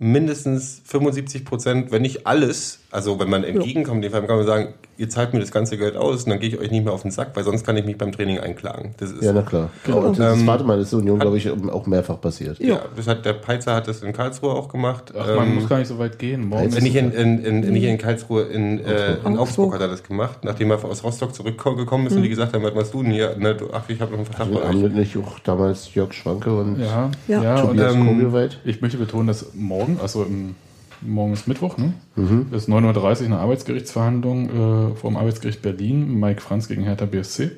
mindestens 0.00 0.80
75 0.84 1.44
Prozent, 1.44 1.92
wenn 1.92 2.02
nicht 2.02 2.26
alles, 2.26 2.79
also 2.92 3.18
wenn 3.20 3.30
man 3.30 3.44
entgegenkommt, 3.44 3.96
in 3.98 4.02
dem 4.02 4.12
Fall 4.12 4.26
kann 4.26 4.36
man 4.36 4.46
sagen, 4.46 4.74
ihr 4.96 5.08
zahlt 5.08 5.32
mir 5.32 5.40
das 5.40 5.50
ganze 5.52 5.78
Geld 5.78 5.96
aus 5.96 6.24
und 6.24 6.30
dann 6.30 6.40
gehe 6.40 6.48
ich 6.48 6.58
euch 6.58 6.70
nicht 6.70 6.84
mehr 6.84 6.92
auf 6.92 7.02
den 7.02 7.10
Sack, 7.10 7.30
weil 7.34 7.44
sonst 7.44 7.64
kann 7.64 7.76
ich 7.76 7.84
mich 7.84 7.96
beim 7.96 8.10
Training 8.12 8.40
einklagen. 8.40 8.94
Das 8.98 9.10
ist 9.12 9.22
Ja, 9.22 9.32
na 9.32 9.42
klar. 9.42 9.70
Und 9.86 10.18
das 10.18 10.38
ist, 10.38 10.46
warte 10.46 10.64
mal, 10.64 10.76
das 10.78 10.88
ist 10.88 10.94
Union, 10.94 11.18
glaube 11.20 11.36
ich, 11.38 11.48
auch 11.50 11.86
mehrfach 11.86 12.20
passiert. 12.20 12.58
ja, 12.58 12.80
das 12.96 13.06
hat 13.06 13.24
der 13.24 13.34
Peitzer 13.34 13.74
hat 13.74 13.86
das 13.88 14.02
in 14.02 14.12
Karlsruhe 14.12 14.50
auch 14.52 14.68
gemacht. 14.68 15.12
Ach, 15.18 15.26
man 15.36 15.48
Ähm, 15.48 15.54
muss 15.54 15.68
gar 15.68 15.78
nicht 15.78 15.88
so 15.88 15.98
weit 15.98 16.18
gehen. 16.18 16.46
Morgen 16.48 16.64
Jetzt 16.64 16.78
Äh, 16.78 16.82
Nicht 16.82 16.96
in, 16.96 17.12
in, 17.12 17.44
in, 17.44 17.60
nicht 17.72 17.84
in 17.84 17.96
Karlsruhe, 17.98 18.42
in, 18.42 18.84
äh, 18.84 19.16
in 19.24 19.38
Augsburg. 19.38 19.72
Hat 19.74 19.80
er 19.80 19.88
das 19.88 20.02
gemacht, 20.02 20.40
nachdem 20.42 20.70
er 20.70 20.84
aus 20.84 21.04
Rostock 21.04 21.34
zurückgekommen 21.34 22.06
ist 22.08 22.16
und 22.16 22.22
die 22.22 22.28
gesagt 22.28 22.52
haben, 22.54 22.62
was 22.64 22.74
machst 22.74 22.92
du 22.92 23.02
denn 23.02 23.12
hier? 23.12 23.36
Ne, 23.38 23.54
du, 23.54 23.66
ach, 23.72 23.82
ich 23.88 24.00
habe 24.00 24.10
noch 24.10 24.18
einen 24.18 24.26
Vertrag 24.26 24.52
bei 24.52 24.60
Haben 24.66 24.76
euch. 24.76 24.82
wir 24.82 24.88
nicht 24.90 25.16
auch 25.16 25.38
damals 25.40 25.94
Jörg 25.94 26.12
Schwanke 26.12 26.52
und 26.54 26.80
ja, 26.80 27.10
Ja. 27.28 27.42
ja, 27.42 27.60
und 27.62 27.68
Tobias 27.78 27.94
ähm, 27.94 28.48
ich 28.64 28.80
möchte 28.80 28.98
betonen, 28.98 29.28
dass 29.28 29.46
morgen, 29.54 29.98
also 30.02 30.24
im, 30.24 30.54
morgen 31.02 31.32
ist 31.32 31.48
Mittwoch, 31.48 31.76
ne? 31.76 31.94
Das 32.50 32.62
ist 32.62 32.68
9.30 32.68 33.20
Uhr 33.20 33.26
eine 33.26 33.38
Arbeitsgerichtsverhandlung 33.38 34.48
äh, 34.48 34.96
vor 34.96 35.10
dem 35.10 35.16
Arbeitsgericht 35.16 35.62
Berlin, 35.62 36.18
Mike 36.18 36.40
Franz 36.40 36.68
gegen 36.68 36.82
Hertha 36.82 37.06
BSC. 37.06 37.52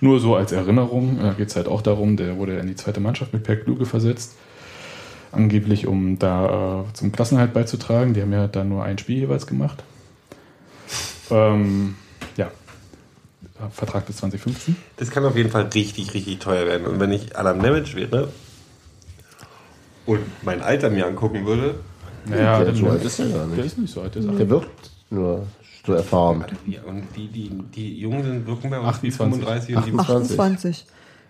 Nur 0.00 0.20
so 0.20 0.36
als 0.36 0.52
Erinnerung, 0.52 1.18
da 1.20 1.32
geht 1.32 1.48
es 1.48 1.56
halt 1.56 1.68
auch 1.68 1.82
darum, 1.82 2.16
der 2.16 2.36
wurde 2.36 2.58
in 2.58 2.66
die 2.66 2.74
zweite 2.74 3.00
Mannschaft 3.00 3.32
mit 3.32 3.44
Per 3.44 3.56
Kluge 3.56 3.86
versetzt. 3.86 4.34
Angeblich, 5.32 5.86
um 5.86 6.18
da 6.18 6.82
äh, 6.82 6.92
zum 6.92 7.12
Klassenhalt 7.12 7.52
beizutragen. 7.52 8.14
Die 8.14 8.22
haben 8.22 8.32
ja 8.32 8.46
dann 8.46 8.68
nur 8.68 8.84
ein 8.84 8.98
Spiel 8.98 9.18
jeweils 9.18 9.46
gemacht. 9.46 9.82
Ähm, 11.30 11.96
ja, 12.36 12.50
Vertrag 13.70 14.06
bis 14.06 14.18
2015. 14.18 14.76
Das 14.96 15.10
kann 15.10 15.24
auf 15.24 15.36
jeden 15.36 15.50
Fall 15.50 15.68
richtig, 15.74 16.14
richtig 16.14 16.38
teuer 16.38 16.66
werden. 16.66 16.86
Und 16.86 17.00
wenn 17.00 17.12
ich 17.12 17.36
Adam 17.36 17.58
Nemec 17.58 17.94
wäre 17.96 18.28
und 20.04 20.20
mein 20.42 20.62
Alter 20.62 20.90
mir 20.90 21.06
angucken 21.06 21.46
würde, 21.46 21.76
Naja, 22.28 22.64
der 22.64 22.74
so 22.74 22.88
alt 22.88 23.04
ist 23.04 23.18
er 23.20 23.28
gar 23.28 23.38
Der 23.38 23.46
nicht. 23.56 23.66
ist 23.66 23.78
nicht 23.78 23.92
so 23.92 24.00
alt, 24.02 24.14
der 24.14 24.22
ist 24.22 24.38
Der 24.38 24.48
wirkt 24.50 24.90
nur 25.10 25.46
so 25.86 25.92
erfahren. 25.92 26.44
ja, 26.66 26.82
und 26.82 27.04
die, 27.16 27.28
die, 27.28 27.50
die 27.74 27.98
Jungen 28.00 28.22
sind, 28.24 28.46
wirken 28.46 28.70
bei 28.70 28.78
uns 28.80 29.02
wie 29.02 29.08
28. 29.08 29.16
35 29.16 29.76
und 29.76 29.84
27. 29.84 30.40
28. 30.40 30.86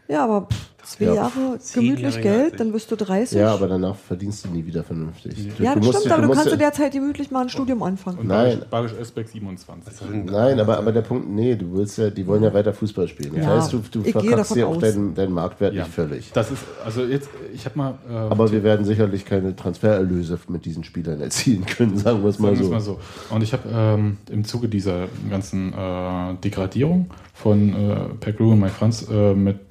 Ja, 0.08 0.24
aber 0.24 0.42
pff, 0.46 0.68
zwei 0.84 1.04
Ja. 1.06 1.14
Jahre 1.14 1.58
gemütlich 1.74 2.14
Jahre 2.14 2.20
Geld, 2.20 2.60
dann 2.60 2.70
bist 2.70 2.88
du 2.92 2.94
30. 2.96 3.36
Ja, 3.38 3.52
aber 3.52 3.66
danach 3.66 3.96
verdienst 3.96 4.44
du 4.44 4.50
nie 4.50 4.64
wieder 4.64 4.84
vernünftig. 4.84 5.34
Du, 5.56 5.62
ja, 5.64 5.74
du 5.74 5.80
das 5.80 5.86
musst- 5.86 5.98
stimmt, 5.98 6.12
aber 6.14 6.22
du, 6.22 6.28
kannst 6.32 6.46
ja- 6.46 6.52
in 6.52 6.58
der 6.60 6.72
Zeit 6.72 6.92
gemütlich 6.92 7.30
mal 7.32 7.40
ein 7.42 7.48
Studium 7.48 7.82
anfangen. 7.82 8.18
Und 8.18 8.28
Nein. 8.28 8.62
Barisch, 8.70 8.92
Esbeck 9.00 9.26
27. 9.28 9.94
Nein, 10.26 10.60
aber, 10.60 10.78
aber 10.78 10.92
der 10.92 11.00
Punkt, 11.02 11.28
nee, 11.28 11.56
du 11.56 11.72
willst 11.74 11.98
ja, 11.98 12.08
die 12.10 12.24
wollen 12.24 12.44
ja 12.44 12.54
weiter 12.54 12.72
Fußball 12.72 13.08
spielen. 13.08 13.32
Das 13.34 13.44
Ja, 13.44 13.56
heißt, 13.56 13.72
du, 13.72 13.82
du 13.90 14.04
verkackst 14.04 14.54
dir 14.54 14.68
auch 14.68 14.76
deinen, 14.76 15.12
deinen 15.16 15.32
Marktwert 15.32 15.74
Ja. 15.74 15.82
nicht 15.82 15.92
völlig. 15.94 16.30
Das 16.32 16.52
ist, 16.52 16.62
also 16.84 17.02
jetzt, 17.02 17.28
ich 17.52 17.64
habe 17.64 17.76
mal. 17.76 17.94
Äh, 18.08 18.12
Aber 18.14 18.52
wir 18.52 18.62
werden 18.62 18.86
sicherlich 18.86 19.24
keine 19.24 19.56
Transfererlöse 19.56 20.38
mit 20.48 20.64
diesen 20.64 20.84
Spielern 20.84 21.20
erzielen 21.20 21.66
können, 21.66 21.96
sagen 21.98 22.22
wir 22.22 22.30
es 22.30 22.38
mal 22.38 22.54
Sagen 22.56 22.70
wir 22.70 22.76
es 22.78 22.84
so. 22.84 22.92
mal 22.92 22.98
so. 23.28 23.34
Und 23.34 23.42
ich 23.42 23.52
habe 23.52 23.64
ähm, 23.72 24.18
im 24.30 24.44
Zuge 24.44 24.68
dieser 24.68 25.08
ganzen 25.28 25.72
äh, 25.72 26.34
Degradierung 26.44 27.10
von 27.34 27.74
äh, 27.74 27.96
Per 28.20 28.32
Grue 28.32 28.52
und 28.52 28.60
Mike 28.60 28.72
Franz 28.78 29.06
äh, 29.10 29.34
mit, 29.34 29.65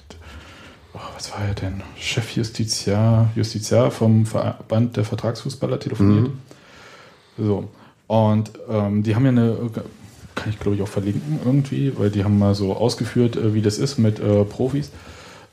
oh, 0.96 1.00
was 1.16 1.32
war 1.32 1.46
er 1.48 1.54
denn? 1.54 1.82
Chefjustiziar 1.98 3.30
Justiziar 3.36 3.92
vom 3.92 4.26
Verband 4.26 4.98
der 4.98 5.04
Vertragsfußballer 5.06 5.80
telefoniert. 5.80 6.30
So. 7.38 7.70
Und 8.08 8.52
ähm, 8.70 9.04
die 9.04 9.16
haben 9.16 9.24
ja 9.26 9.32
eine, 9.32 9.58
kann 10.36 10.50
ich 10.50 10.60
glaube 10.60 10.76
ich 10.78 10.82
auch 10.84 10.88
verlinken 10.88 11.40
irgendwie, 11.44 11.94
weil 11.98 12.10
die 12.10 12.24
haben 12.24 12.38
mal 12.40 12.56
so 12.56 12.74
ausgeführt, 12.74 13.36
äh, 13.36 13.54
wie 13.54 13.62
das 13.62 13.78
ist 13.78 13.98
mit 13.98 14.20
äh, 14.20 14.44
Profis, 14.46 14.90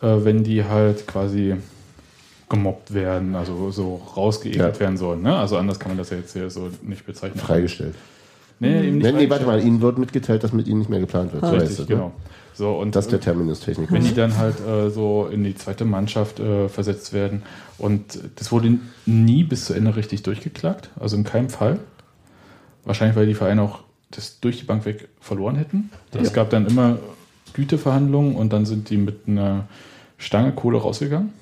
äh, 0.03 0.07
wenn 0.25 0.45
die 0.45 0.65
halt 0.65 1.07
quasi 1.07 1.57
gemobbt 2.51 2.93
werden, 2.93 3.35
also 3.35 3.71
so 3.71 4.03
rausgeekelt 4.15 4.75
Ja. 4.75 4.81
werden 4.81 4.99
sollen. 4.99 5.23
Ne? 5.23 5.35
Also 5.35 5.57
anders 5.57 5.81
kann 5.81 5.91
man 5.93 5.99
das 5.99 6.11
ja 6.11 6.19
jetzt 6.19 6.35
hier 6.35 6.51
so 6.51 6.69
nicht 6.83 7.07
bezeichnen. 7.07 7.41
Freigestellt. 7.41 7.95
Nee, 8.61 8.89
eben 8.89 8.99
nicht 8.99 9.05
Nee, 9.13 9.25
nee, 9.25 9.31
warte 9.31 9.47
mal, 9.47 9.61
ihnen 9.65 9.81
wird 9.81 9.99
mitgeteilt, 9.99 10.45
dass 10.45 10.53
mit 10.53 10.69
ihnen 10.69 10.81
nicht 10.81 10.91
mehr 10.91 11.01
geplant 11.01 11.33
wird. 11.33 11.43
So 11.43 11.51
heißt 11.51 11.63
Richtig, 11.63 11.79
es, 11.81 11.89
ne? 11.89 12.13
So, 12.55 12.73
und 12.79 12.95
Das 12.95 13.07
ist 13.07 13.13
der 13.13 13.21
Terminus 13.21 13.61
Technik. 13.61 13.91
wenn 13.91 14.05
die 14.05 14.15
dann 14.15 14.37
halt 14.37 14.61
äh, 14.67 14.91
so 14.91 15.27
in 15.31 15.43
die 15.45 15.55
zweite 15.55 15.85
Mannschaft 15.85 16.39
äh, 16.39 16.69
versetzt 16.69 17.13
werden. 17.13 17.43
Und 17.79 18.19
das 18.37 18.53
wurde 18.53 18.79
nie 19.07 19.43
bis 19.45 19.65
zu 19.65 19.75
Ende 19.75 19.97
richtig 19.97 20.23
durchgeklagt, 20.23 20.91
also 21.01 21.17
in 21.17 21.25
keinem 21.25 21.49
Fall. 21.49 21.81
Wahrscheinlich, 22.85 23.17
weil 23.17 23.27
die 23.27 23.35
Vereine 23.35 23.63
auch 23.63 23.81
das 24.11 24.41
durch 24.41 24.59
die 24.59 24.65
Bank 24.65 24.85
weg 24.85 25.09
verloren 25.21 25.57
hätten. 25.57 25.91
Es 26.13 26.33
gab 26.33 26.51
dann 26.51 26.67
immer 26.67 26.99
Güteverhandlungen 27.55 28.37
und 28.37 28.53
dann 28.53 28.67
sind 28.67 28.91
die 28.91 28.97
mit 28.97 29.27
einer 29.27 29.69
Stange 30.19 30.53
Kohle 30.53 30.79
rausgegangen. 30.79 31.33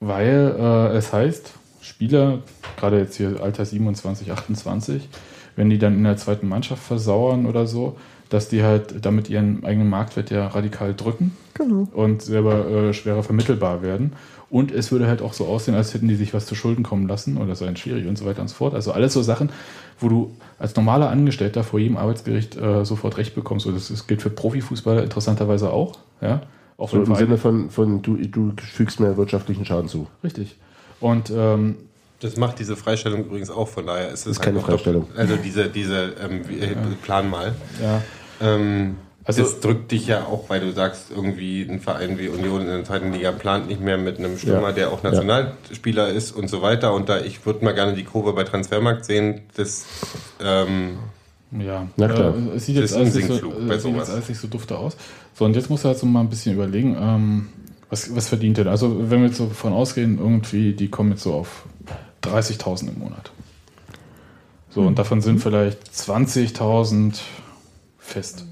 Weil 0.00 0.54
äh, 0.58 0.96
es 0.96 1.12
heißt, 1.12 1.52
Spieler, 1.80 2.40
gerade 2.76 2.98
jetzt 2.98 3.16
hier 3.16 3.40
Alter 3.42 3.64
27, 3.64 4.30
28, 4.32 5.08
wenn 5.56 5.70
die 5.70 5.78
dann 5.78 5.94
in 5.94 6.04
der 6.04 6.16
zweiten 6.16 6.48
Mannschaft 6.48 6.82
versauern 6.82 7.46
oder 7.46 7.66
so, 7.66 7.96
dass 8.30 8.48
die 8.48 8.62
halt 8.62 9.04
damit 9.04 9.28
ihren 9.30 9.64
eigenen 9.64 9.88
Marktwert 9.88 10.30
ja 10.30 10.46
radikal 10.48 10.94
drücken 10.94 11.36
Genau. 11.54 11.88
und 11.94 12.20
selber 12.22 12.68
äh, 12.68 12.92
schwerer 12.94 13.22
vermittelbar 13.22 13.82
werden. 13.82 14.12
Und 14.50 14.70
es 14.70 14.92
würde 14.92 15.06
halt 15.08 15.22
auch 15.22 15.32
so 15.32 15.46
aussehen, 15.46 15.74
als 15.74 15.92
hätten 15.94 16.06
die 16.06 16.14
sich 16.14 16.32
was 16.34 16.46
zu 16.46 16.54
Schulden 16.54 16.84
kommen 16.84 17.08
lassen 17.08 17.36
oder 17.38 17.54
seien 17.56 17.76
schwierig 17.76 18.06
und 18.06 18.16
so 18.16 18.24
weiter 18.26 18.42
und 18.42 18.48
so 18.48 18.54
fort. 18.54 18.74
Also 18.74 18.92
alles 18.92 19.12
so 19.12 19.22
Sachen, 19.22 19.50
wo 19.98 20.08
du 20.08 20.34
als 20.58 20.76
normaler 20.76 21.08
Angestellter 21.10 21.64
vor 21.64 21.80
jedem 21.80 21.96
Arbeitsgericht 21.96 22.56
äh, 22.56 22.84
sofort 22.84 23.16
Recht 23.16 23.34
bekommst. 23.34 23.66
Und 23.66 23.74
das, 23.74 23.88
das 23.88 24.06
gilt 24.06 24.22
für 24.22 24.30
Profifußballer 24.30 25.02
interessanterweise 25.02 25.72
auch. 25.72 25.98
Ja? 26.20 26.42
Auch 26.76 26.90
So 26.90 26.98
im 26.98 27.06
Vereine- 27.06 27.26
Sinne 27.26 27.38
von, 27.38 27.70
von 27.70 28.02
du, 28.02 28.16
du 28.16 28.52
fügst 28.62 29.00
mir 29.00 29.16
wirtschaftlichen 29.16 29.64
Schaden 29.64 29.88
zu. 29.88 30.06
Richtig. 30.22 30.56
Und 31.00 31.32
ähm, 31.34 31.76
Das 32.20 32.36
macht 32.36 32.58
diese 32.60 32.76
Freistellung 32.76 33.24
übrigens 33.24 33.50
auch, 33.50 33.66
von 33.68 33.86
daher 33.86 34.08
ist 34.10 34.26
es 34.26 34.32
Ist 34.32 34.40
keine 34.42 34.58
halt 34.58 34.66
doppelt- 34.68 34.74
Freistellung. 34.82 35.06
Also 35.16 35.36
diese, 35.42 35.68
diese 35.68 36.12
ähm, 36.22 36.42
äh, 36.60 36.74
Plan 37.02 37.28
mal. 37.28 37.54
ja, 37.82 38.00
Ähm, 38.40 38.96
Also- 39.24 39.42
das 39.42 39.58
drückt 39.60 39.90
dich 39.90 40.06
ja 40.06 40.24
auch, 40.24 40.48
weil 40.48 40.60
du 40.60 40.72
sagst, 40.72 41.10
irgendwie 41.10 41.62
ein 41.62 41.80
Verein 41.80 42.16
wie 42.18 42.28
Union 42.28 42.60
in 42.60 42.66
der 42.68 42.84
zweiten 42.84 43.12
Liga 43.12 43.32
plant 43.32 43.66
nicht 43.66 43.80
mehr 43.80 43.98
mit 43.98 44.18
einem 44.18 44.38
Stürmer, 44.38 44.68
Ja. 44.68 44.72
der 44.72 44.90
auch 44.92 45.02
Nationalspieler 45.02 46.08
ist 46.10 46.30
und 46.32 46.48
so 46.48 46.62
weiter. 46.62 46.94
Und 46.94 47.08
da 47.08 47.20
ich 47.20 47.44
würde 47.44 47.64
mal 47.64 47.74
gerne 47.74 47.94
die 47.94 48.04
Kurve 48.04 48.32
bei 48.34 48.44
Transfermarkt 48.44 49.04
sehen, 49.04 49.40
das 49.56 49.84
ähm, 50.40 50.98
Ja, 51.58 51.86
Na 51.96 52.08
klar. 52.08 52.34
Äh, 52.54 52.58
sieht 52.58 52.76
jetzt 52.76 52.94
alles 52.94 53.14
nicht 53.14 53.26
so, 53.26 53.34
Sinkflug 53.34 53.54
äh, 53.62 53.66
bei 53.66 53.74
sieht 53.78 53.82
sowas. 53.92 54.06
jetzt 54.08 54.10
alles 54.14 54.28
nicht 54.28 54.40
so 54.40 54.48
dufte 54.48 54.76
aus. 54.78 54.96
So, 55.34 55.44
und 55.44 55.54
jetzt 55.56 55.70
muss 55.70 55.84
er 55.84 55.90
halt 55.90 55.98
so 55.98 56.06
mal 56.06 56.20
ein 56.20 56.28
bisschen 56.28 56.54
überlegen, 56.54 56.96
ähm, 57.00 57.48
was, 57.88 58.14
was 58.14 58.28
verdient 58.28 58.58
er? 58.58 58.66
Also, 58.66 59.10
wenn 59.10 59.20
wir 59.20 59.28
jetzt 59.28 59.38
so 59.38 59.46
davon 59.46 59.72
ausgehen, 59.72 60.18
irgendwie, 60.18 60.72
die 60.72 60.88
kommen 60.88 61.10
jetzt 61.12 61.22
so 61.22 61.34
auf 61.34 61.64
30.000 62.22 62.88
im 62.92 62.98
Monat. 62.98 63.30
So, 64.70 64.82
und 64.82 64.98
davon 64.98 65.20
sind 65.20 65.38
vielleicht 65.40 65.78
20.000 65.94 67.20
fest. 68.06 68.44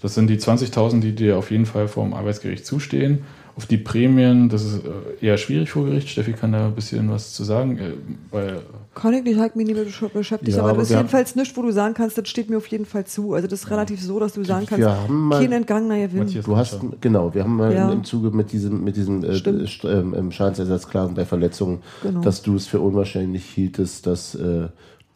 Das 0.00 0.14
sind 0.14 0.28
die 0.28 0.38
20.000, 0.38 1.00
die 1.00 1.12
dir 1.12 1.36
auf 1.38 1.50
jeden 1.50 1.66
Fall 1.66 1.88
vom 1.88 2.14
Arbeitsgericht 2.14 2.64
zustehen. 2.64 3.24
Auf 3.56 3.66
die 3.66 3.78
Prämien, 3.78 4.48
das 4.48 4.62
ist 4.64 4.82
äh, 4.84 5.26
eher 5.26 5.36
schwierig 5.36 5.70
vor 5.72 5.84
Gericht. 5.86 6.08
Steffi 6.08 6.32
kann 6.32 6.52
da 6.52 6.66
ein 6.66 6.74
bisschen 6.76 7.10
was 7.10 7.32
zu 7.32 7.42
sagen, 7.42 7.76
äh, 7.78 7.90
weil 8.30 8.60
Kann 8.94 9.12
ich 9.14 9.24
nicht, 9.24 9.40
halt 9.40 9.56
mich 9.56 9.66
nicht 9.66 10.12
beschäftigt, 10.12 10.52
Ja, 10.56 10.60
aber 10.62 10.70
aber 10.70 10.78
das 10.78 10.90
ist 10.90 10.96
jedenfalls 10.96 11.34
nichts, 11.34 11.56
wo 11.56 11.62
du 11.62 11.72
sagen 11.72 11.94
kannst, 11.94 12.16
das 12.16 12.28
steht 12.28 12.48
mir 12.48 12.58
auf 12.58 12.68
jeden 12.68 12.86
Fall 12.86 13.04
zu. 13.06 13.34
Also 13.34 13.48
das 13.48 13.64
ist 13.64 13.70
relativ 13.72 14.00
so, 14.00 14.20
dass 14.20 14.34
du 14.34 14.44
sagen 14.44 14.66
kannst, 14.66 14.78
Wir 14.86 14.94
haben 14.96 15.26
mal- 15.26 15.40
kein 15.40 15.50
entgangener 15.50 15.98
Gewinn. 16.06 16.20
Matthias 16.20 16.44
Du 16.44 16.56
hast, 16.56 16.78
genau, 17.00 17.34
wir 17.34 17.42
haben 17.42 17.56
mal 17.56 17.74
Ja. 17.74 17.90
im 17.90 18.04
Zuge 18.04 18.30
mit 18.30 18.52
diesem, 18.52 18.84
mit 18.84 18.94
diesem 18.94 19.24
äh, 19.24 19.32
ähm, 19.88 20.14
ähm, 20.16 20.30
Schadensersatzklagen 20.30 21.16
bei 21.16 21.24
Verletzungen, 21.24 21.80
Genau. 22.04 22.20
dass 22.20 22.42
du 22.42 22.54
es 22.54 22.68
für 22.68 22.78
unwahrscheinlich 22.78 23.44
hieltest, 23.44 24.06
dass 24.06 24.36
äh, 24.36 24.68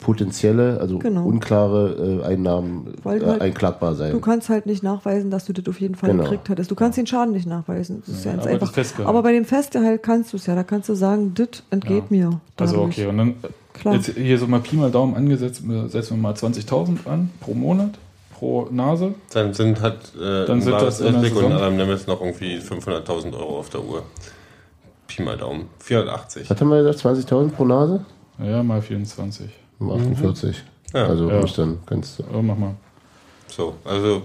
potenzielle, 0.03 0.79
also 0.79 0.99
Genau. 0.99 1.25
unklare 1.25 2.21
äh, 2.21 2.25
Einnahmen 2.25 2.93
äh, 3.03 3.07
halt- 3.09 3.41
einklagbar 3.41 3.95
sein. 3.95 4.11
Du 4.11 4.19
kannst 4.19 4.49
halt 4.49 4.65
nicht 4.67 4.83
nachweisen, 4.83 5.31
dass 5.31 5.45
du 5.45 5.53
das 5.53 5.65
auf 5.67 5.81
jeden 5.81 5.95
Fall 5.95 6.11
Genau. 6.11 6.23
gekriegt 6.23 6.49
hattest. 6.49 6.69
Du 6.69 6.75
kannst 6.75 6.97
den 6.97 7.07
Schaden 7.07 7.33
nicht 7.33 7.47
nachweisen. 7.47 8.03
Das 8.05 8.15
ist 8.15 8.25
ja, 8.25 8.35
Ja, 8.35 8.57
ganz 8.57 8.93
aber. 8.99 9.09
Aber 9.09 9.23
bei 9.23 9.31
dem 9.31 9.45
Festgehalt 9.45 10.03
kannst 10.03 10.33
du 10.33 10.37
es 10.37 10.45
ja. 10.45 10.53
Da 10.55 10.63
kannst 10.63 10.89
du 10.89 10.93
sagen, 10.93 11.33
das 11.33 11.63
entgeht 11.71 12.03
Ja. 12.09 12.15
mir. 12.17 12.41
Also 12.57 12.75
dadurch. 12.75 12.97
okay, 12.99 13.07
und 13.07 13.17
dann 13.17 13.33
Klar. 13.73 13.95
jetzt 13.95 14.11
hier 14.15 14.37
so 14.37 14.45
mal 14.47 14.59
Pi 14.59 14.75
mal 14.75 14.91
Daumen 14.91 15.15
angesetzt, 15.15 15.63
äh, 15.67 15.87
setzen 15.87 16.17
wir 16.17 16.21
mal 16.21 16.33
20.000 16.35 17.07
an 17.07 17.31
pro 17.39 17.53
Monat, 17.55 17.91
pro 18.37 18.67
Nase. 18.69 19.15
dann 19.33 19.53
sind 19.53 19.81
halt 19.81 19.97
äh, 20.21 20.45
Dann 20.45 20.61
sind 20.61 20.73
das 20.73 20.99
in 20.99 21.07
der 21.13 21.15
und 21.15 21.21
Saison- 21.23 21.51
Adam 21.53 21.75
Nemes 21.77 22.05
noch 22.07 22.21
irgendwie 22.21 22.57
500.000 22.59 23.33
Euro 23.33 23.59
auf 23.59 23.69
der 23.69 23.83
Uhr. 23.83 24.03
Pi 25.07 25.23
mal 25.23 25.37
Daumen. 25.37 25.65
480. 25.79 26.49
Was 26.49 26.59
haben 26.61 26.69
wir 26.69 26.83
gesagt? 26.83 26.99
20.000 26.99 27.49
pro 27.49 27.65
Nase? 27.65 28.05
Ja, 28.43 28.63
mal 28.63 28.81
24. 28.81 29.49
Um 29.89 30.01
48. 30.13 30.63
Ja. 30.93 31.07
also 31.07 31.29
Ja. 31.29 31.41
muss 31.41 31.55
dann, 31.55 31.79
kannst 31.85 32.19
du, 32.19 32.23
Oh, 32.33 32.41
mach 32.41 32.57
mal. 32.57 32.75
So, 33.47 33.75
also 33.85 34.23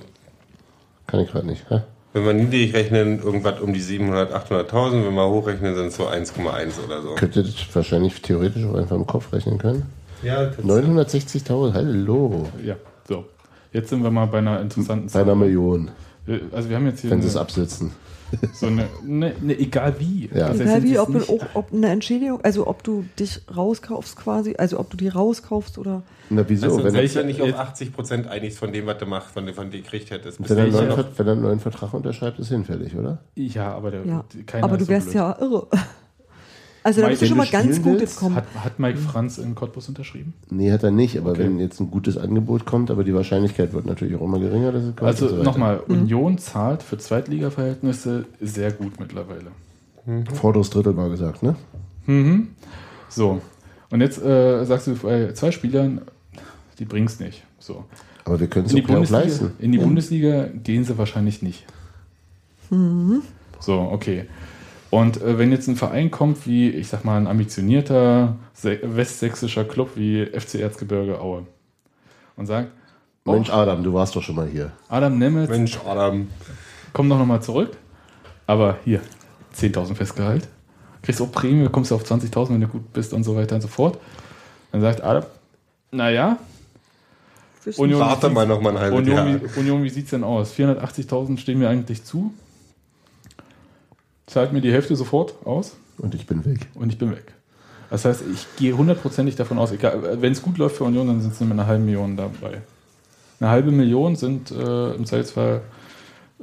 kann 1.06 1.20
ich 1.20 1.30
gerade 1.30 1.46
nicht. 1.46 1.64
Hä? 1.70 1.82
wenn 2.12 2.24
wir 2.24 2.32
niedrig 2.32 2.74
rechnen, 2.74 3.22
irgendwas 3.22 3.60
um 3.60 3.72
die 3.72 3.80
700.000, 3.80 4.32
800.000. 4.32 5.06
Wenn 5.06 5.14
wir 5.14 5.28
hochrechnen, 5.28 5.74
sind 5.74 5.86
es 5.88 5.96
so 5.96 6.08
1,1 6.08 6.84
oder 6.84 7.02
so. 7.02 7.14
Könntet 7.14 7.46
ihr 7.46 7.74
wahrscheinlich 7.74 8.20
theoretisch 8.22 8.64
auch 8.64 8.74
einfach 8.74 8.96
im 8.96 9.06
Kopf 9.06 9.32
rechnen 9.32 9.58
können. 9.58 9.86
Ja, 10.22 10.50
960.000, 10.50 11.74
hallo. 11.74 12.48
Ja, 12.64 12.74
so. 13.06 13.24
Jetzt 13.72 13.90
sind 13.90 14.02
wir 14.02 14.10
mal 14.10 14.26
bei 14.26 14.38
einer 14.38 14.60
interessanten 14.60 15.10
Bei 15.12 15.20
einer 15.20 15.34
Million, 15.34 15.90
Also 16.52 16.68
wir 16.68 16.76
haben 16.76 16.86
jetzt 16.86 17.00
hier 17.00 17.10
wenn 17.10 17.22
sie 17.22 17.28
es 17.28 17.36
absitzen. 17.36 17.92
So 18.52 18.66
eine, 18.66 18.86
ne, 19.04 19.34
ne, 19.40 19.58
egal 19.58 19.94
wie. 19.98 20.28
Ja. 20.34 20.46
Also 20.48 20.62
Egal 20.62 20.84
jetzt 20.84 20.84
wie, 20.84 20.98
ob, 20.98 21.28
auch, 21.28 21.46
ob 21.54 21.72
eine 21.72 21.88
Entschädigung, 21.88 22.40
also 22.42 22.66
ob 22.66 22.82
du 22.84 23.04
dich 23.18 23.40
rauskaufst 23.56 24.16
quasi, 24.16 24.54
also 24.58 24.78
ob 24.78 24.90
du 24.90 24.96
die 24.96 25.08
rauskaufst 25.08 25.78
oder. 25.78 26.02
Na 26.30 26.44
wieso? 26.46 26.66
Also, 26.66 26.84
wenn, 26.84 26.92
du 26.94 27.02
ja 27.06 27.22
nicht 27.22 27.40
auf 27.40 27.46
jetzt- 27.48 27.58
80 27.58 27.92
Prozent 27.94 28.26
einigst 28.26 28.58
von 28.58 28.72
dem, 28.72 28.86
was 28.86 28.98
du 28.98 29.06
machst, 29.06 29.30
von 29.32 29.46
dem, 29.46 29.54
von 29.54 29.64
dem 29.70 29.72
du 29.72 29.78
gekriegt 29.82 30.10
hättest. 30.10 30.38
Wenn, 30.40 30.46
er 30.48 30.54
du 30.56 30.62
einen 30.62 30.72
neuen, 30.72 30.88
noch, 30.88 30.96
Ver- 30.96 31.08
wenn 31.16 31.26
er 31.26 31.32
einen 31.32 31.42
neuen 31.42 31.60
Vertrag 31.60 31.94
unterschreibt, 31.94 32.38
ist 32.38 32.48
hinfällig, 32.48 32.94
oder? 32.96 33.18
Ja, 33.34 33.72
aber 33.74 33.90
der, 33.90 34.04
Ja. 34.04 34.24
keiner 34.46 34.64
Aber 34.64 34.74
ist 34.74 34.80
du 34.80 34.84
so 34.86 34.90
wärst 34.90 35.06
blöd. 35.06 35.14
ja 35.16 35.36
irre. 35.40 35.66
Also 36.84 37.00
da 37.02 37.08
bist 37.08 37.22
du 37.22 37.26
schon 37.26 37.36
mal 37.36 37.46
ganz 37.46 37.82
gut 37.82 37.98
gekommen. 37.98 38.34
Hat, 38.36 38.46
hat 38.54 38.78
Mike 38.78 38.98
Franz 38.98 39.38
in 39.38 39.54
Cottbus 39.54 39.88
unterschrieben? 39.88 40.32
Nee, 40.50 40.70
hat 40.72 40.82
er 40.84 40.90
nicht, 40.90 41.18
aber 41.18 41.30
Okay. 41.30 41.40
wenn 41.44 41.58
jetzt 41.58 41.80
ein 41.80 41.90
gutes 41.90 42.16
Angebot 42.16 42.64
kommt, 42.66 42.90
aber 42.90 43.04
die 43.04 43.14
Wahrscheinlichkeit 43.14 43.72
wird 43.72 43.84
natürlich 43.86 44.14
auch 44.16 44.22
immer 44.22 44.38
geringer, 44.38 44.72
dass 44.72 44.84
es 44.84 44.96
kommt. 44.96 45.08
Also 45.08 45.28
so 45.28 45.42
nochmal, 45.42 45.80
Union 45.80 46.38
zahlt 46.38 46.82
für 46.82 46.96
Zweitliga-Verhältnisse 46.98 48.26
sehr 48.40 48.70
gut 48.72 48.98
mittlerweile. 49.00 49.50
Vorderes 50.34 50.70
Drittel 50.70 50.94
mal 50.94 51.10
gesagt, 51.10 51.42
ne? 51.42 51.56
Mhm. 52.06 52.48
So, 53.10 53.42
und 53.90 54.00
jetzt 54.00 54.22
äh, 54.22 54.64
sagst 54.64 54.86
du 54.86 54.94
bei 54.96 55.32
zwei 55.32 55.50
Spielern, 55.50 56.02
die 56.78 56.84
bring's 56.84 57.20
nicht. 57.20 57.42
So. 57.58 57.84
Aber 58.24 58.38
wir 58.40 58.46
können 58.46 58.66
es 58.66 58.72
In 58.72 58.78
die, 58.78 58.84
auch, 58.94 59.02
ja 59.04 59.10
leisten. 59.10 59.52
in 59.58 59.72
die 59.72 59.78
Bundesliga 59.78 60.46
gehen 60.62 60.84
sie 60.84 60.96
wahrscheinlich 60.96 61.42
nicht. 61.42 61.64
So, 63.60 63.80
okay. 63.80 64.26
Und 64.90 65.20
äh, 65.20 65.38
wenn 65.38 65.52
jetzt 65.52 65.68
ein 65.68 65.76
Verein 65.76 66.10
kommt, 66.10 66.46
wie, 66.46 66.70
ich 66.70 66.88
sag 66.88 67.04
mal, 67.04 67.18
ein 67.18 67.26
ambitionierter 67.26 68.36
westsächsischer 68.62 69.64
Club 69.64 69.90
wie 69.96 70.24
FC 70.26 70.56
Erzgebirge 70.56 71.20
Aue 71.20 71.46
und 72.36 72.46
sagt, 72.46 72.70
oh, 73.24 73.32
Mensch, 73.32 73.50
Adam, 73.50 73.82
du 73.82 73.92
warst 73.92 74.16
doch 74.16 74.22
schon 74.22 74.36
mal 74.36 74.48
hier. 74.48 74.72
Adam 74.88 75.18
Nemitz, 75.18 75.50
Mensch, 75.50 75.78
Adam. 75.86 76.28
komm 76.92 77.08
doch 77.08 77.18
nochmal 77.18 77.42
zurück, 77.42 77.76
aber 78.46 78.78
hier, 78.84 79.00
10.000 79.54 79.94
Festgehalt, 79.94 80.48
kriegst 81.02 81.20
auch 81.20 81.30
Prämie, 81.30 81.68
kommst 81.68 81.90
du 81.90 81.94
auf 81.94 82.04
20.000, 82.04 82.50
wenn 82.50 82.60
du 82.62 82.68
gut 82.68 82.92
bist 82.92 83.12
und 83.12 83.24
so 83.24 83.36
weiter 83.36 83.56
und 83.56 83.60
so 83.60 83.68
fort. 83.68 83.98
Dann 84.72 84.80
sagt 84.80 85.02
Adam, 85.02 85.24
naja, 85.90 86.38
Union, 87.76 88.00
Warte 88.00 88.30
mal 88.30 88.46
noch 88.46 88.60
mal 88.60 88.70
ein 88.70 88.78
halbes 88.78 89.06
Jahr. 89.06 89.26
Union, 89.26 89.42
wie, 89.42 89.60
Union, 89.60 89.84
wie 89.84 89.90
sieht 89.90 90.04
es 90.04 90.10
denn 90.10 90.24
aus? 90.24 90.54
480.000 90.54 91.38
stehen 91.38 91.58
mir 91.58 91.68
eigentlich 91.68 92.02
zu. 92.04 92.32
Zahlt 94.28 94.52
mir 94.52 94.60
die 94.60 94.72
Hälfte 94.72 94.94
sofort 94.94 95.34
aus 95.44 95.76
Und 95.98 96.14
ich 96.14 96.26
bin 96.26 96.44
weg. 96.44 96.68
und 96.74 96.90
ich 96.92 96.98
bin 96.98 97.10
weg. 97.10 97.34
Das 97.90 98.04
heißt, 98.04 98.22
ich 98.32 98.46
gehe 98.56 98.76
hundertprozentig 98.76 99.34
davon 99.36 99.58
aus, 99.58 99.72
wenn 99.72 100.32
es 100.32 100.42
gut 100.42 100.58
läuft 100.58 100.76
für 100.76 100.84
Union, 100.84 101.06
dann 101.08 101.20
sind 101.20 101.32
es 101.32 101.40
nur 101.40 101.48
mit 101.48 101.58
einer 101.58 101.66
halben 101.66 101.84
Million 101.86 102.16
dabei. 102.16 102.60
Eine 103.40 103.50
halbe 103.50 103.70
Million 103.72 104.14
sind 104.14 104.50
äh, 104.50 104.92
im 104.94 105.06
Zweifelsfall 105.06 105.62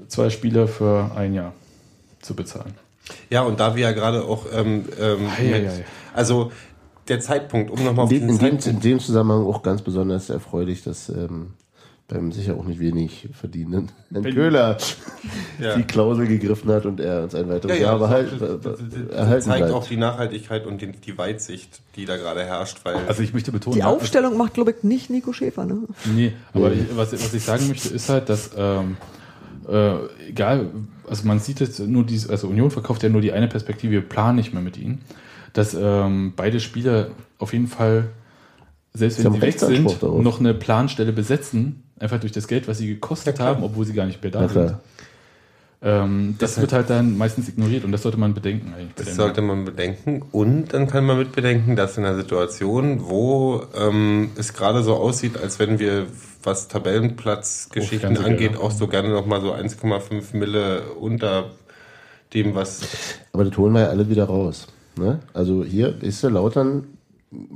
zwei 0.07 0.29
Spieler 0.29 0.67
für 0.67 1.11
ein 1.15 1.33
Jahr 1.33 1.53
zu 2.21 2.35
bezahlen. 2.35 2.73
Ja, 3.29 3.43
und 3.43 3.59
da 3.59 3.75
wir 3.75 3.83
ja 3.83 3.91
gerade 3.91 4.23
auch, 4.23 4.47
ähm, 4.51 4.85
ähm, 4.99 5.27
Ei, 5.37 5.53
ei, 5.53 5.69
ei. 5.69 5.85
also 6.13 6.51
der 7.07 7.19
Zeitpunkt, 7.19 7.69
um 7.69 7.83
nochmal 7.83 8.05
auf 8.05 8.11
In 8.11 8.21
dem, 8.21 8.27
diesen 8.29 8.39
in, 8.39 8.45
dem, 8.47 8.55
in 8.55 8.59
Zeitpunkt. 8.61 8.85
dem 8.85 8.99
Zusammenhang 8.99 9.45
auch 9.45 9.61
ganz 9.61 9.83
besonders 9.83 10.29
erfreulich, 10.31 10.83
dass 10.83 11.09
ähm, 11.09 11.53
beim 12.07 12.31
sicher 12.31 12.55
auch 12.55 12.65
nicht 12.65 12.79
wenig 12.79 13.29
verdienenden 13.33 13.89
Herrn 14.11 14.23
Wenn- 14.23 14.35
Köhler 14.35 14.77
Ja. 15.59 15.75
die 15.75 15.83
Klausel 15.83 16.27
gegriffen 16.27 16.69
hat 16.71 16.85
und 16.85 16.99
er 16.99 17.23
uns 17.23 17.33
ein 17.33 17.49
weiteres 17.49 17.77
Ja, 17.79 17.81
ja, 17.81 17.81
Jahr 17.91 17.99
das, 17.99 18.09
behalt, 18.09 18.31
das, 18.31 18.39
be- 18.39 18.47
das, 18.47 18.59
be- 18.61 18.69
das, 18.89 19.07
das 19.07 19.17
erhalten 19.17 19.41
zeigt 19.45 19.59
bleibt. 19.61 19.73
auch 19.73 19.87
die 19.87 19.97
Nachhaltigkeit 19.97 20.67
und 20.67 20.81
die, 20.81 20.91
die 20.91 21.17
Weitsicht, 21.17 21.81
die 21.95 22.05
da 22.05 22.17
gerade 22.17 22.43
herrscht, 22.43 22.79
weil 22.83 22.97
Also 23.07 23.23
ich 23.23 23.33
möchte 23.33 23.51
betonen, 23.51 23.73
Die 23.73 23.79
ja, 23.79 23.87
Aufstellung 23.87 24.37
macht, 24.37 24.53
glaube 24.53 24.71
ich, 24.77 24.83
nicht 24.83 25.09
Nico 25.09 25.33
Schäfer. 25.33 25.65
Ne? 25.65 25.79
Nee, 26.13 26.33
aber 26.53 26.69
Nee. 26.69 26.75
ich, 26.89 26.95
was, 26.97 27.11
was 27.13 27.33
ich 27.33 27.43
sagen 27.43 27.67
möchte, 27.69 27.89
ist 27.89 28.07
halt, 28.09 28.29
dass 28.29 28.51
ähm, 28.55 28.97
äh, 29.67 29.95
egal, 30.29 30.69
also 31.09 31.25
man 31.27 31.39
sieht 31.39 31.59
jetzt 31.59 31.79
nur 31.79 32.03
diese, 32.05 32.29
also 32.29 32.47
Union 32.47 32.69
verkauft 32.69 33.01
ja 33.01 33.09
nur 33.09 33.21
die 33.21 33.31
eine 33.31 33.47
Perspektive, 33.47 33.93
wir 33.93 34.01
planen 34.01 34.35
nicht 34.35 34.53
mehr 34.53 34.61
mit 34.61 34.77
ihnen, 34.77 35.01
dass 35.53 35.73
ähm, 35.73 36.33
beide 36.35 36.59
Spieler 36.59 37.07
auf 37.39 37.51
jeden 37.53 37.67
Fall, 37.67 38.09
selbst 38.93 39.17
Sie 39.17 39.23
wenn 39.23 39.33
sie 39.33 39.41
weg 39.41 39.59
sind, 39.59 40.03
darauf. 40.03 40.21
noch 40.21 40.39
eine 40.39 40.53
Planstelle 40.53 41.11
besetzen, 41.13 41.81
einfach 41.99 42.19
durch 42.19 42.31
das 42.31 42.47
Geld, 42.47 42.67
was 42.67 42.77
sie 42.77 42.87
gekostet 42.87 43.39
Ja, 43.39 43.45
haben, 43.45 43.63
obwohl 43.63 43.85
sie 43.85 43.93
gar 43.93 44.05
nicht 44.05 44.21
mehr 44.21 44.31
da 44.31 44.47
sind. 44.47 44.75
Ähm, 45.81 46.35
das 46.39 46.59
wird 46.59 46.73
halt 46.73 46.89
dann 46.89 47.17
meistens 47.17 47.47
ignoriert 47.47 47.83
und 47.83 47.91
das 47.91 48.01
sollte 48.01 48.17
man 48.17 48.33
bedenken 48.33 48.73
eigentlich. 48.73 48.95
Das 48.95 49.15
sollte 49.15 49.41
man 49.41 49.65
bedenken. 49.65 50.23
Und 50.31 50.73
dann 50.73 50.87
kann 50.87 51.05
man 51.05 51.17
mit 51.17 51.33
bedenken, 51.33 51.75
dass 51.75 51.97
in 51.97 52.05
einer 52.05 52.15
Situation, 52.15 53.07
wo 53.07 53.61
ähm, 53.77 54.31
es 54.35 54.53
gerade 54.53 54.81
so 54.83 54.95
aussieht, 54.95 55.37
als 55.37 55.59
wenn 55.59 55.77
wir, 55.77 56.07
was 56.41 56.69
Tabellenplatzgeschichten 56.69 58.11
Hochfernsehen, 58.11 58.25
angeht, 58.25 58.51
ja. 58.53 58.59
auch 58.59 58.71
so 58.71 58.87
gerne 58.87 59.09
nochmal 59.09 59.41
so 59.41 59.53
1,5 59.53 60.35
Mille 60.35 60.83
unter 60.93 61.51
dem, 62.33 62.55
was. 62.55 62.81
Aber 63.33 63.43
das 63.43 63.55
holen 63.57 63.73
wir 63.73 63.81
ja 63.81 63.87
alle 63.89 64.09
wieder 64.09 64.25
raus. 64.25 64.67
Ne? 64.97 65.19
Also 65.33 65.63
hier 65.63 66.01
ist 66.01 66.23
der 66.23 66.31
Lautern, 66.31 66.94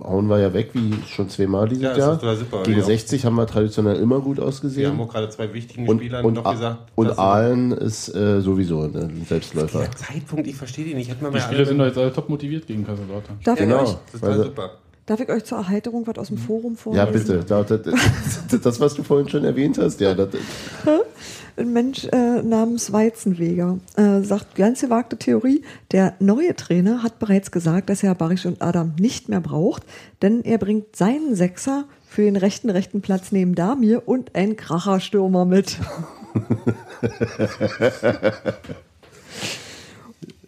hauen 0.04 0.28
wir 0.28 0.40
ja 0.40 0.54
weg, 0.54 0.72
wie 0.74 0.94
schon 1.08 1.30
zweimal 1.30 1.68
dieses 1.68 1.84
Ja, 1.84 1.98
Jahr. 1.98 2.36
super. 2.36 2.64
Gegen 2.64 2.80
Ja. 2.80 2.84
60 2.86 3.26
haben 3.26 3.36
wir 3.36 3.48
traditionell 3.48 3.98
immer 3.98 4.20
gut 4.20 4.38
Wir 4.38 4.46
ausgesehen. 4.46 4.92
haben 4.92 5.02
auch 5.02 5.10
gerade 5.12 5.30
zwei 5.30 5.54
wichtigen 5.54 5.88
und 5.88 5.98
Spielern 6.00 6.26
und, 6.26 6.34
noch 6.36 6.46
A- 6.46 6.52
gesagt. 6.54 6.92
und 6.96 7.18
Aalen 7.20 7.72
ist 7.72 8.14
äh, 8.16 8.42
sowieso 8.42 8.88
ne, 8.88 9.02
ein 9.04 9.26
Selbstläufer. 9.28 9.80
Der 9.80 9.92
Zeitpunkt, 9.92 10.48
ich 10.48 10.56
verstehe 10.56 10.86
den 10.86 10.98
nicht. 10.98 11.10
Wir 11.22 11.30
Die 11.32 11.40
Spieler 11.40 11.66
sind 11.66 11.78
doch 11.78 11.86
jetzt 11.86 11.98
alle 11.98 12.14
top 12.14 12.30
motiviert 12.30 12.68
gegen 12.68 12.86
Kaiserslautern. 12.86 13.38
Darf, 13.44 13.60
ja, 13.60 13.66
ich 13.66 13.70
Genau. 13.70 13.82
euch, 13.84 13.90
Das 13.90 14.14
ist 14.16 14.20
total 14.22 14.30
Also- 14.32 14.44
super. 14.44 14.70
darf 15.06 15.20
ich 15.20 15.30
euch 15.30 15.44
zur 15.44 15.58
Erheiterung 15.60 16.06
was 16.08 16.18
aus 16.18 16.28
dem 16.28 16.38
Forum 16.38 16.74
Ja, 16.74 17.06
vorlesen? 17.06 17.28
bitte. 17.40 17.46
Da, 17.46 17.64
das, 17.64 17.82
das, 18.50 18.62
das, 18.62 18.80
was 18.80 18.94
du 18.96 19.04
vorhin 19.04 19.28
schon 19.30 19.44
erwähnt 19.44 19.78
hast, 19.80 20.00
ja. 20.02 20.14
Das, 20.16 20.28
Ein 21.60 21.74
Mensch 21.74 22.06
äh, 22.06 22.42
namens 22.42 22.94
Weizenweger 22.94 23.80
äh, 23.98 24.22
sagt, 24.22 24.56
ganz 24.56 24.80
gewagte 24.80 25.18
Theorie, 25.18 25.66
der 25.92 26.14
neue 26.20 26.56
Trainer 26.56 27.04
hat 27.04 27.20
bereits 27.20 27.52
gesagt, 27.52 27.90
dass 27.90 28.02
er 28.02 28.16
Barisch 28.16 28.46
und 28.46 28.62
Adam 28.62 28.94
nicht 28.98 29.28
mehr 29.28 29.42
braucht, 29.42 29.84
denn 30.22 30.46
er 30.46 30.58
bringt 30.58 30.96
seinen 30.96 31.36
Sechser 31.36 31.84
für 32.08 32.22
den 32.22 32.38
rechten 32.38 32.70
rechten 32.70 33.02
Platz 33.02 33.34
neben 33.34 33.56
Damir 33.56 34.08
und 34.08 34.36
einen 34.36 34.56
Kracherstürmer 34.56 35.44
mit. 35.44 35.78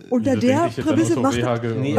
Unter 0.09 0.37
der 0.37 0.69
Prämisse 0.69 1.19
macht 1.19 1.35
Nee, 1.77 1.97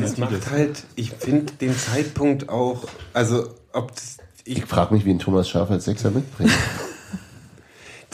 Das 0.00 0.18
macht 0.18 0.50
halt, 0.52 0.84
ich 0.94 1.10
finde 1.10 1.52
den 1.60 1.76
Zeitpunkt 1.76 2.48
auch, 2.48 2.84
also 3.12 3.48
ob 3.72 3.92
das, 3.92 4.18
ich 4.44 4.58
ich 4.58 4.66
frage 4.66 4.94
mich, 4.94 5.04
wie 5.04 5.10
ein 5.10 5.18
Thomas 5.18 5.48
Schaf 5.48 5.68
als 5.68 5.86
Sechser 5.86 6.12
mitbringt. 6.12 6.52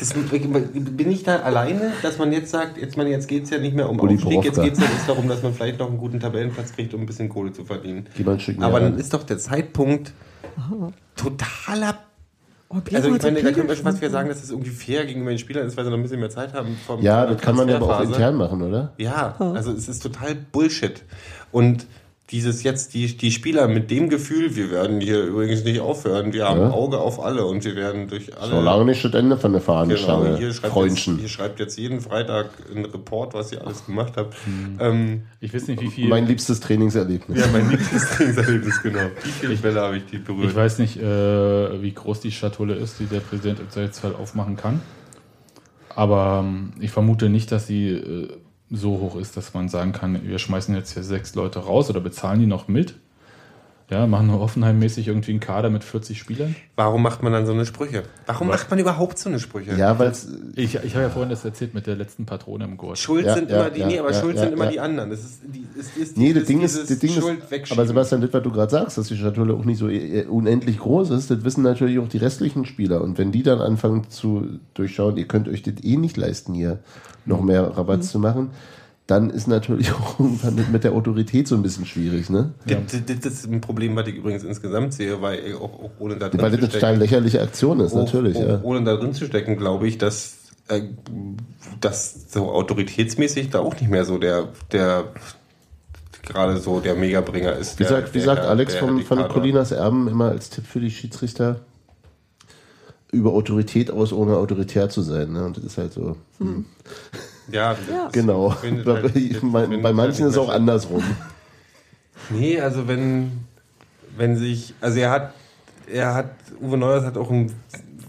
Das, 0.03 0.15
bin 0.15 1.11
ich 1.11 1.23
da 1.23 1.37
alleine, 1.41 1.93
dass 2.03 2.19
man 2.19 2.33
jetzt 2.33 2.51
sagt, 2.51 2.77
jetzt, 2.79 2.97
man, 2.97 3.07
jetzt 3.07 3.29
geht 3.29 3.45
es 3.45 3.51
ja 3.51 3.59
nicht 3.59 3.77
mehr 3.77 3.89
um 3.89 4.01
Uli 4.01 4.15
Aufstieg, 4.15 4.45
jetzt 4.45 4.61
geht 4.61 4.73
es 4.73 4.79
ja 4.81 4.87
jetzt 4.87 5.09
darum, 5.09 5.29
dass 5.29 5.43
man 5.43 5.55
vielleicht 5.55 5.79
noch 5.79 5.89
einen 5.89 5.99
guten 5.99 6.19
Tabellenplatz 6.19 6.73
kriegt, 6.73 6.93
um 6.95 7.01
ein 7.03 7.07
bisschen 7.07 7.29
Kohle 7.29 7.53
zu 7.53 7.65
verdienen. 7.65 8.07
Aber 8.61 8.81
dann 8.81 8.99
ist 8.99 9.15
doch 9.15 9.23
der 9.23 9.39
Zeitpunkt 9.39 10.13
totaler. 11.17 11.99
Oh, 12.69 12.77
Also 12.93 13.15
ich 13.15 13.23
meine, 13.23 13.43
da 13.43 13.53
können 13.53 13.69
wir 13.69 13.77
schon 13.77 13.85
fast 13.85 14.01
wieder 14.01 14.11
sagen, 14.11 14.29
dass 14.31 14.41
das 14.41 14.51
irgendwie 14.51 14.71
fair 14.71 15.05
gegenüber 15.05 15.31
den 15.31 15.39
Spielern 15.39 15.67
ist, 15.67 15.77
weil 15.77 15.85
sie 15.85 15.91
noch 15.91 15.99
ein 15.99 16.03
bisschen 16.03 16.21
mehr 16.21 16.31
Zeit 16.31 16.55
haben. 16.55 16.77
Vom, 16.87 17.03
Ja, 17.03 17.27
das 17.27 17.41
kann 17.41 17.55
man 17.55 17.69
ja 17.69 17.77
aber 17.77 17.99
auch 17.99 18.03
intern 18.03 18.35
machen, 18.37 18.63
oder? 18.63 18.95
Ja, 18.97 19.37
also 19.39 19.73
es 19.73 19.89
ist 19.89 20.03
total 20.03 20.35
Bullshit. 20.35 21.03
Und 21.51 21.87
dieses 22.33 22.63
jetzt, 22.63 22.95
die, 22.95 23.17
die 23.17 23.31
Spieler 23.31 23.69
mit 23.69 23.91
dem 23.91 24.09
Gefühl, 24.09 24.57
wir 24.57 24.71
werden 24.71 25.01
hier 25.01 25.23
übrigens 25.23 25.65
nicht 25.65 25.81
aufhören, 25.81 26.33
wir 26.33 26.49
haben 26.49 26.61
Ja. 26.61 26.71
Auge 26.71 26.99
auf 26.99 27.23
alle 27.23 27.45
und 27.45 27.65
wir 27.65 27.77
werden 27.77 28.09
durch 28.09 28.37
alle. 28.37 28.51
So 28.51 28.61
lange 28.61 28.87
nicht 28.87 29.05
das 29.05 29.13
Ende 29.15 29.37
von 29.37 29.53
der 29.53 29.61
Genau, 29.61 29.73
Fahnenstange. 29.75 30.39
hier 30.39 30.53
schreibt, 30.53 30.77
jetzt, 30.77 30.99
hier 30.99 31.29
schreibt 31.29 31.61
jetzt 31.61 31.79
jeden 31.79 32.01
Freitag 32.01 32.51
ein 32.75 32.87
Report, 32.87 33.35
was 33.35 33.53
ihr 33.53 33.65
alles 33.65 33.85
gemacht 33.87 34.15
habt. 34.17 34.35
Hm. 34.45 34.79
Ähm, 34.81 35.23
Ich 35.41 35.53
weiß 35.55 35.69
nicht, 35.69 35.81
wie 35.83 35.89
viel. 35.91 36.09
Mein 36.09 36.27
liebstes 36.27 36.59
Trainingserlebnis. 36.61 37.39
ja, 37.39 37.47
mein 37.53 37.69
Lieblingstrainingserlebnis, 37.71 38.83
genau. 38.83 39.01
Wie 39.23 39.29
viele 39.31 39.55
Bälle 39.57 39.81
habe 39.81 39.99
ich 39.99 40.07
die 40.07 40.19
berührt? 40.19 40.51
Ich 40.51 40.57
weiß 40.57 40.79
nicht, 40.79 40.97
äh, 40.99 41.83
wie 41.83 41.93
groß 41.93 42.21
die 42.21 42.33
Schatulle 42.33 42.75
ist, 42.75 42.99
die 42.99 43.05
der 43.07 43.21
Präsident 43.21 43.61
im 43.61 43.69
Zweifelsfall 43.71 44.15
aufmachen 44.15 44.57
kann. 44.57 44.81
Aber 45.95 46.43
ähm, 46.45 46.73
ich 46.81 46.91
vermute 46.91 47.29
nicht, 47.29 47.53
dass 47.53 47.67
sie 47.67 47.89
äh, 47.91 48.29
so 48.73 48.99
hoch 48.99 49.17
ist, 49.17 49.37
dass 49.37 49.55
man 49.55 49.69
sagen 49.69 49.93
kann, 49.93 50.27
wir 50.27 50.39
schmeißen 50.39 50.75
jetzt 50.75 50.95
hier 50.95 51.05
sechs 51.05 51.35
Leute 51.35 51.61
raus 51.61 51.91
oder 51.91 52.01
bezahlen 52.01 52.41
die 52.41 52.47
noch 52.47 52.69
mit. 52.69 52.95
Ja, 53.91 54.07
machen 54.07 54.31
Hoffenheim-mäßig 54.33 55.09
irgendwie 55.09 55.33
einen 55.33 55.41
Kader 55.41 55.69
mit 55.69 55.85
40 55.85 56.19
Spielern. 56.19 56.57
Warum 56.77 57.03
macht 57.03 57.23
man 57.23 57.33
dann 57.33 57.45
so 57.47 57.53
eine 57.53 57.67
Sprüche? 57.67 58.05
Warum 58.27 58.49
macht 58.49 58.71
man 58.71 58.79
überhaupt 58.79 59.19
so 59.19 59.29
eine 59.29 59.39
Sprüche? 59.39 59.75
Ja, 59.77 59.99
weil 59.99 60.09
es 60.09 60.29
Ich, 60.57 60.77
ich 60.77 60.95
habe 60.95 61.05
ja 61.05 61.11
vorhin 61.11 61.29
das 61.31 61.45
erzählt 61.45 61.75
mit 61.75 61.87
der 61.87 61.97
letzten 61.97 62.25
Patrone 62.25 62.65
im 62.65 62.77
Gurt. 62.79 62.99
Schuld 62.99 63.27
Ja, 63.27 63.35
sind 63.35 63.51
ja, 63.51 63.61
immer 63.61 63.71
die, 63.71 63.81
ja, 63.81 63.87
nee, 63.87 63.99
aber 63.99 64.13
ja, 64.13 64.21
Schuld 64.21 64.37
ja, 64.37 64.43
sind 64.45 64.53
immer 64.55 64.65
ja. 64.65 64.71
die 64.71 64.81
anderen. 64.81 65.11
Das 65.11 65.21
ist, 65.21 65.41
die, 65.45 65.67
ist, 65.79 65.97
ist 65.97 66.17
Nee, 66.17 66.33
das 66.33 66.45
Ding 66.45 66.63
ist, 66.63 66.91
das 66.91 66.99
Ding 66.99 67.11
Schuld 67.11 67.41
ist, 67.41 67.51
wegschieben. 67.51 67.79
aber 67.79 67.87
Sebastian, 67.87 68.21
das, 68.23 68.33
was 68.33 68.43
du 68.43 68.51
gerade 68.51 68.71
sagst, 68.71 68.97
dass 68.99 69.09
die 69.09 69.17
Schatulle 69.17 69.55
auch 69.55 69.65
nicht 69.65 69.79
so 69.79 69.89
äh, 69.89 70.25
unendlich 70.27 70.79
groß 70.79 71.11
ist, 71.11 71.31
das 71.31 71.45
wissen 71.45 71.63
natürlich 71.63 71.99
auch 71.99 72.09
die 72.09 72.19
restlichen 72.19 72.65
Spieler. 72.65 73.03
Und 73.03 73.19
wenn 73.19 73.33
die 73.33 73.43
dann 73.43 73.61
anfangen 73.61 74.09
zu 74.09 74.59
durchschauen, 74.75 75.17
ihr 75.17 75.27
könnt 75.29 75.49
euch 75.49 75.63
das 75.63 75.75
eh 75.83 75.97
nicht 75.97 76.17
leisten, 76.17 76.55
hier 76.55 76.79
noch 77.27 77.43
mehr 77.43 77.63
Rabatt 77.77 77.99
Mhm. 77.99 78.03
zu 78.03 78.19
machen, 78.19 78.51
dann 79.13 79.31
ist 79.31 79.47
natürlich 79.47 79.93
auch 79.95 80.19
mit- 80.19 80.83
der 80.85 80.93
Autorität 80.93 81.47
so 81.47 81.55
ein 81.55 81.63
bisschen 81.63 81.87
schwierig, 81.87 82.31
ne? 82.31 82.53
Das, 82.67 82.79
das, 83.07 83.21
das 83.21 83.33
ist 83.35 83.47
ein 83.51 83.61
Problem, 83.61 83.95
was 83.95 84.09
ich 84.09 84.17
übrigens 84.17 84.43
insgesamt 84.43 84.95
sehe, 84.95 85.21
weil 85.23 85.55
auch, 85.55 85.63
auch 85.85 85.91
ohne 85.99 86.17
da 86.17 86.29
drin 86.29 86.41
Weil 86.41 86.51
das 86.51 86.61
zu 86.61 86.65
eine 86.67 86.71
steil 86.71 86.81
stecken, 86.81 87.01
lächerliche 87.01 87.43
Aktion 87.43 87.81
ist, 87.81 87.93
auch, 87.93 87.99
natürlich, 88.05 88.37
auch, 88.39 88.49
ja. 88.49 88.61
ohne 88.63 88.83
da 88.85 88.97
drin 88.97 89.13
zu 89.15 89.27
stecken, 89.27 89.57
glaube 89.57 89.87
ich, 89.87 89.99
dass 89.99 90.39
äh, 90.69 90.83
dass 91.81 92.33
so 92.33 92.51
autoritätsmäßig 92.53 93.51
da 93.51 93.61
auch 93.61 93.75
nicht 93.75 93.91
mehr 93.91 94.05
so 94.05 94.19
der 94.19 94.49
der 94.73 95.05
gerade 96.23 96.59
so 96.59 96.81
der 96.81 96.95
Megabringer 96.95 97.53
ist. 97.55 97.79
Wie 97.79 97.83
der, 97.85 97.91
sagt, 97.91 98.15
wie 98.15 98.19
der- 98.19 98.27
sagt 98.27 98.43
Alex 98.45 98.73
der 98.75 98.81
von, 98.81 99.03
von. 99.03 99.29
Colinas 99.29 99.73
Erben 99.73 100.09
immer 100.09 100.27
als 100.31 100.51
Tipp 100.51 100.65
für 100.67 100.81
die 100.81 100.91
Schiedsrichter? 100.91 101.61
Über 103.11 103.33
Autorität 103.33 103.91
aus, 103.91 104.13
ohne 104.13 104.37
autoritär 104.37 104.89
zu 104.89 105.03
sein. 105.03 105.33
Ne? 105.33 105.45
Und 105.45 105.57
das 105.59 105.65
ist 105.65 105.77
halt 105.79 105.93
so. 105.93 106.17
Hm. 106.39 106.65
Ja, 107.51 107.77
Ja. 107.91 108.09
Genau. 108.13 108.51
halt- 108.53 108.61
findet 108.61 108.85
bei, 108.85 109.61
halt 109.67 109.83
bei 109.83 109.93
manchen 109.93 110.11
nicht 110.11 110.21
ist 110.21 110.37
es 110.37 110.39
auch 110.39 110.49
andersrum. 110.49 111.03
Nee, 112.31 112.61
also 112.61 112.87
wenn, 112.89 113.33
wenn 114.17 114.37
sich, 114.37 114.75
also 114.81 114.99
er 115.01 115.11
hat, 115.11 115.35
er 115.93 116.15
hat, 116.15 116.31
Uwe 116.61 116.77
Neuers 116.79 117.05
hat 117.05 117.17
auch 117.17 117.31
ein, 117.31 117.53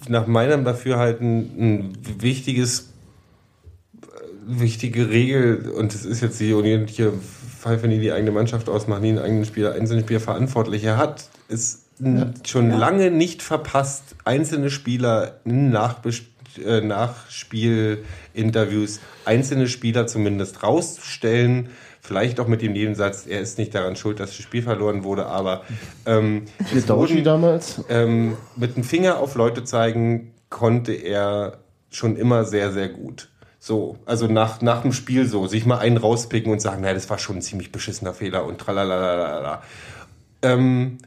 nach 0.08 0.28
meinem 0.28 0.64
Dafürhalten 0.66 1.38
ein 1.58 1.98
wichtiges, 2.20 2.90
äh, 4.02 4.06
wichtige 4.46 5.10
Regel, 5.10 5.70
und 5.72 5.94
das 5.94 6.06
ist 6.06 6.22
jetzt 6.22 6.40
die 6.40 6.54
unendliche 6.54 7.12
Pfeife, 7.60 7.88
nie 7.88 8.00
die 8.00 8.12
eigene 8.12 8.32
Mannschaft 8.32 8.70
ausmacht, 8.70 9.02
nie 9.02 9.10
einen 9.10 9.20
eigenen 9.20 9.46
Spieler, 9.46 9.74
einzelnen 9.74 10.04
Spieler 10.04 10.20
verantwortlich. 10.20 10.84
Er 10.84 10.98
hat 10.98 11.30
es 11.48 11.86
n- 12.00 12.34
schon 12.46 12.70
lange 12.70 13.10
nicht 13.10 13.42
verpasst, 13.42 14.04
einzelne 14.26 14.70
Spieler 14.70 15.40
in 15.46 15.72
äh, 16.58 16.82
Nachspielinterviews, 16.82 19.00
einzelne 19.26 19.68
Spieler 19.68 20.08
zumindest 20.08 20.64
rauszustellen, 20.64 21.70
vielleicht 22.02 22.40
auch 22.40 22.48
mit 22.48 22.62
dem 22.62 22.74
Nebensatz, 22.74 23.26
er 23.28 23.40
ist 23.40 23.58
nicht 23.58 23.74
daran 23.74 23.96
schuld, 23.96 24.20
dass 24.20 24.32
das 24.32 24.44
Spiel 24.44 24.62
verloren 24.62 25.04
wurde, 25.04 25.26
aber 25.26 25.64
ähm, 26.06 26.44
es 26.76 26.88
wurden, 26.90 27.24
damals. 27.24 27.84
ähm, 27.90 28.38
mit 28.56 28.76
dem 28.76 28.84
Finger 28.84 29.20
auf 29.20 29.36
Leute 29.36 29.64
zeigen 29.64 30.34
konnte 30.50 30.94
er 30.94 31.60
schon 31.90 32.18
immer 32.18 32.46
sehr, 32.46 32.72
sehr 32.72 32.90
gut. 32.90 33.30
So, 33.60 33.98
also 34.06 34.28
nach, 34.28 34.62
nach 34.62 34.82
dem 34.82 34.92
Spiel 34.92 35.26
so, 35.26 35.48
sich 35.48 35.66
mal 35.66 35.78
einen 35.78 35.96
rauspicken 35.96 36.52
und 36.52 36.60
sagen, 36.60 36.82
naja, 36.82 36.94
das 36.94 37.10
war 37.10 37.18
schon 37.18 37.38
ein 37.38 37.42
ziemlich 37.42 37.72
beschissener 37.72 38.14
Fehler 38.14 38.46
und 38.46 38.58
tralalala. 38.58 39.64
Ähm, 40.42 40.98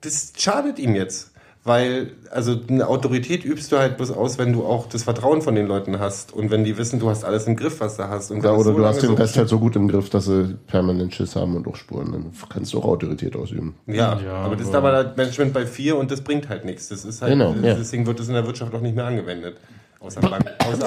das 0.00 0.32
schadet 0.38 0.78
ihm 0.78 0.94
jetzt, 0.94 1.33
Weil, 1.66 2.10
also 2.30 2.60
eine 2.68 2.86
Autorität 2.88 3.42
übst 3.42 3.72
du 3.72 3.78
halt 3.78 3.96
bloß 3.96 4.10
aus, 4.10 4.36
wenn 4.36 4.52
du 4.52 4.66
auch 4.66 4.86
das 4.86 5.04
Vertrauen 5.04 5.40
von 5.40 5.54
den 5.54 5.66
Leuten 5.66 5.98
hast 5.98 6.30
und 6.34 6.50
wenn 6.50 6.62
die 6.62 6.76
wissen, 6.76 7.00
du 7.00 7.08
hast 7.08 7.24
alles 7.24 7.46
im 7.46 7.56
Griff, 7.56 7.80
was 7.80 7.96
du 7.96 8.06
hast. 8.06 8.30
Und 8.30 8.44
Ja, 8.44 8.52
oder 8.52 8.64
so 8.64 8.72
du 8.76 8.84
hast 8.84 9.00
den 9.02 9.08
so- 9.08 9.14
Rest 9.14 9.38
halt 9.38 9.48
so 9.48 9.58
gut 9.58 9.74
im 9.74 9.88
Griff, 9.88 10.10
dass 10.10 10.26
sie 10.26 10.56
permanent 10.66 11.14
Schiss 11.14 11.34
haben 11.36 11.56
und 11.56 11.66
auch 11.66 11.76
spuren. 11.76 12.12
Dann 12.12 12.32
kannst 12.50 12.74
du 12.74 12.80
auch 12.80 12.84
Autorität 12.84 13.34
ausüben. 13.34 13.74
Ja, 13.86 14.20
Ja, 14.22 14.34
aber 14.34 14.56
das 14.56 14.66
ist 14.68 14.74
aber- 14.74 15.04
das 15.04 15.16
Management 15.16 15.54
bei 15.54 15.64
vier 15.66 15.96
und 15.96 16.10
das 16.10 16.20
bringt 16.20 16.50
halt 16.50 16.66
nichts. 16.66 16.88
Das 16.88 17.02
ist 17.06 17.22
halt, 17.22 17.32
Genau, 17.32 17.54
ja. 17.62 17.74
deswegen 17.74 18.06
wird 18.06 18.20
es 18.20 18.28
in 18.28 18.34
der 18.34 18.44
Wirtschaft 18.46 18.74
auch 18.74 18.82
nicht 18.82 18.94
mehr 18.94 19.06
angewendet. 19.06 19.56
Außer, 20.00 20.20
Bang, 20.20 20.44
außer, 20.58 20.86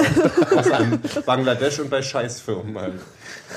außer 0.60 0.80
in 0.80 0.99
Bangladesch 1.26 1.80
und 1.80 1.90
bei 1.90 2.04
Scheißfirmen 2.04 2.78
halt. 2.80 2.94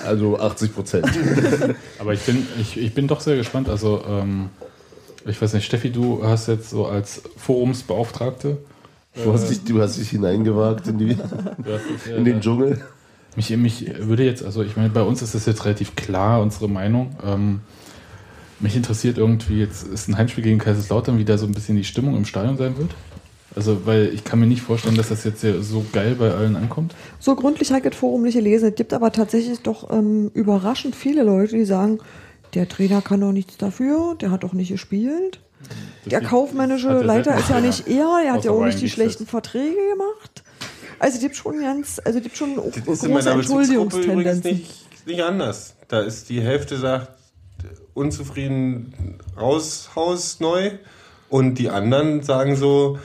Also 0.06 0.38
80 0.38 0.74
Prozent. 0.74 1.06
Aber 1.98 2.14
ich 2.14 2.22
bin, 2.22 2.46
ich, 2.58 2.78
ich 2.78 2.94
bin 2.94 3.06
doch 3.06 3.20
sehr 3.20 3.36
gespannt. 3.36 3.68
Also, 3.68 4.02
ähm, 4.08 4.48
ich 5.26 5.40
weiß 5.40 5.54
nicht, 5.54 5.66
Steffi, 5.66 5.90
du 5.90 6.24
hast 6.24 6.48
jetzt 6.48 6.70
so 6.70 6.86
als 6.86 7.22
Forumsbeauftragte. 7.36 8.58
Du 9.14 9.32
hast 9.32 9.48
dich, 9.50 9.64
du 9.64 9.80
hast 9.80 9.98
dich 9.98 10.10
hineingewagt 10.10 10.86
in, 10.86 10.98
die, 10.98 11.10
äh, 12.08 12.16
in 12.16 12.24
den 12.24 12.40
Dschungel. 12.40 12.80
Mich, 13.36 13.50
mich 13.56 13.92
würde 13.98 14.24
jetzt, 14.24 14.44
also 14.44 14.62
ich 14.62 14.76
meine, 14.76 14.90
bei 14.90 15.02
uns 15.02 15.22
ist 15.22 15.34
das 15.34 15.46
jetzt 15.46 15.64
relativ 15.64 15.96
klar, 15.96 16.40
unsere 16.40 16.68
Meinung. 16.68 17.16
Ähm, 17.24 17.60
mich 18.60 18.76
interessiert 18.76 19.18
irgendwie, 19.18 19.58
jetzt 19.58 19.86
ist 19.86 20.08
ein 20.08 20.16
Heimspiel 20.16 20.44
gegen 20.44 20.58
Kaiserslautern, 20.58 21.18
wie 21.18 21.24
da 21.24 21.38
so 21.38 21.46
ein 21.46 21.52
bisschen 21.52 21.76
die 21.76 21.84
Stimmung 21.84 22.16
im 22.16 22.24
Stadion 22.24 22.56
sein 22.56 22.76
wird. 22.76 22.90
Also, 23.56 23.84
weil 23.84 24.10
ich 24.14 24.22
kann 24.22 24.38
mir 24.38 24.46
nicht 24.46 24.62
vorstellen, 24.62 24.96
dass 24.96 25.08
das 25.08 25.24
jetzt 25.24 25.40
so 25.40 25.84
geil 25.92 26.14
bei 26.16 26.32
allen 26.32 26.54
ankommt. 26.54 26.94
So 27.18 27.34
gründlich 27.34 27.70
ich 27.70 27.82
das 27.82 27.96
Forum 27.96 28.22
nicht 28.22 28.34
gelesen. 28.34 28.68
Es 28.68 28.74
gibt 28.76 28.92
aber 28.92 29.10
tatsächlich 29.10 29.60
doch 29.60 29.90
ähm, 29.90 30.30
überraschend 30.34 30.94
viele 30.94 31.24
Leute, 31.24 31.56
die 31.56 31.64
sagen, 31.64 31.98
der 32.54 32.68
Trainer 32.68 33.02
kann 33.02 33.20
doch 33.20 33.32
nichts 33.32 33.56
dafür, 33.56 34.14
der 34.20 34.30
hat 34.30 34.42
doch 34.44 34.52
nicht 34.52 34.70
gespielt. 34.70 35.40
Das 36.04 36.10
Der 36.10 36.20
kaufmännische 36.22 36.88
Leiter 37.00 37.36
ist 37.36 37.50
ja 37.50 37.60
nicht 37.60 37.86
er, 37.88 38.22
er 38.24 38.32
hat 38.34 38.44
ja 38.44 38.50
auch 38.50 38.64
nicht 38.64 38.80
die 38.80 38.88
schlechten 38.90 39.24
jetzt. 39.24 39.30
Verträge 39.30 39.76
gemacht. 39.92 40.42
Also 40.98 41.16
es 41.16 41.22
gibt 41.22 41.36
schon 41.36 41.60
ganz, 41.60 42.00
also 42.04 42.18
es 42.18 42.22
gibt 42.22 42.36
schon 42.36 42.56
Das 42.56 42.76
ist 42.76 43.02
in 43.04 43.12
große 43.14 43.30
Entschuldigungstendenzen. 43.30 44.50
nicht, 44.52 45.06
nicht 45.06 45.22
anders. 45.22 45.74
Da 45.88 46.00
ist 46.00 46.28
die 46.28 46.40
Hälfte 46.42 46.76
sagt, 46.78 47.08
unzufrieden 47.94 49.18
raus, 49.36 49.90
Haus 49.94 50.40
neu. 50.40 50.72
Und 51.28 51.56
die 51.56 51.70
anderen 51.70 52.22
sagen 52.22 52.56
so, 52.56 52.98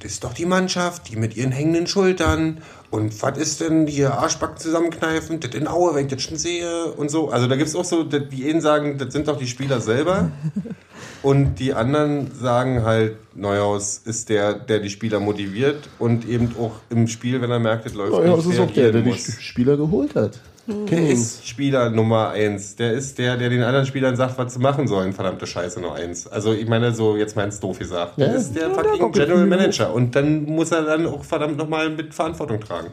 das 0.00 0.12
ist 0.12 0.24
doch 0.24 0.32
die 0.32 0.46
Mannschaft, 0.46 1.10
die 1.10 1.16
mit 1.16 1.36
ihren 1.36 1.52
hängenden 1.52 1.86
Schultern. 1.86 2.62
Und 2.92 3.22
was 3.22 3.38
ist 3.38 3.62
denn 3.62 3.86
hier 3.86 4.12
Arschbacken 4.18 4.58
zusammenkneifen, 4.58 5.40
das 5.40 5.54
in 5.54 5.66
Aue, 5.66 5.94
wenn 5.94 6.04
ich 6.04 6.12
das 6.12 6.20
schon 6.20 6.36
sehe 6.36 6.92
und 6.92 7.10
so. 7.10 7.30
Also 7.30 7.48
da 7.48 7.56
gibt 7.56 7.68
es 7.68 7.74
auch 7.74 7.86
so, 7.86 8.02
dass 8.02 8.28
die 8.28 8.50
einen 8.50 8.60
sagen, 8.60 8.98
das 8.98 9.14
sind 9.14 9.28
doch 9.28 9.38
die 9.38 9.46
Spieler 9.46 9.80
selber. 9.80 10.30
Und 11.22 11.54
die 11.60 11.72
anderen 11.72 12.32
sagen 12.34 12.82
halt, 12.82 13.16
Neuhaus 13.34 14.02
ist 14.04 14.28
der, 14.28 14.54
der 14.54 14.80
die 14.80 14.90
Spieler 14.90 15.20
motiviert 15.20 15.88
und 16.00 16.28
eben 16.28 16.54
auch 16.58 16.72
im 16.90 17.06
Spiel, 17.06 17.40
wenn 17.40 17.50
er 17.50 17.60
merkt, 17.60 17.86
es 17.86 17.94
läuft 17.94 18.12
Ja, 18.12 18.36
das 18.36 18.46
ist 18.46 18.58
auch 18.58 18.70
der, 18.70 18.90
der 18.90 19.02
die. 19.02 19.14
Spieler 19.14 19.76
geholt 19.76 20.16
hat. 20.16 20.40
Der 20.66 21.10
ist 21.10 21.46
Spieler 21.46 21.90
Nummer 21.90 22.30
eins. 22.30 22.76
Der 22.76 22.92
ist 22.92 23.18
der, 23.18 23.36
der 23.36 23.48
den 23.50 23.62
anderen 23.62 23.84
Spielern 23.84 24.14
sagt, 24.14 24.38
was 24.38 24.54
sie 24.54 24.60
machen 24.60 24.86
sollen. 24.86 25.12
Verdammte 25.12 25.46
Scheiße, 25.46 25.80
nur 25.80 25.94
eins. 25.94 26.28
Also 26.28 26.52
ich 26.52 26.68
meine, 26.68 26.94
so 26.94 27.16
jetzt 27.16 27.34
meins 27.34 27.58
doof 27.58 27.78
gesagt. 27.80 28.16
Ja. 28.16 28.26
Der 28.26 28.36
ist 28.36 28.52
der 28.54 28.68
Ja, 28.68 28.68
der 28.68 28.84
fucking 28.84 29.02
auch 29.02 29.12
General. 29.12 29.46
Manager. 29.46 29.92
Und 29.92 30.14
dann 30.14 30.44
muss 30.44 30.70
er 30.70 30.82
dann 30.82 31.06
auch 31.06 31.24
verdammt 31.24 31.56
nochmal 31.56 31.90
mit 31.90 32.14
Verantwortung 32.14 32.60
tragen. 32.60 32.88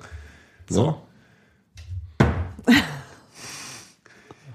So. 0.68 0.96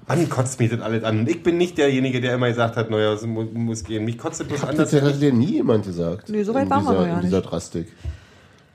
Mann, 0.09 0.29
kotzt 0.29 0.59
mich 0.59 0.71
das 0.71 0.81
alles 0.81 1.05
an. 1.05 1.21
Und 1.21 1.29
ich 1.31 1.43
bin 1.43 1.57
nicht 1.57 1.79
derjenige, 1.79 2.21
der 2.21 2.35
immer 2.35 2.49
gesagt 2.49 2.77
hat, 2.77 2.91
naja, 2.91 3.13
es 3.13 3.25
mu- 3.25 3.45
muss 3.45 3.85
gehen. 3.85 4.05
Mich 4.05 4.19
kotzt 4.19 4.41
das 4.41 4.47
bloß 4.49 4.65
an, 4.65 4.77
Das 4.77 4.93
hat 4.93 5.21
dir 5.23 5.33
nie 5.33 5.53
jemand 5.55 5.85
gesagt. 5.87 6.29
Nee, 6.29 6.43
so 6.43 6.53
weit 6.53 6.69
waren 6.69 6.85
wir 6.85 6.93
noch 6.93 7.07
ja 7.07 7.15
In 7.15 7.21
dieser 7.23 7.37
nicht. 7.39 7.51
Drastik. 7.51 7.93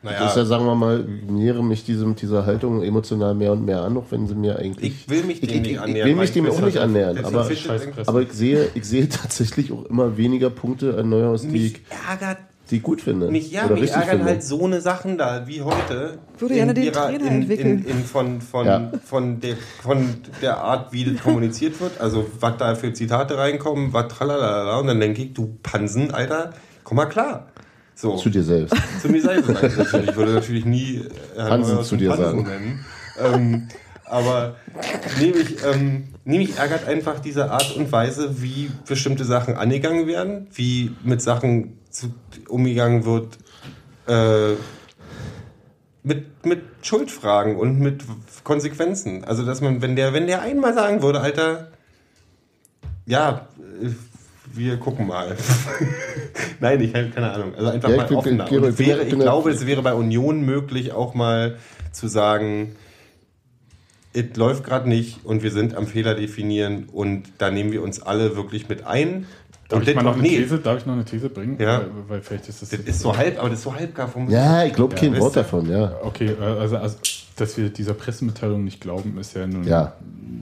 Naja, 0.01 0.19
Das 0.19 0.31
ist 0.31 0.37
ja, 0.37 0.45
sagen 0.45 0.65
wir 0.65 0.75
mal, 0.75 1.05
ich 1.23 1.29
nähere 1.29 1.63
mich 1.63 1.83
diesem, 1.83 2.15
dieser 2.15 2.45
Haltung 2.45 2.81
emotional 2.83 3.33
mehr 3.35 3.51
und 3.51 3.65
mehr 3.65 3.81
an, 3.81 3.97
auch 3.97 4.05
wenn 4.11 4.27
sie 4.27 4.35
mir 4.35 4.57
eigentlich. 4.57 5.01
ich 5.01 5.09
will 5.09 5.23
mich 5.23 5.41
dem 5.41 5.49
ich, 5.49 5.55
ich, 5.55 5.61
nicht 5.61 5.71
ich 5.71 5.79
annähern. 5.81 6.07
will 6.07 6.15
mich 6.15 6.31
dem 6.31 6.45
ich 6.45 6.51
auch 6.51 6.61
nicht 6.61 6.77
annähern, 6.77 7.17
aber, 7.23 7.47
aber 8.05 8.21
ich 8.21 8.31
sehe, 8.33 8.69
ich 8.75 8.85
sehe 8.85 9.09
tatsächlich 9.09 9.71
auch 9.71 9.85
immer 9.85 10.15
weniger 10.17 10.49
Punkte 10.49 10.97
an 10.97 11.09
Neuhaus, 11.09 11.41
die 11.41 11.47
mich 11.49 11.63
ich, 11.75 11.81
ärgert 12.09 12.37
die 12.71 12.77
ich 12.77 12.83
gut 12.83 13.01
finde. 13.01 13.31
Mich, 13.31 13.51
ja, 13.51 13.65
oder 13.65 13.77
mich 13.77 13.89
ärgern 13.89 14.09
finde. 14.09 14.25
halt 14.25 14.43
so 14.43 14.63
eine 14.63 14.79
Sachen 14.79 15.17
da, 15.17 15.47
wie 15.47 15.63
heute. 15.63 16.19
Würde 16.37 16.53
gerne 16.53 16.75
den 16.75 16.83
ihrer- 16.83 17.07
Trainer 17.07 17.25
in, 17.25 17.41
entwickeln. 17.41 17.79
In, 17.83 17.97
in 17.97 18.03
von, 18.03 18.41
von, 18.41 18.65
Ja. 18.67 18.91
von, 19.03 19.39
der, 19.39 19.55
von 19.81 20.05
der 20.43 20.59
Art, 20.59 20.93
wie 20.93 21.03
das 21.03 21.23
kommuniziert 21.23 21.81
wird. 21.81 21.99
Also, 21.99 22.27
was 22.39 22.57
da 22.57 22.75
für 22.75 22.93
Zitate 22.93 23.39
reinkommen, 23.39 23.91
was 23.91 24.07
tralalala. 24.09 24.77
Und 24.77 24.85
dann 24.85 24.99
denke 24.99 25.23
ich, 25.23 25.33
du 25.33 25.57
Pansen, 25.63 26.11
Alter, 26.11 26.53
komm 26.83 26.97
mal 26.97 27.07
klar. 27.07 27.47
So, 27.99 28.15
Zu 28.15 28.29
dir 28.29 28.43
selbst. 28.43 28.73
zu 29.01 29.09
mir 29.09 29.17
ich 29.17 29.25
natürlich. 29.25 30.09
Ich 30.09 30.15
würde 30.15 30.31
natürlich 30.31 30.63
nie 30.63 31.03
äh, 31.35 31.41
Hansen 31.41 31.83
zu 31.83 31.97
dir 31.97 32.11
Pansen 32.11 32.23
sagen. 32.23 32.43
Nennen. 32.43 32.85
Ähm, 33.19 33.67
aber 34.05 34.55
nee, 35.19 35.31
mich, 35.31 35.57
ähm, 35.65 36.07
nee, 36.23 36.37
mich 36.37 36.57
ärgert 36.57 36.87
einfach 36.87 37.19
diese 37.19 37.51
Art 37.51 37.75
und 37.75 37.91
Weise, 37.91 38.41
wie 38.41 38.71
bestimmte 38.87 39.25
Sachen 39.25 39.57
angegangen 39.57 40.07
werden, 40.07 40.47
wie 40.53 40.95
mit 41.03 41.21
Sachen 41.21 41.77
zu, 41.89 42.13
umgegangen 42.47 43.03
wird, 43.03 43.37
äh, 44.07 44.53
mit, 46.03 46.45
mit 46.45 46.61
Schuldfragen 46.81 47.57
und 47.57 47.81
mit 47.81 48.05
Konsequenzen. 48.45 49.25
Also, 49.25 49.45
dass 49.45 49.59
man, 49.59 49.81
wenn 49.81 49.97
der, 49.97 50.13
wenn 50.13 50.25
der 50.25 50.41
einmal 50.41 50.73
sagen 50.73 51.01
würde, 51.01 51.19
Alter, 51.19 51.67
ja, 53.05 53.49
äh, 53.81 53.89
wir 54.53 54.77
gucken 54.77 55.07
mal. 55.07 55.35
Nein, 56.59 56.81
ich 56.81 56.93
habe 56.93 57.09
keine 57.09 57.31
Ahnung. 57.31 57.53
Also 57.55 57.69
einfach 57.71 57.89
Ja, 57.89 57.95
ich 57.95 58.01
mal 58.01 58.07
bin- 58.07 58.17
offener. 58.17 58.43
Ich 58.45 58.49
bin- 58.49 58.79
wäre, 58.79 58.99
ich 58.99 59.03
ich 59.05 59.09
bin- 59.11 59.19
glaube, 59.19 59.51
es 59.51 59.65
wäre 59.65 59.81
bei 59.81 59.93
Union 59.93 60.41
möglich, 60.45 60.91
auch 60.93 61.13
mal 61.13 61.57
zu 61.91 62.07
sagen, 62.07 62.75
es 64.13 64.35
läuft 64.35 64.63
gerade 64.63 64.89
nicht 64.89 65.23
und 65.25 65.43
wir 65.43 65.51
sind 65.51 65.75
am 65.75 65.85
Fehler 65.87 66.15
definieren 66.15 66.87
und 66.91 67.23
da 67.37 67.51
nehmen 67.51 67.71
wir 67.71 67.83
uns 67.83 68.01
alle 68.01 68.35
wirklich 68.35 68.67
mit 68.69 68.85
ein. 68.85 69.25
Darf 69.69 69.87
ich 69.87 69.93
mal 69.95 70.01
noch 70.01 70.13
eine 70.13 70.23
nee, 70.23 70.37
These, 70.37 70.57
darf 70.57 70.79
ich 70.79 70.85
noch 70.87 70.95
eine 70.95 71.05
These 71.05 71.29
bringen? 71.29 71.57
Ja. 71.59 71.81
Weil, 71.81 71.87
weil 72.07 72.21
vielleicht 72.21 72.49
ist 72.49 72.63
das. 72.63 72.69
Das 72.69 72.79
ist 72.79 73.01
so 73.01 73.15
halb, 73.15 73.37
aber 73.39 73.49
das 73.49 73.59
ist 73.59 73.63
so 73.65 73.75
halb 73.75 73.93
gar 73.93 74.07
vom. 74.07 74.27
Ja, 74.27 74.63
ich 74.63 74.73
glaube 74.73 74.95
Ja, 74.95 75.01
kein 75.01 75.19
Wort 75.19 75.35
davon, 75.35 75.69
ja. 75.69 75.95
Okay, 76.01 76.31
äh, 76.39 76.43
also, 76.43 76.77
also 76.77 76.97
dass 77.35 77.55
wir 77.55 77.69
dieser 77.69 77.93
Pressemitteilung 77.93 78.63
nicht 78.63 78.81
glauben, 78.81 79.15
ist 79.19 79.35
ja 79.35 79.45
nun. 79.45 79.63
Ja. 79.63 79.93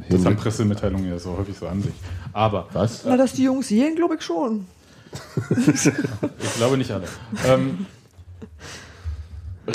Das 0.09 0.25
haben 0.25 0.37
Pressemitteilungen 0.37 1.09
ja 1.09 1.19
so 1.19 1.37
häufig 1.37 1.57
so 1.57 1.67
an 1.67 1.83
sich. 1.83 1.93
Aber 2.37 2.67
Was? 2.71 3.03
Na, 3.03 3.17
dass 3.17 3.33
die 3.33 3.43
Jungs 3.45 3.67
sehen, 3.67 3.95
glaube 3.95 4.13
ich 4.15 4.21
schon. 4.21 4.67
ich 5.49 6.53
glaube 6.55 6.77
nicht 6.77 6.91
alle. 6.91 7.05
Ähm, 7.47 7.87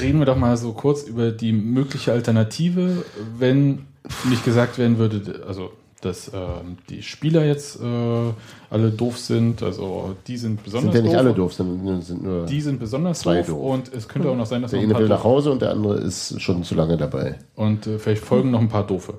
reden 0.01 0.21
wir 0.21 0.27
doch 0.27 0.37
mal 0.37 0.57
so 0.57 0.73
kurz 0.73 1.03
über 1.03 1.33
die 1.33 1.51
mögliche 1.51 2.13
Alternative, 2.13 3.05
wenn 3.37 3.87
nicht 4.31 4.45
gesagt 4.45 4.79
werden 4.79 4.99
würde, 4.99 5.43
also 5.45 5.73
dass 6.03 6.31
ähm, 6.33 6.79
die 6.89 7.03
Spieler 7.03 7.45
jetzt 7.45 7.81
äh, 7.81 8.33
alle 8.71 8.91
doof 8.91 9.19
sind, 9.19 9.63
also 9.65 10.15
die 10.29 10.37
sind 10.37 10.63
besonders 10.63 10.93
Sind 10.95 11.05
ja 11.05 11.11
nicht 11.11 11.15
doof. 11.15 11.21
alle 11.21 11.35
doof, 11.35 11.55
sind, 11.55 12.03
sind 12.05 12.23
nur. 12.23 12.47
Die 12.47 12.61
sind 12.61 12.79
besonders 12.79 13.21
Zwei 13.21 13.39
doof, 13.39 13.47
doof. 13.49 13.73
und 13.75 13.93
es 13.93 14.07
könnte 14.07 14.29
auch 14.31 14.37
noch 14.37 14.47
sein, 14.47 14.63
dass 14.63 14.71
der 14.71 14.81
noch 14.83 14.87
ein 14.89 14.95
eine 14.95 15.03
will 15.03 15.09
nach 15.09 15.17
doof, 15.23 15.25
Hause 15.25 15.51
und 15.51 15.63
der 15.63 15.71
andere 15.73 15.99
ist 15.99 16.41
schon 16.41 16.63
zu 16.63 16.77
lange 16.77 16.97
dabei. 16.97 17.41
und 17.57 17.89
äh, 17.89 17.99
vielleicht 17.99 18.23
folgen 18.25 18.53
noch 18.53 18.61
ein 18.61 18.69
paar 18.69 18.87
doofe. 18.87 19.15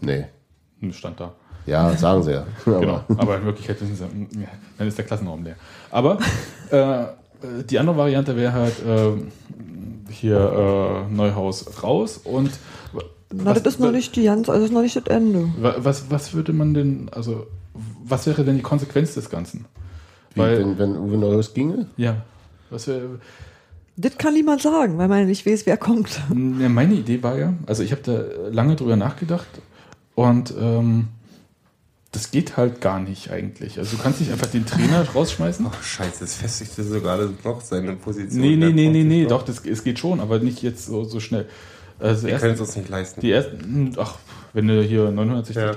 Nee. 0.00 0.26
Hm, 0.80 0.92
Stand 0.92 1.18
da. 1.18 1.32
Ja, 1.68 1.96
sagen 1.96 2.22
sie 2.22 2.32
ja. 2.32 2.44
Aber 2.66 2.80
Genau, 2.80 3.00
aber 3.16 3.36
in 3.38 3.44
Wirklichkeit 3.44 3.80
wissen 3.80 3.94
sie, 3.96 4.40
ja, 4.40 4.48
dann 4.78 4.88
ist 4.88 4.96
der 4.98 5.04
Klassenraum 5.04 5.44
leer. 5.44 5.56
Aber 5.90 6.18
äh, 6.70 7.04
die 7.68 7.78
andere 7.78 7.96
Variante 7.96 8.34
wäre 8.36 8.52
halt 8.52 8.74
äh, 8.84 10.12
hier 10.12 11.06
äh, 11.10 11.14
Neuhaus 11.14 11.82
raus 11.82 12.18
und 12.24 12.50
Na, 13.32 13.52
das 13.52 13.62
ist 13.64 13.80
noch 13.80 13.92
nicht 13.92 14.16
die 14.16 14.24
ganz, 14.24 14.48
also 14.48 14.60
das 14.60 14.70
ist 14.70 14.74
noch 14.74 14.82
nicht 14.82 14.96
das 14.96 15.04
Ende. 15.06 15.48
wa- 15.60 15.74
was, 15.78 16.10
was 16.10 16.32
würde 16.34 16.52
man 16.52 16.72
denn, 16.74 17.08
also 17.12 17.46
was 18.04 18.26
wäre 18.26 18.44
denn 18.44 18.56
die 18.56 18.62
Konsequenz 18.62 19.14
des 19.14 19.28
Ganzen? 19.30 19.66
Wie, 20.34 20.40
Weil, 20.40 20.58
wenn, 20.60 20.78
wenn 20.78 20.96
Uwe 20.96 21.16
Neuhaus 21.18 21.52
ginge? 21.54 21.86
ja, 21.96 22.16
was 22.70 22.86
wäre, 22.88 23.20
Das 23.96 24.16
kann 24.16 24.32
niemand 24.34 24.62
sagen, 24.62 24.96
weil 24.98 25.08
man 25.08 25.26
nicht 25.26 25.44
weiß, 25.46 25.66
wer 25.66 25.76
kommt. 25.76 26.20
ja, 26.60 26.68
meine 26.68 26.94
Idee 26.94 27.22
war 27.22 27.36
ja, 27.36 27.52
also 27.66 27.82
ich 27.82 27.92
habe 27.92 28.02
da 28.02 28.22
lange 28.50 28.76
drüber 28.76 28.96
nachgedacht 28.96 29.48
und 30.14 30.52
ähm, 30.60 31.08
das 32.18 32.30
geht 32.32 32.56
halt 32.56 32.80
gar 32.80 32.98
nicht 32.98 33.30
eigentlich. 33.30 33.78
Also 33.78 33.96
du 33.96 34.02
kannst 34.02 34.18
nicht 34.20 34.32
einfach 34.32 34.48
den 34.48 34.66
Trainer 34.66 35.06
rausschmeißen. 35.14 35.64
Ach, 35.70 35.82
scheiße, 35.82 36.20
das 36.20 36.34
festigte 36.34 36.82
so 36.82 37.00
gerade 37.00 37.32
noch 37.44 37.60
seine 37.60 37.92
Position. 37.94 38.40
Nee, 38.40 38.56
nee, 38.56 38.72
nee, 38.72 38.88
nee, 38.88 39.04
nee, 39.04 39.26
doch, 39.26 39.42
das, 39.44 39.64
es 39.64 39.84
geht 39.84 39.98
schon, 40.00 40.18
aber 40.20 40.40
nicht 40.40 40.62
jetzt 40.62 40.86
so, 40.86 41.04
so 41.04 41.20
schnell. 41.20 41.46
Also 42.00 42.26
Wir 42.26 42.38
können 42.38 42.54
es 42.54 42.60
uns 42.60 42.76
nicht 42.76 42.88
leisten. 42.88 43.20
die 43.20 43.30
ersten, 43.30 43.92
ach, 43.98 44.16
wenn 44.52 44.66
du 44.66 44.82
hier 44.82 45.08
960.000, 45.10 45.54
Ja. 45.56 45.72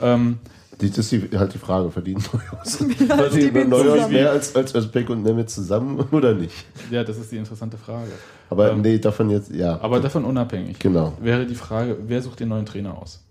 ja. 0.00 0.14
ähm, 0.14 0.38
Das 0.78 0.98
ist 0.98 1.12
die, 1.12 1.28
halt 1.36 1.54
die 1.54 1.58
Frage, 1.58 1.90
verdienen 1.90 2.22
Neuhaus? 2.32 2.78
die 2.78 2.94
Verdienen 3.06 3.68
Neuhaus 3.68 4.08
mehr 4.10 4.30
als, 4.30 4.54
als 4.56 4.74
Özbek 4.74 5.08
und 5.10 5.22
Nemeth 5.22 5.50
zusammen 5.50 5.98
oder 6.12 6.34
nicht? 6.34 6.54
ja, 6.90 7.02
das 7.04 7.16
ist 7.18 7.30
die 7.32 7.36
interessante 7.36 7.76
Frage. 7.78 8.10
Aber 8.50 8.70
Ähm, 8.72 8.80
nee, 8.80 8.98
davon 8.98 9.30
jetzt, 9.30 9.50
ja. 9.52 9.80
Aber 9.80 10.00
davon 10.00 10.24
unabhängig 10.24 10.78
Genau. 10.78 11.12
wäre 11.20 11.46
die 11.46 11.54
Frage, 11.56 11.96
wer 12.06 12.22
sucht 12.22 12.40
den 12.40 12.48
neuen 12.48 12.66
Trainer 12.66 12.96
aus? 12.96 13.24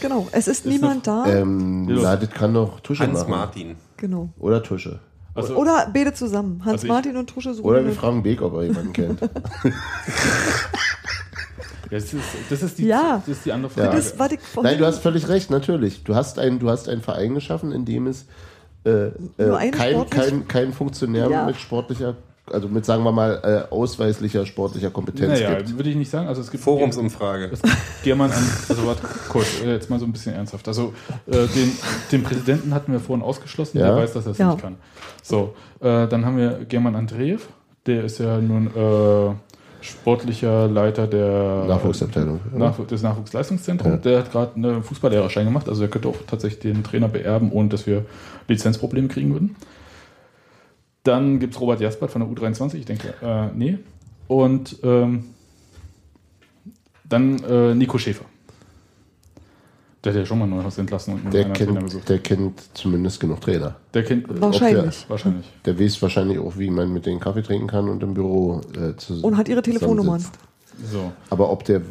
Genau, 0.00 0.28
es 0.32 0.48
ist 0.48 0.64
Ist 0.64 0.66
niemand 0.66 1.06
da. 1.06 1.26
Ähm, 1.26 1.88
Ja. 1.88 1.96
na, 2.02 2.16
das 2.16 2.30
kann 2.30 2.54
doch 2.54 2.80
Tusche 2.80 3.02
Hans 3.02 3.20
machen. 3.20 3.30
Martin. 3.30 3.76
Genau. 3.96 4.30
Oder 4.38 4.62
Tusche. 4.62 5.00
Also, 5.34 5.56
Oder 5.56 5.90
beide 5.92 6.12
zusammen. 6.14 6.60
Hans 6.64 6.74
Also 6.74 6.86
ich- 6.86 6.92
Martin 6.92 7.16
und 7.16 7.26
Tusche 7.28 7.52
suchen. 7.54 7.66
Oder 7.66 7.84
wir 7.84 7.92
fragen 7.92 8.22
Beek, 8.22 8.40
ob 8.40 8.54
er 8.54 8.64
jemanden 8.64 8.92
kennt. 8.92 9.20
Ja, 11.90 12.00
das, 12.00 12.12
ist, 12.12 12.22
das, 12.50 12.62
ist 12.62 12.78
die, 12.78 12.86
Ja. 12.86 13.22
das 13.24 13.36
ist 13.36 13.44
die 13.44 13.52
andere 13.52 13.70
Frage. 13.70 13.94
Das, 13.96 14.14
ich 14.32 14.38
Nein, 14.62 14.78
du 14.78 14.86
hast 14.86 14.98
völlig 15.00 15.28
recht, 15.28 15.50
natürlich. 15.50 16.02
Du 16.02 16.14
hast, 16.14 16.38
ein, 16.38 16.58
du 16.58 16.68
hast 16.70 16.88
einen 16.88 17.02
Verein 17.02 17.34
geschaffen, 17.34 17.72
in 17.72 17.84
dem 17.84 18.06
es 18.06 18.26
äh, 18.84 19.08
äh, 19.38 19.70
kein, 19.70 20.08
kein, 20.10 20.48
kein 20.48 20.72
Funktionär 20.72 21.28
Ja. 21.30 21.44
mit 21.46 21.56
sportlicher, 21.56 22.16
also 22.52 22.68
mit, 22.68 22.84
sagen 22.84 23.02
wir 23.04 23.12
mal, 23.12 23.66
äh, 23.70 23.72
ausweislicher 23.72 24.44
sportlicher 24.44 24.90
Kompetenz 24.90 25.40
naja, 25.40 25.54
gibt. 25.58 25.76
würde 25.76 25.90
ich 25.90 25.96
nicht 25.96 26.10
sagen. 26.10 26.28
Also 26.28 26.42
es 26.42 26.50
gibt 26.50 26.62
Forumsumfrage. 26.62 27.50
Es 27.52 27.62
gibt 27.62 27.76
jemand 28.04 28.34
an, 28.34 28.42
also 28.68 28.86
warte, 28.86 29.02
kurz, 29.30 29.62
äh, 29.64 29.72
jetzt 29.72 29.88
mal 29.88 29.98
so 29.98 30.04
ein 30.04 30.12
bisschen 30.12 30.34
ernsthaft. 30.34 30.68
Also 30.68 30.92
äh, 31.26 31.32
den, 31.46 31.72
den 32.12 32.22
Präsidenten 32.22 32.74
hatten 32.74 32.92
wir 32.92 33.00
vorhin 33.00 33.24
ausgeschlossen, 33.24 33.78
Ja. 33.78 33.86
der 33.86 33.96
weiß, 33.96 34.12
dass 34.12 34.26
er 34.26 34.32
es 34.32 34.38
Ja. 34.38 34.50
nicht 34.52 34.60
kann. 34.62 34.76
So, 35.22 35.54
äh, 35.80 36.06
dann 36.06 36.26
haben 36.26 36.36
wir 36.36 36.64
German 36.68 36.94
Andreev, 36.96 37.46
der 37.86 38.04
ist 38.04 38.18
ja 38.18 38.38
nun 38.38 38.66
äh, 38.66 39.34
sportlicher 39.80 40.66
Leiter 40.68 41.06
der 41.06 41.64
Nachwuchsabteilung. 41.68 42.40
Nachw 42.54 42.84
des 42.84 43.02
Nachwuchsleistungszentrums. 43.02 44.02
Der 44.02 44.18
hat 44.20 44.32
gerade 44.32 44.54
einen 44.56 44.82
Fußballlehrerschein 44.82 45.44
gemacht, 45.46 45.68
also 45.68 45.82
er 45.82 45.88
könnte 45.88 46.08
auch 46.08 46.16
tatsächlich 46.26 46.60
den 46.60 46.82
Trainer 46.84 47.08
beerben, 47.08 47.52
ohne 47.52 47.68
dass 47.68 47.86
wir 47.86 48.04
Lizenzprobleme 48.48 49.08
kriegen 49.08 49.32
würden. 49.32 49.56
Dann 51.04 51.38
gibt 51.38 51.54
es 51.54 51.60
Robert 51.60 51.80
Jaspert 51.80 52.10
von 52.10 52.22
der 52.22 52.30
U23, 52.30 52.76
ich 52.76 52.86
denke, 52.86 53.14
äh, 53.22 53.48
nee. 53.54 53.78
Und 54.26 54.78
ähm, 54.82 55.24
dann 57.08 57.38
äh, 57.44 57.74
Nico 57.74 57.98
Schäfer. 57.98 58.24
Der 60.02 60.12
hat 60.12 60.20
ja 60.20 60.26
schon 60.26 60.38
mal 60.38 60.46
Neuhaus 60.46 60.76
entlassen 60.76 61.14
und 61.14 61.32
Der 61.32 61.50
kennt, 61.50 62.08
der 62.08 62.18
kennt 62.18 62.62
zumindest 62.74 63.20
genug 63.20 63.40
Trainer. 63.40 63.76
Der 63.94 64.04
kennt 64.04 64.28
äh, 64.30 64.40
Wahrscheinlich. 64.40 65.08
wahrscheinlich. 65.08 65.46
Der 65.64 65.78
weiß 65.78 66.02
wahrscheinlich 66.02 66.38
auch, 66.38 66.58
wie 66.58 66.70
man 66.70 66.92
mit 66.92 67.06
denen 67.06 67.20
Kaffee 67.20 67.42
trinken 67.42 67.66
kann 67.66 67.88
und 67.88 68.02
im 68.02 68.12
Büro 68.12 68.60
äh, 68.76 68.96
zu 68.96 69.22
Und 69.22 69.36
hat 69.36 69.48
ihre 69.48 69.62
Telefonnummern. 69.62 70.22
So. 70.90 71.12
Aber 71.30 71.50
ob 71.50 71.64
der, 71.64 71.82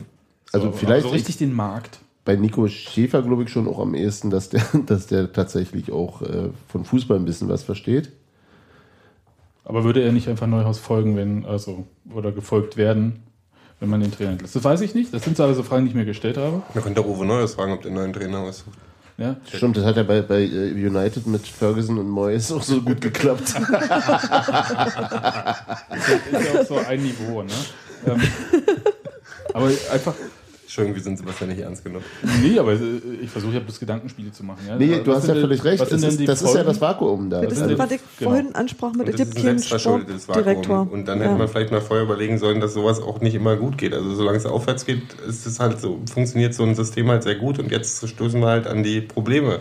also 0.52 0.68
so, 0.68 0.74
vielleicht 0.74 1.04
so 1.08 1.10
richtig 1.10 1.38
den 1.38 1.54
Markt. 1.54 2.00
bei 2.26 2.36
Nico 2.36 2.68
Schäfer 2.68 3.24
glaube 3.24 3.44
ich 3.44 3.50
schon 3.50 3.68
auch 3.68 3.80
am 3.80 3.96
ehesten, 3.96 4.30
dass 4.30 4.50
der, 4.50 4.64
dass 4.86 5.08
der 5.08 5.32
tatsächlich 5.34 5.92
auch 5.92 6.22
äh, 6.22 6.50
von 6.68 6.86
Fußball 6.86 7.18
ein 7.18 7.26
bisschen 7.26 7.50
was 7.50 7.64
versteht. 7.64 8.12
Aber 9.66 9.84
würde 9.84 10.04
er 10.04 10.12
nicht 10.12 10.28
einfach 10.28 10.48
Neuhaus 10.48 10.80
folgen, 10.80 11.16
wenn, 11.16 11.46
also, 11.46 11.88
oder 12.14 12.32
gefolgt 12.32 12.76
werden, 12.76 13.24
wenn 13.80 13.90
man 13.90 14.02
den 14.02 14.12
Trainer 14.12 14.32
entlässt? 14.32 14.56
Das 14.56 14.64
weiß 14.64 14.82
ich 14.82 14.94
nicht. 14.94 15.14
Das 15.14 15.24
sind 15.24 15.38
so 15.38 15.44
alle 15.44 15.54
so 15.54 15.64
Fragen, 15.64 15.86
die 15.86 15.90
ich 15.90 15.96
mir 15.96 16.06
gestellt 16.06 16.38
habe. 16.38 16.64
Man 16.74 16.84
könnte 16.84 17.06
Uwe 17.06 17.26
Neues 17.26 17.56
fragen, 17.56 17.72
ob 17.72 17.82
der 17.82 17.92
neuen 17.92 18.12
Trainer 18.12 18.40
aussucht. 18.40 18.78
Ja. 19.18 19.38
Stimmt, 19.48 19.78
das 19.78 19.86
hat 19.86 19.96
ja 19.96 20.04
bei, 20.04 20.24
bei 20.24 20.42
äh, 20.42 20.72
United 20.72 21.28
mit 21.28 21.48
Ferguson 21.48 22.00
und 22.00 22.10
Moyes 22.10 22.52
auch 22.52 22.64
so 22.64 22.82
gut 22.82 23.00
geklappt. 23.00 23.42
ist 23.42 23.58
ja 23.58 23.70
auch 26.60 26.66
so 26.66 26.78
ein 26.78 27.04
Niveau, 27.04 27.44
ne? 27.44 27.52
Ähm, 28.08 28.20
aber 29.54 29.68
einfach, 29.92 30.16
Entschuldigung, 30.74 30.96
wir 30.96 31.04
sind 31.04 31.18
Sebastian 31.20 31.50
nicht 31.52 31.60
ernst 31.60 31.84
genug. 31.86 32.02
nee, 32.42 32.58
aber 32.58 32.74
äh, 32.74 32.78
ich 33.22 33.30
versuche 33.30 33.54
ja 33.54 33.60
bloß 33.60 33.80
Gedankenspiele 33.80 34.32
zu 34.32 34.44
machen. 34.44 34.62
Ja? 34.68 34.76
Nee, 34.76 35.02
du 35.04 35.12
Was 35.12 35.18
hast 35.18 35.28
ja 35.28 35.36
völlig 35.36 35.64
recht. 35.64 35.92
Denn 35.92 36.02
ist, 36.02 36.28
das 36.28 36.42
ist 36.42 36.56
ja 36.56 36.64
das 36.64 36.82
Vakuum 36.82 37.30
da. 37.30 37.42
Das 37.42 37.54
ist, 37.54 37.60
sind 37.60 37.78
was 37.78 37.90
die- 37.90 37.96
ich 37.96 38.02
genau. 38.18 38.32
vorhin 38.32 38.56
ansprach 38.56 38.94
mit 38.94 39.08
das 39.08 39.70
Sportdirektor. 39.70 40.80
Vakuum. 40.80 40.88
Und 40.88 41.08
dann 41.08 41.20
hätte 41.20 41.30
Ja. 41.30 41.38
man 41.38 41.48
vielleicht 41.48 41.70
mal 41.70 41.80
vorher 41.80 42.06
überlegen 42.06 42.40
sollen, 42.40 42.60
dass 42.60 42.74
sowas 42.74 43.00
auch 43.04 43.22
nicht 43.22 43.36
immer 43.36 43.56
gut 43.56 43.78
geht. 43.78 43.94
Also 43.94 44.16
solange 44.16 44.40
es 44.40 44.48
aufwärts 44.48 44.84
geht, 44.84 45.14
ist 45.28 45.46
es 45.46 45.60
halt 45.60 45.80
so, 45.80 46.02
funktioniert 46.12 46.56
so 46.56 46.64
ein 46.64 46.74
System 46.74 47.08
halt 47.08 47.22
sehr 47.22 47.36
gut 47.36 47.60
und 47.60 47.70
jetzt 47.70 48.08
stoßen 48.08 48.40
wir 48.42 48.48
halt 48.48 48.66
an 48.66 48.82
die 48.82 49.02
Probleme 49.02 49.60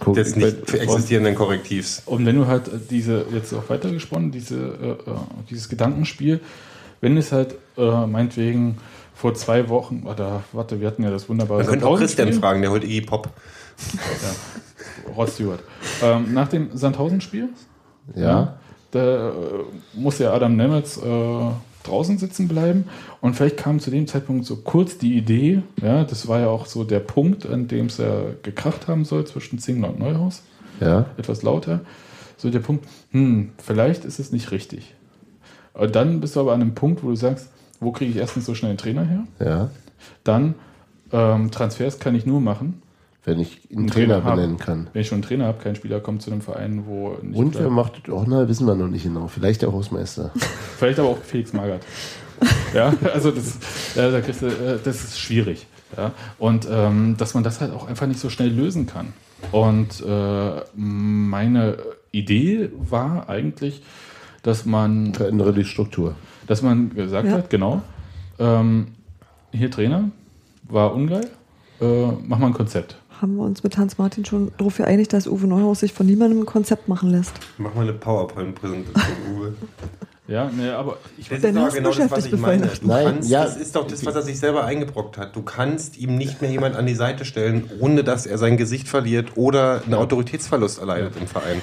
Guck, 0.00 0.16
des 0.16 0.30
ich 0.30 0.36
nicht 0.36 0.74
existierenden 0.74 1.36
Korrektivs. 1.36 2.02
Und 2.06 2.26
wenn 2.26 2.34
du 2.34 2.48
halt 2.48 2.64
diese, 2.90 3.24
jetzt 3.32 3.52
auch 3.52 3.68
weitergesponnen, 3.68 4.32
diese, 4.32 4.56
äh, 4.56 5.10
äh, 5.10 5.14
dieses 5.48 5.68
Gedankenspiel, 5.68 6.40
wenn 7.00 7.16
es 7.16 7.30
halt 7.30 7.54
äh, 7.76 8.06
meinetwegen 8.06 8.78
vor 9.22 9.34
zwei 9.34 9.68
Wochen, 9.68 10.02
oder 10.04 10.42
warte, 10.50 10.80
wir 10.80 10.88
hatten 10.88 11.04
ja 11.04 11.10
das 11.10 11.28
wunderbare 11.28 11.60
Man 11.60 11.68
könnte 11.68 11.86
auch 11.86 11.96
Christian 11.96 12.32
fragen, 12.32 12.60
der 12.60 12.72
holt 12.72 12.82
Iggy 12.82 13.02
Pop. 13.02 13.28
Rod 15.16 15.30
Stewart. 15.30 15.60
Ähm, 16.02 16.34
nach 16.34 16.48
dem 16.48 16.76
Sandhausen-Spiel, 16.76 17.50
ja. 18.16 18.58
da 18.90 19.28
äh, 19.28 19.32
muss 19.94 20.18
ja 20.18 20.32
Adam 20.32 20.56
Nemetz 20.56 20.96
äh, 20.96 21.00
draußen 21.84 22.18
sitzen 22.18 22.48
bleiben. 22.48 22.86
Und 23.20 23.36
vielleicht 23.36 23.58
kam 23.58 23.78
zu 23.78 23.92
dem 23.92 24.08
Zeitpunkt 24.08 24.44
so 24.44 24.56
kurz 24.56 24.98
die 24.98 25.16
Idee, 25.16 25.62
ja, 25.80 26.02
das 26.02 26.26
war 26.26 26.40
ja 26.40 26.48
auch 26.48 26.66
so 26.66 26.82
der 26.82 26.98
Punkt, 26.98 27.46
an 27.46 27.68
dem 27.68 27.86
es 27.86 27.98
ja 27.98 28.22
gekracht 28.42 28.88
haben 28.88 29.04
soll 29.04 29.24
zwischen 29.24 29.60
Zingler 29.60 29.90
und 29.90 30.00
Neuhaus, 30.00 30.42
ja. 30.80 31.06
etwas 31.16 31.44
lauter. 31.44 31.82
So 32.36 32.50
der 32.50 32.58
Punkt, 32.58 32.88
hm, 33.12 33.52
vielleicht 33.58 34.04
ist 34.04 34.18
es 34.18 34.32
nicht 34.32 34.50
richtig. 34.50 34.96
Aber 35.74 35.86
dann 35.86 36.18
bist 36.18 36.34
du 36.34 36.40
aber 36.40 36.54
an 36.54 36.60
einem 36.60 36.74
Punkt, 36.74 37.04
wo 37.04 37.10
du 37.10 37.14
sagst, 37.14 37.50
wo 37.82 37.92
kriege 37.92 38.10
ich 38.10 38.16
erstens 38.16 38.46
so 38.46 38.54
schnell 38.54 38.70
einen 38.70 38.78
Trainer 38.78 39.04
her? 39.04 39.24
Ja. 39.40 39.70
Dann 40.24 40.54
ähm, 41.12 41.50
Transfers 41.50 41.98
kann 41.98 42.14
ich 42.14 42.24
nur 42.26 42.40
machen, 42.40 42.80
Wenn 43.24 43.38
ich 43.38 43.60
einen 43.70 43.80
Einen 43.80 43.86
Trainer 43.88 44.14
Trainer 44.14 44.24
haben. 44.24 44.36
benennen 44.36 44.58
kann. 44.58 44.88
wenn 44.92 45.02
ich 45.02 45.08
schon 45.08 45.16
einen 45.16 45.22
Trainer 45.22 45.46
habe. 45.46 45.62
Kein 45.62 45.74
Spieler 45.76 46.00
kommt 46.00 46.22
zu 46.22 46.30
einem 46.30 46.40
Verein, 46.40 46.84
wo 46.86 47.16
nicht 47.22 47.38
Und 47.38 47.58
wer 47.58 47.70
macht 47.70 48.00
das 48.06 48.14
auch? 48.14 48.24
Na, 48.26 48.48
wissen 48.48 48.66
wir 48.66 48.74
noch 48.74 48.88
nicht 48.88 49.02
genau. 49.04 49.28
Vielleicht 49.28 49.62
der 49.62 49.72
Hausmeister. 49.72 50.30
Vielleicht 50.78 50.98
aber 50.98 51.08
auch 51.10 51.18
Felix 51.18 51.52
Magath. 51.52 51.82
ja, 52.74 52.92
also 53.12 53.30
das, 53.30 53.58
ja, 53.94 54.10
da 54.10 54.20
kriegst 54.20 54.42
du, 54.42 54.46
äh, 54.46 54.78
das 54.82 55.04
ist 55.04 55.20
schwierig. 55.20 55.66
Ja? 55.96 56.12
Und 56.38 56.66
ähm, 56.70 57.16
dass 57.18 57.34
man 57.34 57.44
das 57.44 57.60
halt 57.60 57.72
auch 57.72 57.86
einfach 57.86 58.06
nicht 58.06 58.18
so 58.18 58.30
schnell 58.30 58.48
lösen 58.48 58.86
kann. 58.86 59.12
Und 59.52 60.00
äh, 60.00 60.60
meine 60.74 61.76
Idee 62.12 62.70
war 62.76 63.28
eigentlich, 63.28 63.82
dass 64.42 64.64
man, 64.64 65.14
Verändere 65.14 65.52
die 65.52 65.64
Struktur. 65.64 66.14
Dass 66.52 66.60
man 66.62 66.94
gesagt 66.94 67.26
Ja. 67.28 67.32
hat, 67.34 67.48
genau, 67.48 67.80
ähm, 68.38 68.88
hier 69.52 69.70
Trainer, 69.70 70.10
war 70.68 70.94
ungeil, 70.94 71.30
äh, 71.80 72.06
mach 72.26 72.38
mal 72.38 72.48
ein 72.48 72.52
Konzept. 72.52 72.96
Haben 73.22 73.36
wir 73.36 73.44
uns 73.44 73.62
mit 73.62 73.78
Hans 73.78 73.96
Martin 73.96 74.24
schon 74.26 74.52
darauf 74.58 74.76
geeinigt, 74.76 75.12
dass 75.14 75.26
Uwe 75.26 75.46
Neuhaus 75.46 75.80
sich 75.80 75.92
von 75.94 76.04
niemandem 76.06 76.40
ein 76.40 76.46
Konzept 76.46 76.88
machen 76.88 77.10
lässt. 77.10 77.32
Mach 77.56 77.74
mal 77.74 77.82
eine 77.82 77.94
PowerPoint-Präsentation, 77.94 79.16
Uwe. 79.34 79.54
Ja, 80.28 80.48
ne, 80.50 80.76
aber 80.76 80.98
ich 81.18 81.28
Das 81.28 81.38
ist 81.42 81.56
doch 81.56 81.74
genau 81.74 81.92
das, 81.92 82.10
was 82.10 82.26
ich 82.26 82.36
meine. 82.38 82.68
Du 82.68 82.86
Nein, 82.86 83.04
kannst, 83.06 83.28
ja. 83.28 83.42
Das 83.44 83.56
ist 83.56 83.74
doch 83.74 83.86
das, 83.88 84.06
was 84.06 84.14
er 84.14 84.22
sich 84.22 84.38
selber 84.38 84.64
eingebrockt 84.64 85.18
hat. 85.18 85.34
Du 85.34 85.42
kannst 85.42 85.98
ihm 85.98 86.16
nicht 86.16 86.40
mehr 86.40 86.50
jemand 86.50 86.76
an 86.76 86.86
die 86.86 86.94
Seite 86.94 87.24
stellen, 87.24 87.68
ohne 87.80 88.04
dass 88.04 88.26
er 88.26 88.38
sein 88.38 88.56
Gesicht 88.56 88.88
verliert 88.88 89.36
oder 89.36 89.82
einen 89.84 89.94
Autoritätsverlust 89.94 90.78
erleidet 90.78 91.14
im 91.20 91.26
Verein. 91.26 91.60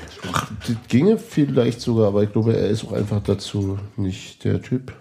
Das 0.67 0.75
ginge 0.89 1.17
vielleicht 1.17 1.79
sogar, 1.79 2.07
aber 2.07 2.23
ich 2.23 2.33
glaube, 2.33 2.53
er 2.55 2.67
ist 2.67 2.83
auch 2.83 2.91
einfach 2.91 3.23
dazu 3.23 3.79
nicht 3.95 4.43
der 4.43 4.61
Typ. 4.61 4.91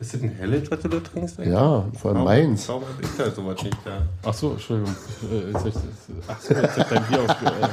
Ist 0.00 0.14
das 0.14 0.22
ein 0.22 0.30
Hellet, 0.30 0.70
was 0.70 0.80
du 0.80 0.88
da 0.88 1.00
trinkst? 1.00 1.38
eigentlich? 1.38 1.52
Ja, 1.52 1.84
vor 2.00 2.12
allem 2.14 2.24
Mainz. 2.24 2.66
Warum 2.70 2.84
hab 2.84 3.02
ich 3.02 3.08
da 3.18 3.30
sowas 3.30 3.62
nicht 3.62 3.76
da? 3.84 4.00
Ach 4.22 4.32
so, 4.32 4.52
Entschuldigung. 4.52 4.94
Äh, 5.30 5.46
jetzt 5.48 5.54
hab 5.56 5.66
ich 5.66 5.74
das, 5.74 5.82
ach 6.26 6.40
so, 6.40 6.54
jetzt 6.54 6.78
hab 6.78 6.78
ich 6.78 6.84
dein 6.98 7.04
Bier 7.04 7.20
ausge... 7.20 7.44
Äh, 7.44 7.68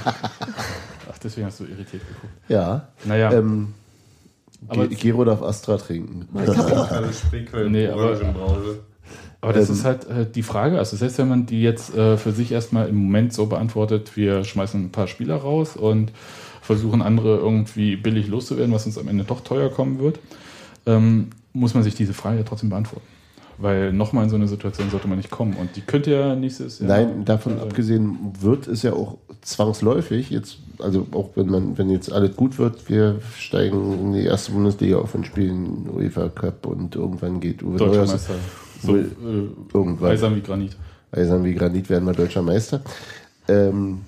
ach, 1.09 1.17
deswegen 1.23 1.47
hast 1.47 1.61
du 1.61 1.63
irritiert 1.63 2.01
geguckt. 2.05 2.33
Ja. 2.49 2.89
Naja, 3.05 3.31
Ähm, 3.31 3.73
Aber- 4.67 4.87
Ge- 4.87 4.97
Gero 4.97 5.23
darf 5.25 5.41
Astra 5.41 5.77
trinken. 5.77 6.27
Alles 6.35 7.19
Spreequellen, 7.19 7.71
Nee, 7.71 7.87
nee, 7.87 7.87
aber- 7.87 8.19
aber 9.41 9.53
das 9.53 9.69
ähm, 9.69 9.75
ist 9.75 9.85
halt 9.85 10.07
äh, 10.09 10.25
die 10.29 10.43
Frage. 10.43 10.79
Also 10.79 10.97
selbst 10.97 11.17
wenn 11.19 11.29
man 11.29 11.45
die 11.45 11.61
jetzt 11.61 11.95
äh, 11.95 12.17
für 12.17 12.31
sich 12.31 12.51
erstmal 12.51 12.89
im 12.89 12.95
Moment 12.95 13.33
so 13.33 13.45
beantwortet, 13.45 14.17
wir 14.17 14.43
schmeißen 14.43 14.85
ein 14.85 14.91
paar 14.91 15.07
Spieler 15.07 15.35
raus 15.35 15.77
und 15.77 16.11
versuchen 16.61 17.01
andere 17.01 17.37
irgendwie 17.37 17.95
billig 17.95 18.27
loszuwerden, 18.27 18.73
was 18.73 18.85
uns 18.85 18.97
am 18.97 19.07
Ende 19.07 19.23
doch 19.23 19.41
teuer 19.41 19.69
kommen 19.69 19.99
wird, 19.99 20.19
ähm, 20.85 21.29
muss 21.53 21.73
man 21.73 21.83
sich 21.83 21.95
diese 21.95 22.13
Frage 22.13 22.39
ja 22.39 22.43
trotzdem 22.43 22.69
beantworten. 22.69 23.05
Weil 23.59 23.91
nochmal 23.91 24.25
in 24.25 24.29
so 24.29 24.35
eine 24.35 24.47
Situation 24.47 24.89
sollte 24.89 25.07
man 25.07 25.17
nicht 25.17 25.31
kommen. 25.31 25.55
Und 25.55 25.75
die 25.75 25.81
könnte 25.81 26.11
ja 26.11 26.35
nächstes 26.35 26.79
Jahr... 26.79 26.89
Nein, 26.89 27.25
davon 27.25 27.59
abgesehen 27.59 28.33
wird 28.39 28.67
es 28.67 28.83
ja 28.83 28.93
auch 28.93 29.17
zwangsläufig, 29.41 30.29
jetzt, 30.29 30.59
also 30.79 31.07
auch 31.11 31.29
wenn 31.35 31.47
man, 31.47 31.77
wenn 31.77 31.89
jetzt 31.89 32.11
alles 32.11 32.35
gut 32.35 32.59
wird, 32.59 32.89
wir 32.89 33.19
steigen 33.37 33.99
in 33.99 34.13
die 34.13 34.25
erste 34.25 34.51
Bundesliga 34.51 34.97
auf 34.97 35.15
und 35.15 35.25
spielen 35.25 35.89
UEFA 35.89 36.29
Cup 36.29 36.65
und 36.65 36.95
irgendwann 36.95 37.39
geht 37.39 37.63
Uwe 37.63 37.77
Deutscher 37.77 37.93
Neuhaus 37.93 38.11
Meister. 38.11 38.33
So 38.83 38.95
äh, 38.95 39.05
irgendwann. 39.73 40.11
eisern 40.11 40.35
wie 40.35 40.41
Granit. 40.41 40.75
Eisern 41.11 41.43
wie 41.43 41.53
Granit 41.53 41.89
werden 41.89 42.05
wir 42.05 42.13
deutscher 42.13 42.41
Meister. 42.41 42.81
Ähm, 43.47 44.01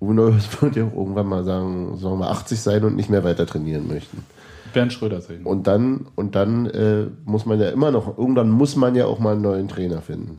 Uwe 0.00 0.14
Neuhaus 0.14 0.48
wird 0.60 0.76
ja 0.76 0.84
auch 0.84 0.94
irgendwann 0.94 1.26
mal 1.26 1.44
sagen, 1.44 1.96
sagen 1.96 2.18
wir 2.18 2.30
80 2.30 2.60
sein 2.60 2.84
und 2.84 2.96
nicht 2.96 3.10
mehr 3.10 3.24
weiter 3.24 3.46
trainieren 3.46 3.88
möchten. 3.88 4.24
Bernd 4.72 4.92
Schröder 4.92 5.20
sehen. 5.20 5.44
Und 5.44 5.66
dann, 5.66 6.06
und 6.14 6.34
dann 6.34 6.66
äh, 6.66 7.06
muss 7.24 7.46
man 7.46 7.60
ja 7.60 7.68
immer 7.70 7.90
noch, 7.90 8.18
irgendwann 8.18 8.50
muss 8.50 8.76
man 8.76 8.94
ja 8.94 9.06
auch 9.06 9.18
mal 9.18 9.32
einen 9.32 9.42
neuen 9.42 9.68
Trainer 9.68 10.00
finden. 10.00 10.38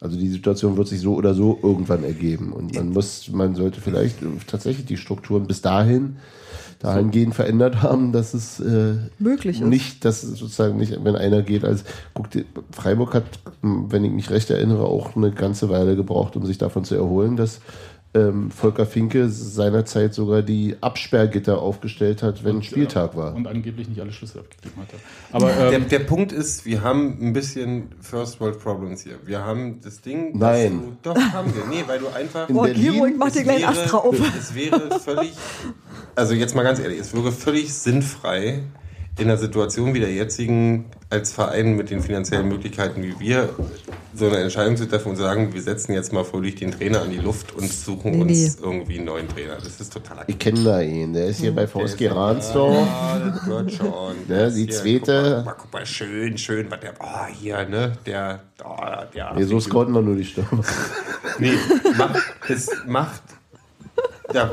Also 0.00 0.18
die 0.18 0.28
Situation 0.28 0.76
wird 0.76 0.88
sich 0.88 1.00
so 1.00 1.14
oder 1.14 1.34
so 1.34 1.58
irgendwann 1.62 2.04
ergeben. 2.04 2.52
Und 2.52 2.74
man 2.74 2.90
muss, 2.90 3.30
man 3.30 3.54
sollte 3.54 3.80
vielleicht 3.80 4.18
tatsächlich 4.46 4.86
die 4.86 4.98
Strukturen 4.98 5.46
bis 5.46 5.62
dahin 5.62 6.16
dahingehend 6.84 7.34
verändert 7.34 7.82
haben, 7.82 8.12
dass 8.12 8.34
es 8.34 8.60
äh, 8.60 8.96
Möglich 9.18 9.60
ist. 9.60 9.66
nicht, 9.66 10.04
dass 10.04 10.22
es 10.22 10.38
sozusagen 10.38 10.76
nicht, 10.76 11.02
wenn 11.02 11.16
einer 11.16 11.40
geht, 11.40 11.64
als 11.64 11.84
guck, 12.12 12.28
Freiburg 12.70 13.14
hat, 13.14 13.24
wenn 13.62 14.04
ich 14.04 14.12
mich 14.12 14.30
recht 14.30 14.50
erinnere, 14.50 14.84
auch 14.84 15.16
eine 15.16 15.30
ganze 15.30 15.70
Weile 15.70 15.96
gebraucht, 15.96 16.36
um 16.36 16.44
sich 16.44 16.58
davon 16.58 16.84
zu 16.84 16.94
erholen, 16.94 17.36
dass 17.36 17.60
ähm, 18.14 18.50
Volker 18.50 18.86
Finke 18.86 19.28
seinerzeit 19.28 20.14
sogar 20.14 20.42
die 20.42 20.76
Absperrgitter 20.80 21.60
aufgestellt 21.60 22.22
hat, 22.22 22.44
wenn 22.44 22.56
Und, 22.56 22.64
Spieltag 22.64 23.14
äh, 23.14 23.16
war. 23.16 23.34
Und 23.34 23.48
angeblich 23.48 23.88
nicht 23.88 24.00
alle 24.00 24.12
Schlüssel 24.12 24.40
abgegeben 24.40 24.80
hatte. 24.80 24.96
Aber 25.32 25.52
Der, 25.52 25.72
ähm, 25.72 25.88
der 25.88 25.98
Punkt 25.98 26.30
ist, 26.30 26.64
wir 26.64 26.82
haben 26.82 27.18
ein 27.20 27.32
bisschen 27.32 27.88
First 28.00 28.40
World 28.40 28.60
Problems 28.60 29.02
hier. 29.02 29.16
Wir 29.24 29.44
haben 29.44 29.80
das 29.82 30.00
Ding. 30.00 30.38
Nein. 30.38 30.96
Du, 31.02 31.10
doch, 31.10 31.16
haben 31.32 31.52
wir. 31.54 31.64
Nee, 31.66 31.84
weil 31.86 31.98
du 31.98 32.08
einfach. 32.08 32.48
In 32.48 32.54
Boah, 32.54 32.64
Berlin 32.64 32.92
Giro, 32.92 33.06
ich 33.06 33.16
mach 33.16 33.30
dir 33.32 33.38
es 33.38 33.44
gleich 33.44 33.66
einen 33.66 33.78
Ast 33.78 33.92
drauf. 33.92 34.16
Es 34.38 34.54
wäre 34.54 35.00
völlig, 35.00 35.32
also 36.14 36.34
jetzt 36.34 36.54
mal 36.54 36.62
ganz 36.62 36.78
ehrlich, 36.78 37.00
es 37.00 37.14
wäre 37.14 37.32
völlig 37.32 37.74
sinnfrei, 37.74 38.62
in 39.18 39.24
einer 39.24 39.38
Situation 39.38 39.94
wie 39.94 40.00
der 40.00 40.12
jetzigen, 40.12 40.86
als 41.10 41.32
Verein 41.32 41.76
mit 41.76 41.90
den 41.90 42.00
finanziellen 42.00 42.48
Möglichkeiten 42.48 43.02
wie 43.02 43.18
wir, 43.18 43.50
so 44.16 44.26
eine 44.28 44.38
Entscheidung 44.38 44.76
zu 44.76 44.86
treffen 44.88 45.10
und 45.10 45.16
zu 45.16 45.22
sagen, 45.22 45.52
wir 45.52 45.60
setzen 45.62 45.92
jetzt 45.92 46.12
mal 46.12 46.24
fröhlich 46.24 46.54
den 46.54 46.70
Trainer 46.70 47.02
an 47.02 47.10
die 47.10 47.18
Luft 47.18 47.52
und 47.54 47.70
suchen 47.72 48.12
Nee, 48.12 48.20
uns 48.44 48.56
irgendwie 48.60 48.96
einen 48.96 49.06
neuen 49.06 49.28
Trainer. 49.28 49.56
Das 49.56 49.80
ist 49.80 49.92
totaler 49.92 50.24
Ich 50.28 50.38
kenne 50.38 50.62
da 50.62 50.80
ihn, 50.80 51.12
der 51.12 51.26
ist 51.26 51.40
hier 51.40 51.54
bei 51.54 51.66
VSG 51.66 52.08
Ransdorf. 52.08 52.74
Ja, 52.86 53.18
das 53.18 53.46
wird 53.46 53.72
schon. 53.72 54.16
Ne, 54.28 54.38
Das 54.38 54.54
die 54.54 54.64
hier, 54.66 54.72
zweite- 54.72 55.34
Guck 55.38 55.44
mal, 55.46 55.56
guck 55.58 55.72
mal, 55.72 55.86
schön, 55.86 56.38
schön, 56.38 56.70
was 56.70 56.80
der, 56.80 56.94
oh, 57.00 57.26
hier, 57.40 57.68
ne, 57.68 57.92
der, 58.06 58.40
oh, 58.64 58.76
der. 59.14 59.34
Nee, 59.34 59.44
so 59.44 59.58
scouten 59.60 59.92
wir 59.94 60.02
nur 60.02 60.16
die 60.16 60.24
Stürmer. 60.24 60.62
Nee, 61.40 61.52
macht, 61.98 62.22
das 62.48 62.68
macht. 62.86 63.22
Ja, 64.32 64.52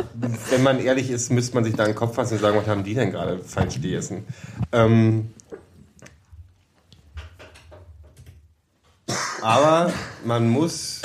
wenn 0.49 0.63
man 0.63 0.79
ehrlich 0.79 1.09
ist, 1.11 1.31
müsste 1.31 1.53
man 1.55 1.63
sich 1.63 1.75
da 1.75 1.83
in 1.83 1.91
den 1.91 1.95
Kopf 1.95 2.15
fassen 2.15 2.33
und 2.35 2.39
sagen, 2.41 2.57
was 2.57 2.67
haben 2.67 2.83
die 2.83 2.93
denn 2.95 3.11
gerade 3.11 3.39
falsch 3.39 3.75
gegessen? 3.75 4.25
Ähm, 4.71 5.29
aber 9.41 9.91
man 10.25 10.49
muss 10.49 11.01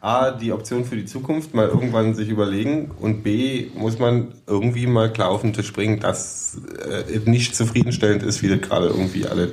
A, 0.00 0.30
die 0.30 0.52
Option 0.52 0.84
für 0.84 0.96
die 0.96 1.04
Zukunft 1.04 1.54
mal 1.54 1.66
irgendwann 1.68 2.14
sich 2.14 2.28
überlegen 2.28 2.90
und 3.00 3.22
B, 3.22 3.70
muss 3.74 3.98
man 3.98 4.34
irgendwie 4.46 4.86
mal 4.86 5.12
klar 5.12 5.30
auf 5.30 5.40
den 5.40 5.52
Tisch 5.52 5.72
bringen, 5.72 5.98
dass 6.00 6.60
äh, 6.88 7.18
nicht 7.28 7.56
zufriedenstellend 7.56 8.22
ist, 8.22 8.42
wie 8.42 8.48
das 8.48 8.60
gerade 8.60 8.86
irgendwie 8.86 9.26
alle 9.26 9.52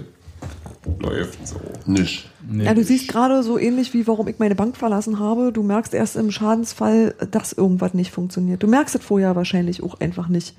läuft. 1.00 1.48
So. 1.48 1.56
Nicht. 1.86 2.30
nee, 2.48 2.66
Ja, 2.66 2.74
du 2.74 2.84
siehst 2.84 3.08
gerade 3.08 3.41
so 3.44 3.58
ähnlich 3.58 3.94
wie 3.94 4.06
warum 4.08 4.28
ich 4.28 4.40
meine 4.40 4.56
Bank 4.56 4.78
verlassen 4.78 5.20
habe. 5.20 5.52
Du 5.52 5.64
merkst 5.64 5.94
erst 5.94 6.16
im 6.16 6.32
Schadensfall, 6.32 7.16
dass 7.32 7.54
irgendwas 7.54 7.94
nicht 7.94 8.12
funktioniert. 8.12 8.62
Du 8.62 8.68
merkst 8.68 8.95
es 8.95 9.04
vorher 9.04 9.36
wahrscheinlich 9.36 9.82
auch 9.82 10.00
einfach 10.00 10.28
nicht. 10.28 10.56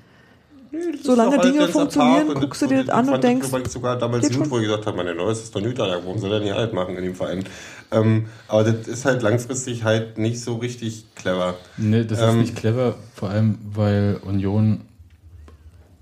Ist 0.75 1.05
Solange 1.05 1.39
Dinge 1.39 1.67
funktionieren, 1.67 2.33
guckst 2.33 2.61
du 2.61 2.67
dir 2.67 2.81
ich 2.81 2.87
das 2.87 2.95
an 2.95 3.09
und 3.09 3.23
denkst, 3.23 3.47
übrigens 3.47 3.73
sogar 3.73 3.97
damals 3.97 4.29
gut, 4.31 4.49
wo 4.49 4.57
ich 4.57 4.65
gesagt 4.65 4.85
habe, 4.85 4.97
meine 4.97 5.15
Neues 5.15 5.43
ist 5.43 5.55
doch 5.55 5.61
Nüter, 5.61 5.87
warum 5.87 6.17
soll 6.19 6.33
er 6.33 6.39
nicht 6.39 6.53
alt 6.53 6.73
machen 6.73 6.95
in 6.97 7.03
dem 7.03 7.15
Verein? 7.15 7.43
Ähm, 7.91 8.25
aber 8.47 8.63
das 8.63 8.87
ist 8.87 9.05
halt 9.05 9.21
langfristig 9.21 9.83
halt 9.83 10.17
nicht 10.17 10.41
so 10.41 10.55
richtig 10.55 11.05
clever. 11.15 11.55
Nee, 11.77 12.03
das 12.03 12.19
ist 12.19 12.25
Ähm, 12.25 12.39
nicht 12.41 12.55
clever, 12.55 12.95
vor 13.13 13.29
allem 13.29 13.59
weil 13.73 14.19
Union 14.25 14.81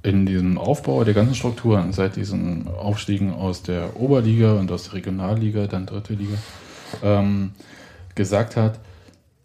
in 0.01 0.25
diesem 0.25 0.57
Aufbau 0.57 1.03
der 1.03 1.13
ganzen 1.13 1.35
Strukturen, 1.35 1.93
seit 1.93 2.17
diesen 2.17 2.67
Aufstiegen 2.67 3.33
aus 3.33 3.63
der 3.63 3.99
Oberliga 3.99 4.53
und 4.53 4.71
aus 4.71 4.83
der 4.85 4.93
Regionalliga, 4.95 5.67
dann 5.67 5.85
dritte 5.85 6.13
Liga, 6.13 6.35
ähm, 7.01 7.51
gesagt 8.15 8.57
hat, 8.57 8.79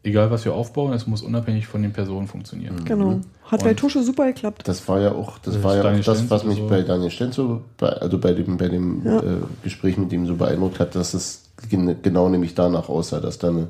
egal 0.02 0.30
was 0.30 0.44
wir 0.44 0.54
aufbauen, 0.54 0.92
es 0.92 1.06
muss 1.06 1.22
unabhängig 1.22 1.66
von 1.66 1.82
den 1.82 1.92
Personen 1.92 2.26
funktionieren. 2.26 2.84
Genau. 2.84 3.20
Hat 3.50 3.62
bei 3.64 3.74
Tusche 3.74 4.02
super 4.02 4.26
geklappt. 4.26 4.62
Das 4.68 4.86
war 4.88 5.00
ja 5.00 5.12
auch 5.12 5.38
das, 5.38 5.54
Das 5.54 5.62
war 5.64 5.74
ja 5.76 5.80
auch 5.82 6.04
das, 6.04 6.30
was 6.30 6.44
mich 6.44 6.58
so. 6.58 6.66
bei 6.68 6.82
Daniel 6.82 7.10
Stenz 7.10 7.34
so, 7.36 7.62
bei, 7.78 7.88
also 7.88 8.18
bei 8.18 8.32
dem, 8.32 8.56
bei 8.58 8.68
dem 8.68 9.04
Ja. 9.04 9.18
äh, 9.20 9.22
Gespräch 9.62 9.96
mit 9.96 10.12
ihm 10.12 10.26
so 10.26 10.34
beeindruckt 10.36 10.78
hat, 10.80 10.94
dass 10.94 11.14
es 11.14 11.44
gen 11.70 11.96
genau 12.02 12.28
nämlich 12.28 12.54
danach 12.54 12.88
aussah, 12.88 13.20
dass 13.20 13.38
da 13.38 13.48
eine, 13.48 13.68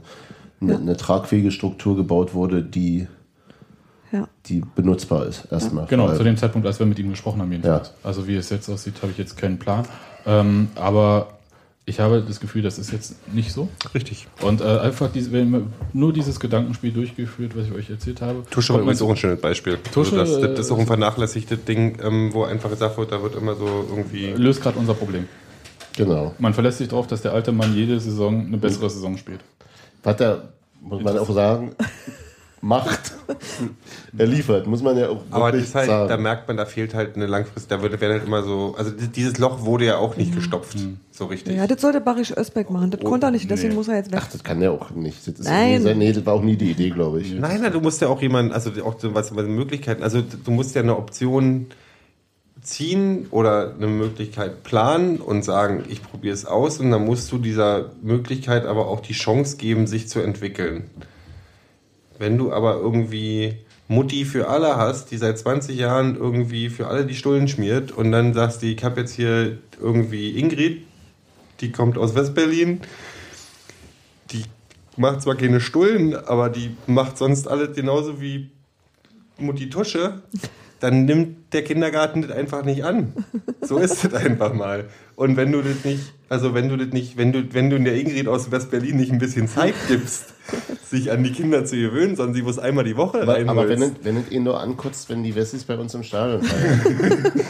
eine, 0.60 0.72
Ja. 0.72 0.78
eine 0.78 0.96
tragfähige 0.96 1.50
Struktur 1.52 1.96
gebaut 1.96 2.34
wurde, 2.34 2.62
die, 2.62 3.06
Ja. 4.12 4.26
die 4.46 4.62
benutzbar 4.74 5.26
ist 5.26 5.46
erstmal. 5.50 5.86
Genau, 5.86 6.12
zu 6.14 6.24
dem 6.24 6.36
Zeitpunkt, 6.36 6.66
als 6.66 6.78
wir 6.80 6.86
mit 6.86 6.98
ihm 6.98 7.10
gesprochen 7.10 7.40
haben, 7.40 7.52
jedenfalls. 7.52 7.92
Also 8.02 8.26
wie 8.26 8.34
es 8.36 8.50
jetzt 8.50 8.68
aussieht, 8.68 8.94
habe 9.02 9.12
ich 9.12 9.18
jetzt 9.18 9.36
keinen 9.36 9.58
Plan. 9.58 9.84
Ähm, 10.26 10.68
aber 10.74 11.37
ich 11.88 12.00
habe 12.00 12.22
das 12.26 12.38
Gefühl, 12.38 12.62
das 12.62 12.78
ist 12.78 12.92
jetzt 12.92 13.16
nicht 13.34 13.50
so. 13.50 13.68
Richtig. 13.94 14.26
Und 14.42 14.60
äh, 14.60 14.64
einfach 14.64 15.10
diese, 15.10 15.32
wenn 15.32 15.72
nur 15.94 16.12
dieses 16.12 16.38
Gedankenspiel 16.38 16.92
durchgeführt, 16.92 17.56
was 17.56 17.66
ich 17.66 17.72
euch 17.72 17.88
erzählt 17.88 18.20
habe. 18.20 18.44
Tusche 18.50 18.74
war 18.74 18.80
übrigens 18.80 19.00
auch 19.00 19.08
ein 19.08 19.16
schönes 19.16 19.40
Beispiel. 19.40 19.78
Tusche, 19.92 20.18
also 20.18 20.40
das, 20.40 20.50
das 20.50 20.66
ist 20.66 20.72
auch 20.72 20.76
ein 20.76 20.84
äh, 20.84 20.86
vernachlässigtes 20.86 21.64
Ding, 21.64 21.98
ähm, 22.02 22.30
wo 22.34 22.44
einfach 22.44 22.68
gesagt 22.68 22.98
wird, 22.98 23.10
da 23.10 23.22
wird 23.22 23.36
immer 23.36 23.54
so 23.54 23.86
irgendwie. 23.88 24.26
löst 24.36 24.62
gerade 24.62 24.78
unser 24.78 24.94
Problem. 24.94 25.26
Genau. 25.96 26.34
Man 26.38 26.52
verlässt 26.54 26.78
sich 26.78 26.88
darauf, 26.88 27.06
dass 27.06 27.22
der 27.22 27.32
alte 27.32 27.52
Mann 27.52 27.74
jede 27.74 27.98
Saison 27.98 28.46
eine 28.46 28.58
bessere 28.58 28.90
Saison 28.90 29.16
spielt. 29.16 29.40
Was 30.02 30.20
er, 30.20 30.50
muss 30.80 31.02
man 31.02 31.18
auch 31.18 31.30
sagen, 31.30 31.74
macht. 32.60 33.12
er 34.16 34.26
liefert, 34.26 34.66
muss 34.66 34.82
man 34.82 34.96
ja 34.96 35.08
auch 35.10 35.20
Aber 35.30 35.52
das 35.52 35.74
halt, 35.74 35.86
sagen. 35.86 36.08
da 36.08 36.16
merkt 36.16 36.48
man, 36.48 36.56
da 36.56 36.66
fehlt 36.66 36.94
halt 36.94 37.16
eine 37.16 37.26
Langfrist, 37.26 37.70
da 37.70 37.80
wird, 37.82 38.00
werden 38.00 38.12
halt 38.18 38.26
immer 38.26 38.42
so, 38.42 38.74
also 38.76 38.90
dieses 38.90 39.38
Loch 39.38 39.62
wurde 39.64 39.86
ja 39.86 39.98
auch 39.98 40.16
nicht 40.16 40.34
gestopft, 40.34 40.76
so 41.10 41.26
richtig. 41.26 41.56
Ja, 41.56 41.66
das 41.66 41.80
sollte 41.80 42.00
Barisch 42.00 42.32
Özbeck 42.36 42.70
machen. 42.70 42.90
Das 42.90 43.00
Oh, 43.02 43.08
konnte 43.08 43.26
er 43.26 43.30
nicht, 43.30 43.50
deswegen 43.50 43.70
nee. 43.70 43.74
muss 43.76 43.88
er 43.88 43.96
jetzt 43.96 44.12
weg. 44.12 44.20
Ach, 44.22 44.28
das 44.30 44.42
kann 44.42 44.60
er 44.62 44.72
auch 44.72 44.90
nicht. 44.90 45.26
Das 45.26 45.38
Nein. 45.46 45.82
sein- 45.82 45.98
Nee, 45.98 46.12
das 46.12 46.24
war 46.26 46.34
auch 46.34 46.42
nie 46.42 46.56
die 46.56 46.70
Idee, 46.70 46.90
glaube 46.90 47.20
ich. 47.20 47.32
Nein, 47.34 47.60
nein, 47.60 47.72
du 47.72 47.80
musst 47.80 48.00
ja 48.00 48.08
auch 48.08 48.20
jemanden, 48.22 48.52
also 48.52 48.70
auch 48.84 48.98
so 48.98 49.14
was, 49.14 49.34
was 49.36 49.44
Möglichkeiten, 49.46 50.02
also 50.02 50.20
du 50.22 50.50
musst 50.50 50.74
ja 50.74 50.82
eine 50.82 50.96
Option 50.96 51.66
ziehen 52.60 53.26
oder 53.30 53.74
eine 53.76 53.86
Möglichkeit 53.86 54.64
planen 54.64 55.18
und 55.18 55.44
sagen, 55.44 55.84
ich 55.88 56.02
probiere 56.02 56.34
es 56.34 56.44
aus 56.44 56.80
und 56.80 56.90
dann 56.90 57.04
musst 57.04 57.30
du 57.30 57.38
dieser 57.38 57.92
Möglichkeit 58.02 58.66
aber 58.66 58.88
auch 58.88 59.00
die 59.00 59.12
Chance 59.12 59.56
geben, 59.58 59.86
sich 59.86 60.08
zu 60.08 60.20
entwickeln. 60.20 60.90
Wenn 62.18 62.36
du 62.36 62.52
aber 62.52 62.74
irgendwie 62.76 63.58
Mutti 63.86 64.24
für 64.24 64.48
alle 64.48 64.76
hast, 64.76 65.10
die 65.10 65.16
seit 65.16 65.38
20 65.38 65.76
Jahren 65.76 66.16
irgendwie 66.16 66.68
für 66.68 66.88
alle 66.88 67.06
die 67.06 67.14
Stullen 67.14 67.48
schmiert 67.48 67.90
und 67.92 68.12
dann 68.12 68.34
sagst 68.34 68.62
du, 68.62 68.66
ich 68.66 68.84
habe 68.84 69.00
jetzt 69.00 69.14
hier 69.14 69.58
irgendwie 69.80 70.38
Ingrid, 70.38 70.82
die 71.60 71.72
kommt 71.72 71.96
aus 71.96 72.14
Westberlin, 72.14 72.80
die 74.30 74.44
macht 74.96 75.22
zwar 75.22 75.36
keine 75.36 75.60
Stullen, 75.60 76.14
aber 76.14 76.50
die 76.50 76.76
macht 76.86 77.16
sonst 77.16 77.48
alles 77.48 77.74
genauso 77.74 78.20
wie 78.20 78.50
Mutti 79.38 79.70
Tusche, 79.70 80.22
dann 80.80 81.04
nimmt 81.04 81.52
der 81.52 81.62
Kindergarten 81.64 82.22
das 82.22 82.30
einfach 82.30 82.64
nicht 82.64 82.84
an. 82.84 83.12
So 83.62 83.78
ist 83.78 84.04
es 84.04 84.14
einfach 84.14 84.52
mal. 84.54 84.84
Und 85.16 85.36
wenn 85.36 85.50
du 85.52 85.62
das 85.62 85.84
nicht, 85.84 86.12
also 86.28 86.54
wenn 86.54 86.68
du 86.68 86.76
das 86.76 86.88
nicht, 86.88 87.16
wenn 87.16 87.32
du, 87.32 87.52
wenn 87.52 87.70
du 87.70 87.76
in 87.76 87.84
der 87.84 87.94
Ingrid 87.96 88.28
aus 88.28 88.50
West-Berlin 88.50 88.96
nicht 88.96 89.10
ein 89.12 89.18
bisschen 89.18 89.48
Zeit 89.48 89.74
gibst, 89.88 90.34
sich 90.88 91.10
an 91.10 91.22
die 91.24 91.32
Kinder 91.32 91.64
zu 91.64 91.76
gewöhnen, 91.76 92.16
sondern 92.16 92.34
sie 92.34 92.42
muss 92.42 92.58
einmal 92.58 92.84
die 92.84 92.96
Woche 92.96 93.22
Aber, 93.22 93.34
rein. 93.34 93.48
aber 93.48 93.68
wenn, 93.68 93.82
es, 93.82 93.92
wenn 94.02 94.16
es 94.16 94.30
ihn 94.30 94.44
nur 94.44 94.60
ankotzt, 94.60 95.08
wenn 95.10 95.22
die 95.22 95.34
Wessis 95.34 95.64
bei 95.64 95.76
uns 95.76 95.94
im 95.94 96.02
Stadion 96.02 96.42
feiern. 96.42 96.80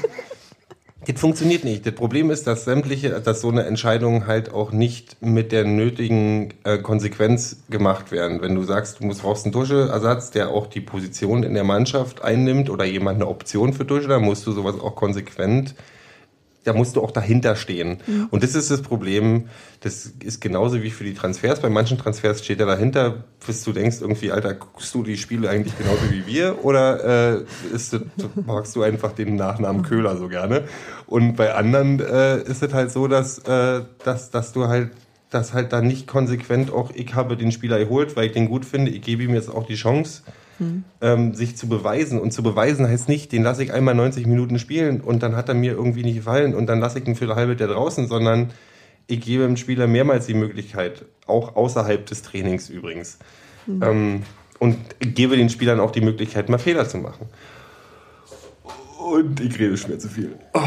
Das 1.11 1.23
funktioniert 1.23 1.65
nicht. 1.65 1.87
Das 1.87 1.95
Problem 1.95 2.31
ist, 2.31 2.47
dass 2.47 2.67
sämtliche, 2.67 3.09
dass 3.09 3.41
so 3.41 3.49
eine 3.49 3.65
Entscheidung 3.65 4.27
halt 4.27 4.53
auch 4.53 4.73
nicht 4.73 5.17
mit 5.23 5.53
der 5.53 5.65
nötigen 5.65 6.53
äh, 6.65 6.77
Konsequenz 6.77 7.63
gemacht 7.71 8.13
werden. 8.13 8.43
Wenn 8.43 8.55
du 8.55 8.63
sagst, 8.63 9.01
du 9.01 9.07
musst 9.07 9.23
brauchst 9.23 9.47
einen 9.47 9.53
Duscheersatz, 9.53 10.33
der 10.33 10.51
auch 10.51 10.67
die 10.67 10.83
Position 10.83 11.45
in 11.45 11.55
der 11.55 11.65
Mannschaft 11.65 12.23
einnimmt 12.23 12.69
oder 12.69 12.85
jemand 12.85 13.17
eine 13.17 13.27
Option 13.27 13.73
für 13.73 13.87
Dusche, 13.87 14.09
dann 14.09 14.23
musst 14.23 14.47
du 14.47 14.53
sowas 14.53 14.79
auch 14.79 14.97
konsequent 14.97 15.75
da 16.65 16.73
musst 16.73 16.97
du 16.97 17.03
auch 17.03 17.11
dahinter 17.11 17.57
stehen. 17.57 17.99
Und 18.31 18.43
das 18.43 18.55
ist 18.55 18.71
das 18.71 18.83
Problem. 18.83 19.49
Das 19.81 20.13
ist 20.23 20.41
genauso 20.41 20.83
wie 20.83 20.91
für 20.91 21.05
die 21.05 21.15
Transfers. 21.15 21.61
Bei 21.61 21.71
manchen 21.71 21.99
Transfers 21.99 22.45
steht 22.45 22.61
er 22.61 22.67
dahinter, 22.67 23.25
bis 23.47 23.65
du 23.65 23.73
denkst, 23.73 23.99
irgendwie, 24.01 24.33
Alter, 24.33 24.55
guckst 24.55 24.95
du 24.95 25.03
die 25.03 25.17
Spiele 25.17 25.49
eigentlich 25.49 25.77
genauso 25.79 26.11
wie 26.11 26.27
wir? 26.27 26.65
Oder 26.65 27.39
äh, 27.39 27.45
ist 27.75 27.93
das, 27.95 28.03
magst 28.47 28.77
du 28.77 28.83
einfach 28.83 29.13
den 29.13 29.37
Nachnamen 29.37 29.83
Köhler 29.83 30.17
so 30.17 30.29
gerne? 30.29 30.65
Und 31.07 31.37
bei 31.37 31.55
anderen 31.55 32.01
äh, 32.01 32.43
ist 32.43 32.63
es 32.63 32.75
halt 32.75 32.91
so, 32.91 33.09
dass, 33.09 33.39
äh, 33.41 33.83
dass, 34.05 34.31
dass 34.31 34.53
du 34.53 34.69
halt 34.69 34.91
dass 35.31 35.53
halt 35.53 35.75
dann 35.75 35.87
nicht 35.87 36.07
konsequent 36.07 36.73
auch, 36.73 36.91
ich 36.95 37.15
habe 37.15 37.37
den 37.37 37.53
Spieler 37.53 37.79
geholt, 37.79 38.17
weil 38.17 38.29
ich 38.29 38.33
den 38.33 38.49
gut 38.49 38.65
finde, 38.65 38.91
ich 38.91 39.03
gebe 39.03 39.23
ihm 39.23 39.35
jetzt 39.35 39.51
auch 39.51 39.67
die 39.67 39.75
Chance, 39.75 40.23
ähm, 41.01 41.35
sich 41.35 41.57
zu 41.57 41.69
beweisen. 41.69 42.19
Und 42.19 42.33
zu 42.33 42.43
beweisen 42.43 42.87
heißt 42.87 43.09
nicht, 43.09 43.33
den 43.33 43.43
lasse 43.43 43.63
ich 43.63 43.73
einmal 43.73 43.95
90 43.95 44.27
Minuten 44.27 44.59
spielen 44.59 45.01
und 45.01 45.23
dann 45.23 45.37
hat 45.37 45.49
er 45.49 45.55
mir 45.55 45.73
irgendwie 45.73 46.03
nicht 46.03 46.17
gefallen 46.17 46.55
und 46.55 46.67
dann 46.67 46.81
lasse 46.81 46.99
ich 46.99 47.07
ihn 47.07 47.17
für 47.17 47.25
eine 47.25 47.37
halbe 47.37 47.57
der 47.57 47.69
draußen, 47.69 48.09
sondern 48.09 48.51
ich 49.07 49.21
gebe 49.21 49.45
dem 49.45 49.57
Spieler 49.57 49.87
mehrmals 49.87 50.27
die 50.27 50.35
Möglichkeit, 50.35 51.05
auch 51.27 51.57
außerhalb 51.57 52.05
des 52.07 52.23
Trainings 52.23 52.69
übrigens. 52.69 53.19
Ähm, 53.67 54.23
und 54.59 54.77
gebe 55.01 55.37
den 55.37 55.51
Spielern 55.51 55.81
auch 55.81 55.91
die 55.91 56.01
Möglichkeit, 56.01 56.49
mal 56.49 56.59
Fehler 56.59 56.89
zu 56.89 56.99
machen. 56.99 57.29
Und 58.99 59.41
ich 59.41 59.59
rede 59.59 59.77
schwer 59.77 59.99
zu 59.99 60.09
viel. 60.09 60.37
Oh, 60.53 60.61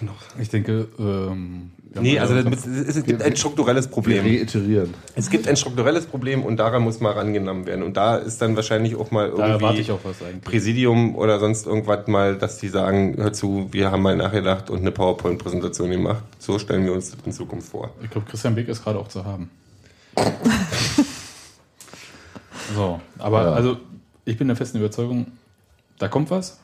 noch. 0.00 0.22
Ich 0.40 0.48
denke, 0.48 0.88
ähm, 0.98 1.72
Nee, 2.00 2.18
alle 2.18 2.36
also 2.36 2.48
unser- 2.48 2.70
es, 2.88 2.96
es 2.96 3.04
gibt 3.04 3.22
ein 3.22 3.36
strukturelles 3.36 3.86
Wir 3.86 3.90
Problem. 3.92 4.24
reiterieren. 4.24 4.94
Es 5.14 5.28
gibt 5.28 5.46
ein 5.46 5.56
strukturelles 5.56 6.06
Problem 6.06 6.42
und 6.42 6.56
daran 6.56 6.82
muss 6.82 7.00
mal 7.00 7.12
rangenommen 7.12 7.66
werden. 7.66 7.82
Und 7.82 7.96
da 7.96 8.16
ist 8.16 8.40
dann 8.40 8.56
wahrscheinlich 8.56 8.96
auch 8.96 9.10
mal 9.10 9.30
da 9.30 9.36
erwarte 9.46 9.64
irgendwie 9.64 9.80
ich 9.82 9.90
auch 9.90 10.00
was 10.04 10.22
eigentlich. 10.22 10.42
Präsidium 10.42 11.14
oder 11.16 11.38
sonst 11.38 11.66
irgendwas 11.66 12.06
mal, 12.06 12.36
dass 12.38 12.58
die 12.58 12.68
sagen, 12.68 13.16
hör 13.18 13.32
zu, 13.32 13.68
wir 13.72 13.90
haben 13.90 14.02
mal 14.02 14.16
nachgedacht 14.16 14.70
und 14.70 14.80
eine 14.80 14.90
PowerPoint-Präsentation 14.92 15.90
gemacht. 15.90 16.22
So 16.38 16.58
stellen 16.58 16.84
wir 16.86 16.92
uns 16.94 17.10
das 17.10 17.20
in 17.26 17.32
Zukunft 17.32 17.68
vor. 17.68 17.90
Ich 18.02 18.10
glaube, 18.10 18.26
Christian 18.30 18.54
Beck 18.54 18.68
ist 18.68 18.82
gerade 18.82 18.98
auch 18.98 19.08
zu 19.08 19.24
haben. 19.24 19.50
So, 22.74 23.00
aber 23.18 23.42
Ja. 23.44 23.52
also 23.52 23.76
ich 24.24 24.38
bin 24.38 24.46
der 24.48 24.56
festen 24.56 24.78
Überzeugung, 24.78 25.26
da 25.98 26.08
kommt 26.08 26.30
was. 26.30 26.58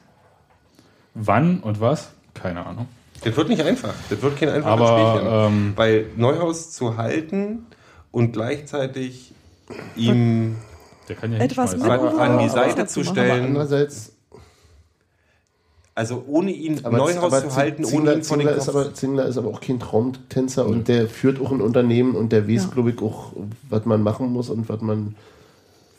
Wann 1.15 1.61
und 1.61 1.81
was? 1.81 2.11
Keine 2.35 2.65
Ahnung. 2.65 2.87
Das 3.25 3.37
wird 3.37 3.49
nicht 3.49 3.63
einfach. 3.63 3.95
Das 4.11 4.23
wird 4.23 4.37
kein 4.37 4.49
einfaches 4.49 4.89
Aber, 4.89 5.11
Spielchen. 5.19 5.29
ähm, 5.33 5.73
Weil 5.77 6.07
Neuhaus 6.17 6.71
zu 6.71 6.97
halten 6.97 7.67
und 8.13 8.33
gleichzeitig 8.33 9.33
ihm 9.97 10.57
Der 11.09 11.17
kann 11.17 11.33
ja 11.33 11.39
Etwas 11.39 11.75
an 11.81 12.39
die 12.39 12.49
Seite 12.49 12.87
zu 12.87 13.05
stellen, 13.05 13.45
andererseits, 13.47 14.13
also 15.95 16.23
ohne 16.29 16.53
ihn 16.53 16.85
aber, 16.85 16.97
Neuhaus 16.97 17.33
aber 17.33 17.49
zu 17.49 17.57
halten, 17.57 17.85
ohne 17.85 17.91
Zingler, 17.91 18.15
ihn 18.17 18.23
vor 18.23 18.37
den 18.37 18.47
Zingler, 18.47 18.53
Kopf 18.55 18.63
ist 18.63 18.69
aber, 18.69 18.95
Zingler 18.95 19.27
ist 19.27 19.37
aber 19.37 19.49
auch 19.49 19.61
kein 19.61 19.81
Traumtänzer 19.81 20.65
und 20.67 20.87
der 20.87 21.09
führt 21.09 21.41
auch 21.41 21.51
ein 21.51 21.61
Unternehmen 21.61 22.15
und 22.15 22.31
der 22.31 22.49
weiß, 22.49 22.65
Ja. 22.65 22.71
glaube 22.73 22.91
ich, 22.93 23.03
auch, 23.03 23.33
was 23.69 23.85
man 23.85 24.03
machen 24.03 24.33
muss 24.33 24.49
und 24.49 24.69
was 24.69 24.81
man. 24.81 25.17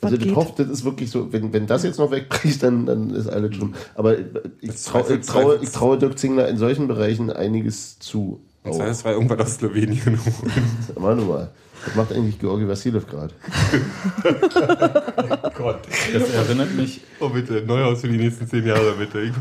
Also 0.01 0.15
das 0.15 0.25
geht. 0.25 0.35
hofft, 0.35 0.59
das 0.59 0.67
ist 0.67 0.85
wirklich 0.85 1.11
so, 1.11 1.31
wenn, 1.33 1.51
wenn 1.51 1.67
das 1.67 1.83
jetzt 1.83 1.99
noch 1.99 2.11
wegbricht, 2.11 2.63
dann, 2.63 2.85
dann 2.85 3.09
ist 3.11 3.27
alles 3.27 3.55
schlimm. 3.55 3.73
Aber 3.95 4.17
ich, 4.17 4.71
Das 4.71 4.83
trau, 4.85 5.05
ich, 5.09 5.25
traue, 5.25 5.59
ich 5.61 5.99
Dirk 5.99 6.17
Zingler 6.17 6.47
in 6.47 6.57
solchen 6.57 6.87
Bereichen 6.87 7.29
einiges 7.29 7.99
zu. 7.99 8.39
Das 8.63 8.77
Auch. 8.77 8.81
heißt, 8.81 9.05
war 9.05 9.13
irgendwas 9.13 9.39
aus 9.39 9.55
Slowenien. 9.55 10.19
Warte 10.95 11.21
mal. 11.21 11.49
Was 11.85 11.95
macht 11.95 12.13
eigentlich 12.13 12.39
Georgi 12.39 12.67
Vassilev 12.67 13.07
gerade? 13.07 13.33
Gott. 15.57 15.79
Das 16.13 16.33
erinnert 16.33 16.73
mich 16.75 17.01
Oh 17.21 17.29
bitte, 17.29 17.63
Neuhaus 17.65 18.01
für 18.01 18.09
die 18.09 18.17
nächsten 18.17 18.47
zehn 18.47 18.65
Jahre, 18.65 18.93
bitte. 18.97 19.21
Ich. 19.21 19.33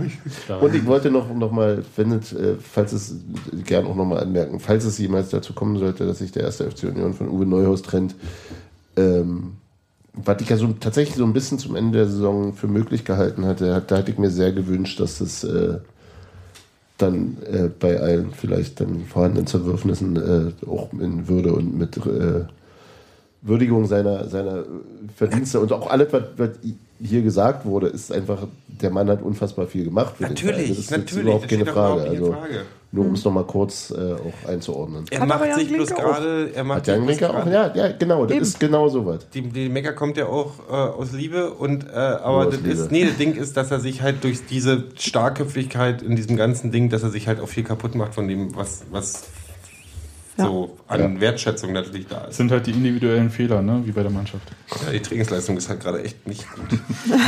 Und 0.61 0.75
ich 0.75 0.87
wollte 0.87 1.11
noch, 1.11 1.33
noch 1.35 1.51
mal, 1.51 1.83
wenn 1.97 2.13
es, 2.13 2.33
äh, 2.33 2.55
falls 2.61 2.93
es, 2.93 3.17
gern 3.65 3.87
auch 3.87 3.97
noch 3.97 4.05
mal 4.05 4.21
anmerken, 4.21 4.61
falls 4.61 4.85
es 4.85 4.99
jemals 4.99 5.31
dazu 5.31 5.53
kommen 5.53 5.79
sollte, 5.79 6.07
dass 6.07 6.19
sich 6.19 6.33
der 6.33 6.45
erste 6.45 6.71
FC 6.71 6.85
Union 6.85 7.15
von 7.15 7.29
Uwe 7.29 7.47
Neuhaus 7.47 7.83
trennt, 7.83 8.15
ähm, 8.97 9.38
was 10.29 10.43
ich 10.43 10.51
ja 10.51 10.59
so, 10.59 10.69
tatsächlich 10.79 11.17
so 11.17 11.25
ein 11.25 11.33
bisschen 11.33 11.59
zum 11.59 11.75
Ende 11.75 11.99
der 11.99 12.07
Saison 12.07 12.53
für 12.53 12.69
möglich 12.69 13.07
gehalten 13.07 13.47
hatte, 13.47 13.75
hat, 13.75 13.91
da 13.91 13.97
hätte 13.97 14.11
ich 14.11 14.19
mir 14.19 14.31
sehr 14.31 14.53
gewünscht, 14.53 15.01
dass 15.01 15.23
es 15.23 15.43
äh, 15.43 15.79
dann 16.99 17.39
äh, 17.51 17.69
bei 17.69 17.99
allen 17.99 18.33
vielleicht 18.33 18.81
dann 18.81 19.07
vorhandenen 19.07 19.47
Zerwürfnissen 19.47 20.17
äh, 20.17 20.67
auch 20.67 20.93
in 20.93 21.29
Würde 21.29 21.55
und 21.55 21.79
mit 21.79 21.97
äh, 21.97 22.45
Würdigung 23.41 23.87
seiner, 23.87 24.29
seiner 24.29 24.65
Verdienste 25.17 25.61
und 25.61 25.73
auch 25.73 25.89
alles, 25.89 26.13
was, 26.13 26.25
was 26.37 26.51
hier 27.01 27.23
gesagt 27.23 27.65
wurde, 27.65 27.87
ist 27.87 28.13
einfach, 28.13 28.49
der 28.67 28.91
Mann 28.91 29.09
hat 29.09 29.23
unfassbar 29.23 29.67
viel 29.67 29.85
gemacht. 29.85 30.21
Natürlich, 30.21 30.69
das 30.69 30.79
ist, 30.79 30.91
natürlich. 30.91 31.07
Das 31.09 31.17
überhaupt 31.17 31.45
das 31.45 31.51
keine 31.51 31.67
Frage. 31.67 32.01
überhaupt 32.03 32.11
Also, 32.11 32.33
Frage. 32.33 32.63
Nur 32.91 33.05
um 33.05 33.13
es 33.13 33.25
nochmal 33.25 33.45
kurz 33.45 33.91
äh, 33.91 34.15
auch 34.15 34.49
einzuordnen. 34.49 35.05
Er 35.11 35.21
Hat 35.21 35.29
macht 35.29 35.55
sich 35.55 35.73
bloß 35.73 35.91
gerade. 35.91 36.51
Er 36.55 36.65
macht 36.65 36.89
Hat 36.89 37.07
Jan 37.07 37.31
auch? 37.31 37.47
Ja, 37.47 37.75
ja, 37.75 37.93
genau, 37.93 38.25
das 38.25 38.35
Eben. 38.37 38.43
ist 38.43 38.61
genau 38.61 38.89
so 38.89 39.05
was. 39.05 39.29
Die, 39.29 39.43
die 39.43 39.69
Mecker 39.69 39.93
kommt 39.93 40.17
ja 40.17 40.27
auch 40.27 40.53
äh, 40.71 40.73
aus 40.73 41.13
Liebe 41.13 41.51
und 41.51 41.87
äh, 41.87 41.91
aber 41.91 42.47
das 42.47 42.57
Liebe. 42.63 42.69
ist 42.71 42.91
nee, 42.91 43.05
das 43.05 43.17
Ding 43.19 43.35
ist, 43.35 43.59
dass 43.59 43.71
er 43.71 43.81
sich 43.81 44.01
halt 44.01 44.25
durch 44.25 44.47
diese 44.47 44.85
Starkköpfigkeit 44.97 46.01
in 46.01 46.17
diesem 46.17 46.37
ganzen 46.39 46.73
Ding, 46.73 46.89
dass 46.89 47.03
er 47.03 47.11
sich 47.11 47.29
halt 47.29 47.41
auch 47.41 47.49
viel 47.49 47.65
kaputt 47.65 47.95
macht 47.95 48.15
von 48.15 48.27
dem, 48.27 48.57
was 48.57 48.85
was 48.91 49.25
Ja. 50.39 50.47
so 50.47 50.79
an 50.87 51.21
Wertschätzung 51.21 51.73
natürlich 51.75 52.07
da 52.07 52.25
ist. 52.25 52.39
sind 52.39 52.51
halt 52.51 52.67
die 52.67 52.71
individuellen 52.71 53.29
Fehler, 53.29 53.61
ne? 53.61 53.83
wie 53.85 53.93
bei 53.93 54.03
der 54.03 54.13
Mannschaft. 54.13 54.45
Ja, 54.87 54.93
die 54.93 55.01
Trainingsleistung 55.01 55.59
ist 55.59 55.69
halt 55.69 55.81
gerade 55.81 56.03
echt 56.03 56.27
nicht 56.27 56.47
gut. 56.55 56.79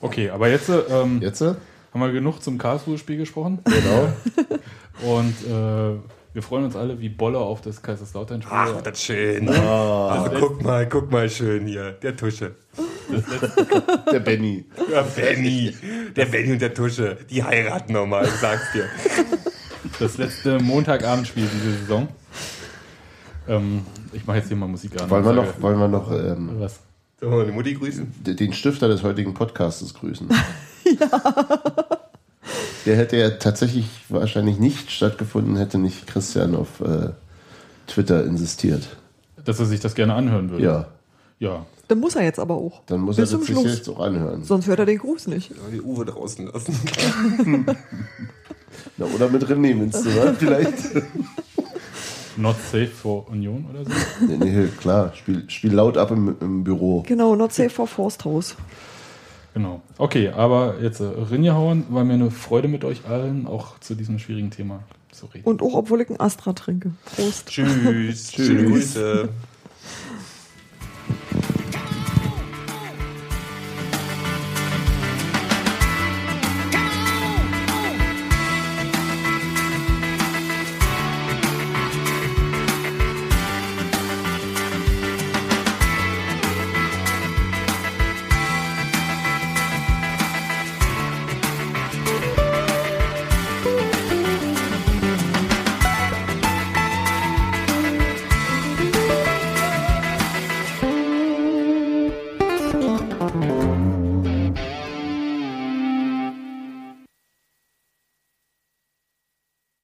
Okay, 0.00 0.30
aber 0.30 0.48
jetzt 0.48 0.70
ähm, 0.70 1.20
Jetzt? 1.20 1.40
äh? 1.40 1.54
haben 1.92 2.00
wir 2.00 2.12
genug 2.12 2.40
zum 2.42 2.56
Karlsruhe-Spiel 2.58 3.16
gesprochen. 3.16 3.58
Genau. 3.64 4.08
Und 5.02 5.34
äh, 5.46 5.98
wir 6.32 6.42
freuen 6.42 6.64
uns 6.64 6.76
alle 6.76 7.00
wie 7.00 7.08
Bolle 7.08 7.38
auf 7.38 7.60
das 7.60 7.82
Kaiserslautern-Spiel. 7.82 8.52
Ach, 8.54 8.80
das 8.82 9.02
schön. 9.02 9.48
Also, 9.48 10.30
guck 10.38 10.62
mal, 10.62 10.88
guck 10.88 11.10
mal 11.10 11.28
schön 11.28 11.66
hier, 11.66 11.92
der 11.92 12.16
Tusche. 12.16 12.54
Der 14.12 14.20
Benny. 14.20 14.64
Ja, 14.92 15.02
Benny. 15.02 15.74
Der 16.14 16.26
Benny 16.26 16.52
und 16.52 16.62
der 16.62 16.74
Tusche, 16.74 17.16
die 17.30 17.42
heiraten 17.42 17.92
nochmal, 17.92 18.24
ich 18.26 18.32
sag's 18.32 18.72
dir. 18.72 18.84
Das 19.98 20.18
letzte 20.18 20.58
Montagabendspiel 20.60 21.48
diese 21.52 21.78
Saison. 21.78 22.08
Ähm, 23.48 23.84
ich 24.12 24.26
mache 24.26 24.36
jetzt 24.36 24.48
hier 24.48 24.56
mal 24.56 24.68
Musik 24.68 25.00
an. 25.00 25.08
Wollen 25.08 25.24
wir 25.24 25.32
noch, 25.32 25.60
wollen 25.62 25.78
wir 25.78 25.88
noch 25.88 26.12
ähm, 26.12 26.50
Was? 26.58 26.80
Sollen 27.18 27.32
wir 27.32 27.44
die 27.46 27.52
Mutti 27.52 27.74
grüßen? 27.74 28.14
den 28.22 28.52
Stifter 28.52 28.88
des 28.88 29.02
heutigen 29.02 29.34
Podcastes 29.34 29.94
grüßen? 29.94 30.28
Der 32.88 32.96
hätte 32.96 33.16
ja 33.18 33.30
tatsächlich 33.30 33.84
wahrscheinlich 34.08 34.58
nicht 34.58 34.90
stattgefunden, 34.90 35.56
hätte 35.56 35.76
nicht 35.78 36.06
Christian 36.06 36.54
auf 36.56 36.80
äh, 36.80 37.10
Twitter 37.86 38.24
insistiert. 38.24 38.96
Dass 39.44 39.60
er 39.60 39.66
sich 39.66 39.80
das 39.80 39.94
gerne 39.94 40.14
anhören 40.14 40.48
würde. 40.50 40.64
Ja, 40.64 40.86
Ja. 41.38 41.66
Dann 41.88 42.00
muss 42.00 42.16
er 42.16 42.22
jetzt 42.24 42.38
aber 42.38 42.54
auch. 42.54 42.82
dann 42.86 43.00
muss 43.00 43.16
Bis 43.16 43.32
er 43.32 43.38
sich 43.38 43.48
Schluss. 43.48 43.64
jetzt 43.64 43.88
auch 43.88 44.00
anhören. 44.00 44.42
Sonst 44.44 44.66
hört 44.66 44.78
er 44.78 44.86
den 44.86 44.98
Gruß 44.98 45.26
nicht. 45.28 45.50
Ja, 45.50 45.56
die 45.72 45.80
Uwe 45.80 46.04
draußen 46.06 46.46
lassen. 46.46 46.74
Na, 48.96 49.06
oder 49.14 49.28
mit 49.28 49.44
René 49.44 49.74
Münster, 49.74 50.10
oder? 50.20 50.34
vielleicht. 50.34 50.76
Not 52.36 52.56
safe 52.56 52.86
for 52.88 53.28
Union 53.28 53.66
oder 53.70 53.84
so. 53.84 53.90
nee, 54.26 54.36
nee, 54.36 54.68
klar, 54.80 55.12
spiel, 55.14 55.44
spiel 55.48 55.72
laut 55.74 55.96
ab 55.96 56.10
im, 56.10 56.36
im 56.40 56.62
Büro. 56.64 57.02
Genau, 57.06 57.34
not 57.34 57.52
safe 57.52 57.70
for 57.70 57.86
Forsthaus. 57.86 58.54
Genau. 59.54 59.82
Okay, 59.96 60.28
aber 60.28 60.76
jetzt 60.80 61.00
äh, 61.00 61.04
Rinjehauen 61.04 61.86
war 61.88 62.04
mir 62.04 62.14
eine 62.14 62.30
Freude 62.30 62.68
mit 62.68 62.84
euch 62.84 63.06
allen, 63.06 63.46
auch 63.46 63.78
zu 63.80 63.94
diesem 63.94 64.18
schwierigen 64.18 64.50
Thema 64.50 64.80
zu 65.10 65.26
reden. 65.26 65.44
Und 65.44 65.62
auch 65.62 65.74
obwohl 65.74 66.00
ich 66.00 66.08
einen 66.08 66.20
Astra 66.20 66.52
trinke. 66.52 66.92
Prost. 67.04 67.48
Tschüss. 67.48 68.32
Schöne 68.36 68.64
Grüße. 68.64 69.28